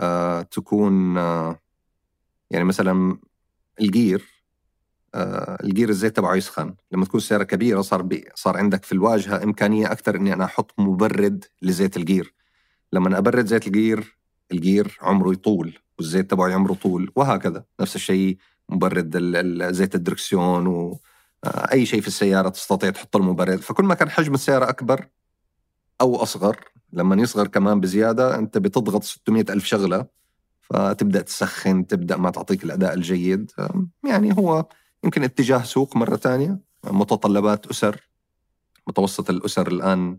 آه 0.00 0.42
تكون 0.42 1.18
آه 1.18 1.58
يعني 2.50 2.64
مثلا 2.64 3.18
الجير 3.80 4.44
آه 5.14 5.58
الجير 5.64 5.88
الزيت 5.88 6.16
تبعه 6.16 6.34
يسخن. 6.34 6.74
لما 6.92 7.04
تكون 7.04 7.18
السيارة 7.18 7.44
كبيرة 7.44 7.80
صار 7.80 8.02
بي 8.02 8.24
صار 8.34 8.56
عندك 8.56 8.84
في 8.84 8.92
الواجهة 8.92 9.42
إمكانية 9.44 9.92
أكثر 9.92 10.16
إني 10.16 10.32
أنا 10.32 10.44
أحط 10.44 10.74
مبرد 10.78 11.44
لزيت 11.62 11.96
الجير. 11.96 12.34
لما 12.92 13.18
أبرد 13.18 13.46
زيت 13.46 13.66
الجير 13.66 14.18
الجير 14.52 14.98
عمره 15.02 15.32
يطول 15.32 15.78
والزيت 15.98 16.30
تبعه 16.30 16.52
عمره 16.54 16.74
طول 16.74 17.12
وهكذا. 17.16 17.64
نفس 17.80 17.96
الشيء 17.96 18.38
مبرد 18.72 19.16
زيت 19.72 19.94
الدركسيون 19.94 20.66
واي 20.66 21.86
شيء 21.86 22.00
في 22.00 22.08
السيارة 22.08 22.48
تستطيع 22.48 22.90
تحط 22.90 23.16
المبرد. 23.16 23.60
فكل 23.60 23.84
ما 23.84 23.94
كان 23.94 24.10
حجم 24.10 24.34
السيارة 24.34 24.68
أكبر 24.68 25.06
أو 26.00 26.22
أصغر 26.22 26.56
لما 26.92 27.22
يصغر 27.22 27.46
كمان 27.46 27.80
بزيادة 27.80 28.38
أنت 28.38 28.58
بتضغط 28.58 29.04
600 29.04 29.44
ألف 29.50 29.64
شغلة 29.64 30.06
فتبدأ 30.60 31.20
تسخن 31.20 31.86
تبدأ 31.86 32.16
ما 32.16 32.30
تعطيك 32.30 32.64
الأداء 32.64 32.94
الجيد. 32.94 33.50
يعني 34.04 34.36
هو 34.38 34.66
يمكن 35.04 35.22
اتجاه 35.22 35.62
سوق 35.62 35.96
مرة 35.96 36.16
ثانية 36.16 36.58
متطلبات 36.84 37.66
أسر 37.66 38.08
متوسط 38.86 39.30
الأسر 39.30 39.68
الآن 39.68 40.18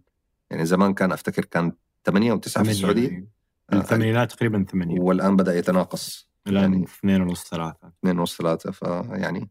يعني 0.50 0.66
زمان 0.66 0.94
كان 0.94 1.12
أفتكر 1.12 1.46
كان 1.46 1.72
8 2.06 2.34
و9 2.34 2.38
في 2.40 2.62
السعودية. 2.62 3.28
الثمانينات 3.74 4.32
تقريبا 4.32 4.66
8 4.72 5.00
والآن 5.00 5.36
بدأ 5.36 5.58
يتناقص. 5.58 6.33
الان 6.48 6.74
يعني 6.74 6.86
اثنين 6.86 7.22
ونص 7.22 7.50
ثلاثة. 7.50 7.92
اثنين 8.00 8.20
ونص 8.20 8.38
ثلاثة 8.38 8.72
فيعني 8.72 9.50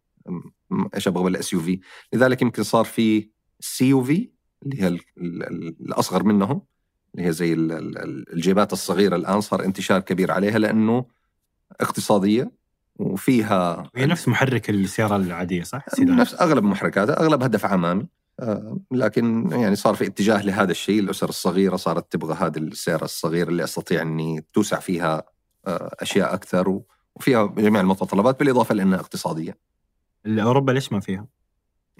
إيش 0.94 1.08
أبغى 1.08 1.24
بال 1.24 1.52
SUV. 1.52 1.80
لذلك 2.12 2.42
يمكن 2.42 2.62
صار 2.62 2.84
في 2.84 3.30
سي 3.60 3.88
يو 3.88 4.04
في 4.04 4.30
اللي 4.62 4.82
هي 4.82 4.88
الأصغر 5.80 6.22
منهم 6.22 6.62
اللي 7.14 7.26
هي 7.26 7.32
زي 7.32 7.52
الجيبات 8.32 8.72
الصغيرة 8.72 9.16
الآن 9.16 9.40
صار 9.40 9.64
انتشار 9.64 10.00
كبير 10.00 10.32
عليها 10.32 10.58
لأنه 10.58 11.06
اقتصادية 11.80 12.52
وفيها 12.96 13.90
هي 13.96 14.06
نفس 14.06 14.28
محرك 14.28 14.70
السيارة 14.70 15.16
العادية 15.16 15.62
صح؟ 15.62 15.84
نفس 15.98 16.34
أغلب 16.34 16.64
محركاتها 16.64 17.20
اغلبها 17.20 17.48
دفع 17.48 17.74
امامي 17.74 18.06
آه، 18.40 18.80
لكن 18.90 19.48
يعني 19.52 19.76
صار 19.76 19.94
في 19.94 20.06
اتجاه 20.06 20.42
لهذا 20.42 20.70
الشيء 20.70 21.00
الأسر 21.00 21.28
الصغيرة 21.28 21.76
صارت 21.76 22.12
تبغى 22.12 22.34
هذه 22.34 22.58
السيارة 22.58 23.04
الصغيرة 23.04 23.48
اللي 23.48 23.64
أستطيع 23.64 24.02
إني 24.02 24.44
توسع 24.52 24.78
فيها 24.78 25.22
أشياء 25.66 26.34
أكثر 26.34 26.80
وفيها 27.14 27.46
جميع 27.46 27.80
المتطلبات 27.80 28.38
بالإضافة 28.38 28.74
لأنها 28.74 29.00
اقتصادية. 29.00 29.58
اوروبا 30.26 30.72
ليش 30.72 30.92
ما 30.92 31.00
فيها؟ 31.00 31.26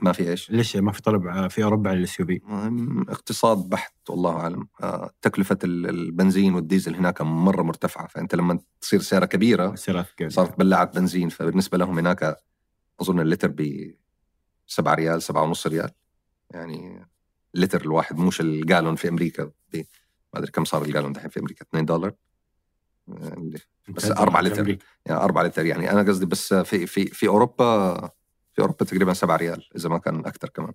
ما 0.03 0.13
في 0.13 0.31
إيش؟ 0.31 0.51
ليش 0.51 0.77
ما 0.77 0.93
في 0.93 1.03
طلب 1.03 1.49
في 1.49 1.65
أوروبا 1.65 1.91
على 1.91 1.99
ال 1.99 2.21
SUV؟ 2.21 2.41
اقتصاد 3.09 3.59
بحت 3.59 3.95
والله 4.11 4.31
أعلم، 4.37 4.69
آه، 4.83 5.11
تكلفة 5.23 5.59
البنزين 5.65 6.55
والديزل 6.55 6.95
هناك 6.95 7.23
مرة 7.23 7.63
مرتفعة 7.63 8.07
فأنت 8.07 8.35
لما 8.35 8.59
تصير 8.81 9.01
سياره 9.01 9.25
كبيرة 9.25 9.75
صارت 10.29 10.59
بلاعه 10.59 10.85
بنزين 10.85 11.29
فبالنسبة 11.29 11.79
لهم 11.79 11.99
هناك 11.99 12.37
أظن 13.01 13.21
اللتر 13.21 13.49
ب 13.49 13.91
7 14.67 14.95
ريال 14.95 15.23
7 15.23 15.43
ونص 15.43 15.67
ريال 15.67 15.91
يعني 16.51 17.07
اللتر 17.55 17.81
الواحد 17.81 18.19
مش 18.19 18.41
الجالون 18.41 18.95
في 18.95 19.09
أمريكا 19.09 19.51
ما 19.75 19.83
أدري 20.35 20.51
كم 20.51 20.65
صار 20.65 20.83
الجالون 20.83 21.13
دحين 21.13 21.31
في 21.31 21.41
أمريكا 21.41 21.65
2 21.65 21.85
دولار 21.85 22.13
بس 23.89 24.11
4 24.11 24.41
لتر. 24.41 24.69
يعني 25.07 25.21
4 25.21 25.43
لتر 25.43 25.67
يعني. 25.67 25.91
أنا 25.91 26.03
قصدي 26.03 26.27
بس 26.27 26.55
في 26.55 26.87
في 26.87 27.07
في 27.07 27.29
اوروبا 27.29 27.95
في 28.53 28.61
أوروبا 28.61 28.85
تقريبا 28.85 29.13
7 29.13 29.37
ريال 29.37 29.69
إذا 29.77 29.89
ما 29.89 29.99
كان 29.99 30.27
أكثر 30.27 30.49
كمان. 30.49 30.73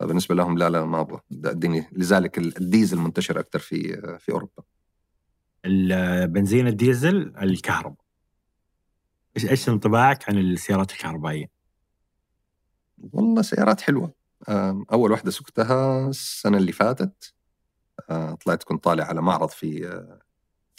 فبالنسبة 0.00 0.34
لهم 0.34 0.58
لا 0.58 0.70
لا 0.70 0.84
ما 0.84 1.00
أبغى. 1.00 1.20
اديني 1.44 1.86
لذلك 1.92 2.38
الديزل 2.38 2.98
منتشر 2.98 3.40
أكثر 3.40 3.58
في 3.58 4.00
في 4.18 4.32
أوروبا. 4.32 4.62
البنزين 5.64 6.66
الديزل 6.66 7.34
الكهرباء. 7.42 8.04
إيش 9.36 9.46
إيش 9.50 9.68
انطباعك 9.68 10.28
عن 10.28 10.38
السيارات 10.38 10.92
الكهربائية؟ 10.92 11.50
والله 13.12 13.42
سيارات 13.42 13.80
حلوة. 13.80 14.12
أول 14.92 15.10
واحدة 15.10 15.30
سكتها 15.30 16.08
السنة 16.08 16.58
اللي 16.58 16.72
فاتت 16.72 17.34
آه، 18.10 18.34
طلعت 18.34 18.62
كنت 18.62 18.84
طالع 18.84 19.04
على 19.04 19.22
معرض 19.22 19.48
في 19.48 19.88
آه، 19.88 20.20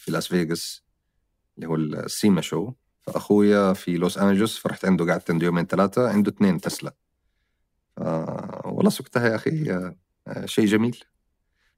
في 0.10 0.14
لاس 0.14 0.28
فيغاس 0.28 0.84
اللي 1.58 1.68
هو 1.68 1.76
ال 1.76 1.89
SEMA 1.89 2.42
Show 2.42 2.74
فأخويا 3.02 3.74
في 3.74 3.98
لوس 3.98 4.18
انجلوس 4.18 4.58
فرحت 4.58 4.86
عنده 4.86 5.12
قعدت 5.12 5.32
عنده 5.32 5.46
يومين 5.46 5.66
ثلاثة 5.66 6.10
عنده 6.10 6.32
اثنين 6.32 6.62
تسلا. 6.62 6.96
والله 8.66 8.90
سكتها 8.90 9.28
يا 9.28 9.36
أخي 9.36 9.72
آه، 10.28 10.46
شيء 10.46 10.66
جميل. 10.66 11.04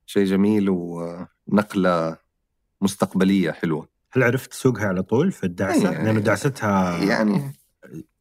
شيء 0.06 0.26
جميل 0.26 0.70
ونقلة 0.70 2.18
مستقبلية 2.82 3.52
حلوة. 3.52 3.88
هل 4.12 4.24
عرفت 4.24 4.52
تسوقها 4.52 4.86
على 4.86 5.04
طول 5.04 5.32
في 5.32 5.44
الدعسة؟ 5.44 5.92
يعني 5.92 6.06
لأنه 6.06 6.20
دعستها 6.20 6.98
يعني 7.04 7.54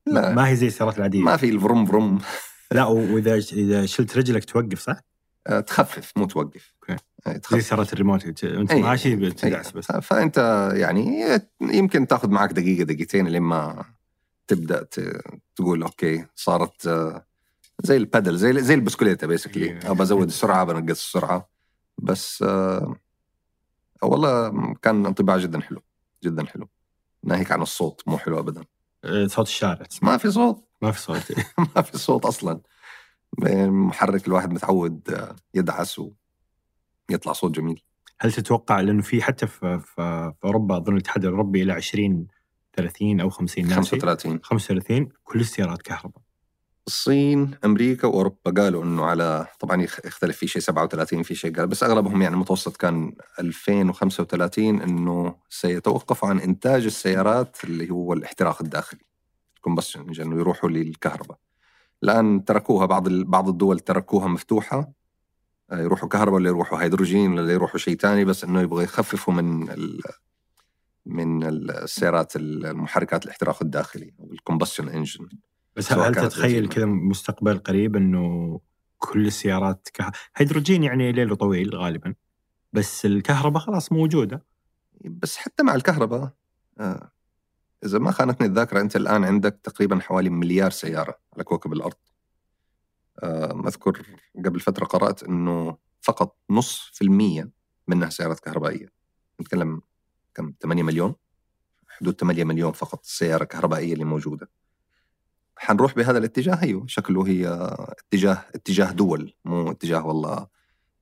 لا. 0.07 0.35
ما 0.35 0.49
هي 0.49 0.57
زي 0.57 0.67
السيارات 0.67 0.99
العادية. 0.99 1.21
ما 1.21 1.37
في 1.37 1.49
ال 1.49 1.55
vroom 1.55 1.87
vroom. 1.87 2.19
لا 2.73 2.85
وإذا 2.85 3.35
إذا 3.35 3.87
شلت 3.87 4.19
رجلك 4.19 4.45
توقف 4.45 4.81
صح؟ 4.81 5.01
آه، 5.47 5.61
تخفف 5.61 6.13
مو 6.17 6.27
توقف. 6.27 6.75
أوكي. 6.91 7.03
زي 7.51 7.61
سيارات 7.61 7.93
الريموت 7.93 8.25
انت 8.25 8.45
أي. 8.45 8.83
ماشي 8.83 9.17
بتدعس 9.17 9.71
بس. 9.73 9.93
فأنت 9.93 10.71
يعني 10.75 11.27
يمكن 11.61 12.07
تاخذ 12.07 12.31
معك 12.31 12.53
دقيقة 12.53 12.85
دقيقتين 12.85 13.29
لما 13.29 13.85
تبدأ 14.47 14.87
تقول 15.57 15.83
أوكي 15.83 16.27
صارت 16.35 16.87
آه، 16.87 17.27
زي 17.85 17.97
ال 17.97 18.02
paddle 18.02 18.37
زي 18.37 18.63
زي 18.63 18.75
البسكليته 18.75 19.27
بسكليت 19.27 19.79
ابى 19.85 20.03
أزود 20.03 20.27
السرعة 20.27 20.65
بنقص 20.65 20.91
السرعة. 20.91 21.51
بس 21.99 22.45
والله 24.03 24.51
كان 24.83 25.07
انطباع 25.07 25.37
جدا 25.37 25.61
حلو 25.61 25.83
جدا 26.25 26.47
حلو. 26.47 26.69
ناهيك 27.25 27.53
عن 27.53 27.63
الصوت 27.63 28.03
مو 28.07 28.19
حلو 28.19 28.39
ابدا. 28.39 28.65
آه، 29.05 29.27
صوت 29.27 29.47
الشارع. 29.47 29.87
ما 30.03 30.17
في 30.17 30.31
صوت. 30.31 30.69
ما 30.83 30.93
في 30.93 31.01
صوت. 31.01 31.33
ما 31.77 31.83
في 31.83 31.99
صوت 31.99 32.27
أصلا. 32.27 32.61
محرك 33.39 34.27
الواحد 34.29 34.53
متعود 34.53 35.11
آه، 35.11 35.37
يدعس 35.55 36.01
ويطلع 37.11 37.33
صوت 37.33 37.51
جميل. 37.51 37.83
هل 38.21 38.33
تتوقع 38.33 38.81
لأنه 38.81 39.03
في 39.03 39.23
حتى 39.23 39.47
في, 39.47 39.79
في, 39.79 40.33
في 40.41 40.45
أوروبا 40.45 40.77
أظن 40.77 40.93
الاتحاد 40.93 41.25
الأوروبي 41.25 41.63
إلى 41.63 41.73
20 41.73 42.27
30 42.77 43.21
أو 43.21 43.31
50 43.31 43.65
ناسي 43.65 43.75
35 43.77 44.41
35 44.43 45.09
كل 45.25 45.41
السيارات 45.41 45.83
كهرباء. 45.83 46.23
الصين 46.87 47.51
أمريكا 47.65 48.07
وأوروبا 48.09 48.51
قالوا 48.63 48.85
إنه 48.85 49.05
على 49.05 49.47
طبعا 49.61 49.83
يخ- 49.83 50.07
يختلف 50.07 50.37
في 50.37 50.47
شيء 50.47 50.63
37 50.63 51.23
في 51.23 51.35
شيء 51.35 51.57
قال 51.57 51.67
بس 51.67 51.83
أغلبهم 51.83 52.23
يعني 52.23 52.35
المتوسط 52.35 52.77
كان 52.77 53.15
2035 53.39 54.83
إنه 54.83 55.37
سيتوقفوا 55.49 56.29
عن 56.29 56.39
إنتاج 56.41 56.85
السيارات 56.85 57.57
اللي 57.65 57.91
هو 57.91 58.13
الاحتراق 58.13 58.63
الداخلي. 58.63 59.01
ال 59.57 59.61
combustion 59.61 60.01
engine 60.01 60.25
إنه 60.27 60.37
يروحوا 60.41 60.71
للكهرباء. 60.71 61.39
الان 62.05 62.45
تركوها 62.45 62.87
بعض 62.87 63.07
ال- 63.07 63.25
بعض 63.25 63.49
الدول 63.49 63.81
تركوها 63.81 64.29
مفتوحة. 64.29 64.93
آه، 65.71 65.79
يروحوا 65.81 66.09
كهرباء 66.09 66.35
ولا 66.35 66.49
يروحوا 66.49 66.83
هيدروجين 66.83 67.33
ولا 67.33 67.53
يروحوا 67.53 67.79
شيء 67.79 67.97
ثاني 67.97 68.25
بس 68.25 68.45
إنه 68.45 68.61
يبغوا 68.61 68.83
يخففوا 68.83 69.35
من 69.35 69.71
ال 69.71 70.01
من 71.07 71.43
السيارات 71.45 72.37
المحركات 72.37 73.25
الاحتراق 73.25 73.63
الداخلي 73.63 74.15
أو 74.21 74.33
ال 74.33 74.38
combustion 74.38 74.89
engine 74.89 75.29
بس 75.77 75.93
هل 75.93 76.15
تتخيل. 76.15 76.69
كذا 76.69 76.87
مستقبل 76.87 77.59
قريب 77.59 77.97
إنه 77.97 78.61
كل 78.99 79.27
السيارات 79.27 79.89
كه... 79.95 80.13
هيدروجين 80.37 80.83
يعني 80.83 81.13
ليلة 81.13 81.35
طويل 81.35 81.77
غالبا 81.77 82.15
بس 82.73 83.07
الكهرباء 83.07 83.63
خلاص 83.63 83.93
موجودة. 83.93 84.45
بس 85.05 85.37
حتى 85.37 85.63
مع 85.63 85.75
الكهرباء 85.75 86.33
آه، 86.81 87.11
إذا 87.85 87.99
ما 87.99 88.11
خانتني 88.11 88.47
الذاكرة 88.47 88.81
أنت 88.81 88.97
الآن 88.97 89.25
عندك 89.25 89.61
تقريبا 89.63 90.01
حوالي 90.01 90.31
مليار 90.31 90.71
سيارة 90.71 91.19
على 91.35 91.45
كوكب 91.45 91.73
الأرض. 91.73 91.97
آه، 93.23 93.53
مذكر 93.53 94.07
قبل 94.45 94.61
فترة 94.61 94.85
قرأت 94.85 95.23
أنه 95.23 95.77
فقط 96.01 96.37
نص 96.51 96.91
في 96.93 97.03
المية 97.03 97.51
منها 97.89 98.11
سيارات 98.11 98.41
كهربائية. 98.41 98.93
نتكلم 99.41 99.83
كم؟ 100.35 100.55
8 100.63 100.83
مليون؟ 100.83 101.15
حدود 101.89 102.15
8 102.21 102.45
مليون 102.45 102.73
فقط 102.73 103.05
سيارة 103.05 103.45
كهربائية 103.45 103.93
اللي 103.93 104.05
موجودة. 104.05 104.51
حنروح 105.57 105.95
بهذا 105.95 106.19
الاتجاه؟ 106.19 106.63
أيوه 106.63 106.87
شكله 106.87 107.27
هي 107.27 107.49
اتجاه 107.99 108.45
اتجاه 108.55 108.93
دول 108.93 109.35
مو 109.45 109.71
اتجاه 109.71 110.07
والله 110.07 110.47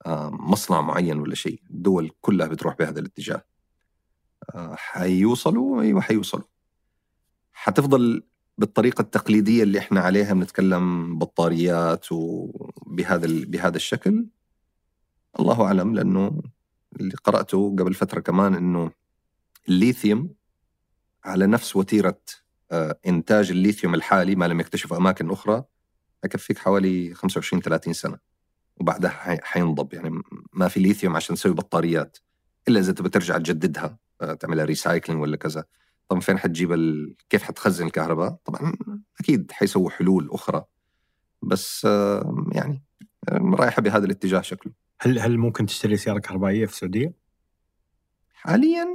آه، 0.07 0.31
مصنع 0.31 0.81
معين 0.81 1.19
ولا 1.19 1.35
شيء. 1.35 1.63
الدول 1.71 2.11
كلها 2.21 2.47
بتروح 2.47 2.77
بهذا 2.77 3.01
الاتجاه. 3.01 3.45
آه، 4.55 4.75
حيوصلوا؟ 4.75 5.83
أيوه 5.83 6.01
حيوصلوا. 6.01 6.58
حتفضل 7.61 8.23
بالطريقة 8.59 9.03
التقليدية 9.03 9.63
اللي 9.63 9.79
إحنا 9.79 10.01
عليها 10.01 10.35
بنتكلم 10.35 11.19
بطاريات 11.19 12.13
وبهذا 12.13 13.27
بهذا 13.47 13.77
الشكل. 13.77 14.27
الله 15.41 15.63
أعلم 15.65 15.95
لأنه 15.95 16.43
اللي 17.01 17.15
قرأته 17.25 17.77
قبل 17.79 17.95
فترة 17.95 18.21
كمان 18.21 18.55
إنه 18.55 18.91
الليثيوم 19.69 20.35
على 21.25 21.47
نفس 21.47 21.77
وتيرة 21.77 22.21
آه، 22.71 22.99
إنتاج 23.07 23.51
الليثيوم 23.51 23.95
الحالي 23.95 24.35
ما 24.37 24.45
لم 24.49 24.61
يكتشف 24.61 24.93
أماكن 24.93 25.31
أخرى 25.31 25.65
حيكفيك 26.23 26.59
حوالي 26.59 27.15
25 27.15 27.63
30 27.63 27.93
سنة 27.93 28.19
وبعدها 28.77 29.11
حي- 29.11 29.41
حينضب. 29.43 29.95
يعني 29.95 30.23
ما 30.53 30.69
في 30.69 30.81
ليثيوم 30.81 31.17
عشان 31.17 31.37
تسوي 31.37 31.53
بطاريات 31.53 32.19
إلا 32.69 32.81
إذا 32.81 32.93
تبى 32.93 33.09
ترجع 33.09 33.39
تجددها 33.39 33.99
آه، 34.21 34.35
تعملها 34.35 34.65
ريسايكلينج 34.65 35.23
ولا 35.23 35.37
كذا. 35.37 35.65
طبعا 36.09 36.21
فين 36.21 36.39
حتجيب 36.39 36.73
ال... 36.73 37.15
كيف 37.31 37.43
حتخزن 37.43 37.87
الكهرباء؟ 37.87 38.37
طبعا 38.45 38.73
أكيد 39.21 39.53
حيسووا 39.53 39.91
حلول 39.91 40.29
أخرى 40.33 40.65
بس 41.43 41.85
آه، 41.85 42.47
يعني 42.53 42.83
آه، 43.29 43.39
رايحة 43.55 43.83
بهذا 43.83 44.05
الاتجاه 44.07 44.41
شكله. 44.41 44.73
هل 45.01 45.19
هل 45.19 45.39
ممكن 45.39 45.67
تشتري 45.67 45.97
سيارة 45.97 46.19
كهربائية 46.19 46.67
في 46.67 46.73
السعودية؟ 46.73 47.15
حاليا 48.33 48.87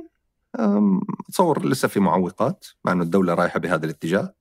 أتصور 1.30 1.66
لسه 1.66 1.88
في 1.88 2.00
معوقات 2.00 2.66
مع 2.86 2.92
إنه 2.92 3.04
الدولة 3.04 3.34
رايحة 3.34 3.60
بهذا 3.60 3.86
الاتجاه. 3.86 4.36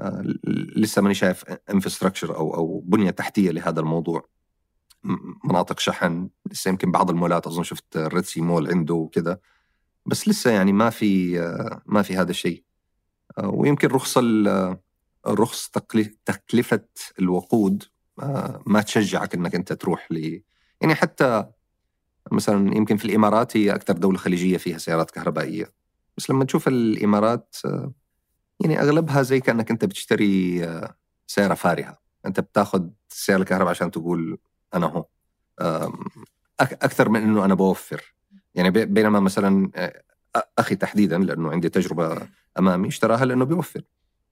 ل- 0.00 0.82
لسه 0.82 1.02
ماني 1.02 1.14
شايف 1.14 1.44
infrastructure 1.70 2.36
أو 2.36 2.54
أو 2.54 2.80
بنية 2.86 3.10
تحتية 3.10 3.50
لهذا 3.50 3.80
الموضوع. 3.80 4.28
مناطق 5.44 5.78
شحن 5.78 6.28
لسه 6.50 6.68
يمكن 6.68 6.90
بعض 6.90 7.10
المولات 7.10 7.46
أظن 7.46 7.62
شفت 7.62 7.96
ريدسي 7.96 8.40
مول 8.40 8.68
عنده 8.68 8.94
وكذا. 8.94 9.38
بس 10.06 10.28
لسه 10.28 10.50
يعني 10.50 10.72
ما 10.72 10.90
في 10.90 11.38
ما 11.86 12.02
في 12.02 12.16
هذا 12.16 12.30
الشيء. 12.30 12.64
أه، 13.38 13.48
ويمكن 13.48 13.88
رخص 13.88 14.18
ال- 14.18 14.76
رخص 15.26 15.68
تكلف- 15.68 16.16
تكلفة 16.24 16.84
الوقود 17.18 17.84
أه، 18.22 18.62
ما 18.66 18.80
تشجعك 18.82 19.34
إنك 19.34 19.54
أنت 19.54 19.72
تروح 19.72 20.12
ل 20.12 20.40
يعني 20.80 20.94
حتى 20.94 21.44
مثلا 22.32 22.76
يمكن 22.76 22.96
في 22.96 23.04
الإمارات 23.04 23.56
هي 23.56 23.74
أكثر 23.74 23.92
دولة 23.94 24.18
خليجية 24.18 24.56
فيها 24.56 24.78
سيارات 24.78 25.10
كهربائية. 25.10 25.72
بس 26.16 26.30
لما 26.30 26.44
تشوف 26.44 26.68
الإمارات 26.68 27.56
آه، 27.64 27.92
يعني 28.60 28.80
أغلبها 28.80 29.22
زي 29.22 29.40
كأنك 29.40 29.70
أنت 29.70 29.84
بتشتري 29.84 30.64
آه، 30.64 30.96
سيارة 31.26 31.54
فارهة. 31.54 31.98
أنت 32.26 32.40
بتاخذ 32.40 32.88
سياره 33.08 33.44
كهرباء 33.44 33.70
عشان 33.70 33.90
تقول 33.90 34.38
أنا 34.74 34.86
هو 34.86 35.06
أكثر 36.60 37.08
من 37.08 37.22
إنه 37.22 37.44
أنا 37.44 37.54
بوفر. 37.54 38.14
يعني 38.54 38.70
بي- 38.70 38.84
بينما 38.86 39.20
مثلا 39.20 39.70
آه، 39.74 40.02
أخي 40.58 40.76
تحديدا 40.76 41.18
لأنه 41.18 41.50
عندي 41.50 41.68
تجربة 41.68 42.28
أمامي 42.58 42.88
اشتراها 42.88 43.24
لأنه 43.24 43.44
بيوفر. 43.44 43.82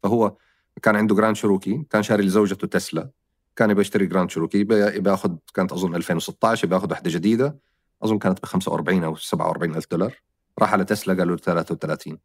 فهو 0.02 0.36
كان 0.82 0.97
عنده 0.97 1.14
جراند 1.14 1.36
شيروكي 1.36 1.85
كان 1.90 2.02
شاري 2.02 2.22
لزوجته 2.22 2.66
تسلا 2.66 3.10
كان 3.56 3.70
يبغى 3.70 3.80
يشتري 3.80 4.06
جراند 4.06 4.30
شيروكي 4.31 4.59
يبغى 4.59 4.97
يبغى 4.97 5.10
ياخذ 5.12 5.36
كانت 5.55 5.72
أظن 5.72 5.94
2016 5.94 6.64
يبغى 6.64 6.76
ياخذ 6.78 6.90
واحدة 6.90 7.10
جديدة 7.10 7.59
أظن 8.02 8.18
كانت 8.18 8.40
ب 8.42 8.44
45 8.47 9.05
أو 9.05 9.16
47 9.16 9.74
ألف 9.76 9.86
دولار. 9.90 10.14
راح 10.59 10.72
على 10.72 10.84
تسلا 10.84 11.14
قالوا 11.14 11.36
له 11.36 11.42
33 11.42 12.18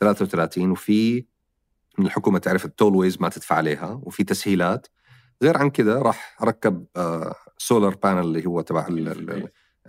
33 0.00 0.70
وفي 0.70 1.24
من 1.98 2.06
الحكومة 2.06 2.38
تعرف 2.38 2.64
ال 2.64 2.70
toll 2.70 2.96
ways 2.96 3.20
ما 3.20 3.28
تدفع 3.28 3.56
عليها 3.56 4.00
وفي 4.02 4.24
تسهيلات. 4.24 4.86
غير 5.42 5.58
عن 5.58 5.70
كذا 5.70 5.98
راح 5.98 6.36
ركب 6.42 6.86
آه 6.96 7.34
solar 7.58 7.94
panel 7.94 8.20
اللي 8.20 8.46
هو 8.46 8.60
تبع 8.60 8.86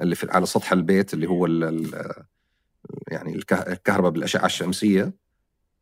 اللي 0.02 0.16
في 0.16 0.28
على 0.32 0.46
سطح 0.46 0.72
البيت 0.72 1.14
اللي 1.14 1.28
هو 1.30 1.46
ال 1.46 1.64
ال 1.64 2.14
يعني 3.08 3.36
الكه- 3.36 3.72
الكهرباء 3.72 4.12
بالأشعة 4.12 4.46
الشمسية. 4.46 5.14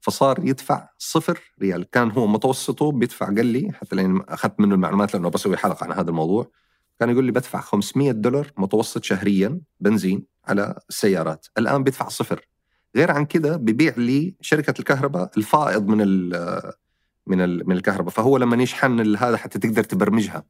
فصار 0.02 0.40
يدفع 0.44 0.90
صفر 0.98 1.40
ريال. 1.62 1.90
كان 1.90 2.12
هو 2.12 2.28
متوسطه 2.28 2.92
بيدفع 2.92 3.26
قال 3.26 3.46
لي 3.46 3.72
حتى 3.72 3.96
لأن 3.96 4.22
أخذت 4.30 4.60
منه 4.60 4.76
المعلومات 4.76 5.14
لأنه 5.14 5.30
بسوي 5.30 5.58
حلقة 5.58 5.84
عن 5.84 5.92
هذا 5.92 6.10
الموضوع 6.10 6.52
كان 7.00 7.10
يقول 7.10 7.26
لي 7.26 7.32
بدفع 7.32 7.62
500 7.62 8.12
دولار 8.12 8.52
متوسط 8.58 9.04
شهريا 9.04 9.60
بنزين 9.80 10.26
على 10.46 10.80
السيارات. 10.90 11.48
الآن 11.58 11.84
بيدفع 11.84 12.08
صفر. 12.08 12.48
غير 12.96 13.12
عن 13.12 13.26
كده 13.26 13.58
ببيع 13.58 13.94
لي 13.98 14.36
شركة 14.42 14.74
الكهرباء 14.80 15.32
الفائض 15.38 15.88
من 15.88 16.02
ال 16.02 16.72
من 17.28 17.42
ال 17.42 17.70
من 17.70 17.76
الكهرباء. 17.76 18.14
فهو 18.14 18.38
لما 18.38 18.64
يشحن 18.64 19.16
هذا 19.16 19.38
حتى 19.38 19.60
تقدر 19.60 19.84
تبرمجها. 19.84 20.44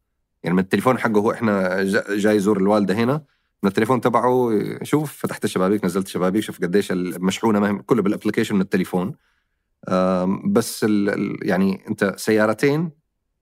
يعني 0.43 0.55
من 0.55 0.63
التليفون 0.63 0.97
حقه 0.99 1.17
هو 1.19 1.31
إحنا 1.31 1.83
جا- 1.83 2.05
جاي 2.15 2.35
يزور 2.35 2.57
الوالدة 2.57 2.93
هنا 2.93 3.23
من 3.63 3.67
التليفون 3.69 4.01
تبعه 4.01 4.51
شوف 4.83 5.13
فتحت 5.17 5.45
الشبابيك 5.45 5.85
نزلت 5.85 6.05
الشبابيك 6.05 6.43
شوف 6.43 6.61
قديش 6.61 6.91
المشحونه 6.91 7.59
ما 7.59 7.69
هي- 7.69 7.73
كله 7.85 8.01
بالابلكيشن 8.01 8.55
من 8.55 8.61
التليفون. 8.61 9.15
بس 10.45 10.83
ال 10.83 11.09
ال- 11.09 11.37
يعني 11.49 11.87
أنت 11.89 12.13
سيارتين 12.17 12.91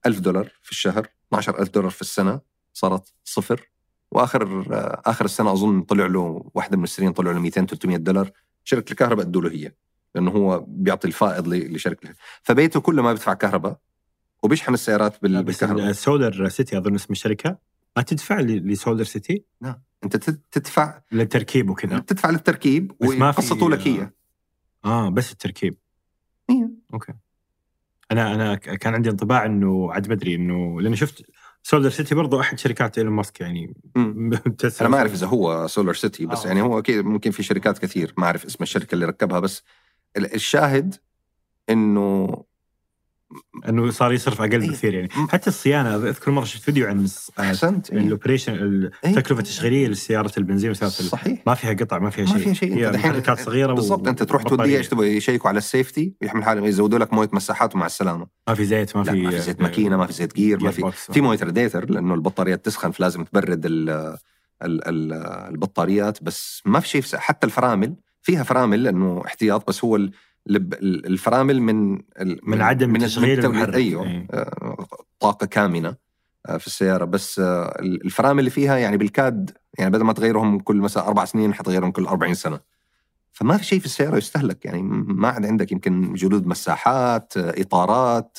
ألف 0.06 0.20
دولار 0.20 0.52
في 0.64 0.72
الشهر 0.72 1.08
12 1.28 1.60
ألف 1.60 1.70
دولار 1.70 1.90
في 1.90 2.02
السنة 2.02 2.40
صارت 2.74 3.14
صفر. 3.24 3.70
وآخر 4.12 4.68
آه، 4.74 5.02
آخر 5.06 5.26
السنة 5.26 5.52
أظن 5.52 5.82
طلع 5.82 6.06
له 6.06 6.50
واحدة 6.54 6.78
من 6.78 6.84
السنين 6.84 7.12
طلع 7.14 7.32
له 7.32 7.40
200 7.40 7.66
300 7.66 7.98
دولار. 7.98 8.32
شركة 8.64 8.92
الكهرباء 8.92 9.26
ادوا 9.26 9.42
له 9.42 9.52
هي 9.52 9.72
لأنه 10.16 10.32
هو 10.32 10.66
بيعطي 10.68 11.08
الفائض 11.08 11.48
ل- 11.48 11.74
لشركة 11.76 12.10
فبيته 12.44 12.80
كله 12.80 13.02
ما 13.04 13.12
بيدفع 13.14 13.34
كهرباء 13.34 13.78
وبيشحن 14.44 14.74
السيارات 14.74 15.22
بال- 15.24 15.44
بس 15.44 15.60
بالكهرباء. 15.60 15.90
السولر 15.90 16.50
سيتي 16.50 16.78
أظن 16.78 16.96
اسم 16.96 17.14
الشركة. 17.14 17.58
تدفع 18.03 18.39
ل- 18.39 18.67
لسولر 18.72 19.03
سيتي؟ 19.03 19.45
انت 20.03 20.17
تد- 20.17 20.41
تدفع 20.51 21.01
للتركيب 21.11 21.69
وكذا. 21.69 21.99
تدفع 21.99 22.30
للتركيب 22.30 22.88
بس 23.01 23.09
ما 23.09 23.31
في- 23.31 23.41
ويقسطوا 23.41 23.69
لك 23.69 23.88
هي. 23.88 24.09
آه 24.85 25.09
بس 25.09 25.31
التركيب. 25.31 25.77
هي. 26.49 26.69
أوكي. 26.93 27.13
أنا 28.11 28.35
أنا 28.35 28.55
كان 28.55 28.93
عندي 28.93 29.09
انطباع 29.09 29.45
إنه 29.45 29.91
عاد 29.93 30.07
بدري 30.07 30.35
إنه 30.35 30.81
لأني 30.81 30.95
شفت 30.95 31.22
SolarCity 31.64 32.15
برضو 32.15 32.39
أحد 32.39 32.59
شركات 32.59 32.97
إيلون 32.97 33.13
ماسك 33.13 33.41
يعني. 33.41 33.73
أنا 34.81 34.89
ما 34.89 34.97
أعرف 34.97 35.13
إذا 35.13 35.27
هو 35.27 35.67
SolarCity 35.68 36.26
بس 36.26 36.43
آه. 36.43 36.47
يعني 36.47 36.61
هو 36.61 36.80
أكيد 36.80 37.05
ممكن 37.05 37.31
في 37.31 37.43
شركات 37.43 37.77
كثير. 37.77 38.13
ما 38.17 38.26
أعرف 38.26 38.45
اسم 38.45 38.63
الشركة 38.63 38.95
اللي 38.95 39.05
ركبها 39.05 39.39
بس 39.39 39.63
ال- 40.17 40.34
الشاهد 40.35 40.95
إنه 41.69 42.43
إنه 43.69 43.89
صار 43.89 44.14
يصرف 44.14 44.41
أقل 44.41 44.61
إيه. 44.61 44.69
بكثير 44.69 44.93
يعني 44.93 45.10
حتى 45.10 45.47
الصيانة 45.47 45.95
أذكر 45.95 46.31
مرة 46.31 46.43
شفت 46.43 46.61
فيديو 46.61 46.88
عن 46.88 47.07
أحسنت 47.39 47.91
إيه. 47.91 47.99
ال 47.99 48.05
operation 48.05 48.53
إيه. 48.53 49.10
التكلفة 49.10 49.39
التشغيلية 49.39 49.88
لسيارة 49.88 50.31
البنزين 50.38 50.72
وسيارة 50.72 50.91
صحيح 50.91 51.43
ما 51.47 51.53
فيها 51.53 51.73
قطع 51.73 51.99
ما 51.99 52.10
فيها 52.10 52.26
شيء 52.26 52.35
ما 52.35 52.43
فيها 52.43 52.53
شيء 52.53 52.88
أنت 52.88 52.95
محركات 52.95 53.39
صغيرة 53.39 53.73
بالضبط 53.73 54.07
أنت 54.07 54.23
تروح 54.23 54.43
توديه 54.43 54.77
إيش 54.77 54.88
تبغى 54.88 55.18
يشيكوا 55.18 55.49
على 55.49 55.57
السيفتي 55.57 56.14
ويحمل 56.22 56.43
حالهم 56.43 56.65
يزودوا 56.65 56.99
لك 56.99 57.14
موية 57.14 57.30
مساحات 57.34 57.76
ومع 57.76 57.85
السلامة 57.85 58.27
ما 58.47 58.53
في 58.53 58.65
زيت 58.65 58.95
ما 58.97 59.03
في 59.03 59.22
ما 59.22 59.30
في 59.30 59.39
زيت 59.39 59.61
ماكينة 59.61 59.97
ما 59.97 60.06
في 60.06 60.14
زيت 60.14 60.35
جير 60.35 60.64
ما 60.64 60.72
في. 60.72 60.91
في 60.91 61.22
موية 61.22 61.39
راديتر 61.43 61.89
لأنه 61.89 62.14
البطاريات 62.14 62.65
تسخن 62.65 62.91
فلازم 62.91 63.23
تبرد 63.23 63.65
ال 63.65 63.89
ال 64.64 64.88
ال 64.88 65.14
البطاريات 65.49 66.23
بس 66.23 66.61
ما 66.65 66.80
في 66.80 66.88
شيء 66.88 67.02
حتى 67.15 67.47
الفرامل 67.47 67.95
فيها 68.22 68.43
فرامل 68.43 68.84
لأنه 68.84 69.22
احتياط 69.26 69.68
بس 69.68 69.84
هو 69.84 69.99
الفرامل 70.49 71.61
من 71.61 71.99
من 72.43 72.61
عدم 72.61 72.97
تشغيل 72.97 73.38
التوليد. 73.39 73.45
المحرك. 73.55 73.76
أيوه 73.76 74.03
إيه. 74.03 74.27
آه، 74.31 74.88
طاقة 75.19 75.45
كامنة 75.47 75.95
آه، 76.45 76.57
في 76.57 76.67
السيارة 76.67 77.05
بس 77.05 77.39
آه، 77.39 77.76
الفرامل 77.81 78.39
اللي 78.39 78.49
فيها 78.49 78.77
يعني 78.77 78.97
بالكاد 78.97 79.51
يعني 79.80 79.91
بدل 79.91 80.03
ما 80.03 80.13
تغيرهم 80.13 80.59
كل 80.59 80.76
مثلا 80.76 81.07
أربع 81.07 81.26
سنين 81.26 81.53
حتغيرهم 81.53 81.91
كل 81.91 82.05
40 82.05 82.34
سنة 82.34 82.59
فما 83.31 83.57
في 83.57 83.63
شيء 83.63 83.80
في 83.80 83.85
السيارة 83.85 84.17
يستهلك 84.17 84.65
يعني 84.65 84.81
ما 84.91 85.27
عاد 85.30 85.45
عندك 85.45 85.72
يمكن 85.72 86.13
جلود 86.13 86.47
مساحات 86.47 87.34
إطارات 87.38 88.38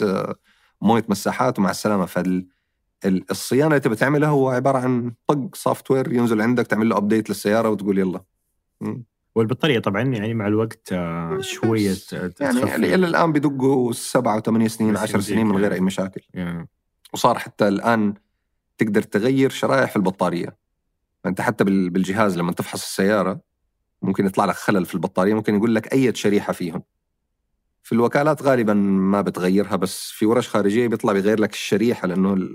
موية 0.82 1.04
مساحات 1.08 1.58
ومع 1.58 1.70
السلامة 1.70 2.06
فال 2.06 2.46
ال- 3.04 3.24
الصيانة 3.30 3.66
اللي 3.66 3.80
تبي 3.80 3.96
تعملها 3.96 4.28
هو 4.28 4.50
عبارة 4.50 4.78
عن 4.78 5.12
طق 5.26 5.54
software 5.54 6.12
ينزل 6.12 6.40
عندك 6.42 6.66
تعمل 6.66 6.88
له 6.88 6.96
update 6.96 7.28
للسيارة 7.30 7.70
وتقول 7.70 7.98
يلا. 7.98 8.20
والبطارية 9.36 9.78
طبعا 9.78 10.02
يعني 10.02 10.34
مع 10.34 10.46
الوقت 10.46 10.92
آه، 10.92 11.38
شوية 11.40 11.94
آه، 12.12 12.30
يعني 12.40 12.60
تخفي. 12.60 12.76
إلى 12.76 12.94
الآن 13.06 13.32
بدقوا 13.32 13.92
سبعة 13.92 14.36
وثمانية 14.36 14.68
سنين 14.68 14.96
عشر 14.96 15.20
سنين 15.20 15.46
من 15.46 15.52
غير 15.56 15.62
يعني. 15.62 15.74
أي 15.74 15.80
مشاكل 15.80 16.20
يعني 16.34 16.68
وصار 17.12 17.38
حتى 17.38 17.68
الآن 17.68 18.14
تقدر 18.78 19.02
تغير 19.02 19.50
شرائح 19.50 19.90
في 19.90 19.96
البطارية 19.96 20.56
فأنت 21.24 21.40
حتى 21.40 21.64
بال- 21.64 21.90
بالجهاز 21.90 22.38
لما 22.38 22.52
تفحص 22.52 22.82
السيارة 22.82 23.40
ممكن 24.02 24.26
يطلع 24.26 24.44
لك 24.44 24.54
خلل 24.54 24.86
في 24.86 24.94
البطارية 24.94 25.34
ممكن 25.34 25.54
يقول 25.56 25.74
لك 25.74 25.92
أي 25.92 26.14
شريحة 26.14 26.52
فيهم 26.52 26.82
في 27.82 27.92
الوكالات 27.92 28.42
غالبا 28.42 28.74
ما 28.74 29.20
بتغيرها 29.20 29.76
بس 29.76 30.10
في 30.10 30.26
ورش 30.26 30.48
خارجية 30.48 30.88
بيطلع 30.88 31.12
بيغير 31.12 31.40
لك 31.40 31.52
الشريحة 31.52 32.08
لأنه 32.08 32.48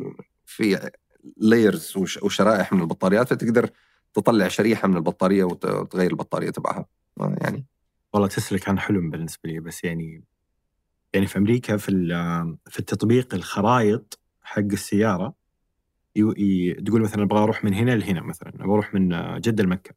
في 0.46 0.92
لايرز 1.38 1.94
وشرائح 1.98 2.74
من 2.74 2.82
البطاريات 2.82 3.28
فتقدر 3.30 3.70
تطلع 4.14 4.48
شريحة 4.48 4.88
من 4.88 4.98
البطارية 4.98 5.44
وت- 5.44 5.66
وتغير 5.66 6.12
البطارية 6.12 6.50
تبعها. 6.50 6.86
آه، 7.20 7.36
يعني. 7.42 7.66
والله 8.14 8.28
تسلا 8.28 8.60
كان 8.60 8.80
حلم 8.80 9.10
بالنسبة 9.10 9.50
لي 9.50 9.60
بس 9.60 9.84
يعني 9.84 10.24
يعني 11.14 11.28
في 11.28 11.38
أمريكا 11.38 11.78
في 11.78 11.92
في 12.70 12.80
التطبيق 12.80 13.34
الخرائط 13.34 14.20
حق 14.42 14.60
السيارة 14.60 15.34
يو- 16.16 16.34
تقول 16.86 17.02
مثلا 17.02 17.24
أبغى 17.24 17.40
أروح 17.44 17.64
من 17.64 17.74
هنا 17.74 17.92
لهنا 17.92 18.22
مثلا 18.22 18.50
أبغى 18.56 18.74
أروح 18.74 18.94
من 18.94 19.10
جدة 19.40 19.64
لمكة. 19.64 19.92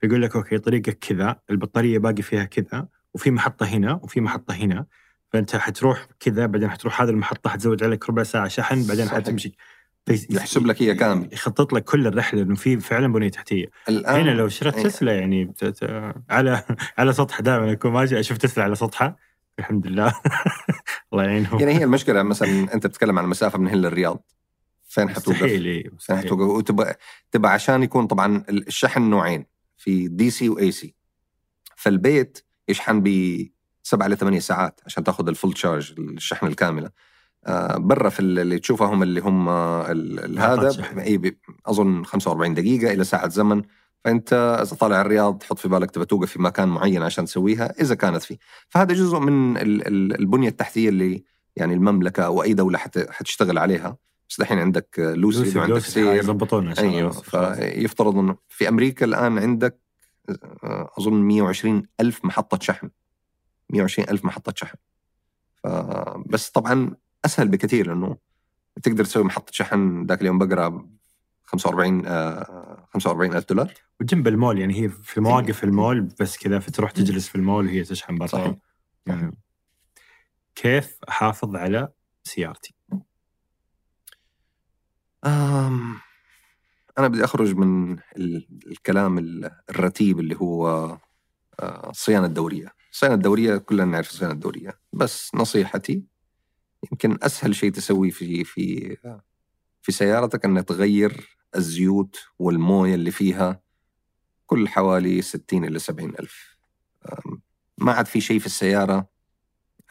فيقول 0.00 0.22
لك 0.22 0.36
أوكي 0.36 0.58
طريقك 0.58 0.98
كذا 0.98 1.40
البطارية 1.50 1.98
باقي 1.98 2.22
فيها 2.22 2.44
كذا 2.44 2.88
وفي 3.14 3.30
محطة 3.30 3.66
هنا 3.66 4.00
وفي 4.02 4.20
محطة 4.20 4.54
هنا 4.54 4.86
فأنت 5.32 5.56
حتروح 5.56 6.06
كذا 6.20 6.46
بعدين 6.46 6.70
حتروح 6.70 7.00
هذه 7.02 7.10
المحطة 7.10 7.50
حتزود 7.50 7.82
عليك 7.84 8.08
ربع 8.10 8.22
ساعة 8.22 8.48
شحن 8.48 8.86
بعدين 8.86 9.06
صحيح. 9.06 9.18
حتمشي. 9.18 9.56
يحسب 10.08 10.66
لك 10.66 10.82
هي 10.82 10.94
كامل. 10.94 11.28
يخطط 11.32 11.72
لك 11.72 11.84
كل 11.84 12.06
الرحلة 12.06 12.42
إنه 12.42 12.54
في 12.54 12.80
فعلا 12.80 13.12
بنية 13.12 13.28
تحتية. 13.28 13.66
الآن 13.88 14.20
هنا 14.20 14.30
لو 14.30 14.48
شريت 14.48 14.74
إيه. 14.74 14.84
تسلا 14.84 15.14
يعني 15.14 15.54
على 16.30 16.62
على 16.98 17.12
سطح 17.12 17.40
دائما. 17.40 17.72
اكون 17.72 17.92
ماشي 17.92 18.20
أشوف 18.20 18.38
تسلا 18.38 18.64
على 18.64 18.74
سطحها 18.74 19.16
الحمد 19.58 19.86
لله. 19.86 20.14
الله 21.12 21.24
يعينهم. 21.24 21.60
يعني 21.60 21.78
هي 21.78 21.84
المشكلة 21.88 22.22
مثلا 22.22 22.74
أنت 22.74 22.86
بتتكلم 22.86 23.18
عن 23.18 23.24
المسافه 23.24 23.58
من 23.58 23.68
هنا 23.68 23.76
للرياض. 23.76 24.30
فين 24.88 25.08
حتوقف؟ 25.10 25.42
مستحيل 25.42 25.90
فين 25.98 26.16
حتوقف؟ 26.16 26.40
وتبقى 26.40 26.98
تبقى 27.32 27.52
عشان 27.52 27.82
يكون 27.82 28.06
طبعا 28.06 28.44
الشحن 28.48 29.02
نوعين 29.02 29.46
في 29.76 30.08
DC 30.08 30.48
و 30.48 30.72
AC 30.72 30.94
فالبيت 31.76 32.38
يشحن 32.68 33.00
ب 33.04 33.08
سبعة 33.82 34.06
ل 34.08 34.16
8 34.16 34.38
ساعات 34.38 34.80
عشان 34.86 35.04
تاخذ 35.04 35.28
ال 35.28 35.33
full 35.33 35.52
charge 35.52 35.94
الشحن 36.00 36.46
الكاملة. 36.46 36.90
برا 37.76 38.08
في 38.08 38.20
اللي 38.20 38.58
تشوفهم 38.58 39.02
اللي 39.02 39.20
هم 39.20 39.48
هذا. 40.38 40.68
ب- 41.16 41.36
أظن 41.66 42.04
45 42.04 42.54
دقيقة 42.54 42.92
إلى 42.92 43.04
ساعة 43.04 43.28
زمن. 43.28 43.62
فأنت 44.04 44.58
إذا 44.62 44.76
طالع 44.76 45.00
الرياض 45.00 45.38
تحط 45.38 45.58
في 45.58 45.68
بالك 45.68 45.90
تبى 45.90 46.04
توقف 46.04 46.30
في 46.30 46.42
مكان 46.42 46.68
معين 46.68 47.02
عشان 47.02 47.24
تسويها 47.24 47.74
إذا 47.80 47.94
كانت 47.94 48.22
فيه. 48.22 48.36
فهذا 48.68 48.94
جزء 48.94 49.18
من 49.18 49.56
ال- 49.56 49.86
ال- 49.86 50.18
البنية 50.20 50.48
التحتية 50.48 50.88
اللي 50.88 51.24
يعني 51.56 51.74
المملكة 51.74 52.22
أو 52.26 52.42
أي 52.42 52.54
دولة 52.54 52.78
حت- 52.78 53.10
حتشتغل 53.10 53.58
عليها. 53.58 53.96
بس 54.28 54.40
الحين 54.40 54.58
عندك 54.58 54.88
لوسي 54.98 55.38
لوسي 55.44 55.58
وعندك 55.58 55.74
لوسي 55.74 55.90
سير. 55.90 56.12
أيوه. 56.78 57.10
فيفترض 57.10 58.16
إنه 58.18 58.36
في 58.48 58.68
أمريكا 58.68 59.04
الآن 59.06 59.38
عندك 59.38 59.78
آه، 60.64 60.90
أظن 60.98 61.12
120 61.14 61.82
ألف 62.00 62.24
محطة 62.24 62.58
شحن. 62.60 62.90
120 63.70 64.08
ألف 64.08 64.24
محطة 64.24 64.52
شحن. 64.56 64.76
بس 66.26 66.50
طبعا 66.50 66.90
أسهل 67.24 67.48
بكثير 67.48 67.86
لأنه 67.88 68.16
تقدر 68.82 69.04
تسوي 69.04 69.24
محطة 69.24 69.52
شحن 69.52 70.06
ذاك 70.06 70.20
اليوم 70.20 70.38
بقرأ 70.38 70.88
45 71.44 72.06
آه، 72.06 72.86
45 72.94 73.34
ألف 73.36 73.48
دولار. 73.48 73.74
وجنب 74.00 74.28
المول 74.28 74.58
يعني 74.58 74.82
هي 74.82 74.88
في 74.88 75.20
مواقف 75.20 75.64
المول 75.64 76.00
بس 76.20 76.36
كذا 76.38 76.58
فتروح 76.58 76.90
تجلس 76.90 77.28
في 77.28 77.34
المول 77.34 77.66
وهي 77.66 77.82
تشحن 77.84 78.16
برا. 78.18 78.26
صحيح. 78.26 78.54
يعني 79.06 79.38
كيف 80.54 80.98
أحافظ 81.08 81.56
على 81.56 81.88
سيارتي؟ 82.24 82.74
آم، 85.24 85.96
أنا 86.98 87.08
بدي 87.08 87.24
أخرج 87.24 87.54
من 87.54 87.98
ال- 88.16 88.48
الكلام 88.66 89.18
ال- 89.18 89.50
الرتيب 89.70 90.20
اللي 90.20 90.36
هو 90.36 90.68
آه، 91.60 91.90
الصيانة 91.90 92.26
الدورية 92.26 92.68
الصيانة 92.92 93.14
الدورية 93.14 93.56
كلنا 93.56 93.84
نعرف 93.84 94.10
الصيانة 94.10 94.32
الدورية 94.34 94.78
بس 94.92 95.34
نصيحتي 95.34 96.04
يمكن 96.92 97.18
أسهل 97.22 97.54
شيء 97.54 97.72
تسويه 97.72 98.10
في 98.10 98.44
في 98.44 98.96
في 99.82 99.92
سيارتك 99.92 100.44
أن 100.44 100.64
تغير 100.64 101.28
الزيوت 101.56 102.16
والموية 102.38 102.94
اللي 102.94 103.10
فيها 103.10 103.60
كل 104.46 104.68
حوالي 104.68 105.22
60 105.22 105.64
إلى 105.64 105.78
70 105.78 106.10
ألف. 106.20 106.56
آم، 107.12 107.42
ما 107.78 107.92
عاد 107.92 108.06
في 108.06 108.20
شيء 108.20 108.38
في 108.38 108.46
السيارة 108.46 109.08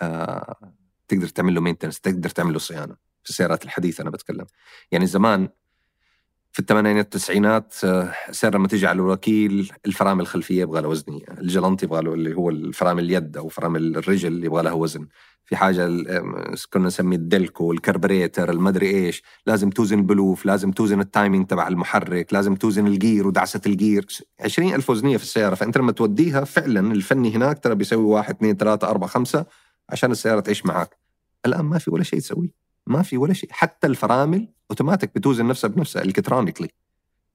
آه، 0.01 0.73
تقدر 1.07 1.27
تعمل 1.27 1.53
له 1.55 1.61
maintenance 1.61 1.99
تقدر 1.99 2.29
تعمل 2.29 2.53
له 2.53 2.59
صيانة. 2.59 2.95
في 3.23 3.29
السيارات 3.29 3.65
الحديثة 3.65 4.01
أنا 4.01 4.09
بتكلم. 4.09 4.45
يعني 4.91 5.07
زمان 5.07 5.49
في 6.53 6.59
الثمانينات 6.59 7.05
التسعينات 7.05 7.73
آه، 7.83 8.13
السيارة 8.29 8.57
لما 8.57 8.67
تيجي 8.67 8.87
على 8.87 8.95
الوكيل 8.95 9.71
الفرامل 9.85 10.21
الخلفية 10.21 10.61
يبغى 10.61 10.81
لها 10.81 10.89
وزنية 10.89 11.25
الجلنط 11.37 11.83
يبغى 11.83 12.01
له 12.01 12.13
اللي 12.13 12.35
هو 12.35 12.49
الفرامل 12.49 13.03
اليد 13.03 13.37
أو 13.37 13.47
فرامل 13.49 13.97
الرجل 13.97 14.43
يبغى 14.45 14.63
لها 14.63 14.71
وزن. 14.73 15.07
في 15.45 15.55
آم، 15.55 16.55
كنا 16.73 16.87
نسميه 16.87 17.17
الدلكو 17.17 17.71
الكربريتر 17.71 18.49
المدري 18.51 18.89
إيش 18.89 19.23
لازم 19.47 19.69
توزن 19.69 19.97
البلوف 19.97 20.45
لازم 20.45 20.71
توزن 20.71 20.99
ال 20.99 21.06
timing 21.06 21.47
تبع 21.47 21.67
المحرك 21.67 22.33
لازم 22.33 22.55
توزن 22.55 22.87
الجير 22.87 23.27
ودعسة 23.27 23.61
الجير. 23.65 24.05
20 24.39 24.73
ألف 24.75 24.89
وزنية 24.89 25.17
في 25.17 25.23
السيارة 25.23 25.55
فأنت 25.55 25.77
لما 25.77 25.91
توديها 25.91 26.43
فعلا 26.43 26.93
الفني 26.93 27.35
هناك 27.35 27.59
ترى 27.63 27.75
بيسوي 27.75 28.03
واحد 28.03 28.35
اثنين 28.35 28.55
ثلاثة 28.57 28.87
أربعة 28.89 29.09
خمسة 29.09 29.45
عشان 29.89 30.11
السيارة 30.11 30.39
تعيش 30.39 30.65
معك 30.65 30.97
الآن 31.45 31.65
ما 31.65 31.77
في 31.77 31.91
ولا 31.91 32.03
شيء 32.03 32.19
تسويه 32.19 32.49
ما 32.87 33.01
في 33.01 33.17
ولا 33.17 33.33
شيء. 33.33 33.49
حتى 33.51 33.87
الفرامل 33.87 34.47
اوتوماتيك 34.71 35.15
بتوزن 35.15 35.47
نفسها 35.47 35.67
بنفسها 35.67 36.01
electronically 36.01 36.69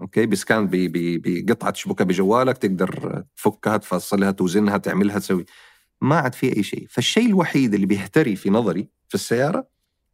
okay 0.01 0.27
ب 0.27 0.35
scan 0.35 0.69
بقطعة 0.73 1.71
تشبكها 1.71 2.05
بجوالك 2.05 2.59
تقدر 2.59 3.25
تفكها 3.37 3.77
تفصلها 3.77 4.31
توزنها 4.31 4.77
تعملها 4.77 5.19
تسوي. 5.19 5.45
ما 6.01 6.17
عاد 6.17 6.35
في 6.35 6.57
أي 6.57 6.63
شيء. 6.63 6.87
فالشيء 6.91 7.27
الوحيد 7.27 7.75
اللي 7.75 7.87
بيهتري 7.87 8.37
في 8.37 8.51
نظري 8.51 8.89
في 9.09 9.15
السيارة 9.15 9.69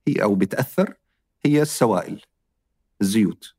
هي 0.09 0.23
أو 0.23 0.35
بتأثر 0.35 0.95
هي 1.45 1.63
السوائل 1.63 2.23
الزيوت. 3.01 3.55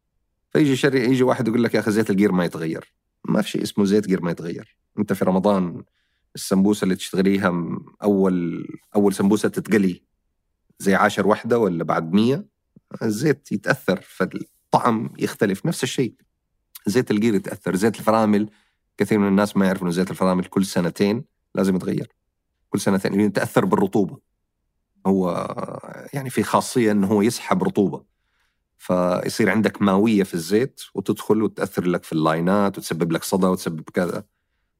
فيجي 0.51 0.75
شري 0.75 1.05
يجي 1.05 1.23
واحد 1.23 1.47
يقول 1.47 1.63
لك 1.63 1.73
يا 1.73 1.79
أخي 1.79 1.91
زيت 1.91 2.09
الجير 2.09 2.31
ما 2.31 2.45
يتغير. 2.45 2.93
ما 3.25 3.41
في 3.41 3.49
شيء 3.49 3.63
اسمه 3.63 3.85
زيت 3.85 4.07
جير 4.07 4.21
ما 4.21 4.31
يتغير. 4.31 4.77
أنت 4.99 5.13
في 5.13 5.25
رمضان 5.25 5.83
السمبوسة 6.35 6.83
اللي 6.83 6.95
تشتغليها 6.95 7.79
اول 8.03 8.67
أول 8.95 9.13
سمبوسة 9.13 9.49
تتقلي 9.49 10.03
زي 10.79 10.95
عاشر 10.95 11.27
وحدة 11.27 11.59
ولا 11.59 11.83
بعد 11.83 12.13
مية؟ 12.13 12.45
الزيت 13.03 13.51
يتأثر 13.51 14.01
فالطعم 14.01 15.13
يختلف. 15.19 15.65
نفس 15.65 15.83
الشيء 15.83 16.13
زيت 16.85 17.11
الجير 17.11 17.35
يتأثر. 17.35 17.75
زيت 17.75 17.99
الفرامل 17.99 18.49
كثير 18.97 19.19
من 19.19 19.27
الناس 19.27 19.57
ما 19.57 19.65
يعرفوا 19.65 19.83
انه 19.83 19.91
زيت 19.91 20.11
الفرامل 20.11 20.45
كل 20.45 20.65
سنتين 20.65 21.23
لازم 21.55 21.75
يتغير. 21.75 22.11
كل 22.69 22.79
سنتين 22.79 23.11
لأنه 23.11 23.23
يتأثر 23.23 23.65
بالرطوبة. 23.65 24.19
هو 25.07 25.47
يعني 26.13 26.29
في 26.29 26.43
خاصية 26.43 26.91
إنه 26.91 27.07
هو 27.07 27.21
يسحب 27.21 27.63
رطوبة. 27.63 28.03
فيصير 28.77 29.49
عندك 29.49 29.81
ماوية 29.81 30.23
في 30.23 30.33
الزيت 30.33 30.81
وتدخل 30.95 31.43
وتأثر 31.43 31.85
لك 31.85 32.03
في 32.03 32.13
اللاينات 32.13 32.77
وتسبب 32.77 33.11
لك 33.11 33.23
صدى 33.23 33.47
وتسبب 33.47 33.89
كذا. 33.93 34.23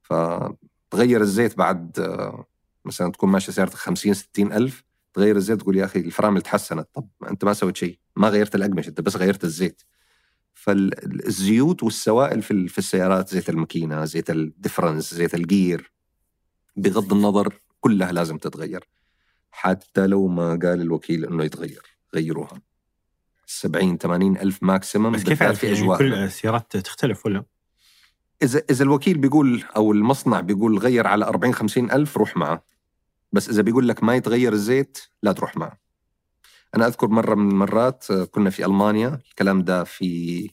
فتغير 0.01 1.21
الزيت 1.21 1.57
بعد 1.57 1.99
آه، 1.99 2.45
مثلا 2.85 3.11
تكون 3.11 3.29
ماشي 3.29 3.51
سيارتك 3.51 3.75
50 3.75 4.13
60 4.13 4.53
ألف 4.53 4.83
تغير 5.15 5.35
الزيت 5.35 5.59
تقول 5.59 5.77
يا 5.77 5.85
أخي 5.85 5.99
الفرامل 5.99 6.41
تحسنت 6.41 6.87
طب 6.93 7.07
أنت 7.29 7.45
ما 7.45 7.53
سويت 7.53 7.77
شيء 7.77 7.99
ما 8.15 8.29
غيرت 8.29 8.55
الأقمشة 8.55 8.89
أنت 8.89 9.01
بس 9.01 9.15
غيرت 9.17 9.43
الزيت. 9.43 9.81
فالزيوت 10.53 11.83
والسوائل 11.83 12.41
في 12.41 12.67
في 12.67 12.77
السيارات 12.77 13.29
زيت 13.29 13.49
الماكينة 13.49 14.05
زيت 14.05 14.29
الديفرنس 14.29 15.13
زيت 15.13 15.35
الجير 15.35 15.93
بغض 16.75 17.13
النظر 17.13 17.59
كلها 17.79 18.11
لازم 18.11 18.37
تتغير. 18.37 18.87
حتى 19.51 20.07
لو 20.07 20.27
ما 20.27 20.49
قال 20.49 20.81
الوكيل 20.81 21.25
إنه 21.25 21.43
يتغير 21.43 21.81
غيروها. 22.15 22.61
70 23.45 23.97
80 23.97 24.37
ألف 24.37 24.63
maximum 24.63 25.11
بس 25.11 25.23
كيف 25.23 25.43
في 25.43 25.71
أجواء. 25.71 25.99
كل 25.99 26.13
السيارات 26.13 26.77
تختلف 26.77 27.25
ولا؟ 27.25 27.43
إذا 28.43 28.63
إذا 28.69 28.83
الوكيل 28.83 29.17
بيقول 29.17 29.63
أو 29.75 29.91
المصنع 29.91 30.39
بيقول 30.39 30.77
غير 30.77 31.07
على 31.07 31.25
40 31.25 31.53
50 31.53 31.91
ألف 31.91 32.17
روح 32.17 32.37
معه. 32.37 32.74
بس 33.35 33.49
إذا 33.49 33.61
بيقول 33.61 33.87
لك 33.87 34.03
ما 34.03 34.15
يتغير 34.15 34.53
الزيت 34.53 34.99
لا 35.23 35.31
تروح 35.31 35.57
معه. 35.57 35.77
أنا 36.75 36.87
أذكر 36.87 37.07
مرة 37.07 37.35
من 37.35 37.51
المرات 37.51 38.05
كنا 38.31 38.49
في 38.49 38.65
ألمانيا 38.65 39.19
الكلام 39.29 39.63
ده 39.63 39.83
في 39.83 40.49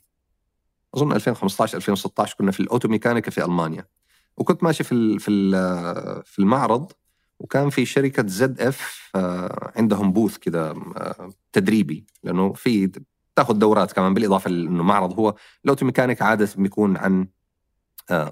أظن 0.95 1.13
2015 1.13 1.77
2016 1.77 2.37
كنا 2.39 2.53
في 2.53 2.61
ال 2.61 2.89
Automechanika 2.89 3.31
في 3.31 3.45
ألمانيا. 3.45 3.87
وكنت 4.37 4.63
ماشي 4.63 4.85
في 4.85 5.19
في 5.19 5.51
في 6.25 6.39
المعرض 6.39 6.93
وكان 7.39 7.71
في 7.71 7.85
شركة 7.85 8.27
ZF 8.27 9.11
آه، 9.15 9.73
عندهم 9.77 10.13
booth 10.13 10.39
كذا 10.39 10.71
آه، 10.71 11.31
تدريبي. 11.53 12.07
لأنه 12.23 12.53
في 12.53 12.93
تاخذ 13.37 13.55
دورات 13.55 13.93
كمان 13.93 14.15
بالإضافة 14.15 14.51
لأنه 14.51 14.83
معرض 14.83 15.19
هو. 15.19 15.35
ال 15.65 15.87
Automechanika 15.87 16.23
عادة 16.23 16.49
بيكون 16.57 16.97
عن 16.97 17.21
آه، 17.21 17.27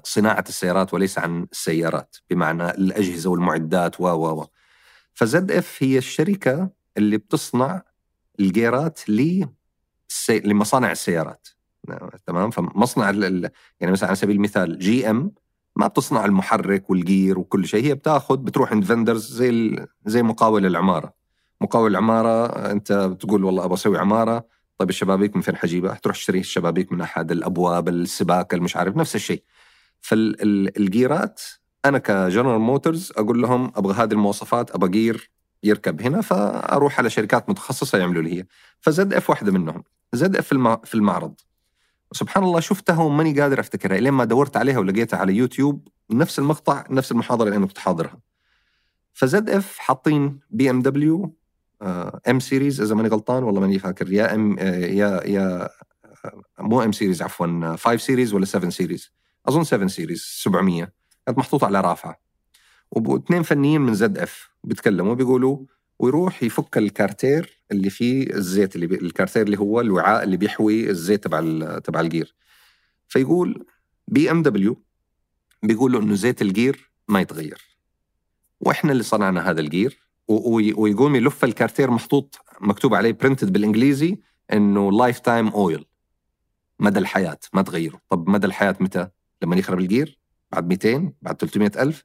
صناعة 0.03 0.43
السيارات 0.49 0.93
وليس 0.93 1.19
عن 1.19 1.47
السيارات 1.51 2.15
بمعنى 2.29 2.69
الأجهزة 2.69 3.29
والمعدات 3.29 4.01
و 4.01 4.03
و 4.03 4.41
و. 4.41 4.45
ف 5.13 5.51
ZF 5.51 5.77
هي 5.83 5.97
الشركة 5.97 6.69
اللي 6.97 7.17
بتصنع 7.17 7.81
الجيرات 8.39 8.99
لمصانع 10.29 10.91
السيارات. 10.91 11.47
تمام؟ 12.25 12.49
فمصنع 12.49 13.09
يعني 13.79 13.91
مثلا 13.91 14.07
على 14.07 14.15
سبيل 14.15 14.35
المثال 14.35 14.79
GM 14.79 15.31
ما 15.75 15.87
بتصنع 15.87 16.25
المحرك 16.25 16.89
والجير 16.89 17.39
وكل 17.39 17.67
شيء 17.67 17.83
هي 17.85 17.95
بتاخذ 17.95 18.37
بتروح 18.37 18.71
عند 18.71 18.83
vendors 18.83 19.33
زي 19.33 19.85
زي 20.05 20.23
مقاول 20.23 20.65
العمارة. 20.65 21.13
مقاول 21.61 21.91
العمارة 21.91 22.45
أنت 22.71 22.91
بتقول 22.91 23.43
والله 23.43 23.65
أبغى 23.65 23.73
أسوي 23.73 23.97
عمارة 23.97 24.45
طيب 24.77 24.89
الشبابيك 24.89 25.35
من 25.35 25.41
فين 25.41 25.55
حجيبها؟ 25.55 25.93
تروح 25.93 26.15
تشتري 26.15 26.39
الشبابيك 26.39 26.91
من 26.91 27.01
أحد 27.01 27.31
الأبواب 27.31 27.89
السباكه 27.89 28.55
المش 28.55 28.77
عارف 28.77 28.95
نفس 28.95 29.15
الشيء. 29.15 29.43
فالجيرات 30.01 31.41
أنا 31.85 31.97
ك 31.97 32.05
General 32.05 32.59
Motors 32.59 33.11
أقول 33.17 33.41
لهم 33.41 33.71
أبغى 33.75 33.93
هذه 33.93 34.11
المواصفات 34.11 34.71
أبغى 34.71 34.89
جير 34.89 35.31
يركب 35.63 36.01
هنا 36.01 36.21
فأروح 36.21 36.99
على 36.99 37.09
شركات 37.09 37.49
متخصصة 37.49 37.97
يعملوا 37.97 38.23
لي 38.23 38.39
هي. 38.39 38.45
ف 38.79 39.13
ZF 39.13 39.29
واحدة 39.29 39.51
منهم 39.51 39.83
ZF 40.13 40.47
في 40.85 40.95
المعرض. 40.95 41.33
سبحان 42.11 42.43
الله 42.43 42.59
شفتها 42.59 43.03
وماني 43.03 43.41
قادر 43.41 43.59
أفتكرها 43.59 43.97
لين 43.97 44.13
ما 44.13 44.25
دورت 44.25 44.57
عليها 44.57 44.79
ولقيتها 44.79 45.17
على 45.17 45.35
يوتيوب 45.35 45.87
نفس 46.11 46.39
المقطع 46.39 46.85
نفس 46.89 47.11
المحاضرة 47.11 47.45
اللي 47.45 47.57
أنا 47.57 47.65
كنت 47.65 47.77
حاضرها. 47.77 48.19
ف 49.13 49.49
ZF 49.49 49.77
حاطين 49.77 50.39
BMW 50.49 50.81
M 50.81 52.39
Series 52.39 52.81
إذا 52.81 52.95
ماني 52.95 53.09
غلطان 53.09 53.43
والله 53.43 53.61
ماني 53.61 53.79
فاكر 53.79 54.13
يا 54.13 54.35
M 54.35 54.59
آه، 54.59 54.75
يا 54.75 55.23
يا 55.27 55.69
آه، 56.25 56.41
مو 56.59 56.81
M 56.81 56.91
Series 56.91 57.21
عفوا 57.21 57.75
5 57.75 57.97
Series 57.97 58.33
ولا 58.33 58.45
7 58.45 58.69
Series. 58.69 59.11
أظن 59.47 59.63
7 59.63 59.87
Series 59.87 60.21
700 60.21 60.91
كانت 61.25 61.37
محطوطة 61.37 61.65
على 61.65 61.81
رافعة. 61.81 62.21
واثنين 62.91 63.43
فنيين 63.43 63.81
من 63.81 63.93
ZF 63.93 64.49
بيتكلموا 64.63 65.13
بيقولوا 65.13 65.65
ويروح 65.99 66.43
يفك 66.43 66.77
الكارتير 66.77 67.63
اللي 67.71 67.89
فيه 67.89 68.33
الزيت 68.33 68.75
اللي 68.75 68.87
بي... 68.87 68.95
الكارتير 68.95 69.41
اللي 69.41 69.59
هو 69.59 69.81
الوعاء 69.81 70.23
اللي 70.23 70.37
بيحوي 70.37 70.89
الزيت 70.89 71.23
تبع 71.23 71.39
ال... 71.39 71.81
تبع 71.83 71.99
الجير. 71.99 72.35
فيقول 73.07 73.65
BMW 74.07 74.83
بيقولوا 75.63 76.01
إنه 76.01 76.15
زيت 76.15 76.41
الجير 76.41 76.91
ما 77.07 77.19
يتغير. 77.21 77.61
وإحنا 78.59 78.91
اللي 78.91 79.03
صنعنا 79.03 79.49
هذا 79.49 79.61
الجير 79.61 79.99
و... 80.27 80.55
ويقوم 80.81 81.15
يلف 81.15 81.43
الكارتير 81.43 81.91
محطوط 81.91 82.39
مكتوب 82.61 82.93
عليه 82.93 83.11
printed 83.11 83.53
بالإنجليزي 83.53 84.19
إنه 84.53 84.91
lifetime 84.91 85.47
oil 85.47 85.85
مدى 86.79 86.99
الحياة 86.99 87.39
ما 87.53 87.61
تغيره. 87.61 88.01
طب 88.09 88.29
مدى 88.29 88.47
الحياة 88.47 88.75
متى؟ 88.79 89.09
لما 89.41 89.55
يخرب 89.55 89.79
الجير 89.79 90.19
بعد 90.51 90.67
200 90.67 91.13
بعد 91.21 91.35
300 91.41 91.71
ألف 91.79 92.03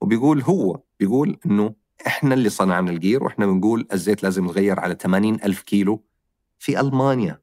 وبيقول 0.00 0.42
هو 0.42 0.80
بيقول 1.00 1.38
إنه 1.46 1.74
إحنا 2.06 2.34
اللي 2.34 2.48
صنعنا 2.48 2.90
الجير 2.90 3.24
وإحنا 3.24 3.46
بنقول 3.46 3.86
الزيت 3.92 4.22
لازم 4.22 4.44
يتغير 4.44 4.80
على 4.80 4.94
80 5.00 5.34
ألف 5.34 5.62
كيلو 5.62 6.04
في 6.58 6.80
ألمانيا. 6.80 7.40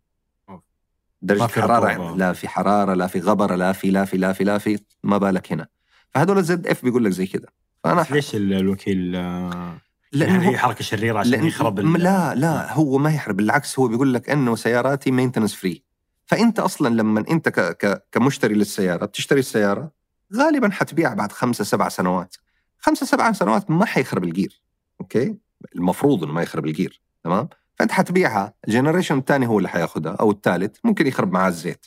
درجة 1.21 1.47
حرارة 1.47 1.89
يعني 1.89 2.17
لا 2.17 2.33
في 2.33 2.47
حرارة 2.47 2.93
لا 2.93 3.07
في 3.07 3.19
غبرة 3.19 3.55
لا 3.55 3.71
في 3.71 3.91
لا 3.91 4.05
في 4.05 4.17
لا 4.17 4.33
في 4.33 4.43
لا 4.43 4.57
في 4.57 4.79
ما 5.03 5.17
بالك 5.17 5.51
هنا. 5.51 5.67
فهذول 6.09 6.37
ال 6.37 6.67
ZF 6.67 6.83
بيقول 6.83 7.05
لك 7.05 7.11
زي 7.11 7.27
كذا 7.27 7.47
فأنا 7.83 8.05
ليش 8.11 8.35
الوكيل 8.35 9.15
آه، 9.15 9.77
يعني 10.13 10.49
هي 10.49 10.57
حركة 10.57 10.83
شريرة 10.83 11.19
عشان 11.19 11.45
يخرب 11.45 11.79
لا 11.79 12.35
لا 12.35 12.73
هو 12.73 12.97
ما 12.97 13.13
يخرب 13.13 13.35
بالعكس 13.37 13.79
هو 13.79 13.87
بيقول 13.87 14.13
لك 14.13 14.29
إنه 14.29 14.55
سياراتي 14.55 15.11
maintenance 15.11 15.55
free 15.55 15.83
فأنت 16.31 16.59
أصلا 16.59 16.95
لما 16.95 17.25
أنت 17.31 17.49
ك 17.49 17.59
ك 17.59 18.03
كمشتري 18.11 18.53
للسيارة 18.53 19.05
بتشتري 19.05 19.39
السيارة 19.39 19.91
غالبا 20.35 20.69
حتبيعها 20.71 21.13
بعد 21.13 21.31
خمسة 21.31 21.63
سبع 21.63 21.89
سنوات. 21.89 22.35
خمسة 22.79 23.05
سبع 23.05 23.31
سنوات 23.31 23.71
ما 23.71 23.85
حيخرب 23.85 24.23
الجير 24.23 24.61
okay؟ 25.01 25.35
المفروض 25.75 26.23
إنه 26.23 26.33
ما 26.33 26.41
يخرب 26.41 26.65
الجير 26.65 27.01
تمام؟ 27.23 27.49
فأنت 27.75 27.91
حتبيعها 27.91 28.53
ال 28.67 28.72
generation 28.72 29.17
الثاني 29.17 29.47
هو 29.47 29.57
اللي 29.57 29.69
حياخذها 29.69 30.11
أو 30.11 30.31
الثالث 30.31 30.77
ممكن 30.83 31.07
يخرب 31.07 31.31
معاه 31.31 31.47
الزيت. 31.47 31.85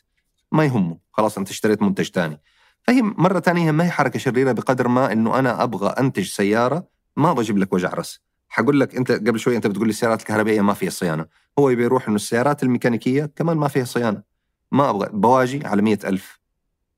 ما 0.52 0.64
يهمه 0.64 0.98
خلاص 1.12 1.38
أنت 1.38 1.50
اشتريت 1.50 1.82
منتج 1.82 2.10
ثاني 2.10 2.40
فهي 2.82 3.02
مرة 3.02 3.40
ثانية 3.40 3.70
ما 3.70 3.84
هي 3.84 3.90
حركة 3.90 4.18
شريرة 4.18 4.52
بقدر 4.52 4.88
ما 4.88 5.12
إنه 5.12 5.38
أنا 5.38 5.62
أبغى 5.62 5.88
أنتج 5.88 6.26
سيارة 6.26 6.88
ما 7.16 7.30
أبغى 7.30 7.42
أجيب 7.44 7.58
لك 7.58 7.72
وجع 7.72 7.88
رأس. 7.88 8.20
حقول 8.48 8.80
لك 8.80 8.96
أنت 8.96 9.12
قبل 9.12 9.38
شوي 9.38 9.56
أنت 9.56 9.66
بتقول 9.66 9.86
لي 9.86 9.90
السيارات 9.90 10.20
الكهربائية 10.20 10.60
ما 10.60 10.74
فيها 10.74 10.90
صيانة. 10.90 11.26
هو 11.58 11.70
يبي 11.70 11.84
يروح 11.84 12.06
إنه 12.06 12.16
السيارات 12.16 12.62
الميكانيكية 12.62 13.30
كمان 13.36 13.56
ما 13.56 13.68
فيها 13.68 13.84
صيانة. 13.84 14.33
ما 14.74 14.90
أبغى 14.90 15.08
بواجي 15.12 15.66
على 15.66 15.82
مئة 15.82 16.08
ألف. 16.08 16.40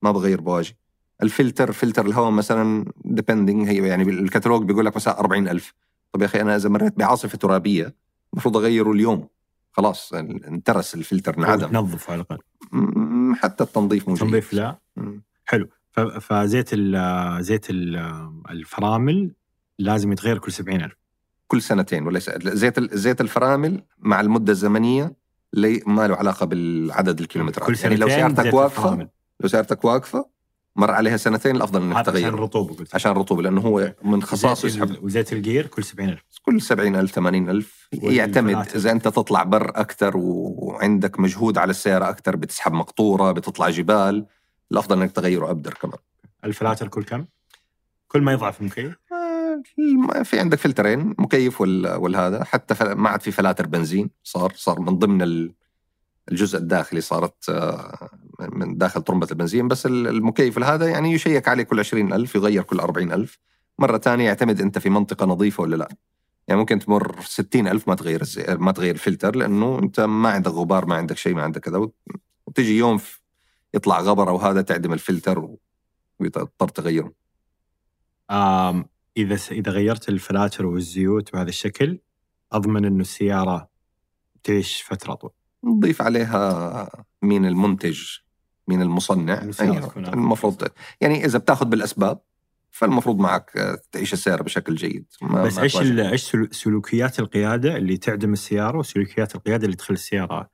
ما 0.01 0.11
بغير 0.11 0.41
بواجي. 0.41 0.77
الفلتر 1.23 1.71
فلتر 1.71 2.05
الهواء 2.05 2.31
مثلا 2.31 2.85
depending 3.05 3.67
هي 3.67 3.87
يعني 3.87 4.03
الكتالوج 4.03 4.63
بيقول 4.63 4.85
لك 4.85 4.95
مثلا 4.95 5.19
40000 5.19 5.73
طب 6.11 6.21
يا 6.21 6.25
أخي 6.25 6.41
أنا 6.41 6.55
إذا 6.55 6.69
مريت 6.69 6.97
بعاصفة 6.97 7.37
ترابية 7.37 7.95
المفروض 8.33 8.57
أغيره 8.57 8.91
اليوم. 8.91 9.27
خلاص 9.71 10.13
انترس 10.13 10.95
الفلتر 10.95 11.37
انعدم. 11.37 11.67
تنظف 11.67 12.09
على 12.09 12.21
الأقل. 12.21 12.37
حتى 13.35 13.63
التنظيف 13.63 14.09
مو 14.09 14.15
تنظيف 14.15 14.53
لا. 14.53 14.79
حلو. 15.45 15.69
فزيت 16.21 16.75
زيت 17.39 17.65
الفرامل 18.49 19.31
لازم 19.79 20.11
يتغير 20.11 20.37
كل 20.37 20.51
70000 20.51 20.97
كل 21.47 21.61
سنتين 21.61 22.07
وليس 22.07 22.29
زيت 22.39 22.93
زيت 22.93 23.21
الفرامل 23.21 23.83
مع 23.99 24.21
المدة 24.21 24.51
الزمنية 24.51 25.15
ما 25.87 26.07
له 26.07 26.15
علاقة 26.15 26.45
بالعدد 26.45 27.19
الكيلومترات. 27.19 27.67
كل 27.67 27.77
سنتين 27.77 27.91
يعني 27.91 28.01
لو 28.01 28.07
سيارتك 28.07 28.53
واقفة 28.53 29.09
لو 29.39 29.49
سيارتك 29.49 29.85
واقفة 29.85 30.37
مر 30.75 30.91
عليها 30.91 31.17
سنتين 31.17 31.55
الأفضل 31.55 31.81
إنك 31.81 32.05
تغير 32.05 32.25
عشان 32.25 32.33
الرطوبة 32.33 32.75
قلت. 32.75 32.95
عشان 32.95 33.11
الرطوبة 33.11 33.41
لأنه 33.41 33.61
هو 33.61 33.93
من 34.03 34.23
خصائصه 34.23 34.67
يسحب 34.67 35.03
وزيت 35.03 35.33
الجير 35.33 35.67
كل 35.67 35.83
70000 35.83 36.21
كل 36.41 36.61
70000 36.61 37.11
80000 37.11 37.87
يعتمد 37.93 38.67
إذا 38.75 38.91
أنت 38.91 39.07
تطلع 39.07 39.43
بر 39.43 39.69
أكثر 39.69 40.17
وعندك 40.17 41.19
مجهود 41.19 41.57
على 41.57 41.69
السيارة 41.69 42.09
أكثر 42.09 42.35
بتسحب 42.35 42.73
مقطورة 42.73 43.31
بتطلع 43.31 43.69
جبال. 43.69 44.25
الأفضل 44.71 45.01
إنك 45.01 45.11
تغيره 45.11 45.51
أبدر 45.51 45.73
كمان. 45.73 45.97
الفلاتر 46.43 46.87
كل 46.87 47.03
كم؟ 47.03 47.25
كل 48.07 48.21
ما 48.21 48.31
يضعف 48.31 48.61
المكيف؟ 48.61 48.95
آه، 50.15 50.23
في 50.23 50.39
عندك 50.39 50.57
فلترين 50.57 51.15
مكيف 51.17 51.61
والهذا 51.61 52.43
حتى 52.43 52.95
ما 52.95 53.09
عاد 53.09 53.21
في 53.21 53.31
فلاتر 53.31 53.67
بنزين 53.67 54.09
صار 54.23 54.53
صار 54.55 54.79
من 54.79 54.99
ضمن 54.99 55.49
الجزء 56.31 56.57
الداخلي 56.57 57.01
صارت 57.01 57.49
آه، 57.49 58.09
من 58.39 58.77
داخل 58.77 59.01
طرمبة 59.01 59.27
البنزين 59.31 59.67
بس 59.67 59.85
المكيف 59.85 60.59
هذا 60.59 60.87
يعني 60.87 61.11
يشيك 61.11 61.47
عليه 61.47 61.63
كل 61.63 61.79
عشرين 61.79 62.13
ألف 62.13 62.35
يغير 62.35 62.63
كل 62.63 62.79
أربعين 62.79 63.11
ألف. 63.11 63.39
مرة 63.79 63.97
ثانية 63.97 64.25
يعتمد 64.25 64.61
أنت 64.61 64.79
في 64.79 64.89
منطقة 64.89 65.25
نظيفة 65.25 65.63
ولا 65.63 65.75
لا. 65.75 65.87
يعني 66.47 66.59
ممكن 66.59 66.79
تمر 66.79 67.21
ستين 67.21 67.67
ألف 67.67 67.87
ما 67.87 67.95
تغير 67.95 68.23
ما 68.47 68.71
تغير 68.71 68.95
الفلتر 68.95 69.35
لأنه 69.35 69.79
أنت 69.79 69.99
ما 69.99 70.29
عندك 70.29 70.51
غبار 70.51 70.85
ما 70.85 70.95
عندك 70.95 71.17
شيء 71.17 71.35
ما 71.35 71.43
عندك 71.43 71.61
كذا 71.61 71.89
وتجي 72.47 72.77
يوم 72.77 72.99
يطلع 73.73 74.01
غبر 74.01 74.29
أو 74.29 74.37
هذا 74.37 74.61
تعدم 74.61 74.93
الفلتر 74.93 75.49
ويضطر 76.19 76.67
تغيره. 76.67 77.13
آم 79.17 79.25
إذا 79.31 79.37
إذا 79.51 79.71
غيرت 79.71 80.09
الفلاتر 80.09 80.65
والزيوت 80.65 81.33
بهذا 81.33 81.49
الشكل 81.49 81.99
أضمن 82.51 82.85
أنه 82.85 83.01
السيارة 83.01 83.69
تعيش 84.43 84.81
فترة 84.81 85.13
أطول 85.13 85.31
نضيف 85.63 86.01
عليها 86.01 86.89
مين 87.21 87.45
المنتج 87.45 87.99
مين 88.67 88.81
المصنع. 88.81 89.41
أيوة. 89.61 89.93
المفروض 89.97 90.67
يعني 91.01 91.25
إذا 91.25 91.39
بتأخذ 91.39 91.65
بالأسباب 91.65 92.19
فالمفروض 92.71 93.19
معك 93.19 93.51
تعيش 93.91 94.13
السيارة 94.13 94.43
بشكل 94.43 94.75
جيد. 94.75 95.05
ما 95.21 95.43
بس 95.43 95.57
إيش 95.57 95.77
إيش 95.81 96.21
سلو- 96.31 96.47
سلوكيات 96.51 97.19
القيادة 97.19 97.77
اللي 97.77 97.97
تعدم 97.97 98.33
السيارة 98.33 98.77
وسلوكيات 98.77 99.35
القيادة 99.35 99.65
اللي 99.65 99.75
تخلي 99.75 99.95
السيارة 99.95 100.49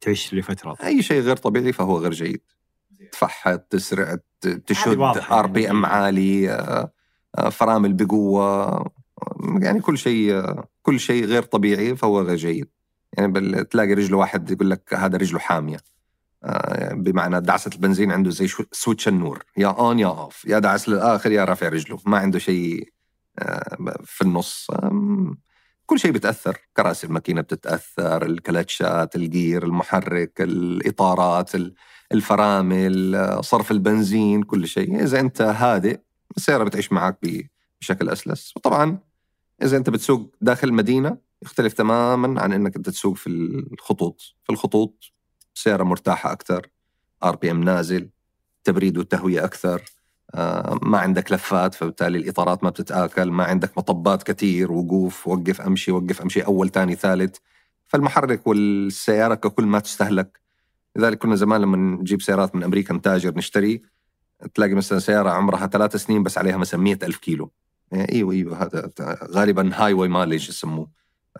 تعيش 0.00 0.34
لفترة 0.34 0.76
أي 0.84 1.02
شيء 1.02 1.20
غير 1.22 1.36
طبيعي 1.36 1.72
فهو 1.72 1.98
غير 1.98 2.12
جيد. 2.12 2.42
تفحت 3.12 3.60
تسرع 3.70 4.16
تشد 4.66 4.98
RPM. 5.30 5.86
عالي 5.86 6.50
آه، 6.50 6.92
فرامل 7.50 7.92
بقوة 7.92 8.84
يعني 9.60 9.80
كل 9.80 9.98
شيء 9.98 10.44
كل 10.82 11.00
شيء 11.00 11.24
غير 11.24 11.42
طبيعي 11.42 11.96
فهو 11.96 12.20
غير 12.20 12.36
جيد. 12.36 12.68
يعني 13.18 13.64
تلاقي 13.64 13.92
رجله 13.94 14.16
واحد 14.16 14.50
يقول 14.50 14.70
لك 14.70 14.94
هذا 14.94 15.16
رجله 15.16 15.38
حامية. 15.38 15.76
آه، 16.44 16.94
بمعنى 16.94 17.40
دعسة 17.40 17.70
البنزين 17.74 18.12
عنده 18.12 18.30
زي 18.30 18.48
switch 18.72 19.08
النور. 19.08 19.44
يا 19.56 19.66
on 19.68 19.98
يا 19.98 20.06
off 20.06 20.44
يا 20.44 20.58
دعس 20.58 20.88
للآخر 20.88 21.32
يا 21.32 21.44
رافع 21.44 21.68
رجله. 21.68 21.98
ما 22.06 22.18
عنده 22.18 22.38
شيء 22.38 22.88
آه، 23.38 23.76
في 24.04 24.22
النص. 24.22 24.66
كل 25.86 25.98
شيء 25.98 26.10
بتأثر. 26.10 26.56
كراسي 26.76 27.06
الماكينة 27.06 27.40
بتتأثر 27.40 28.26
الكلاتشات 28.26 29.16
الجير 29.16 29.64
المحرك 29.64 30.40
الإطارات 30.40 31.54
ال- 31.54 31.74
الفرامل 32.12 33.14
آه، 33.14 33.40
صرف 33.40 33.70
البنزين 33.70 34.42
كل 34.42 34.66
شيء. 34.66 35.02
إذا 35.02 35.20
أنت 35.20 35.42
هادئ 35.42 36.00
السيارة 36.36 36.64
بتعيش 36.64 36.92
معك 36.92 37.18
بشكل 37.80 38.08
أسلس. 38.08 38.52
وطبعا 38.56 38.98
إذا 39.62 39.76
أنت 39.76 39.90
بتسوق 39.90 40.34
داخل 40.40 40.68
المدينة 40.68 41.16
يختلف 41.42 41.72
تماما 41.72 42.42
عن 42.42 42.52
إنك 42.52 42.76
أنت 42.76 42.90
تسوق 42.90 43.16
في 43.16 43.26
الخطوط. 43.72 44.20
في 44.44 44.52
الخطوط 44.52 45.12
سيارة 45.54 45.84
مرتاحة 45.84 46.32
أكثر 46.32 46.66
RPM 47.24 47.64
نازل 47.64 48.10
تبريد 48.64 48.98
وتهوية 48.98 49.44
أكثر 49.44 49.82
آه، 50.34 50.78
ما 50.82 50.98
عندك 50.98 51.32
لفات 51.32 51.74
فبالتالي 51.74 52.18
الإطارات 52.18 52.64
ما 52.64 52.70
بتتآكل 52.70 53.30
ما 53.30 53.44
عندك 53.44 53.78
مطبات 53.78 54.22
كثير 54.22 54.72
وقوف 54.72 55.28
وقف 55.28 55.60
أمشي 55.60 55.92
وقف 55.92 56.22
أمشي 56.22 56.40
أول 56.40 56.70
ثاني 56.70 56.94
ثالث. 56.94 57.36
فالمحرك 57.86 58.46
والسيارة 58.46 59.34
ككل 59.34 59.64
ما 59.64 59.78
تستهلك. 59.78 60.40
لذلك 60.96 61.18
كنا 61.18 61.36
زمان 61.36 61.60
لما 61.60 61.76
نجيب 61.76 62.22
سيارات 62.22 62.54
من 62.54 62.62
أمريكا 62.62 62.94
نتاجر 62.94 63.34
نشتري 63.36 63.82
تلاقي 64.54 64.74
مثلا 64.74 64.98
سيارة 64.98 65.30
عمرها 65.30 65.66
ثلاث 65.66 65.96
سنين 65.96 66.22
بس 66.22 66.38
عليها 66.38 66.56
مثلا 66.56 66.80
100 66.80 66.98
ألف 67.02 67.16
كيلو. 67.18 67.52
إيوه 67.92 68.32
إيوه 68.32 68.62
هذا 68.62 68.90
غالبا 69.30 69.70
هاي 69.74 69.92
واي 69.92 70.08
مالج 70.08 70.48
يسموه. 70.48 70.90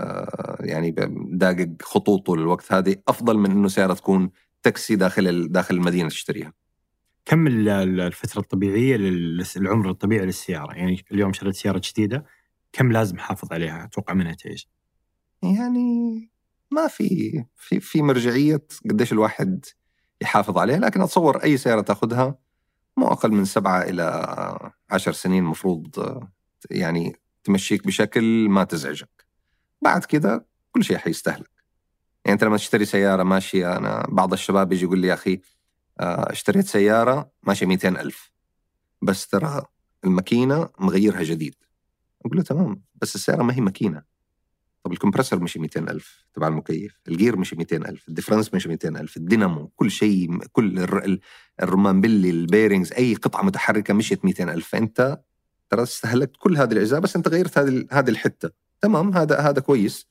آه، 0.01 0.56
يعني 0.60 0.94
داقق 1.32 1.68
خطوط 1.82 2.27
طول 2.27 2.39
الوقت 2.40 2.72
هذه. 2.72 2.97
أفضل 3.09 3.39
من 3.39 3.51
إنه 3.51 3.68
سيارة 3.68 3.94
تكون 3.94 4.31
تاكسي 4.62 4.97
داخل 4.97 5.48
داخل 5.52 5.74
المدينة 5.74 6.09
تشتريها. 6.09 6.52
كم 7.24 7.47
ال- 7.47 7.68
ال- 7.68 8.01
الفترة 8.01 8.40
الطبيعية 8.40 8.97
لل- 8.97 9.44
العمر 9.56 9.90
الطبيعي 9.90 10.27
للسيارة؟ 10.27 10.72
يعني 10.74 11.05
اليوم 11.12 11.32
شريت 11.32 11.55
سيارة 11.55 11.81
جديدة 11.85 12.24
كم 12.72 12.93
لازم 12.93 13.16
احافظ 13.16 13.52
عليها؟ 13.52 13.85
أتوقع 13.85 14.14
منها 14.14 14.35
تعيش. 14.35 14.68
يعني 15.43 16.31
ما 16.70 16.86
في 16.89 17.32
في 17.56 17.81
في 17.81 18.02
مرجعية 18.02 18.62
قديش 18.90 19.12
الواحد 19.12 19.64
يحافظ 20.22 20.59
عليها 20.59 20.78
لكن 20.78 21.01
أتصور 21.01 21.36
أي 21.36 21.56
سيارة 21.56 21.81
تاخذها 21.81 22.39
مو 23.01 23.06
أقل 23.06 23.32
من 23.32 23.44
سبعة 23.44 23.82
إلى 23.82 24.72
عشر 24.90 25.12
سنين 25.12 25.44
المفروض 25.44 25.98
آه، 25.98 26.32
يعني 26.70 27.16
تمشيك 27.44 27.86
بشكل 27.86 28.48
ما 28.48 28.64
تزعجك. 28.64 29.27
بعد 29.82 30.05
كذا 30.05 30.44
كل 30.72 30.85
شيء 30.85 30.97
حيستهلك. 30.97 31.51
يعني 32.24 32.35
أنت 32.35 32.44
لما 32.44 32.56
تشتري 32.56 32.85
سيارة 32.85 33.22
ماشيه 33.22 33.77
أنا 33.77 34.06
بعض 34.09 34.32
الشباب 34.32 34.72
يجي 34.72 34.85
يقول 34.85 34.98
لي 34.98 35.09
يا 35.09 35.14
أخي 35.14 35.40
آه، 36.01 36.32
اشتريت 36.32 36.66
سيارة 36.66 37.31
ماشيه 37.43 37.66
200 37.66 37.89
ألف. 37.89 38.32
بس 39.02 39.28
ترى 39.28 39.62
الماكينة 40.05 40.68
مغيرها 40.78 41.22
جديد. 41.22 41.55
أقول 42.27 42.36
له 42.36 42.43
تمام 42.43 42.82
بس 42.94 43.14
السيارة 43.14 43.43
ما 43.43 43.55
هي 43.55 43.60
ماكينة. 43.60 44.02
طب 44.85 44.93
ال 44.93 44.97
compressor 44.97 45.41
مشي 45.40 45.59
200 45.59 45.81
ألف 45.81 46.24
تبع 46.35 46.48
المكيف 46.48 47.01
الجير 47.09 47.36
مشي 47.39 47.57
200 47.57 47.77
ألف 47.77 48.09
الدفرنس 48.09 48.55
مشي 48.55 48.69
200 48.69 48.89
ألف 48.89 49.16
الدينامو 49.16 49.66
كل 49.77 49.90
شيء 49.90 50.39
كل 50.52 50.78
الر- 50.78 51.05
ال- 51.05 51.20
الرمان 51.62 52.01
بلي 52.01 52.31
ال 52.31 52.37
bearings 52.37 52.93
أي 52.93 53.15
قطعة 53.15 53.43
متحركة 53.43 53.94
مشيت 53.94 54.24
200 54.24 54.52
ألف. 54.52 54.69
فأنت 54.69 55.20
ترى 55.70 55.82
استهلكت 55.82 56.36
كل 56.39 56.57
هذه 56.57 56.73
الأجزاء 56.73 57.01
بس 57.01 57.16
أنت 57.16 57.28
غيرت 57.28 57.59
هذه 57.59 57.86
هذه 57.90 58.11
الحتة. 58.11 58.51
تمام 58.81 59.15
هذا 59.16 59.39
هذا 59.39 59.61
كويس. 59.61 60.09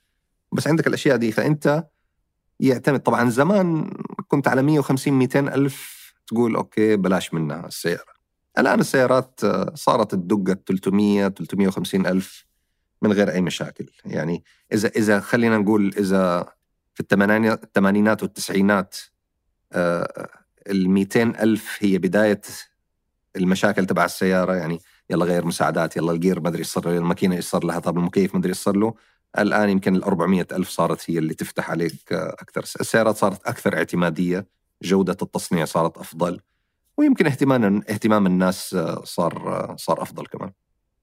بس 0.52 0.68
عندك 0.68 0.88
الأشياء 0.88 1.18
دي 1.18 1.32
فأنت 1.32 1.88
يعتمد. 2.60 3.00
طبعا 3.00 3.30
زمان 3.30 3.92
كنت 4.28 4.48
على 4.48 4.62
150 4.62 5.14
200 5.14 5.48
ألف 5.48 6.00
تقول 6.28 6.56
okay 6.56 6.96
بلاش 6.96 7.34
منها 7.34 7.68
السيارة. 7.68 8.20
الآن 8.58 8.80
السيارات 8.80 9.40
آه، 9.44 9.72
صارت 9.76 10.12
تدق 10.12 10.54
300 10.68 11.28
350 11.28 12.06
ألف. 12.08 12.46
من 13.02 13.14
غير 13.14 13.32
أي 13.32 13.42
مشاكل. 13.42 13.90
يعني 14.06 14.44
إذا 14.74 14.88
إذا 14.88 15.20
خلينا 15.20 15.58
نقول 15.58 15.94
إذا 15.98 16.54
في 16.94 17.00
الثمانينات 17.64 18.24
والتسعينات 18.24 18.98
ال 20.68 20.90
200 20.90 21.24
ألف 21.24 21.78
هي 21.80 21.98
بداية 21.98 22.42
المشاكل 23.36 23.86
تبع 23.86 24.06
السيارة 24.06 24.54
يعني 24.56 24.80
يلا 25.10 25.26
غير 25.26 25.46
مساعدات 25.46 25.98
يلا 25.98 26.12
الجير 26.12 26.40
ما 26.40 26.50
أدري 26.50 26.64
صار 26.64 26.86
له 26.86 26.98
الماكينة 26.98 27.36
إيش 27.36 27.46
صار 27.46 27.64
لها 27.64 27.80
طب 27.80 27.98
المكيف 27.98 28.34
ما 28.34 28.40
أدري 28.40 28.54
صار 28.54 28.76
له. 28.76 28.94
الآن 29.38 29.70
يمكن 29.70 29.96
ال 29.96 30.04
400 30.04 30.48
ألف 30.52 30.70
صارت 30.70 31.10
هي 31.10 31.18
اللي 31.18 31.34
تفتح 31.34 31.72
عليك 31.72 32.14
آه، 32.14 32.36
أكثر. 32.40 32.62
السيارات 32.82 33.16
صارت 33.16 33.48
أكثر 33.48 33.78
اعتمادية 33.78 34.48
جودة 34.84 35.18
التصنيع 35.22 35.66
صارت 35.66 35.98
أفضل 35.98 36.40
ويمكن 36.98 37.26
اهتمام 37.26 37.82
اهتمام 37.90 38.26
الناس 38.26 38.74
آه، 38.74 39.04
صار 39.04 39.34
آه، 39.48 39.76
صار 39.76 40.02
أفضل 40.02 40.26
كمان. 40.26 40.52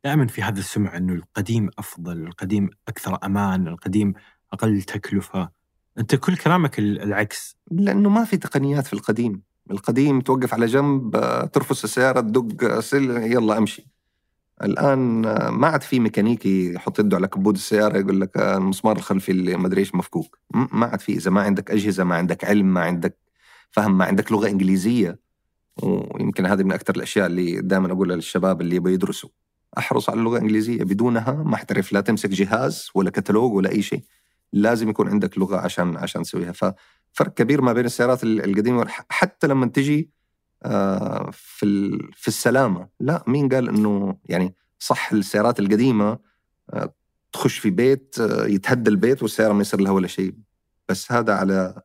دائما 0.07 0.27
في 0.27 0.43
هذا 0.43 0.59
السمع 0.59 0.97
إنه 0.97 1.13
القديم 1.13 1.71
أفضل، 1.79 2.27
القديم 2.27 2.71
أكثر 2.89 3.19
أمان، 3.25 3.69
القديم 3.69 4.15
أقل 4.53 4.83
تكلفة. 4.83 5.51
أنت 5.99 6.15
كل 6.15 6.37
كلامك 6.37 6.79
ال- 6.79 7.03
العكس، 7.03 7.57
لأنه 7.71 8.11
ما 8.11 8.25
في 8.25 8.37
تقنيات 8.37 8.87
في 8.87 8.93
القديم. 8.93 9.43
القديم 9.71 10.21
توقف 10.21 10.55
على 10.55 10.67
جنب 10.67 11.11
ترفس 11.53 11.85
السيارة 11.85 12.21
تدق 12.21 12.81
سل 12.81 13.11
يلا 13.11 13.59
أمشي. 13.59 13.87
الآن 14.63 15.01
ما 15.49 15.67
عاد 15.67 15.83
في 15.83 16.01
ميكانيكي 16.01 16.75
يحط 16.75 16.99
يده 16.99 17.17
على 17.17 17.29
كبود 17.29 17.55
السيارة 17.55 17.99
يقول 17.99 18.21
لك 18.21 18.37
المسمار 18.37 18.97
الخلفي 18.97 19.33
اللي 19.33 19.57
ما 19.57 19.67
أدري 19.67 19.81
إيش 19.81 19.95
مفكوك. 19.95 20.39
ما 20.51 20.87
عاد 20.87 21.01
في. 21.01 21.13
إذا 21.13 21.31
ما 21.31 21.43
عندك 21.43 21.71
أجهزة 21.71 22.05
ما 22.05 22.15
عندك 22.15 22.45
علم 22.45 22.75
ما 22.75 22.81
عندك 22.81 23.19
فهم 23.71 23.99
ما 23.99 24.05
عندك 24.05 24.33
لغة 24.33 24.49
إنجليزية. 24.49 25.19
ويمكن 25.83 26.47
هذه 26.47 26.63
من 26.63 26.73
أكثر 26.73 26.97
الأشياء 26.97 27.27
اللي 27.27 27.61
دائما 27.61 27.93
أقولها 27.93 28.17
للشباب 28.17 28.61
اللي 28.61 28.77
يبغوا 28.77 28.95
يدرسوا. 28.95 29.31
أحرص 29.79 30.11
على 30.11 30.19
اللغة 30.19 30.37
الإنجليزية 30.37 30.85
بدونها 30.85 31.33
ما 31.33 31.55
أحترف 31.55 31.93
لا 31.93 32.01
تمسك 32.01 32.31
جهاز 32.31 32.89
ولا 32.95 33.11
كتالوج 33.11 33.53
ولا 33.53 33.71
أي 33.71 33.83
شيء. 33.83 34.03
لازم 34.53 34.89
يكون 34.89 35.09
عندك 35.09 35.39
لغة 35.39 35.57
عشان 35.57 35.97
عشان 35.97 36.23
تسويها. 36.23 36.53
ففرق 36.53 37.35
كبير 37.35 37.63
ما 37.63 37.73
بين 37.73 37.85
السيارات 37.85 38.25
ال- 38.25 38.45
القديمة 38.45 38.87
حتى 39.09 39.47
لما 39.47 39.67
تجي 39.67 40.11
آه، 40.63 41.31
في 41.33 41.99
في 42.15 42.29
السلامة. 42.29 42.89
لا 43.01 43.25
مين 43.27 43.49
قال 43.49 43.69
إنه 43.69 44.19
يعني 44.25 44.55
صح 44.79 45.13
السيارات 45.13 45.61
القديمة 45.61 46.19
آه، 46.71 46.95
تخش 47.33 47.59
في 47.59 47.71
بيت 47.71 48.17
آه، 48.21 48.47
يتهدى 48.47 48.91
البيت 48.91 49.23
والسيارة 49.23 49.53
ما 49.53 49.61
يصير 49.61 49.81
لها 49.81 49.93
ولا 49.93 50.07
شيء. 50.07 50.35
بس 50.89 51.13
هذا 51.13 51.35
على 51.35 51.83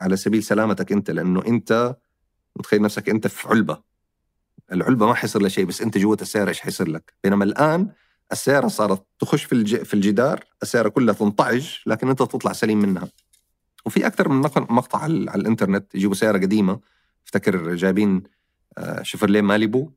على 0.00 0.16
سبيل 0.16 0.42
سلامتك 0.42 0.92
أنت 0.92 1.10
لأنه 1.10 1.42
أنت 1.46 1.96
متخيل 2.56 2.82
نفسك 2.82 3.08
أنت 3.08 3.26
في 3.26 3.48
علبة. 3.48 3.87
العلبة 4.72 5.06
ما 5.06 5.14
حيصير 5.14 5.42
لها 5.42 5.48
شيء 5.48 5.64
بس 5.64 5.82
أنت 5.82 5.98
جوة 5.98 6.18
السياره 6.22 6.48
إيش 6.48 6.60
حيصير 6.60 6.88
لك؟ 6.88 7.14
بينما 7.24 7.44
الآن 7.44 7.88
السياره 8.32 8.68
صارت 8.68 9.02
تخش 9.18 9.44
في. 9.44 9.84
في 9.84 9.94
الجدار 9.94 10.44
السياره 10.62 10.88
كلها 10.88 11.14
تنطعج 11.14 11.68
لكن 11.86 12.08
أنت 12.08 12.18
تطلع 12.18 12.52
سليم 12.52 12.78
منها. 12.78 13.08
وفي 13.86 14.06
أكثر 14.06 14.28
من 14.28 14.40
مقطع 14.56 14.98
على, 14.98 15.14
الإنترنت 15.14 15.94
يجيبوا 15.94 16.14
سياره 16.14 16.38
قديمة. 16.38 16.80
افتكر 17.26 17.74
جايبين 17.74 18.22
آه، 18.78 19.02
شيفرليه 19.02 19.40
ماليبو 19.40 19.90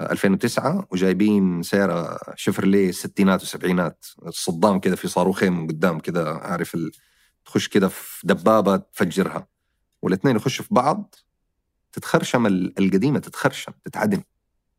آه، 0.00 0.12
2009 0.12 0.86
وجايبين 0.90 1.62
سياره 1.62 2.18
شيفرليه 2.34 2.88
الستينات 2.88 3.40
والسبعينات 3.40 4.06
الصدام 4.26 4.80
كذا 4.80 4.94
في 4.94 5.08
صاروخين 5.08 5.52
من 5.52 5.66
قدام 5.66 5.98
كذا 5.98 6.28
عارف 6.28 6.74
ال... 6.74 6.90
تخش 7.44 7.68
كذا 7.68 7.88
في 7.88 8.26
دبابة 8.26 8.76
تفجرها. 8.76 9.46
والاثنين 10.02 10.36
يخشوا 10.36 10.64
في 10.64 10.74
بعض 10.74 11.14
تتخرشم 11.98 12.46
ال- 12.46 12.78
القديمة 12.78 13.18
تتخرشم 13.18 13.72
تتعدم. 13.84 14.22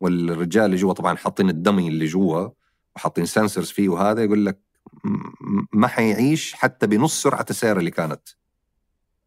والرجال 0.00 0.64
اللي 0.64 0.76
جوا 0.76 0.92
طبعا 0.92 1.16
حاطين 1.16 1.50
ال 1.50 1.56
dummy 1.56 1.88
اللي 1.88 2.06
جوا 2.06 2.48
وحاطين 2.96 3.26
sensors 3.26 3.70
فيه 3.70 3.88
وهذا 3.88 4.24
يقول 4.24 4.46
لك 4.46 4.60
ما 5.72 5.86
حيعيش 5.86 6.52
حتى 6.54 6.86
بنص 6.86 7.22
سرعة 7.22 7.46
السيارة 7.50 7.78
اللي 7.78 7.90
كانت. 7.90 8.20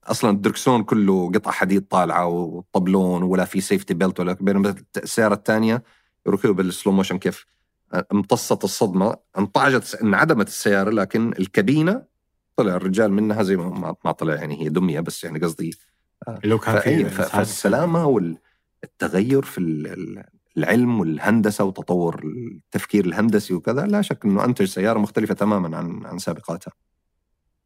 أصلا 0.03 0.29
الدركسون 0.31 0.83
كله 0.83 1.31
قطع 1.31 1.51
حديد 1.51 1.87
طالعة 1.87 2.27
وطبلون 2.27 3.23
ولا 3.23 3.45
في 3.45 3.61
safety 3.61 3.93
belt 3.93 4.19
ولا 4.19 4.33
بينما 4.41 4.75
السيارة 4.97 5.33
الثانية 5.33 5.83
يركبوا 6.27 6.53
بال 6.53 6.66
slow 6.66 6.93
motion 6.93 7.17
كيف؟ 7.17 7.45
امتصت 8.11 8.63
الصدمة 8.63 9.15
انطعجت 9.37 9.95
انعدمت 10.03 10.47
السيارة 10.47 10.89
لكن 10.89 11.33
الكابينة 11.39 12.03
طلع 12.55 12.75
الرجال 12.75 13.11
منها 13.13 13.43
زي 13.43 13.57
ما- 13.57 13.95
ما 14.05 14.11
طلع 14.11 14.35
يعني 14.35 14.61
هي 14.65 14.69
دمية 14.69 14.99
بس 14.99 15.23
يعني 15.23 15.39
قصدي 15.39 15.75
لو 16.43 16.59
كان 16.59 16.79
في 16.79 17.05
فالسلامة 17.05 18.05
والتغير 18.05 19.41
في 19.41 19.57
ال- 19.57 19.87
ال- 19.87 20.23
العلم 20.57 20.99
والهندسة 20.99 21.63
وتطور 21.63 22.21
التفكير 22.23 23.05
الهندسي 23.05 23.53
وكذا 23.53 23.85
لا 23.85 24.01
شك 24.01 24.25
إنه 24.25 24.45
أنتج 24.45 24.65
سيارة 24.65 24.99
مختلفة 24.99 25.33
تماما 25.33 25.77
عن 25.77 26.05
عن 26.05 26.17
سابقاتها. 26.17 26.73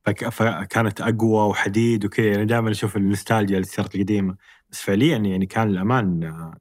فك... 0.05 0.29
فكانت 0.29 1.01
أقوى 1.01 1.49
وحديد 1.49 2.05
وكذا. 2.05 2.25
يعني 2.25 2.45
دائما 2.45 2.71
أشوف 2.71 2.97
النوستالجيا 2.97 3.59
للسيارات 3.59 3.95
القديمة. 3.95 4.35
بس 4.71 4.81
فعليا 4.81 5.17
يعني 5.17 5.45
كان 5.45 5.69
الأمان 5.69 6.23
آه، 6.23 6.53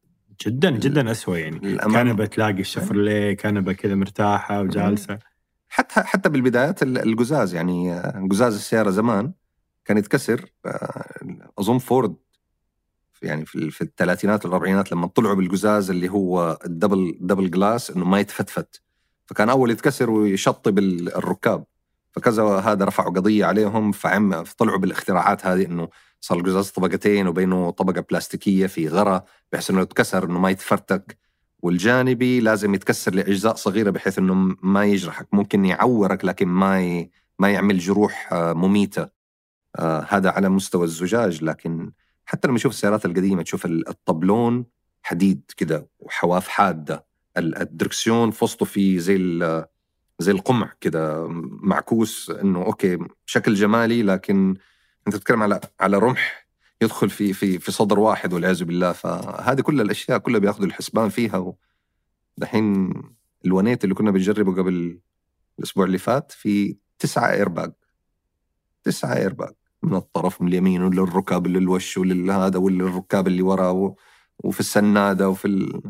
جدا 0.46 0.70
جدا 0.70 1.10
اسوء 1.10 1.36
يعني. 1.38 1.76
كنبه 1.78 2.26
تلاقي 2.26 2.60
الشفرليه 2.60 3.32
كنبه 3.36 3.72
كذا 3.72 3.94
مرتاحة 3.94 4.60
وجالسة. 4.62 5.18
حتى 5.68 6.00
حتى 6.00 6.28
بالبدايات 6.28 6.82
ال- 6.82 6.98
القزاز 6.98 7.54
يعني 7.54 7.92
آه، 7.92 8.26
قزاز 8.30 8.54
السيارة 8.54 8.90
زمان 8.90 9.32
كان 9.86 9.98
يتكسر 9.98 10.50
أظن 11.58 11.78
فورد 11.78 12.16
يعني 13.22 13.46
في 13.46 13.70
في 13.70 13.82
الثلاثينات 13.82 14.44
والاربعينات 14.44 14.92
لما 14.92 15.06
طلعوا 15.06 15.34
بالقزاز 15.34 15.90
اللي 15.90 16.08
هو 16.08 16.58
ال 16.64 16.72
double 16.72 17.18
double 17.20 17.50
glass 17.50 17.90
إنه 17.90 18.04
ما 18.04 18.20
يتفتفت. 18.20 18.82
فكان 19.26 19.48
أول 19.50 19.70
يتكسر 19.70 20.10
ويشطب 20.10 20.78
ال- 20.78 21.14
الركاب. 21.16 21.64
فكذا 22.12 22.42
هذا 22.44 22.84
رفعوا 22.84 23.10
قضية 23.10 23.44
عليهم 23.44 23.92
فعم 23.92 24.42
طلعوا 24.58 24.78
بالاختراعات 24.78 25.46
هذه 25.46 25.66
إنه 25.66 25.88
صار 26.20 26.38
القزاز 26.38 26.70
طبقتين 26.70 27.28
وبينه 27.28 27.70
طبقة 27.70 28.00
بلاستيكية 28.00 28.66
في 28.66 28.88
غرا 28.88 29.24
بحيث 29.52 29.70
إنه 29.70 29.80
يتكسر 29.80 30.24
إنه 30.24 30.38
ما 30.38 30.50
يتفرتك. 30.50 31.18
والجانبي 31.62 32.40
لازم 32.40 32.74
يتكسر 32.74 33.14
لأجزاء 33.14 33.54
صغيرة 33.54 33.90
بحيث 33.90 34.18
إنه 34.18 34.34
ما 34.62 34.84
يجرحك. 34.84 35.28
ممكن 35.32 35.64
يعورك 35.64 36.24
لكن 36.24 36.48
ما 36.48 36.80
ي... 36.82 37.10
ما 37.38 37.50
يعمل 37.52 37.78
جروح 37.78 38.32
آه، 38.32 38.52
مميتة. 38.52 39.15
آه، 39.76 40.06
هذا 40.08 40.30
على 40.30 40.48
مستوى 40.48 40.84
الزجاج 40.84 41.44
لكن 41.44 41.92
حتى 42.24 42.48
لما 42.48 42.56
تشوف 42.58 42.72
السيارات 42.72 43.04
القديمة 43.04 43.42
تشوف 43.42 43.66
ال- 43.66 43.88
الطبلون 43.88 44.64
حديد 45.02 45.42
كده 45.56 45.88
وحواف 45.98 46.48
حادة 46.48 47.06
ال- 47.36 47.58
الدركسيون 47.58 48.30
في 48.30 48.44
وسطه 48.44 48.66
في 48.66 48.98
زي 48.98 49.16
زي 50.18 50.32
القمع 50.32 50.72
كده 50.80 51.26
معكوس 51.62 52.30
إنه 52.30 52.62
أوكي 52.64 52.98
شكل 53.26 53.54
جمالي 53.54 54.02
لكن 54.02 54.54
أنت 55.06 55.16
بتتكلم 55.16 55.42
على 55.42 55.60
على 55.80 55.98
رمح 55.98 56.46
يدخل 56.82 57.10
في 57.10 57.32
في 57.32 57.58
في 57.58 57.72
صدر 57.72 57.98
واحد 57.98 58.32
والعياذ 58.32 58.64
بالله. 58.64 58.92
فهذه 58.92 59.60
كل 59.60 59.80
الأشياء 59.80 60.18
كلها 60.18 60.40
بياخذوا 60.40 60.66
الحسبان 60.66 61.08
فيها 61.08 61.54
دحين 62.38 62.92
الونيت 63.44 63.84
اللي 63.84 63.94
كنا 63.94 64.10
بنجربه 64.10 64.54
قبل 64.62 65.00
الأسبوع 65.58 65.84
اللي 65.84 65.98
فات 65.98 66.32
في 66.32 66.76
تسعة 66.98 67.30
إيرباج. 67.32 67.72
تسعة 68.84 69.16
إيرباج. 69.16 69.54
من 69.86 69.94
الطرف 69.96 70.42
من 70.42 70.48
اليمين 70.48 70.82
وللركاب 70.82 71.46
للوش 71.46 71.98
وللهذا 71.98 72.58
وللركاب 72.58 73.26
اللي 73.26 73.42
وراه 73.42 73.72
و- 73.72 73.94
وفي 74.44 74.60
السنادة 74.60 75.28
وفي 75.28 75.44
ال... 75.48 75.82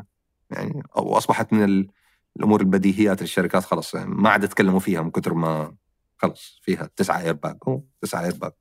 يعني 0.51 0.82
أصبحت 0.94 1.52
من 1.52 1.64
ال... 1.64 1.89
الأمور 2.36 2.60
البديهيات 2.60 3.23
الشركات 3.23 3.64
خلص 3.64 3.94
يعني 3.94 4.14
ما 4.14 4.31
عاد 4.31 4.44
يتكلموا 4.44 4.81
فيها 4.81 5.02
من 5.02 5.10
كثر 5.10 5.35
ما 5.35 5.74
خلص 6.18 6.60
فيها 6.62 6.90
تسعة 6.97 7.20
ايرباج 7.20 7.56
هو 7.68 7.81
تسعة 8.01 8.24
ايرباج 8.24 8.52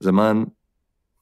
زمان 0.00 0.46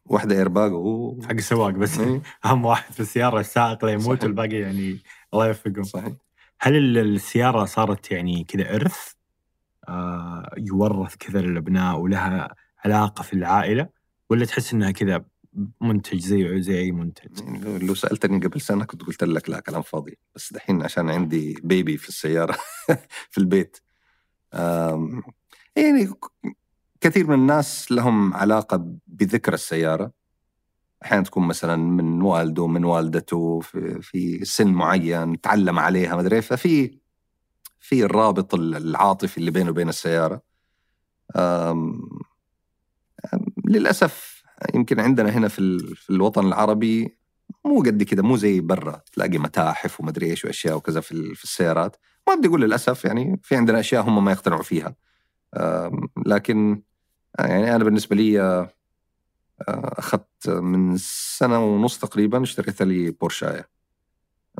واحدة 0.04 0.36
ايرباج 0.36 0.72
و 0.72 1.18
حق 1.22 1.30
السواق 1.30 1.70
بس. 1.70 1.98
إيه، 2.00 2.22
أهم 2.44 2.64
واحد 2.64 2.92
في 2.92 3.00
السيارة 3.00 3.40
السائق 3.40 3.84
لا 3.84 3.92
يموت. 3.92 4.24
والباقي 4.24 4.56
يعني 4.56 4.98
الله 5.34 5.46
يوفقهم. 5.46 5.82
صحيح. 5.82 6.12
هل 6.60 6.76
ال- 6.76 6.98
السيارة 6.98 7.64
صارت 7.64 8.10
يعني 8.10 8.44
كذا 8.44 8.74
إرث؟ 8.74 9.12
آه 9.88 10.50
يورث 10.58 11.14
كذا 11.16 11.40
للأبناء 11.40 11.98
ولها 11.98 12.54
علاقة 12.84 13.22
في 13.22 13.32
العائلة 13.32 13.88
ولا 14.30 14.44
تحس 14.44 14.72
إنها 14.72 14.90
كذا 14.90 15.24
منتج 15.80 16.18
زي 16.20 16.62
زي 16.62 16.78
أي 16.78 16.92
منتج؟ 16.92 17.40
يعني 17.40 17.78
لو- 17.78 17.94
سألتني 17.94 18.46
قبل 18.46 18.60
سنة 18.60 18.84
كنت 18.84 19.02
قلت 19.02 19.24
لك 19.24 19.50
لا 19.50 19.60
كلام 19.60 19.82
فاضي. 19.82 20.18
بس 20.34 20.52
دحين 20.52 20.82
عشان 20.82 21.10
عندي 21.10 21.56
baby 21.64 21.96
في 21.96 22.08
السيارة 22.08 22.56
في 23.30 23.38
البيت. 23.38 23.76
يعني 25.76 26.10
كثير 27.00 27.26
من 27.26 27.34
الناس 27.34 27.92
لهم 27.92 28.34
علاقة 28.34 28.86
بذكرى 29.06 29.54
السيارة. 29.54 30.12
أحيانا 31.04 31.24
تكون 31.24 31.46
مثلا 31.46 31.76
من 31.76 32.22
والده 32.22 32.66
من 32.66 32.84
والدته 32.84 33.60
في, 33.60 34.02
في 34.02 34.44
سن 34.44 34.66
معين 34.68 35.40
تعلم 35.40 35.78
عليها 35.78 36.14
ما 36.14 36.20
أدري 36.20 36.42
ففي 36.42 36.98
في 37.80 38.04
الرابط 38.04 38.54
العاطفي 38.54 39.38
اللي 39.38 39.50
بينه 39.50 39.70
وبين 39.70 39.88
السيارة. 39.88 40.42
للأسف 43.68 44.42
يمكن 44.74 45.00
عندنا 45.00 45.30
هنا 45.30 45.48
في 45.48 45.58
ال- 45.58 45.96
في 45.96 46.10
الوطن 46.10 46.46
العربي 46.46 47.16
مو 47.64 47.82
قد 47.82 48.02
كده 48.02 48.22
مو 48.22 48.36
زي 48.36 48.60
برا. 48.60 49.00
تلاقي 49.12 49.38
متاحف 49.38 50.00
ومدري 50.00 50.26
إيش 50.30 50.44
وأشياء 50.44 50.76
وكذا 50.76 51.00
في 51.00 51.12
ال- 51.12 51.36
في 51.36 51.44
السيارات. 51.44 51.96
ما 52.28 52.34
بدي 52.34 52.48
أقول 52.48 52.60
للأسف 52.60 53.04
يعني 53.04 53.40
في 53.42 53.56
عندنا 53.56 53.80
أشياء 53.80 54.02
هم 54.02 54.24
ما 54.24 54.32
يقتنعوا 54.32 54.62
فيها. 54.62 54.94
لكن 56.26 56.82
يعني 57.38 57.76
أنا 57.76 57.84
بالنسبة 57.84 58.16
لي 58.16 58.40
آه، 58.40 58.70
أخذت 59.68 60.48
من 60.48 60.96
سنة 61.38 61.64
ونص 61.64 61.98
تقريبا 61.98 62.42
اشتريت 62.42 62.82
لي 62.82 63.10
بورشايه 63.10 63.68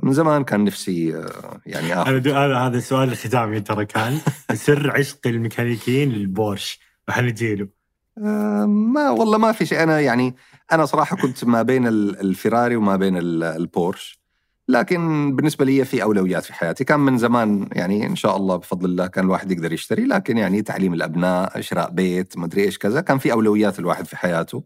من 0.02 0.12
زمان 0.12 0.44
كان 0.44 0.64
نفسي 0.64 1.16
آه، 1.16 1.60
يعني 1.66 1.92
هذا 1.92 2.02
اخذ 2.02 2.28
هذا 2.28 2.56
هذا 2.56 2.78
السؤال 2.78 3.08
الختامي 3.12 3.60
ترى 3.60 3.84
كان. 3.86 4.20
سر 4.54 4.90
عشق 4.98 5.26
الميكانيكيين 5.26 6.08
للبورش. 6.12 6.80
وحنجي 7.08 7.54
له. 7.54 7.64
آه، 7.64 7.68
ما 8.16 9.10
والله 9.10 9.38
ما 9.38 9.52
في 9.52 9.66
شيء. 9.66 9.82
أنا 9.82 10.00
يعني 10.00 10.36
أنا 10.72 10.84
صراحة 10.86 11.16
كنت 11.16 11.44
ما 11.44 11.62
بين 11.62 11.86
ال- 11.86 12.20
الفيراري 12.20 12.76
وما 12.76 12.96
بين 12.96 13.16
ال- 13.16 13.42
البورش. 13.44 14.20
لكن 14.68 15.32
بالنسبة 15.36 15.64
لي 15.64 15.84
في 15.84 16.02
أولويات 16.02 16.44
في 16.44 16.52
حياتي. 16.54 16.84
كان 16.84 17.00
من 17.00 17.18
زمان 17.18 17.68
يعني 17.72 18.06
إن 18.06 18.16
شاء 18.16 18.36
الله 18.36 18.56
بفضل 18.56 18.84
الله 18.90 19.06
كان 19.06 19.24
الواحد 19.24 19.50
يقدر 19.52 19.72
يشتري. 19.72 20.04
لكن 20.04 20.38
يعني 20.38 20.62
تعليم 20.62 20.94
الأبناء 20.94 21.60
شراء 21.60 21.90
بيت 21.90 22.38
ما 22.38 22.44
أدري 22.46 22.62
إيش 22.64 22.78
كذا 22.78 23.00
كان 23.00 23.18
في 23.18 23.32
أولويات 23.32 23.78
الواحد 23.78 24.06
في 24.06 24.16
حياته. 24.16 24.64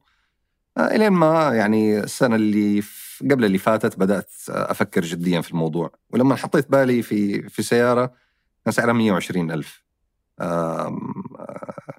آه، 0.78 0.94
إلين 0.94 1.12
ما 1.12 1.54
يعني 1.54 1.98
السنة 1.98 2.36
اللي 2.36 2.82
قبل 3.30 3.44
اللي 3.44 3.58
فاتت 3.58 3.98
بدأت 3.98 4.30
أفكر 4.48 5.00
جديا 5.04 5.40
في 5.40 5.50
الموضوع. 5.50 5.90
ولما 6.10 6.36
حطيت 6.36 6.70
بالي 6.70 7.02
في 7.02 7.48
في 7.48 7.62
سيارة 7.62 8.12
كان 8.64 8.72
سعرها 8.72 8.92
120 8.92 9.50
ألف. 9.50 9.84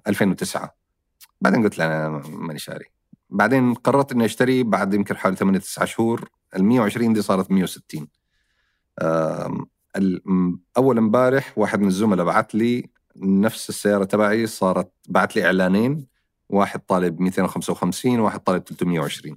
2009 0.06 0.75
بعدين 1.40 1.62
قلت 1.62 1.78
لا 1.78 2.06
أنا 2.06 2.22
ماني 2.28 2.58
شاري. 2.58 2.84
بعدين 3.30 3.74
قررت 3.74 4.12
إني 4.12 4.24
أشتري 4.24 4.62
بعد 4.62 4.94
يمكن 4.94 5.16
حوالي 5.16 5.36
8 5.36 5.58
9 5.58 5.84
شهور 5.84 6.28
ال 6.56 6.64
120 6.64 7.12
دي 7.12 7.22
صارت 7.22 7.50
160 7.50 8.08
آم، 9.02 9.66
ال- 9.96 10.22
م- 10.30 10.58
أول 10.76 10.98
امبارح 10.98 11.58
واحد 11.58 11.80
من 11.80 11.86
الزملاء 11.88 12.26
بعت 12.26 12.54
لي 12.54 12.90
نفس 13.16 13.68
السيارة 13.68 14.04
تبعي 14.04 14.46
صارت 14.46 14.92
بعت 15.08 15.36
لي 15.36 15.46
إعلانين 15.46 16.06
واحد 16.48 16.80
طالب 16.80 17.20
255 17.20 18.20
وواحد 18.20 18.40
طالب 18.40 18.62
320 18.62 19.36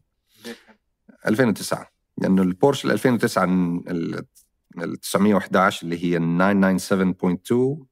2009 1.28 1.88
لأنه 2.18 2.42
البورش 2.42 2.86
ال 2.86 2.92
2009 2.92 3.44
ال 3.44 4.26
ال 4.78 5.00
911 5.00 5.84
اللي 5.84 6.04
هي 6.06 6.18
ال 6.18 6.80
997.2 6.80 7.86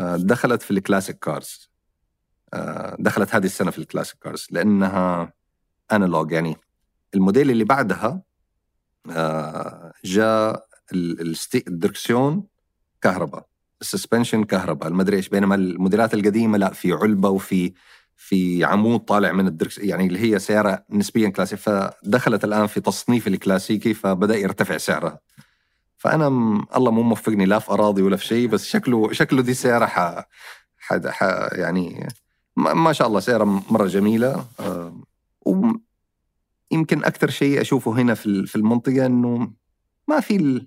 آه، 0.00 0.16
دخلت 0.16 0.62
في 0.62 0.70
ال 0.70 0.76
classic 0.76 1.18
cars. 1.18 1.67
دخلت 2.98 3.34
هذه 3.34 3.44
السنة 3.44 3.70
في 3.70 3.78
ال 3.78 3.83
classic 3.83 4.18
cars 4.18 4.46
لأنها 4.50 5.32
analog 5.92 6.32
يعني 6.32 6.56
الموديل 7.14 7.50
اللي 7.50 7.64
بعدها 7.64 8.22
آه، 9.10 9.92
جاء 10.04 10.66
الدركسيون 11.54 12.44
كهرباء 13.02 13.46
ال 13.80 13.86
suspension 13.86 14.44
كهرباء 14.44 14.88
المدري 14.88 15.16
إيش 15.16 15.28
بينما 15.28 15.54
الموديلات 15.54 16.14
القديمة 16.14 16.58
لا 16.58 16.72
في 16.72 16.92
علبة 16.92 17.28
وفي 17.28 17.72
في 18.16 18.64
عمود 18.64 19.00
طالع 19.00 19.32
من 19.32 19.46
الدركس 19.46 19.78
يعني 19.78 20.06
اللي 20.06 20.18
هي 20.18 20.38
سيارة 20.38 20.84
نسبيا 20.90 21.28
كلاسيك. 21.28 21.58
فدخلت 21.58 22.44
الآن 22.44 22.66
في 22.66 22.80
تصنيف 22.80 23.28
الكلاسيكي 23.28 23.94
فبدأ 23.94 24.36
يرتفع 24.36 24.76
سعرها. 24.76 25.20
فأنا 25.96 26.28
م... 26.28 26.64
الله 26.76 26.90
مو 26.90 27.02
موفقني 27.02 27.46
لا 27.46 27.58
في 27.58 27.72
أراضي 27.72 28.02
ولا 28.02 28.16
في 28.16 28.26
شيء 28.26 28.48
بس 28.48 28.66
شكله 28.66 29.12
شكله 29.12 29.42
دي 29.42 29.54
سيارة 29.54 29.86
ح... 29.86 30.28
ح... 30.78 30.94
ح... 31.06 31.22
يعني 31.52 32.08
ما 32.58 32.92
شاء 32.92 33.08
الله 33.08 33.20
سياره 33.20 33.62
مرة 33.70 33.86
جميلة 33.86 34.46
آه، 34.60 34.92
ويمكن 36.72 37.04
أكثر 37.04 37.30
شيء 37.30 37.60
أشوفه 37.60 37.92
هنا 38.00 38.14
في 38.14 38.26
ال- 38.26 38.46
في 38.46 38.56
المنطقة 38.56 39.06
إنه 39.06 39.52
ما 40.08 40.20
في 40.20 40.36
ال... 40.36 40.66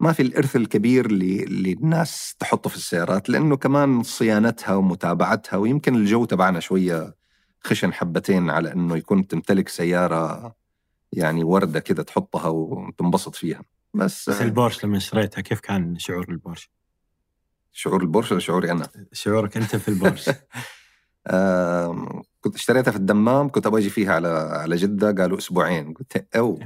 ما 0.00 0.12
في 0.12 0.22
الإرث 0.22 0.56
الكبير 0.56 1.06
اللي 1.06 1.72
الناس 1.72 2.34
تحطه 2.38 2.70
في 2.70 2.76
السيارات 2.76 3.28
لأنه 3.30 3.56
كمان 3.56 4.02
صيانتها 4.02 4.74
ومتابعتها 4.74 5.56
ويمكن 5.56 5.94
الجو 5.96 6.24
تبعنا 6.24 6.60
شوية 6.60 7.14
خشن 7.60 7.92
حبتين 7.92 8.50
على 8.50 8.72
إنه 8.72 8.96
يكون 8.96 9.26
تمتلك 9.26 9.68
سيارة 9.68 10.54
يعني 11.12 11.44
وردة 11.44 11.80
كده 11.80 12.02
تحطها 12.02 12.48
وتنبسط 12.48 13.34
فيها 13.34 13.62
بس, 13.94 14.30
بس 14.30 14.42
البورش 14.42 14.84
لما 14.84 14.96
اشتريتها 14.96 15.40
كيف 15.40 15.60
كان 15.60 15.98
شعور 15.98 16.26
البورش؟ 16.28 16.70
شعور 17.76 18.02
البورش 18.02 18.32
ولا 18.32 18.40
شعوري 18.40 18.70
أنا؟ 18.70 18.88
شعورك 19.12 19.56
أنت 19.56 19.76
في 19.76 19.88
البورش 19.88 20.30
كنت 22.40 22.54
اشتريتها 22.54 22.90
في 22.90 22.96
الدمام 22.96 23.48
كنت 23.48 23.66
أبغى 23.66 23.80
أجي 23.80 23.90
فيها 23.90 24.14
على 24.14 24.28
على 24.28 24.76
جدة 24.76 25.22
قالوا 25.22 25.38
أسبوعين. 25.38 25.94
قلت 25.94 26.36
أو. 26.36 26.58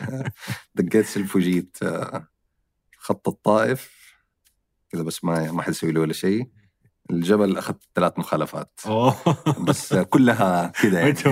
دقيت 0.74 1.06
سلف 1.06 1.36
وجيت 1.36 1.76
آه، 1.82 2.26
خط 2.98 3.28
الطائف 3.28 3.90
كذا 4.90 5.02
بس 5.02 5.24
ما 5.24 5.52
ما 5.52 5.62
حد 5.62 5.70
يسوي 5.70 5.92
له 5.92 6.00
ولا 6.00 6.12
شيء. 6.12 6.48
الجبل 7.10 7.58
أخذت 7.58 7.82
ثلاث 7.94 8.18
مخالفات. 8.18 8.80
بس 9.60 9.94
كلها 9.94 10.66
كذا 10.66 11.00
يعني. 11.00 11.14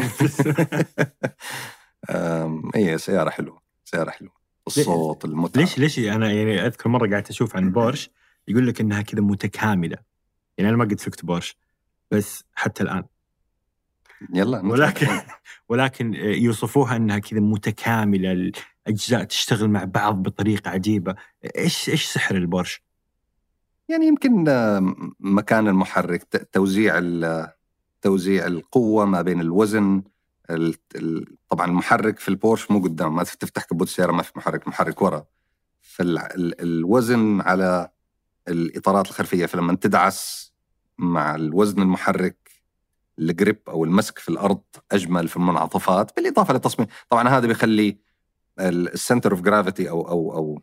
اي 2.76 2.98
سيارة 2.98 3.30
حلوة 3.30 3.60
سيارة 3.84 4.10
حلوة. 4.10 4.32
الصوت 4.66 5.24
المتعة. 5.24 5.60
ليش 5.60 5.78
ليش 5.78 5.98
أنا 5.98 6.32
يعني 6.32 6.66
أذكر 6.66 6.88
مرة 6.88 7.10
قاعد 7.10 7.28
أشوف 7.28 7.56
عن 7.56 7.72
بورش 7.72 8.10
يقول 8.50 8.66
لك 8.66 8.80
إنها 8.80 9.02
كذا 9.02 9.20
متكاملة. 9.20 9.96
يعني 10.58 10.70
أنا 10.70 10.76
ما 10.76 10.84
قد 10.84 11.00
سكت 11.00 11.24
بورش 11.24 11.56
بس 12.10 12.44
حتى 12.54 12.82
الآن. 12.82 13.04
يلا 14.34 14.60
ولكن 14.60 15.06
ولكن 15.68 16.14
يوصفوها 16.14 16.96
إنها 16.96 17.18
كذا 17.18 17.40
متكاملة 17.40 18.52
الأجزاء 18.86 19.24
تشتغل 19.24 19.68
مع 19.70 19.84
بعض 19.84 20.22
بطريقة 20.22 20.70
عجيبة. 20.70 21.14
إيش 21.56 21.88
إيش 21.88 22.04
سحر 22.06 22.36
البورش؟ 22.36 22.82
يعني 23.88 24.06
يمكن 24.06 24.48
آه، 24.48 24.94
مكان 25.20 25.68
المحرك 25.68 26.48
توزيع 26.52 27.00
توزيع 28.02 28.46
القوة 28.46 29.04
ما 29.04 29.22
بين 29.22 29.40
الوزن 29.40 30.02
ال- 30.50 30.74
ال- 30.96 31.36
طبعا 31.48 31.66
المحرك 31.66 32.18
في 32.18 32.28
البورش 32.28 32.70
مو 32.70 32.80
قدام 32.80 33.16
ما 33.16 33.24
تفتح 33.24 33.64
كبوت 33.64 33.88
السيارة 33.88 34.12
ما 34.12 34.22
في 34.22 34.32
محرك 34.36 34.68
محرك 34.68 35.02
ورا. 35.02 35.24
فالوزن 35.82 37.40
على 37.40 37.90
الإطارات 38.48 39.06
الخلفية 39.06 39.46
فلما 39.46 39.74
تدعس 39.76 40.52
مع 40.98 41.34
الوزن 41.34 41.82
المحرك 41.82 42.36
ال 43.18 43.26
grip 43.26 43.58
أو 43.68 43.84
المسك 43.84 44.18
في 44.18 44.28
الأرض 44.28 44.60
أجمل 44.92 45.28
في 45.28 45.36
المنعطفات 45.36 46.16
بالإضافة 46.16 46.54
للتصميم. 46.54 46.88
طبعا 47.08 47.28
هذا 47.28 47.46
بيخلي 47.46 47.98
ال 48.60 48.70
center 48.70 49.32
of 49.32 49.40
gravity 49.40 49.90
أو 49.90 50.08
أو 50.08 50.34
أو 50.34 50.62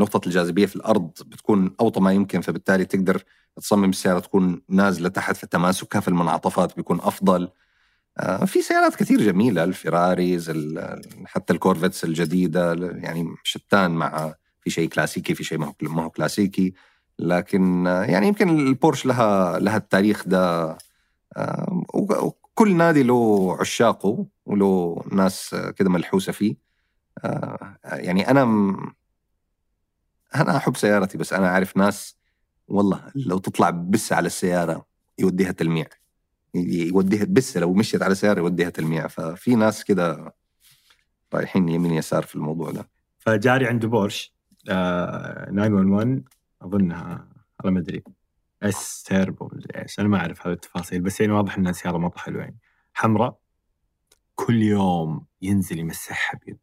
نقطة 0.00 0.26
الجاذبية 0.26 0.66
في 0.66 0.76
الأرض 0.76 1.10
بتكون 1.26 1.74
أوطى 1.80 2.00
ما 2.00 2.12
يمكن 2.12 2.40
فبالتالي 2.40 2.84
تقدر 2.84 3.22
تصمم 3.56 3.88
السيارة 3.90 4.18
تكون 4.18 4.62
نازلة 4.68 5.08
تحت 5.08 5.36
فتماسكها 5.36 6.00
في 6.00 6.08
المنعطفات 6.08 6.76
بيكون 6.76 7.00
أفضل. 7.00 7.48
آه، 8.18 8.44
في 8.44 8.62
سيارات 8.62 8.94
كثير 8.94 9.22
جميلة 9.22 9.64
ال 9.64 9.74
Ferraris 9.74 10.50
ال- 10.50 11.00
حتى 11.26 11.52
ال 11.52 11.57
Corvettes 11.57 12.04
الجديدة 12.04 12.72
يعني 12.74 13.34
شتان 13.44 13.90
مع 13.90 14.34
في 14.66 14.70
شيء 14.70 14.88
كلاسيكي 14.88 15.34
في 15.34 15.44
شيء 15.44 15.58
ما 15.58 15.66
هو 15.66 15.74
ما 15.82 16.02
هو 16.04 16.10
كلاسيكي. 16.10 16.74
لكن 17.18 17.86
آه، 17.86 18.02
يعني 18.04 18.26
يمكن 18.26 18.48
البورش 18.48 19.06
لها 19.06 19.58
لها 19.58 19.76
التاريخ 19.76 20.28
ده 20.28 20.76
آه، 21.36 21.82
وكل 21.94 22.76
نادي 22.76 23.02
له 23.02 23.56
عشاقه 23.60 24.26
وله 24.46 25.02
ناس 25.12 25.54
آه، 25.54 25.70
كده 25.70 25.90
ملحوسة 25.90 26.32
فيه. 26.32 26.56
يعني 27.84 28.30
أنا 28.30 28.44
م- 28.44 28.92
أنا 30.34 30.56
أحب 30.56 30.76
سيارتي 30.76 31.18
بس 31.18 31.32
أنا 31.32 31.48
أعرف 31.48 31.76
ناس 31.76 32.16
والله 32.68 33.00
لو 33.14 33.38
تطلع 33.38 33.70
بس 33.70 34.12
على 34.12 34.26
السيارة 34.26 34.86
يوديها 35.18 35.52
تلميع. 35.52 35.86
يوديها 36.54 37.24
بس 37.28 37.56
لو 37.56 37.72
مشيت 37.74 38.02
على 38.02 38.14
سيارة 38.14 38.38
يوديها 38.38 38.70
تلميع. 38.70 39.06
ففي 39.06 39.54
ناس 39.54 39.84
كده 39.84 40.34
رايحين 41.34 41.68
يمين 41.68 41.92
يسار 41.92 42.22
في 42.22 42.34
الموضوع 42.34 42.70
ده. 42.70 42.88
فجاري 43.18 43.66
عنده 43.66 43.88
بورش. 43.88 44.35
911 44.66 46.22
أظنها 46.62 47.28
والله 47.58 47.74
ما 47.74 47.80
أدري. 47.80 48.02
S 48.62 49.02
turbo 49.02 49.50
مدري 49.52 49.82
إيش 49.82 50.00
أنا 50.00 50.08
ما 50.08 50.18
أعرف 50.18 50.46
هذه 50.46 50.52
التفاصيل 50.54 51.00
بس 51.00 51.20
يعني 51.20 51.32
واضح 51.32 51.58
إنها 51.58 51.72
سيارة 51.72 51.98
مره 51.98 52.18
حلوة 52.18 52.42
يعني. 52.42 52.58
حمراء 52.94 53.38
كل 54.34 54.62
يوم 54.62 55.26
ينزل 55.42 55.78
يمسحها 55.78 56.40
بيد. 56.46 56.58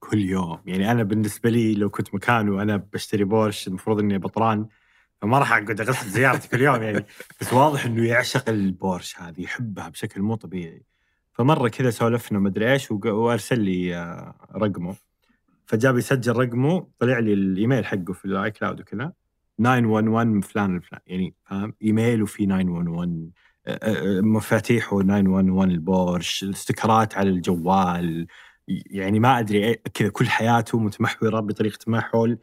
كل 0.00 0.18
يوم. 0.18 0.60
يعني 0.66 0.90
أنا 0.90 1.02
بالنسبة 1.02 1.50
لي 1.50 1.74
لو 1.74 1.90
كنت 1.90 2.14
مكانه 2.14 2.52
وأنا 2.52 2.76
بشتري 2.76 3.24
بورش 3.24 3.68
المفروض 3.68 3.98
إني 4.00 4.18
بطران 4.18 4.66
فما 5.22 5.38
راح 5.38 5.52
أقعد 5.52 5.80
أغسل 5.80 6.10
سيارتي 6.10 6.48
كل 6.48 6.60
يوم 6.60 6.82
يعني. 6.82 7.06
بس 7.40 7.52
واضح 7.52 7.84
إنه 7.84 8.06
يعشق 8.06 8.48
البورش 8.48 9.20
هذه 9.20 9.40
يحبها 9.40 9.88
بشكل 9.88 10.22
مو 10.22 10.34
طبيعي. 10.34 10.82
فمرة 11.32 11.68
كذا 11.68 11.90
سولفنا 11.90 12.38
مدري 12.38 12.72
إيش 12.72 12.90
وأرسل 12.90 13.60
لي 13.60 13.96
آه، 13.96 14.34
رقمه. 14.54 14.96
فجاب 15.66 15.98
يسجل 15.98 16.36
رقمه 16.36 16.86
طلع 16.98 17.18
لي 17.18 17.32
الإيميل 17.32 17.86
حقه 17.86 18.12
في 18.12 18.24
ال 18.24 18.50
iCloud 18.50 18.80
وكذا. 18.80 19.12
911 19.58 20.40
فلان 20.42 20.76
الفلان 20.76 21.00
يعني 21.06 21.34
فاهم؟ 21.44 21.74
ايميله 21.82 22.26
في 22.26 22.46
911 22.46 23.30
آه، 23.66 23.78
آه، 23.82 24.20
مفاتيحه 24.20 25.02
911 25.02 25.68
البورش 25.70 26.44
ستيكرات 26.44 27.14
على 27.14 27.30
الجوال 27.30 28.26
يعني 28.68 29.20
ما 29.20 29.38
أدري 29.38 29.74
إيه- 29.74 29.78
كذا 29.94 30.08
كل 30.08 30.28
حياته 30.28 30.78
متمحورة 30.78 31.40
بطريقة 31.40 31.78
ما 31.86 32.00
حول 32.00 32.38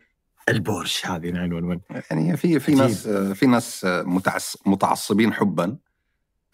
البورش 0.50 1.06
هذه 1.06 1.30
911 1.30 1.80
يعني 2.12 2.38
في 2.38 2.60
في. 2.60 2.76
ناس 2.76 3.08
في 3.08 3.46
ناس 3.46 3.86
متعص 3.86 4.58
متعصبين 4.66 5.34
حبا. 5.34 5.78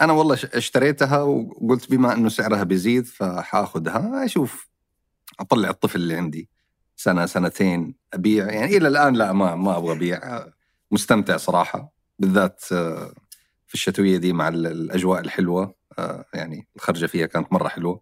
أنا 0.02 0.14
والله 0.14 0.38
اشتريتها 0.54 1.22
وقلت 1.22 1.92
بما 1.92 2.14
إنه 2.14 2.30
سعرها 2.30 2.64
بيزيد 2.64 3.06
فحاخذها 3.06 4.26
أشوف 4.26 4.70
أطلع 5.40 5.70
الطفل 5.70 6.00
اللي 6.02 6.16
عندي. 6.16 6.50
سنة 7.00 7.26
سنتين 7.26 7.96
أبيع. 8.14 8.52
يعني 8.52 8.78
إلى 8.78 8.88
الآن 8.88 9.14
لا 9.14 9.34
ما 9.34 9.56
ما 9.56 9.78
أبغى 9.78 9.92
أبيع. 9.92 10.46
مستمتع 10.92 11.38
صراحة 11.38 11.92
بالذات 12.20 12.64
آه، 12.72 13.14
في 13.68 13.74
الشتوية 13.74 14.18
دي 14.18 14.34
مع 14.34 14.48
ال- 14.48 14.68
الأجواء 14.68 15.22
الحلوة. 15.22 15.76
آه، 16.00 16.26
يعني 16.34 16.68
الخرجة 16.76 17.06
فيها 17.06 17.26
كانت 17.26 17.54
مرة 17.54 17.68
حلوة. 17.68 18.02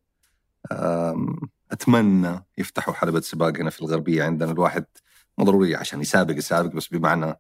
أتمنى 1.72 2.46
يفتحوا 2.58 2.94
حلبة 2.94 3.22
سباق 3.22 3.58
هنا 3.58 3.70
في 3.70 3.82
الغربية 3.82 4.24
عندنا. 4.24 4.52
الواحد 4.52 4.86
مو 5.38 5.46
ضروري 5.46 5.76
عشان 5.76 6.02
يسابق 6.02 6.38
يسابق 6.38 6.74
بس 6.76 6.88
بمعنى 6.88 7.40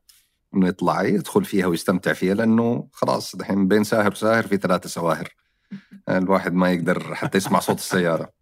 إنه 0.55 0.67
يطلع 0.67 1.03
يدخل 1.03 1.45
فيها 1.45 1.65
ويستمتع 1.65 2.13
فيها 2.13 2.33
لأنه 2.33 2.87
خلاص 2.93 3.35
دحين 3.35 3.67
بين 3.67 3.83
ساهر 3.83 4.11
وساهر 4.11 4.47
في 4.47 4.57
ثلاثة 4.57 4.89
سواهر. 4.89 5.29
الواحد 6.09 6.53
ما 6.53 6.71
يقدر 6.71 7.15
حتى 7.15 7.37
يسمع 7.37 7.59
صوت 7.59 7.77
السيارة. 7.77 8.36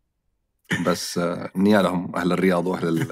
بس 0.86 1.18
آه، 1.18 1.52
نيالهم 1.56 2.16
أهل 2.16 2.32
الرياض 2.32 2.68
وأهل 2.68 2.88
ال- 2.88 3.12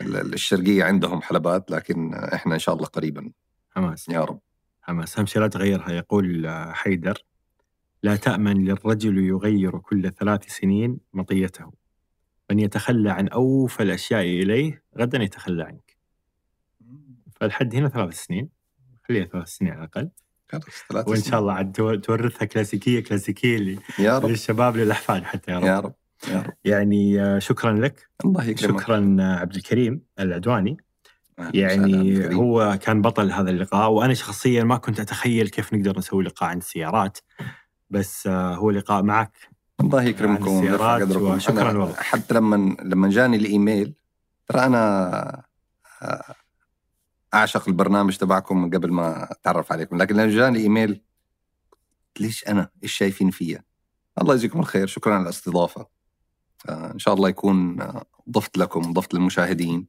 ال- 0.00 0.34
الشرقية 0.34 0.84
عندهم 0.84 1.22
حلبات 1.22 1.70
لكن 1.70 2.14
إحنا 2.14 2.54
إن 2.54 2.58
شاء 2.58 2.74
الله 2.74 2.86
قريبا. 2.86 3.30
حماس. 3.70 4.08
يا 4.08 4.20
رب. 4.20 4.40
حماس. 4.82 5.18
أهم 5.18 5.26
شيء 5.26 5.42
لا 5.42 5.48
تغيرها. 5.48 5.90
يقول 5.92 6.46
آه، 6.46 6.72
حيدر 6.72 7.18
لا 8.02 8.16
تأمن 8.16 8.64
للرجل 8.64 9.18
يغير 9.18 9.78
كل 9.78 10.12
ثلاث 10.12 10.48
سنين 10.48 10.98
مطيته. 11.12 11.72
من 12.50 12.58
يتخلى 12.58 13.10
عن 13.10 13.28
أوفى 13.28 13.82
الأشياء 13.82 14.20
إليه 14.22 14.82
غدا 14.98 15.22
يتخلى 15.22 15.62
عنك. 15.62 15.96
فالحد 17.40 17.74
هنا 17.74 17.88
ثلاث 17.88 18.24
سنين. 18.24 18.48
خليها 19.08 19.24
ثلاث 19.24 19.48
سنين 19.48 19.72
على 19.72 19.88
ثلاثة 20.88 21.10
وإن 21.10 21.22
شاء 21.22 21.40
الله 21.40 21.52
عاد 21.52 21.72
تو- 21.72 21.94
تورثها 21.94 22.44
كلاسيكية 22.44 23.56
ل- 23.58 23.78
يا 23.98 24.18
رب. 24.18 24.28
للشباب 24.28 24.76
للأحفاد 24.76 25.22
حتى 25.22 25.50
يا 25.52 25.58
رب, 25.58 25.64
يا 25.66 25.80
رب. 25.80 25.94
يا 26.28 26.42
رب. 26.42 26.52
يعني 26.64 27.22
آه، 27.22 27.38
شكرا 27.38 27.72
لك. 27.72 28.08
الله 28.24 28.44
يكرمك. 28.44 28.80
شكرا 28.80 29.16
آه، 29.20 29.36
عبد 29.36 29.54
الكريم 29.54 30.02
العدواني. 30.18 30.76
يعني. 31.54 32.34
هو 32.34 32.78
كان 32.82 33.02
بطل 33.02 33.32
هذا 33.32 33.50
اللقاء 33.50 33.90
وأنا 33.90 34.14
شخصيا 34.14 34.64
ما 34.64 34.76
كنت 34.76 35.00
أتخيل 35.00 35.48
كيف 35.48 35.74
نقدر 35.74 35.98
نسوي 35.98 36.24
لقاء 36.24 36.48
عن 36.48 36.58
السيارات 36.58 37.18
بس 37.90 38.26
آه، 38.26 38.54
هو 38.54 38.70
لقاء 38.70 39.02
معك 39.02 39.32
الله 39.80 40.02
يكرمكم 40.02 40.50
ويرفع 40.50 40.94
قدركم. 40.94 41.38
أنا 41.58 41.78
والله. 41.78 41.94
حتى 41.94 42.34
لما 42.34 42.76
لما 42.82 43.08
جاني 43.08 43.36
الإيميل 43.36 43.94
ترى 44.46 44.66
أنا 44.66 45.44
أعشق 47.34 47.68
البرنامج 47.68 48.16
تبعكم 48.16 48.62
من 48.62 48.70
قبل 48.70 48.92
ما 48.92 49.32
أتعرف 49.32 49.72
عليكم 49.72 49.96
لكن 49.96 50.14
لما 50.14 50.30
جاني 50.30 50.58
ايميل 50.58 51.02
ليش 52.20 52.48
أنا؟ 52.48 52.70
إيش 52.82 52.92
شايفين 52.92 53.30
فيا؟ 53.30 53.64
الله 54.20 54.34
يجزيكم 54.34 54.60
الخير. 54.60 54.86
شكرا 54.86 55.14
على 55.14 55.22
الاستضافة. 55.22 55.99
آه، 56.68 56.92
ان 56.92 56.98
شاء 56.98 57.14
الله 57.14 57.28
يكون 57.28 57.80
آه، 57.80 58.04
ضفت 58.30 58.58
لكم 58.58 58.92
ضفت 58.92 59.14
للمشاهدين 59.14 59.86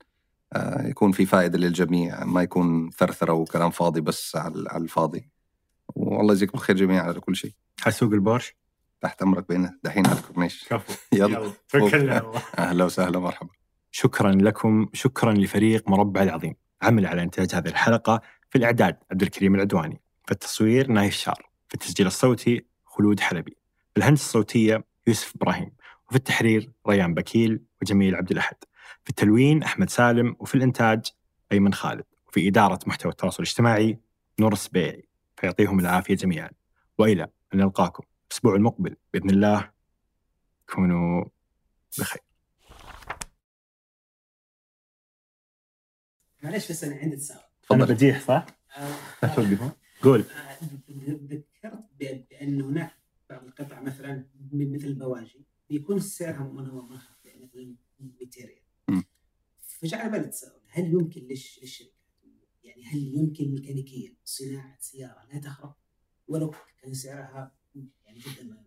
آه، 0.54 0.88
يكون 0.88 1.12
في 1.12 1.26
فائدة 1.26 1.58
للجميع 1.58 2.24
ما 2.24 2.42
يكون 2.44 2.90
ثرثرة 2.90 3.34
وكلام 3.34 3.70
فاضي 3.70 4.02
بس 4.02 4.36
على 4.36 4.56
الفاضي. 4.56 5.30
والله 5.96 6.34
يجزيكم 6.34 6.58
الخير 6.58 6.76
جميعا 6.76 7.04
على 7.04 7.20
كل 7.20 7.36
شيء. 7.36 7.52
حسوق 7.82 8.14
البورش؟ 8.14 8.56
تحت 9.02 9.22
أمرك 9.22 9.48
بين 9.50 9.80
دحين 9.84 10.08
على 10.08 10.20
الكورنيش. 10.20 10.68
كفو. 10.70 10.94
يلا. 11.20 11.52
الله 11.76 12.42
أهلا 12.58 12.86
وسهلا. 12.86 13.20
مرحبا. 13.20 13.50
شكرا 13.92 14.32
لكم. 14.32 14.90
شكرا 14.94 15.34
لفريق 15.34 15.90
مربع 15.90 16.24
العظيم. 16.24 16.56
عمل 16.82 17.06
على 17.06 17.24
إنتاج 17.24 17.56
هذه 17.56 17.68
الحلقة 17.68 18.22
في 18.50 18.58
الإعداد 18.58 18.98
عبد 19.12 19.22
الكريم 19.22 19.56
العدواني 19.56 20.02
في 20.26 20.32
التصوير 20.32 20.88
نايف 20.88 21.14
شار 21.14 21.50
في 21.68 21.74
التسجيل 21.74 22.08
الصوتي 22.08 22.66
خلود 22.86 23.20
حلبي 23.20 23.58
في 23.94 23.98
الهندسة 23.98 24.24
الصوتية 24.24 24.84
يوسف 25.08 25.36
إبراهيم. 25.36 25.72
وفي 26.12 26.18
التحرير 26.18 26.72
ريان 26.88 27.14
بكيل 27.14 27.64
وجميل 27.82 28.16
عبد 28.16 28.32
الأحد. 28.32 28.56
في 29.04 29.10
التلوين 29.10 29.64
أحمد 29.64 29.90
سالم 29.90 30.36
وفي 30.40 30.56
الإنتاج 30.56 31.06
أيمن 31.52 31.74
خالد. 31.74 32.04
وفي 32.28 32.48
إدارة 32.48 32.80
محتوى 32.88 33.12
التواصل 33.12 33.44
الاجتماعي 33.44 34.00
نور 34.40 34.54
السبيعي 34.54 35.08
فيعطيهم 35.38 35.80
العافية 35.80 36.16
جميعا. 36.16 36.50
وإلى 36.98 37.24
أن 37.54 37.60
نلقاكم 37.60 38.04
الأسبوع 38.28 38.56
المقبل. 38.56 38.96
بإذن 39.14 39.30
الله 39.30 39.72
كونوا 40.70 41.26
بخير. 42.00 42.22
معلش 46.44 46.72
بس 46.72 46.84
أنا 46.84 46.96
عندي 46.96 47.16
تساؤل 47.16 47.42
تفضل. 47.62 47.94
بديح 47.94 48.20
صح؟ 48.20 48.46
آه، 48.78 48.96
لا 49.24 49.36
توقف 49.36 49.72
قول. 50.04 50.20
آه، 50.22 50.66
ذكرت 51.10 51.86
بأن 52.00 52.62
هناك 52.62 52.92
بعض 53.30 53.44
القطع 53.44 53.82
مثلا 53.82 54.26
مثل 54.54 54.88
البواجي. 54.88 55.51
بيكون 55.72 56.00
سعرها 56.00 56.44
منخفض 56.44 57.26
يعني 57.26 57.42
مثلا 57.44 57.76
200 58.00 58.46
ريال 58.46 58.62
مم. 58.88 59.04
فجعل 59.68 60.12
بالي 60.12 60.28
تساؤل 60.28 60.62
هل 60.70 60.86
يمكن 60.94 61.22
للش- 61.22 61.60
للشركات 61.62 61.94
يعني 62.64 62.86
هل 62.86 63.16
يمكن 63.16 63.52
ميكانيكيا 63.52 64.14
صناعة 64.26 64.78
سيارة 64.80 65.26
لا 65.34 65.40
تخرب؟ 65.40 65.74
ولو 66.28 66.54
كان 66.82 66.94
سعرها 66.94 67.52
يعني 68.06 68.20
جدا 68.20 68.64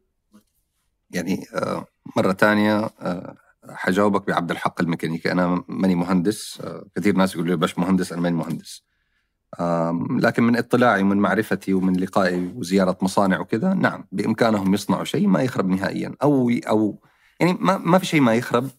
يعني 1.11 1.45
آه، 1.55 1.87
مرة 2.17 2.33
ثانية 2.33 2.77
آه، 2.85 3.37
حجاوبك 3.69 4.27
بعبد 4.27 4.51
الحق 4.51 4.81
الميكانيكي. 4.81 5.33
أنا 5.33 5.65
ماني 5.69 5.95
مهندس 5.95 6.61
آه، 6.61 6.87
كثير 6.97 7.17
ناس 7.17 7.35
يقولوا 7.35 7.51
لي 7.51 7.57
باش 7.57 7.79
مهندس 7.79 8.13
أنا 8.13 8.21
ماني 8.21 8.37
مهندس. 8.37 8.83
لكن 10.21 10.43
من 10.43 10.57
اطلاعي 10.57 11.03
ومن 11.03 11.17
معرفتي 11.17 11.75
ومن 11.75 11.97
لقائي 11.97 12.53
وزيارة 12.57 12.99
مصانع 13.03 13.41
وكذا 13.41 13.75
نعم 13.75 14.07
بإمكانهم 14.13 14.75
يصنعوا 14.75 15.05
شيء 15.05 15.27
ما 15.27 15.43
يخرب 15.43 15.69
نهائيا. 15.69 16.15
أو 16.23 16.51
أو 16.69 17.03
يعني 17.41 17.59
ما, 17.61 17.79
ما 17.79 17.99
في 17.99 18.07
شيء 18.07 18.21
ما 18.21 18.35
يخرب. 18.35 18.71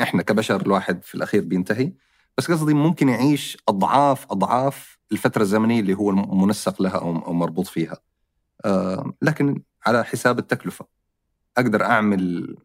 إحنا 0.00 0.22
كبشر 0.22 0.60
الواحد 0.60 1.04
في 1.04 1.14
الأخير 1.14 1.44
بينتهي. 1.44 1.92
بس 2.38 2.50
قصدي 2.50 2.74
ممكن 2.74 3.08
يعيش 3.08 3.58
أضعاف 3.68 4.32
أضعاف 4.32 4.98
الفترة 5.12 5.42
الزمنية 5.42 5.80
اللي 5.80 5.94
هو 5.94 6.10
منسق 6.12 6.82
لها 6.82 6.98
أو 6.98 7.32
مربوط 7.32 7.66
فيها. 7.66 7.96
لكن 9.22 9.62
على 9.86 10.04
حساب 10.04 10.38
التكلفة. 10.38 10.86
أقدر 11.58 11.84
أعمل 11.84 12.56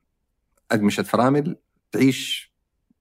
أقمشة 0.71 1.03
فرامل 1.03 1.55
تعيش 1.91 2.53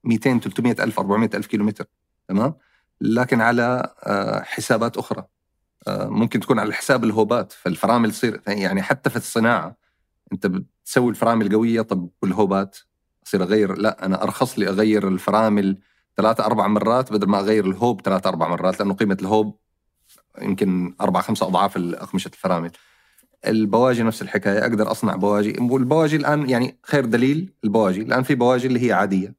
200 0.05 0.39
300 0.39 0.77
ألف 0.81 0.99
400 1.01 1.31
ألف 1.35 1.47
كيلومتر. 1.47 1.85
تمام؟ 2.29 2.55
لكن 3.01 3.41
على 3.41 3.95
آه، 4.05 4.43
حسابات 4.43 4.97
أخرى. 4.97 5.25
آه، 5.89 6.09
ممكن 6.09 6.41
تكون 6.41 6.59
على 6.59 6.73
حساب 6.75 7.05
الهوبات 7.05 7.53
فالفرامل 7.53 8.13
تصير 8.13 8.41
يعني 8.47 8.83
حتى 8.83 9.11
في 9.11 9.17
الصناعة 9.17 9.77
أنت 10.33 10.47
بتسوي 10.47 11.11
الفرامل 11.11 11.53
قوية 11.55 11.81
طب 11.83 12.09
والهوبات؟ 12.23 12.77
اصير 13.27 13.43
أغير. 13.43 13.79
لا 13.79 14.07
أنا 14.07 14.23
أرخص 14.23 14.59
لي 14.59 14.69
أغير 14.69 15.09
الفرامل 15.09 15.79
ثلاثة 16.17 16.45
أربع 16.47 16.67
مرات 16.67 17.13
بدل 17.13 17.27
ما 17.29 17.39
أغير 17.41 17.67
الهوب 17.67 18.01
ثلاثة 18.01 18.29
أربع 18.29 18.49
مرات 18.49 18.81
لأنه 18.81 18.95
قيمة 18.95 19.17
الهوب 19.21 19.59
يمكن 20.43 20.95
أربع 21.01 21.21
خمسة 21.21 21.47
أضعاف 21.47 21.77
أقمشة 21.79 22.29
الفرامل. 22.29 22.71
البواجي 23.47 24.03
نفس 24.03 24.23
الحكاية 24.23 24.59
أقدر 24.63 24.91
أصنع 24.91 25.17
بواجي. 25.17 25.57
والبواجي 25.61 26.17
الآن 26.17 26.51
يعني 26.51 26.79
خير 26.83 27.05
دليل 27.05 27.53
البواجي. 27.65 28.03
الآن 28.03 28.23
في 28.23 28.35
بواجي 28.35 28.67
اللي 28.67 28.89
هي 28.89 28.93
عادية 28.93 29.35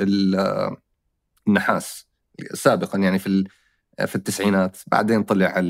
ال- 0.00 0.76
النحاس. 1.48 2.07
سابقا 2.54 2.98
يعني 2.98 3.18
في 3.18 3.44
في 4.06 4.16
التسعينات. 4.16 4.76
بعدين 4.86 5.22
طلع 5.22 5.62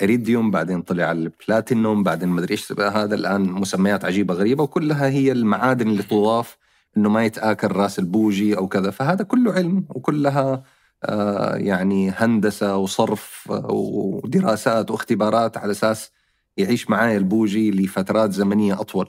الاريديوم 0.00 0.50
بعدين 0.50 0.82
طلع 0.82 1.12
البلاتينوم 1.12 2.02
بعدين 2.02 2.28
ما 2.28 2.40
أدري 2.40 2.52
إيش. 2.52 2.72
هذا 2.72 3.14
الآن 3.14 3.42
مسميات 3.42 4.04
عجيبة 4.04 4.34
غريبة 4.34 4.62
وكلها 4.62 5.08
هي 5.08 5.32
المعادن 5.32 5.88
اللي 5.88 6.02
تضاف 6.02 6.56
إنه 6.96 7.08
ما 7.08 7.24
يتآكل 7.24 7.68
رأس 7.68 7.98
البوجي 7.98 8.56
أو 8.56 8.68
كذا. 8.68 8.90
فهذا 8.90 9.24
كله 9.24 9.52
علم 9.52 9.84
وكلها 9.88 10.62
آه، 11.04 11.56
يعني 11.56 12.10
هندسة 12.10 12.76
وصرف 12.76 13.48
آه، 13.50 13.66
ودراسات 13.72 14.90
واختبارات 14.90 15.56
على 15.56 15.70
أساس 15.70 16.10
يعيش 16.56 16.90
معايا 16.90 17.18
البوجي 17.18 17.70
لفترات 17.70 18.32
زمنية 18.32 18.80
أطول. 18.80 19.08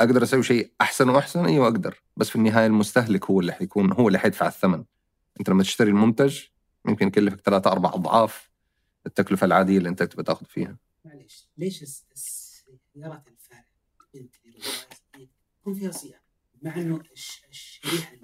أقدر 0.00 0.22
أسوي 0.22 0.42
شيء 0.42 0.72
أحسن 0.80 1.08
وأحسن؟ 1.08 1.44
أيوه 1.44 1.66
أقدر. 1.66 2.02
بس 2.16 2.28
في 2.28 2.36
النهاية 2.36 2.66
المستهلك 2.66 3.30
هو 3.30 3.40
اللي 3.40 3.52
حيكون 3.52 3.92
هو 3.92 4.08
اللي 4.08 4.18
حيدفع 4.18 4.46
الثمن. 4.46 4.84
انت 5.40 5.50
لما 5.50 5.62
تشتري 5.62 5.90
المنتج 5.90 6.40
ممكن 6.84 7.06
يكلفك 7.06 7.40
ثلاثة 7.40 7.72
أربع 7.72 7.88
أضعاف 7.94 8.50
التكلفة 9.06 9.44
العادية 9.44 9.78
اللي 9.78 9.88
أنت 9.88 10.02
تبغى 10.02 10.24
تاخذ 10.24 10.46
فيها. 10.46 10.76
معليش 11.04 11.48
ليش 11.56 11.82
الس- 11.82 12.04
السيارات 12.12 13.22
الرواية 13.28 14.28
يكون 15.60 15.74
فيها 15.74 15.90
صيانة 15.90 16.20
مع 16.62 16.76
انه 16.76 17.00
الش- 17.12 17.42
الشريحة 17.50 18.16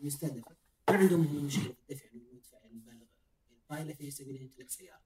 المستهدفة 0.00 0.56
ما 0.90 0.96
عندهم 0.96 1.20
هم 1.26 1.44
مشكلة 1.44 1.62
في 1.62 1.92
الدفع 1.92 2.06
المدفع 2.14 2.58
المبالغ 2.70 3.06
الطائله 3.62 3.94
في 3.94 4.10
سبيل 4.10 4.36
ان 4.36 4.42
يمتلك 4.42 4.70
سياره 4.70 5.00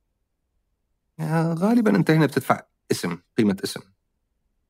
آه، 1.20 1.54
غالبا 1.54 1.96
أنت 1.96 2.10
هنا 2.10 2.26
بتدفع 2.26 2.62
اسم 2.90 3.18
قيمة 3.38 3.56
اسم. 3.64 3.80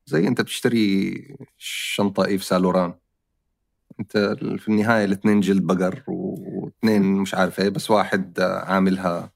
زي 0.05 0.27
أنت 0.27 0.41
بتشتري 0.41 1.37
شنطة 1.57 2.25
إيف 2.25 2.43
سالوران. 2.43 2.93
أنت 3.99 4.17
في 4.57 4.67
النهاية 4.67 5.05
الاثنين 5.05 5.39
جلد 5.39 5.63
بقر 5.63 6.03
واثنين 6.83 7.01
مش 7.13 7.33
عارف 7.35 7.59
إيه 7.59 7.69
بس 7.69 7.91
واحد 7.91 8.39
عاملها 8.39 9.31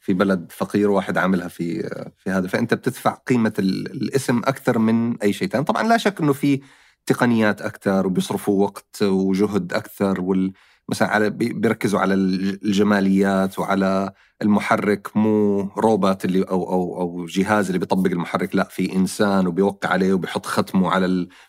في 0.00 0.14
بلد 0.14 0.52
فقير 0.52 0.90
وواحد 0.90 1.18
عاملها 1.18 1.48
في 1.48 1.82
في 2.16 2.30
هذا. 2.30 2.48
فأنت 2.48 2.74
بتدفع 2.74 3.14
قيمة 3.14 3.52
ال- 3.58 3.90
الاسم 4.02 4.38
أكثر 4.38 4.78
من 4.78 5.22
أي 5.22 5.32
شيء 5.32 5.48
ثاني. 5.48 5.64
طبعا 5.64 5.82
لا 5.82 5.96
شك 5.96 6.20
أنه 6.20 6.32
في 6.32 6.60
تقنيات 7.06 7.62
أكثر 7.62 8.06
وبيصرفوا 8.06 8.62
وقت 8.64 9.02
وجهد 9.02 9.72
أكثر 9.72 10.20
وال 10.20 10.52
مثلا 10.88 11.08
على 11.08 11.30
بي- 11.30 11.52
بيركزوا 11.52 12.00
على 12.00 12.14
الجماليات 12.14 13.58
وعلى 13.58 14.12
المحرك 14.42 15.16
مو 15.16 15.60
روبوت 15.78 16.24
اللي 16.24 16.42
أو 16.42 16.70
أو 16.72 17.00
أو 17.00 17.26
جهاز 17.26 17.66
اللي 17.66 17.78
بيطبق 17.78 18.10
المحرك 18.10 18.56
لا 18.56 18.64
في 18.64 18.92
إنسان 18.96 19.46
وبيوقع 19.46 19.88
عليه 19.88 20.12
وبيحط 20.14 20.46
ختمه 20.46 20.90
على 20.90 21.06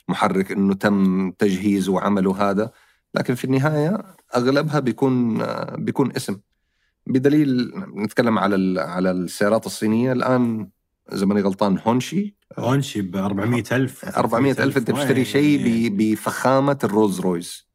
المحرك 0.10 0.52
إنه 0.52 0.74
تم 0.74 1.32
تجهيزه 1.32 1.92
وعمله 1.94 2.50
هذا. 2.52 2.72
لكن 3.16 3.36
في 3.36 3.46
النهاية 3.46 4.04
أغلبها 4.36 4.80
بيكون 4.80 5.44
بيكون 5.84 6.12
اسم. 6.16 6.40
بدليل 7.08 7.72
نتكلم 7.96 8.40
على 8.40 8.82
على 8.82 9.12
السيارات 9.12 9.66
الصينية 9.66 10.12
الآن 10.12 10.70
اذا 11.14 11.26
ماني 11.26 11.42
غلطان 11.42 11.80
هونشي. 11.88 12.36
هونشي 12.60 13.02
ب 13.02 13.16
400000 13.16 14.18
400000 14.18 14.78
أنت 14.78 14.92
بتشتري 14.92 15.26
شيء 15.26 15.90
بفخامة 15.98 16.78
الرولز 16.84 17.20
رويس. 17.20 17.68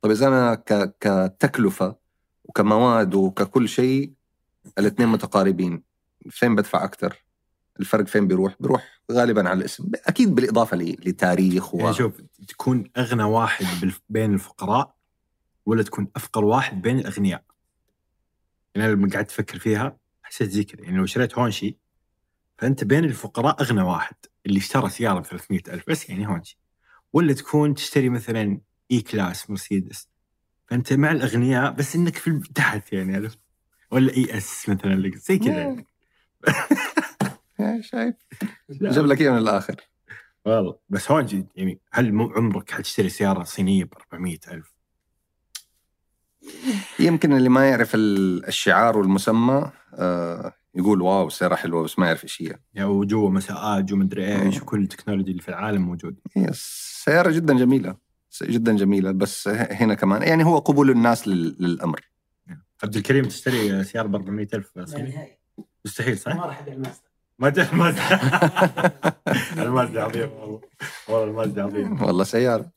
طيب 0.00 0.12
إذا 0.12 0.28
أنا 0.28 0.54
ك- 0.54 0.96
كتكلفة 1.00 1.96
وكمواد 2.44 3.14
وككل 3.14 3.68
شيء 3.68 4.12
الاثنين 4.78 5.08
متقاربين. 5.08 5.82
فين 6.30 6.54
بدفع 6.54 6.84
أكثر؟ 6.84 7.24
الفرق 7.80 8.06
فين 8.06 8.28
بيروح؟ 8.28 8.56
بيروح 8.60 8.97
غالبا 9.12 9.48
على 9.48 9.58
الاسم. 9.58 9.90
أكيد 10.06 10.34
بالإضافة 10.34 10.76
ل- 10.76 10.96
لتاريخ 11.06 11.74
و... 11.74 11.78
يعني 11.78 11.94
شوف 11.94 12.20
تكون 12.48 12.84
أغنى 12.96 13.22
واحد 13.22 13.66
بين 14.08 14.34
الفقراء 14.34 14.94
ولا 15.66 15.82
تكون 15.82 16.08
أفقر 16.16 16.44
واحد 16.44 16.82
بين 16.82 16.98
الأغنياء؟ 16.98 17.44
يعني 18.74 18.88
أنا 18.88 18.94
لما 18.96 19.10
قعدت 19.14 19.30
أفكر 19.30 19.58
فيها 19.58 19.96
حسيت 20.22 20.50
زي 20.50 20.64
كذا. 20.64 20.84
يعني 20.84 20.96
لو 20.96 21.06
شريت 21.06 21.38
هونشي 21.38 21.78
فأنت 22.58 22.84
بين 22.84 23.04
الفقراء 23.04 23.62
أغنى 23.62 23.82
واحد 23.82 24.14
اللي 24.46 24.58
اشترى 24.58 24.90
سيارة 24.90 25.20
ب 25.20 25.24
300000 25.24 25.90
بس 25.90 26.08
يعني 26.08 26.28
هونشي. 26.28 26.58
ولا 27.12 27.32
تكون 27.32 27.74
تشتري 27.74 28.08
مثلا 28.08 28.60
اي 28.90 29.00
كلاس 29.00 29.50
مرسيدس 29.50 30.08
فأنت 30.66 30.92
مع 30.92 31.12
الأغنياء 31.12 31.72
بس 31.72 31.96
إنك 31.96 32.16
في 32.16 32.40
تحت 32.54 32.92
يعني 32.92 33.16
عرفت؟ 33.16 33.38
ولا 33.90 34.12
ES 34.16 34.68
مثلا 34.68 35.10
زي 35.16 35.38
كذا 35.38 35.58
يعني. 35.58 35.86
شايف 37.80 38.14
جاب 38.70 39.06
لك 39.06 39.20
إياه 39.20 39.30
من 39.30 39.38
الآخر. 39.38 39.76
والله. 40.44 40.78
بس 40.88 41.10
Hongqi 41.10 41.44
يعني 41.56 41.80
هل 41.92 42.12
مو 42.12 42.28
عمرك 42.30 42.70
حتشتري 42.70 43.08
سيارة 43.08 43.42
صينية 43.42 43.84
ب 43.84 43.92
400000 44.12 44.72
يمكن 47.00 47.32
اللي 47.32 47.48
ما 47.48 47.68
يعرف 47.68 47.94
ال- 47.94 48.46
الشعار 48.46 48.98
والمسمى 48.98 49.70
آه 49.94 50.52
يقول 50.74 51.02
واو 51.02 51.28
سيارة 51.28 51.54
حلوة 51.54 51.82
بس 51.82 51.98
ما 51.98 52.06
يعرف 52.06 52.24
إيش 52.24 52.42
هي. 52.42 52.58
يعني 52.74 52.88
وجوا 52.88 53.30
مساجات 53.30 53.92
ومدري 53.92 54.42
إيش. 54.42 54.62
وكل 54.62 54.82
التكنولوجيا 54.82 55.30
اللي 55.30 55.42
في 55.42 55.48
العالم 55.48 55.82
موجود. 55.82 56.16
هي 56.36 56.50
سيارة 56.52 57.30
جدا 57.30 57.54
جميلة. 57.58 57.96
جدا 58.42 58.76
جميلة. 58.76 59.10
بس 59.10 59.48
هنا 59.48 59.94
كمان. 59.94 60.22
يعني 60.22 60.44
هو 60.44 60.58
قبول 60.58 60.90
الناس 60.90 61.28
لل- 61.28 61.56
للأمر. 61.60 62.00
عبد 62.84 62.96
الكريم 62.96 63.24
تشتري 63.24 63.84
سيارة 63.84 64.06
ب 64.06 64.14
400000 64.14 64.76
لا 64.76 64.84
صيني 64.86 65.10
نهائي. 65.10 65.38
مستحيل 65.84 66.18
صح؟ 66.18 66.34
ما 66.34 66.46
راح 66.46 66.60
ابيع 66.60 66.74
المازدا 66.74 67.07
ما 67.38 67.50
ت- 67.50 67.58
المازدا 67.58 68.02
المازدا 69.62 70.02
عظيم 70.02 70.32
والله. 70.32 70.60
والله 71.08 71.24
المازدا 71.24 71.62
عظيم. 71.62 72.02
والله 72.02 72.24
سيارة. 72.24 72.70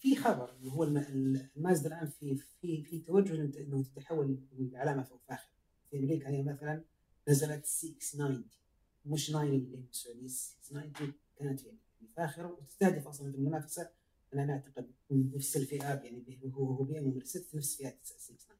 في 0.00 0.16
خبر 0.16 0.50
انه 0.62 0.70
هو 0.72 0.84
الم- 0.84 1.48
المازدا 1.56 1.88
الآن 1.88 2.06
في 2.20 2.36
في 2.60 2.82
في 2.84 2.98
توجه 2.98 3.28
إنه- 3.32 3.56
إنه 3.58 3.84
تتحول 3.96 4.38
لعلامة 4.58 5.02
فاخره 5.28 5.48
في 5.90 5.98
أمريكا 5.98 6.28
هي 6.28 6.42
مثلا 6.42 6.84
نزلت 7.28 7.66
690 7.66 8.44
مش 9.06 9.26
9 9.28 9.42
اللي 9.42 9.76
هي 9.78 9.84
السعوديه 9.90 10.26
690 10.28 11.12
كانت 11.38 11.64
يعني 11.64 11.78
فاخرة 12.16 12.46
وتستهدف 12.46 13.06
أصلا 13.06 13.32
في 13.32 13.38
المنافسة. 13.38 13.90
أنا 14.34 14.52
أعتقد 14.52 14.90
نفس 15.10 15.56
الفئات 15.56 16.04
يعني 16.04 16.40
هو 16.54 16.64
هو 16.74 16.82
بي 16.84 16.98
ام 16.98 17.06
ومرسيدس 17.06 17.54
نفس 17.54 17.76
فئات 17.76 17.98
690 18.04 18.58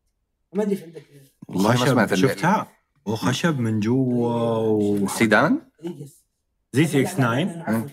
ما 0.54 0.62
أدري 0.62 0.72
إيش 0.74 0.82
عندك. 0.82 1.04
والله 1.48 1.70
ما 1.80 1.86
سمعت 1.86 2.14
شفتها؟ 2.14 2.72
وخشب 3.06 3.58
من 3.58 3.80
جوا 3.80 4.56
و... 4.56 5.06
سيدان؟ 5.08 5.60
yes 5.84 6.24
زي 6.72 6.86
CX 6.86 7.14
9 7.14 7.86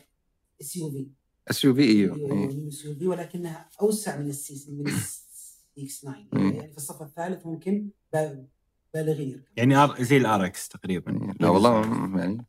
SUV. 0.61 1.07
SUV 1.49 1.81
إيوه 1.83 2.15
إيه. 2.15 2.67
SUV 2.67 3.07
ولكنها 3.07 3.69
أوسع 3.81 4.17
من 4.17 4.29
ال 4.29 4.50
C 4.50 4.71
من 4.71 4.87
X 4.87 5.99
9 6.01 6.15
مم. 6.33 6.51
يعني 6.53 6.71
في 6.71 6.77
الصف 6.77 7.01
الثالث 7.01 7.45
ممكن 7.45 7.89
با- 8.13 8.45
بالغين. 8.93 9.43
يعني 9.57 9.75
R... 9.75 10.03
زي 10.03 10.17
ال 10.17 10.45
RX 10.45 10.67
تقريبا 10.69 11.33
لا 11.39 11.49
والله 11.49 11.81
يعني 12.19 12.45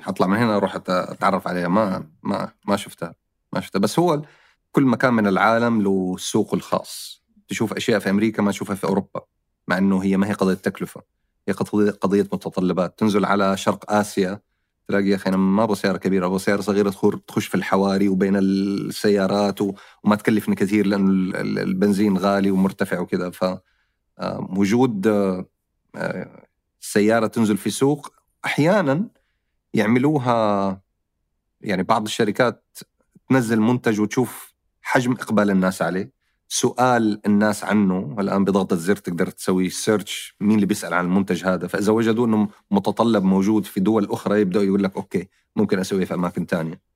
حطلع 0.00 0.26
من 0.26 0.36
هنا 0.36 0.56
أروح 0.56 0.74
أتعرف 0.76 1.48
عليها. 1.48 1.68
ما 1.68 2.10
ما 2.22 2.52
ما 2.68 2.76
شفتها 2.76 3.14
ما 3.52 3.60
شفتها. 3.60 3.78
بس 3.78 3.98
هو 3.98 4.22
كل 4.72 4.82
مكان 4.84 5.14
من 5.14 5.26
العالم 5.26 5.82
له 5.82 6.16
سوقه 6.18 6.54
الخاص. 6.54 7.22
تشوف 7.48 7.72
أشياء 7.72 7.98
في 8.00 8.10
أمريكا 8.10 8.42
ما 8.42 8.50
تشوفها 8.50 8.74
في 8.76 8.84
أوروبا 8.84 9.20
مع 9.68 9.78
إنه 9.78 10.02
هي 10.04 10.16
ما 10.16 10.28
هي 10.28 10.32
قضية 10.32 10.54
تكلفة. 10.54 11.02
هي 11.48 11.54
قضيه 12.00 12.22
متطلبات. 12.22 12.98
تنزل 12.98 13.24
على 13.24 13.56
شرق 13.56 13.92
آسيا 13.92 14.40
تلاقي 14.88 15.08
يا 15.08 15.16
أخي 15.16 15.28
أنا 15.30 15.36
ما 15.36 15.62
أبغى 15.64 15.76
سياره 15.76 15.96
كبيرة 15.96 16.26
أبغى 16.26 16.38
سياره 16.38 16.60
صغيره 16.60 16.90
تخش 17.26 17.46
في 17.46 17.54
الحواري 17.54 18.08
وبين 18.08 18.36
السيارات 18.36 19.60
وما 19.60 20.16
تكلفني 20.16 20.54
كثير 20.54 20.86
لأنه 20.86 21.10
ال- 21.10 21.36
ال- 21.36 21.58
البنزين 21.58 22.18
غالي 22.18 22.50
ومرتفع 22.50 22.98
وكذا. 23.00 23.30
ف 23.30 23.44
وجود 24.56 25.06
آه، 25.06 25.46
آه، 25.96 26.46
سيارة 26.80 27.26
تنزل 27.26 27.56
في 27.56 27.70
سوق 27.70 28.12
أحيانا 28.44 29.08
يعملوها 29.74 30.80
يعني 31.60 31.82
بعض 31.82 32.04
الشركات 32.04 32.78
تنزل 33.30 33.60
منتج 33.60 34.00
وتشوف 34.00 34.54
حجم 34.82 35.12
إقبال 35.12 35.50
الناس 35.50 35.82
عليه. 35.82 36.15
سؤال 36.48 37.20
الناس 37.26 37.64
عنه 37.64 38.16
الان 38.18 38.44
بضغطه 38.44 38.76
زر 38.76 38.96
تقدر 38.96 39.30
تسوي 39.30 39.70
search 39.70 40.36
مين 40.40 40.54
اللي 40.54 40.66
بيسأل 40.66 40.94
عن 40.94 41.04
المنتج 41.04 41.44
هذا. 41.44 41.66
فإذا 41.66 41.92
وجدوا 41.92 42.26
إنه 42.26 42.48
متطلب 42.70 43.24
موجود 43.24 43.64
في 43.64 43.80
دول 43.80 44.04
أخرى 44.10 44.40
يبدأوا 44.40 44.64
يقول 44.64 44.82
لك 44.82 44.96
okay 44.96 45.28
ممكن 45.56 45.78
أسويه 45.78 46.04
في 46.04 46.14
أماكن 46.14 46.46
تانية. 46.46 46.95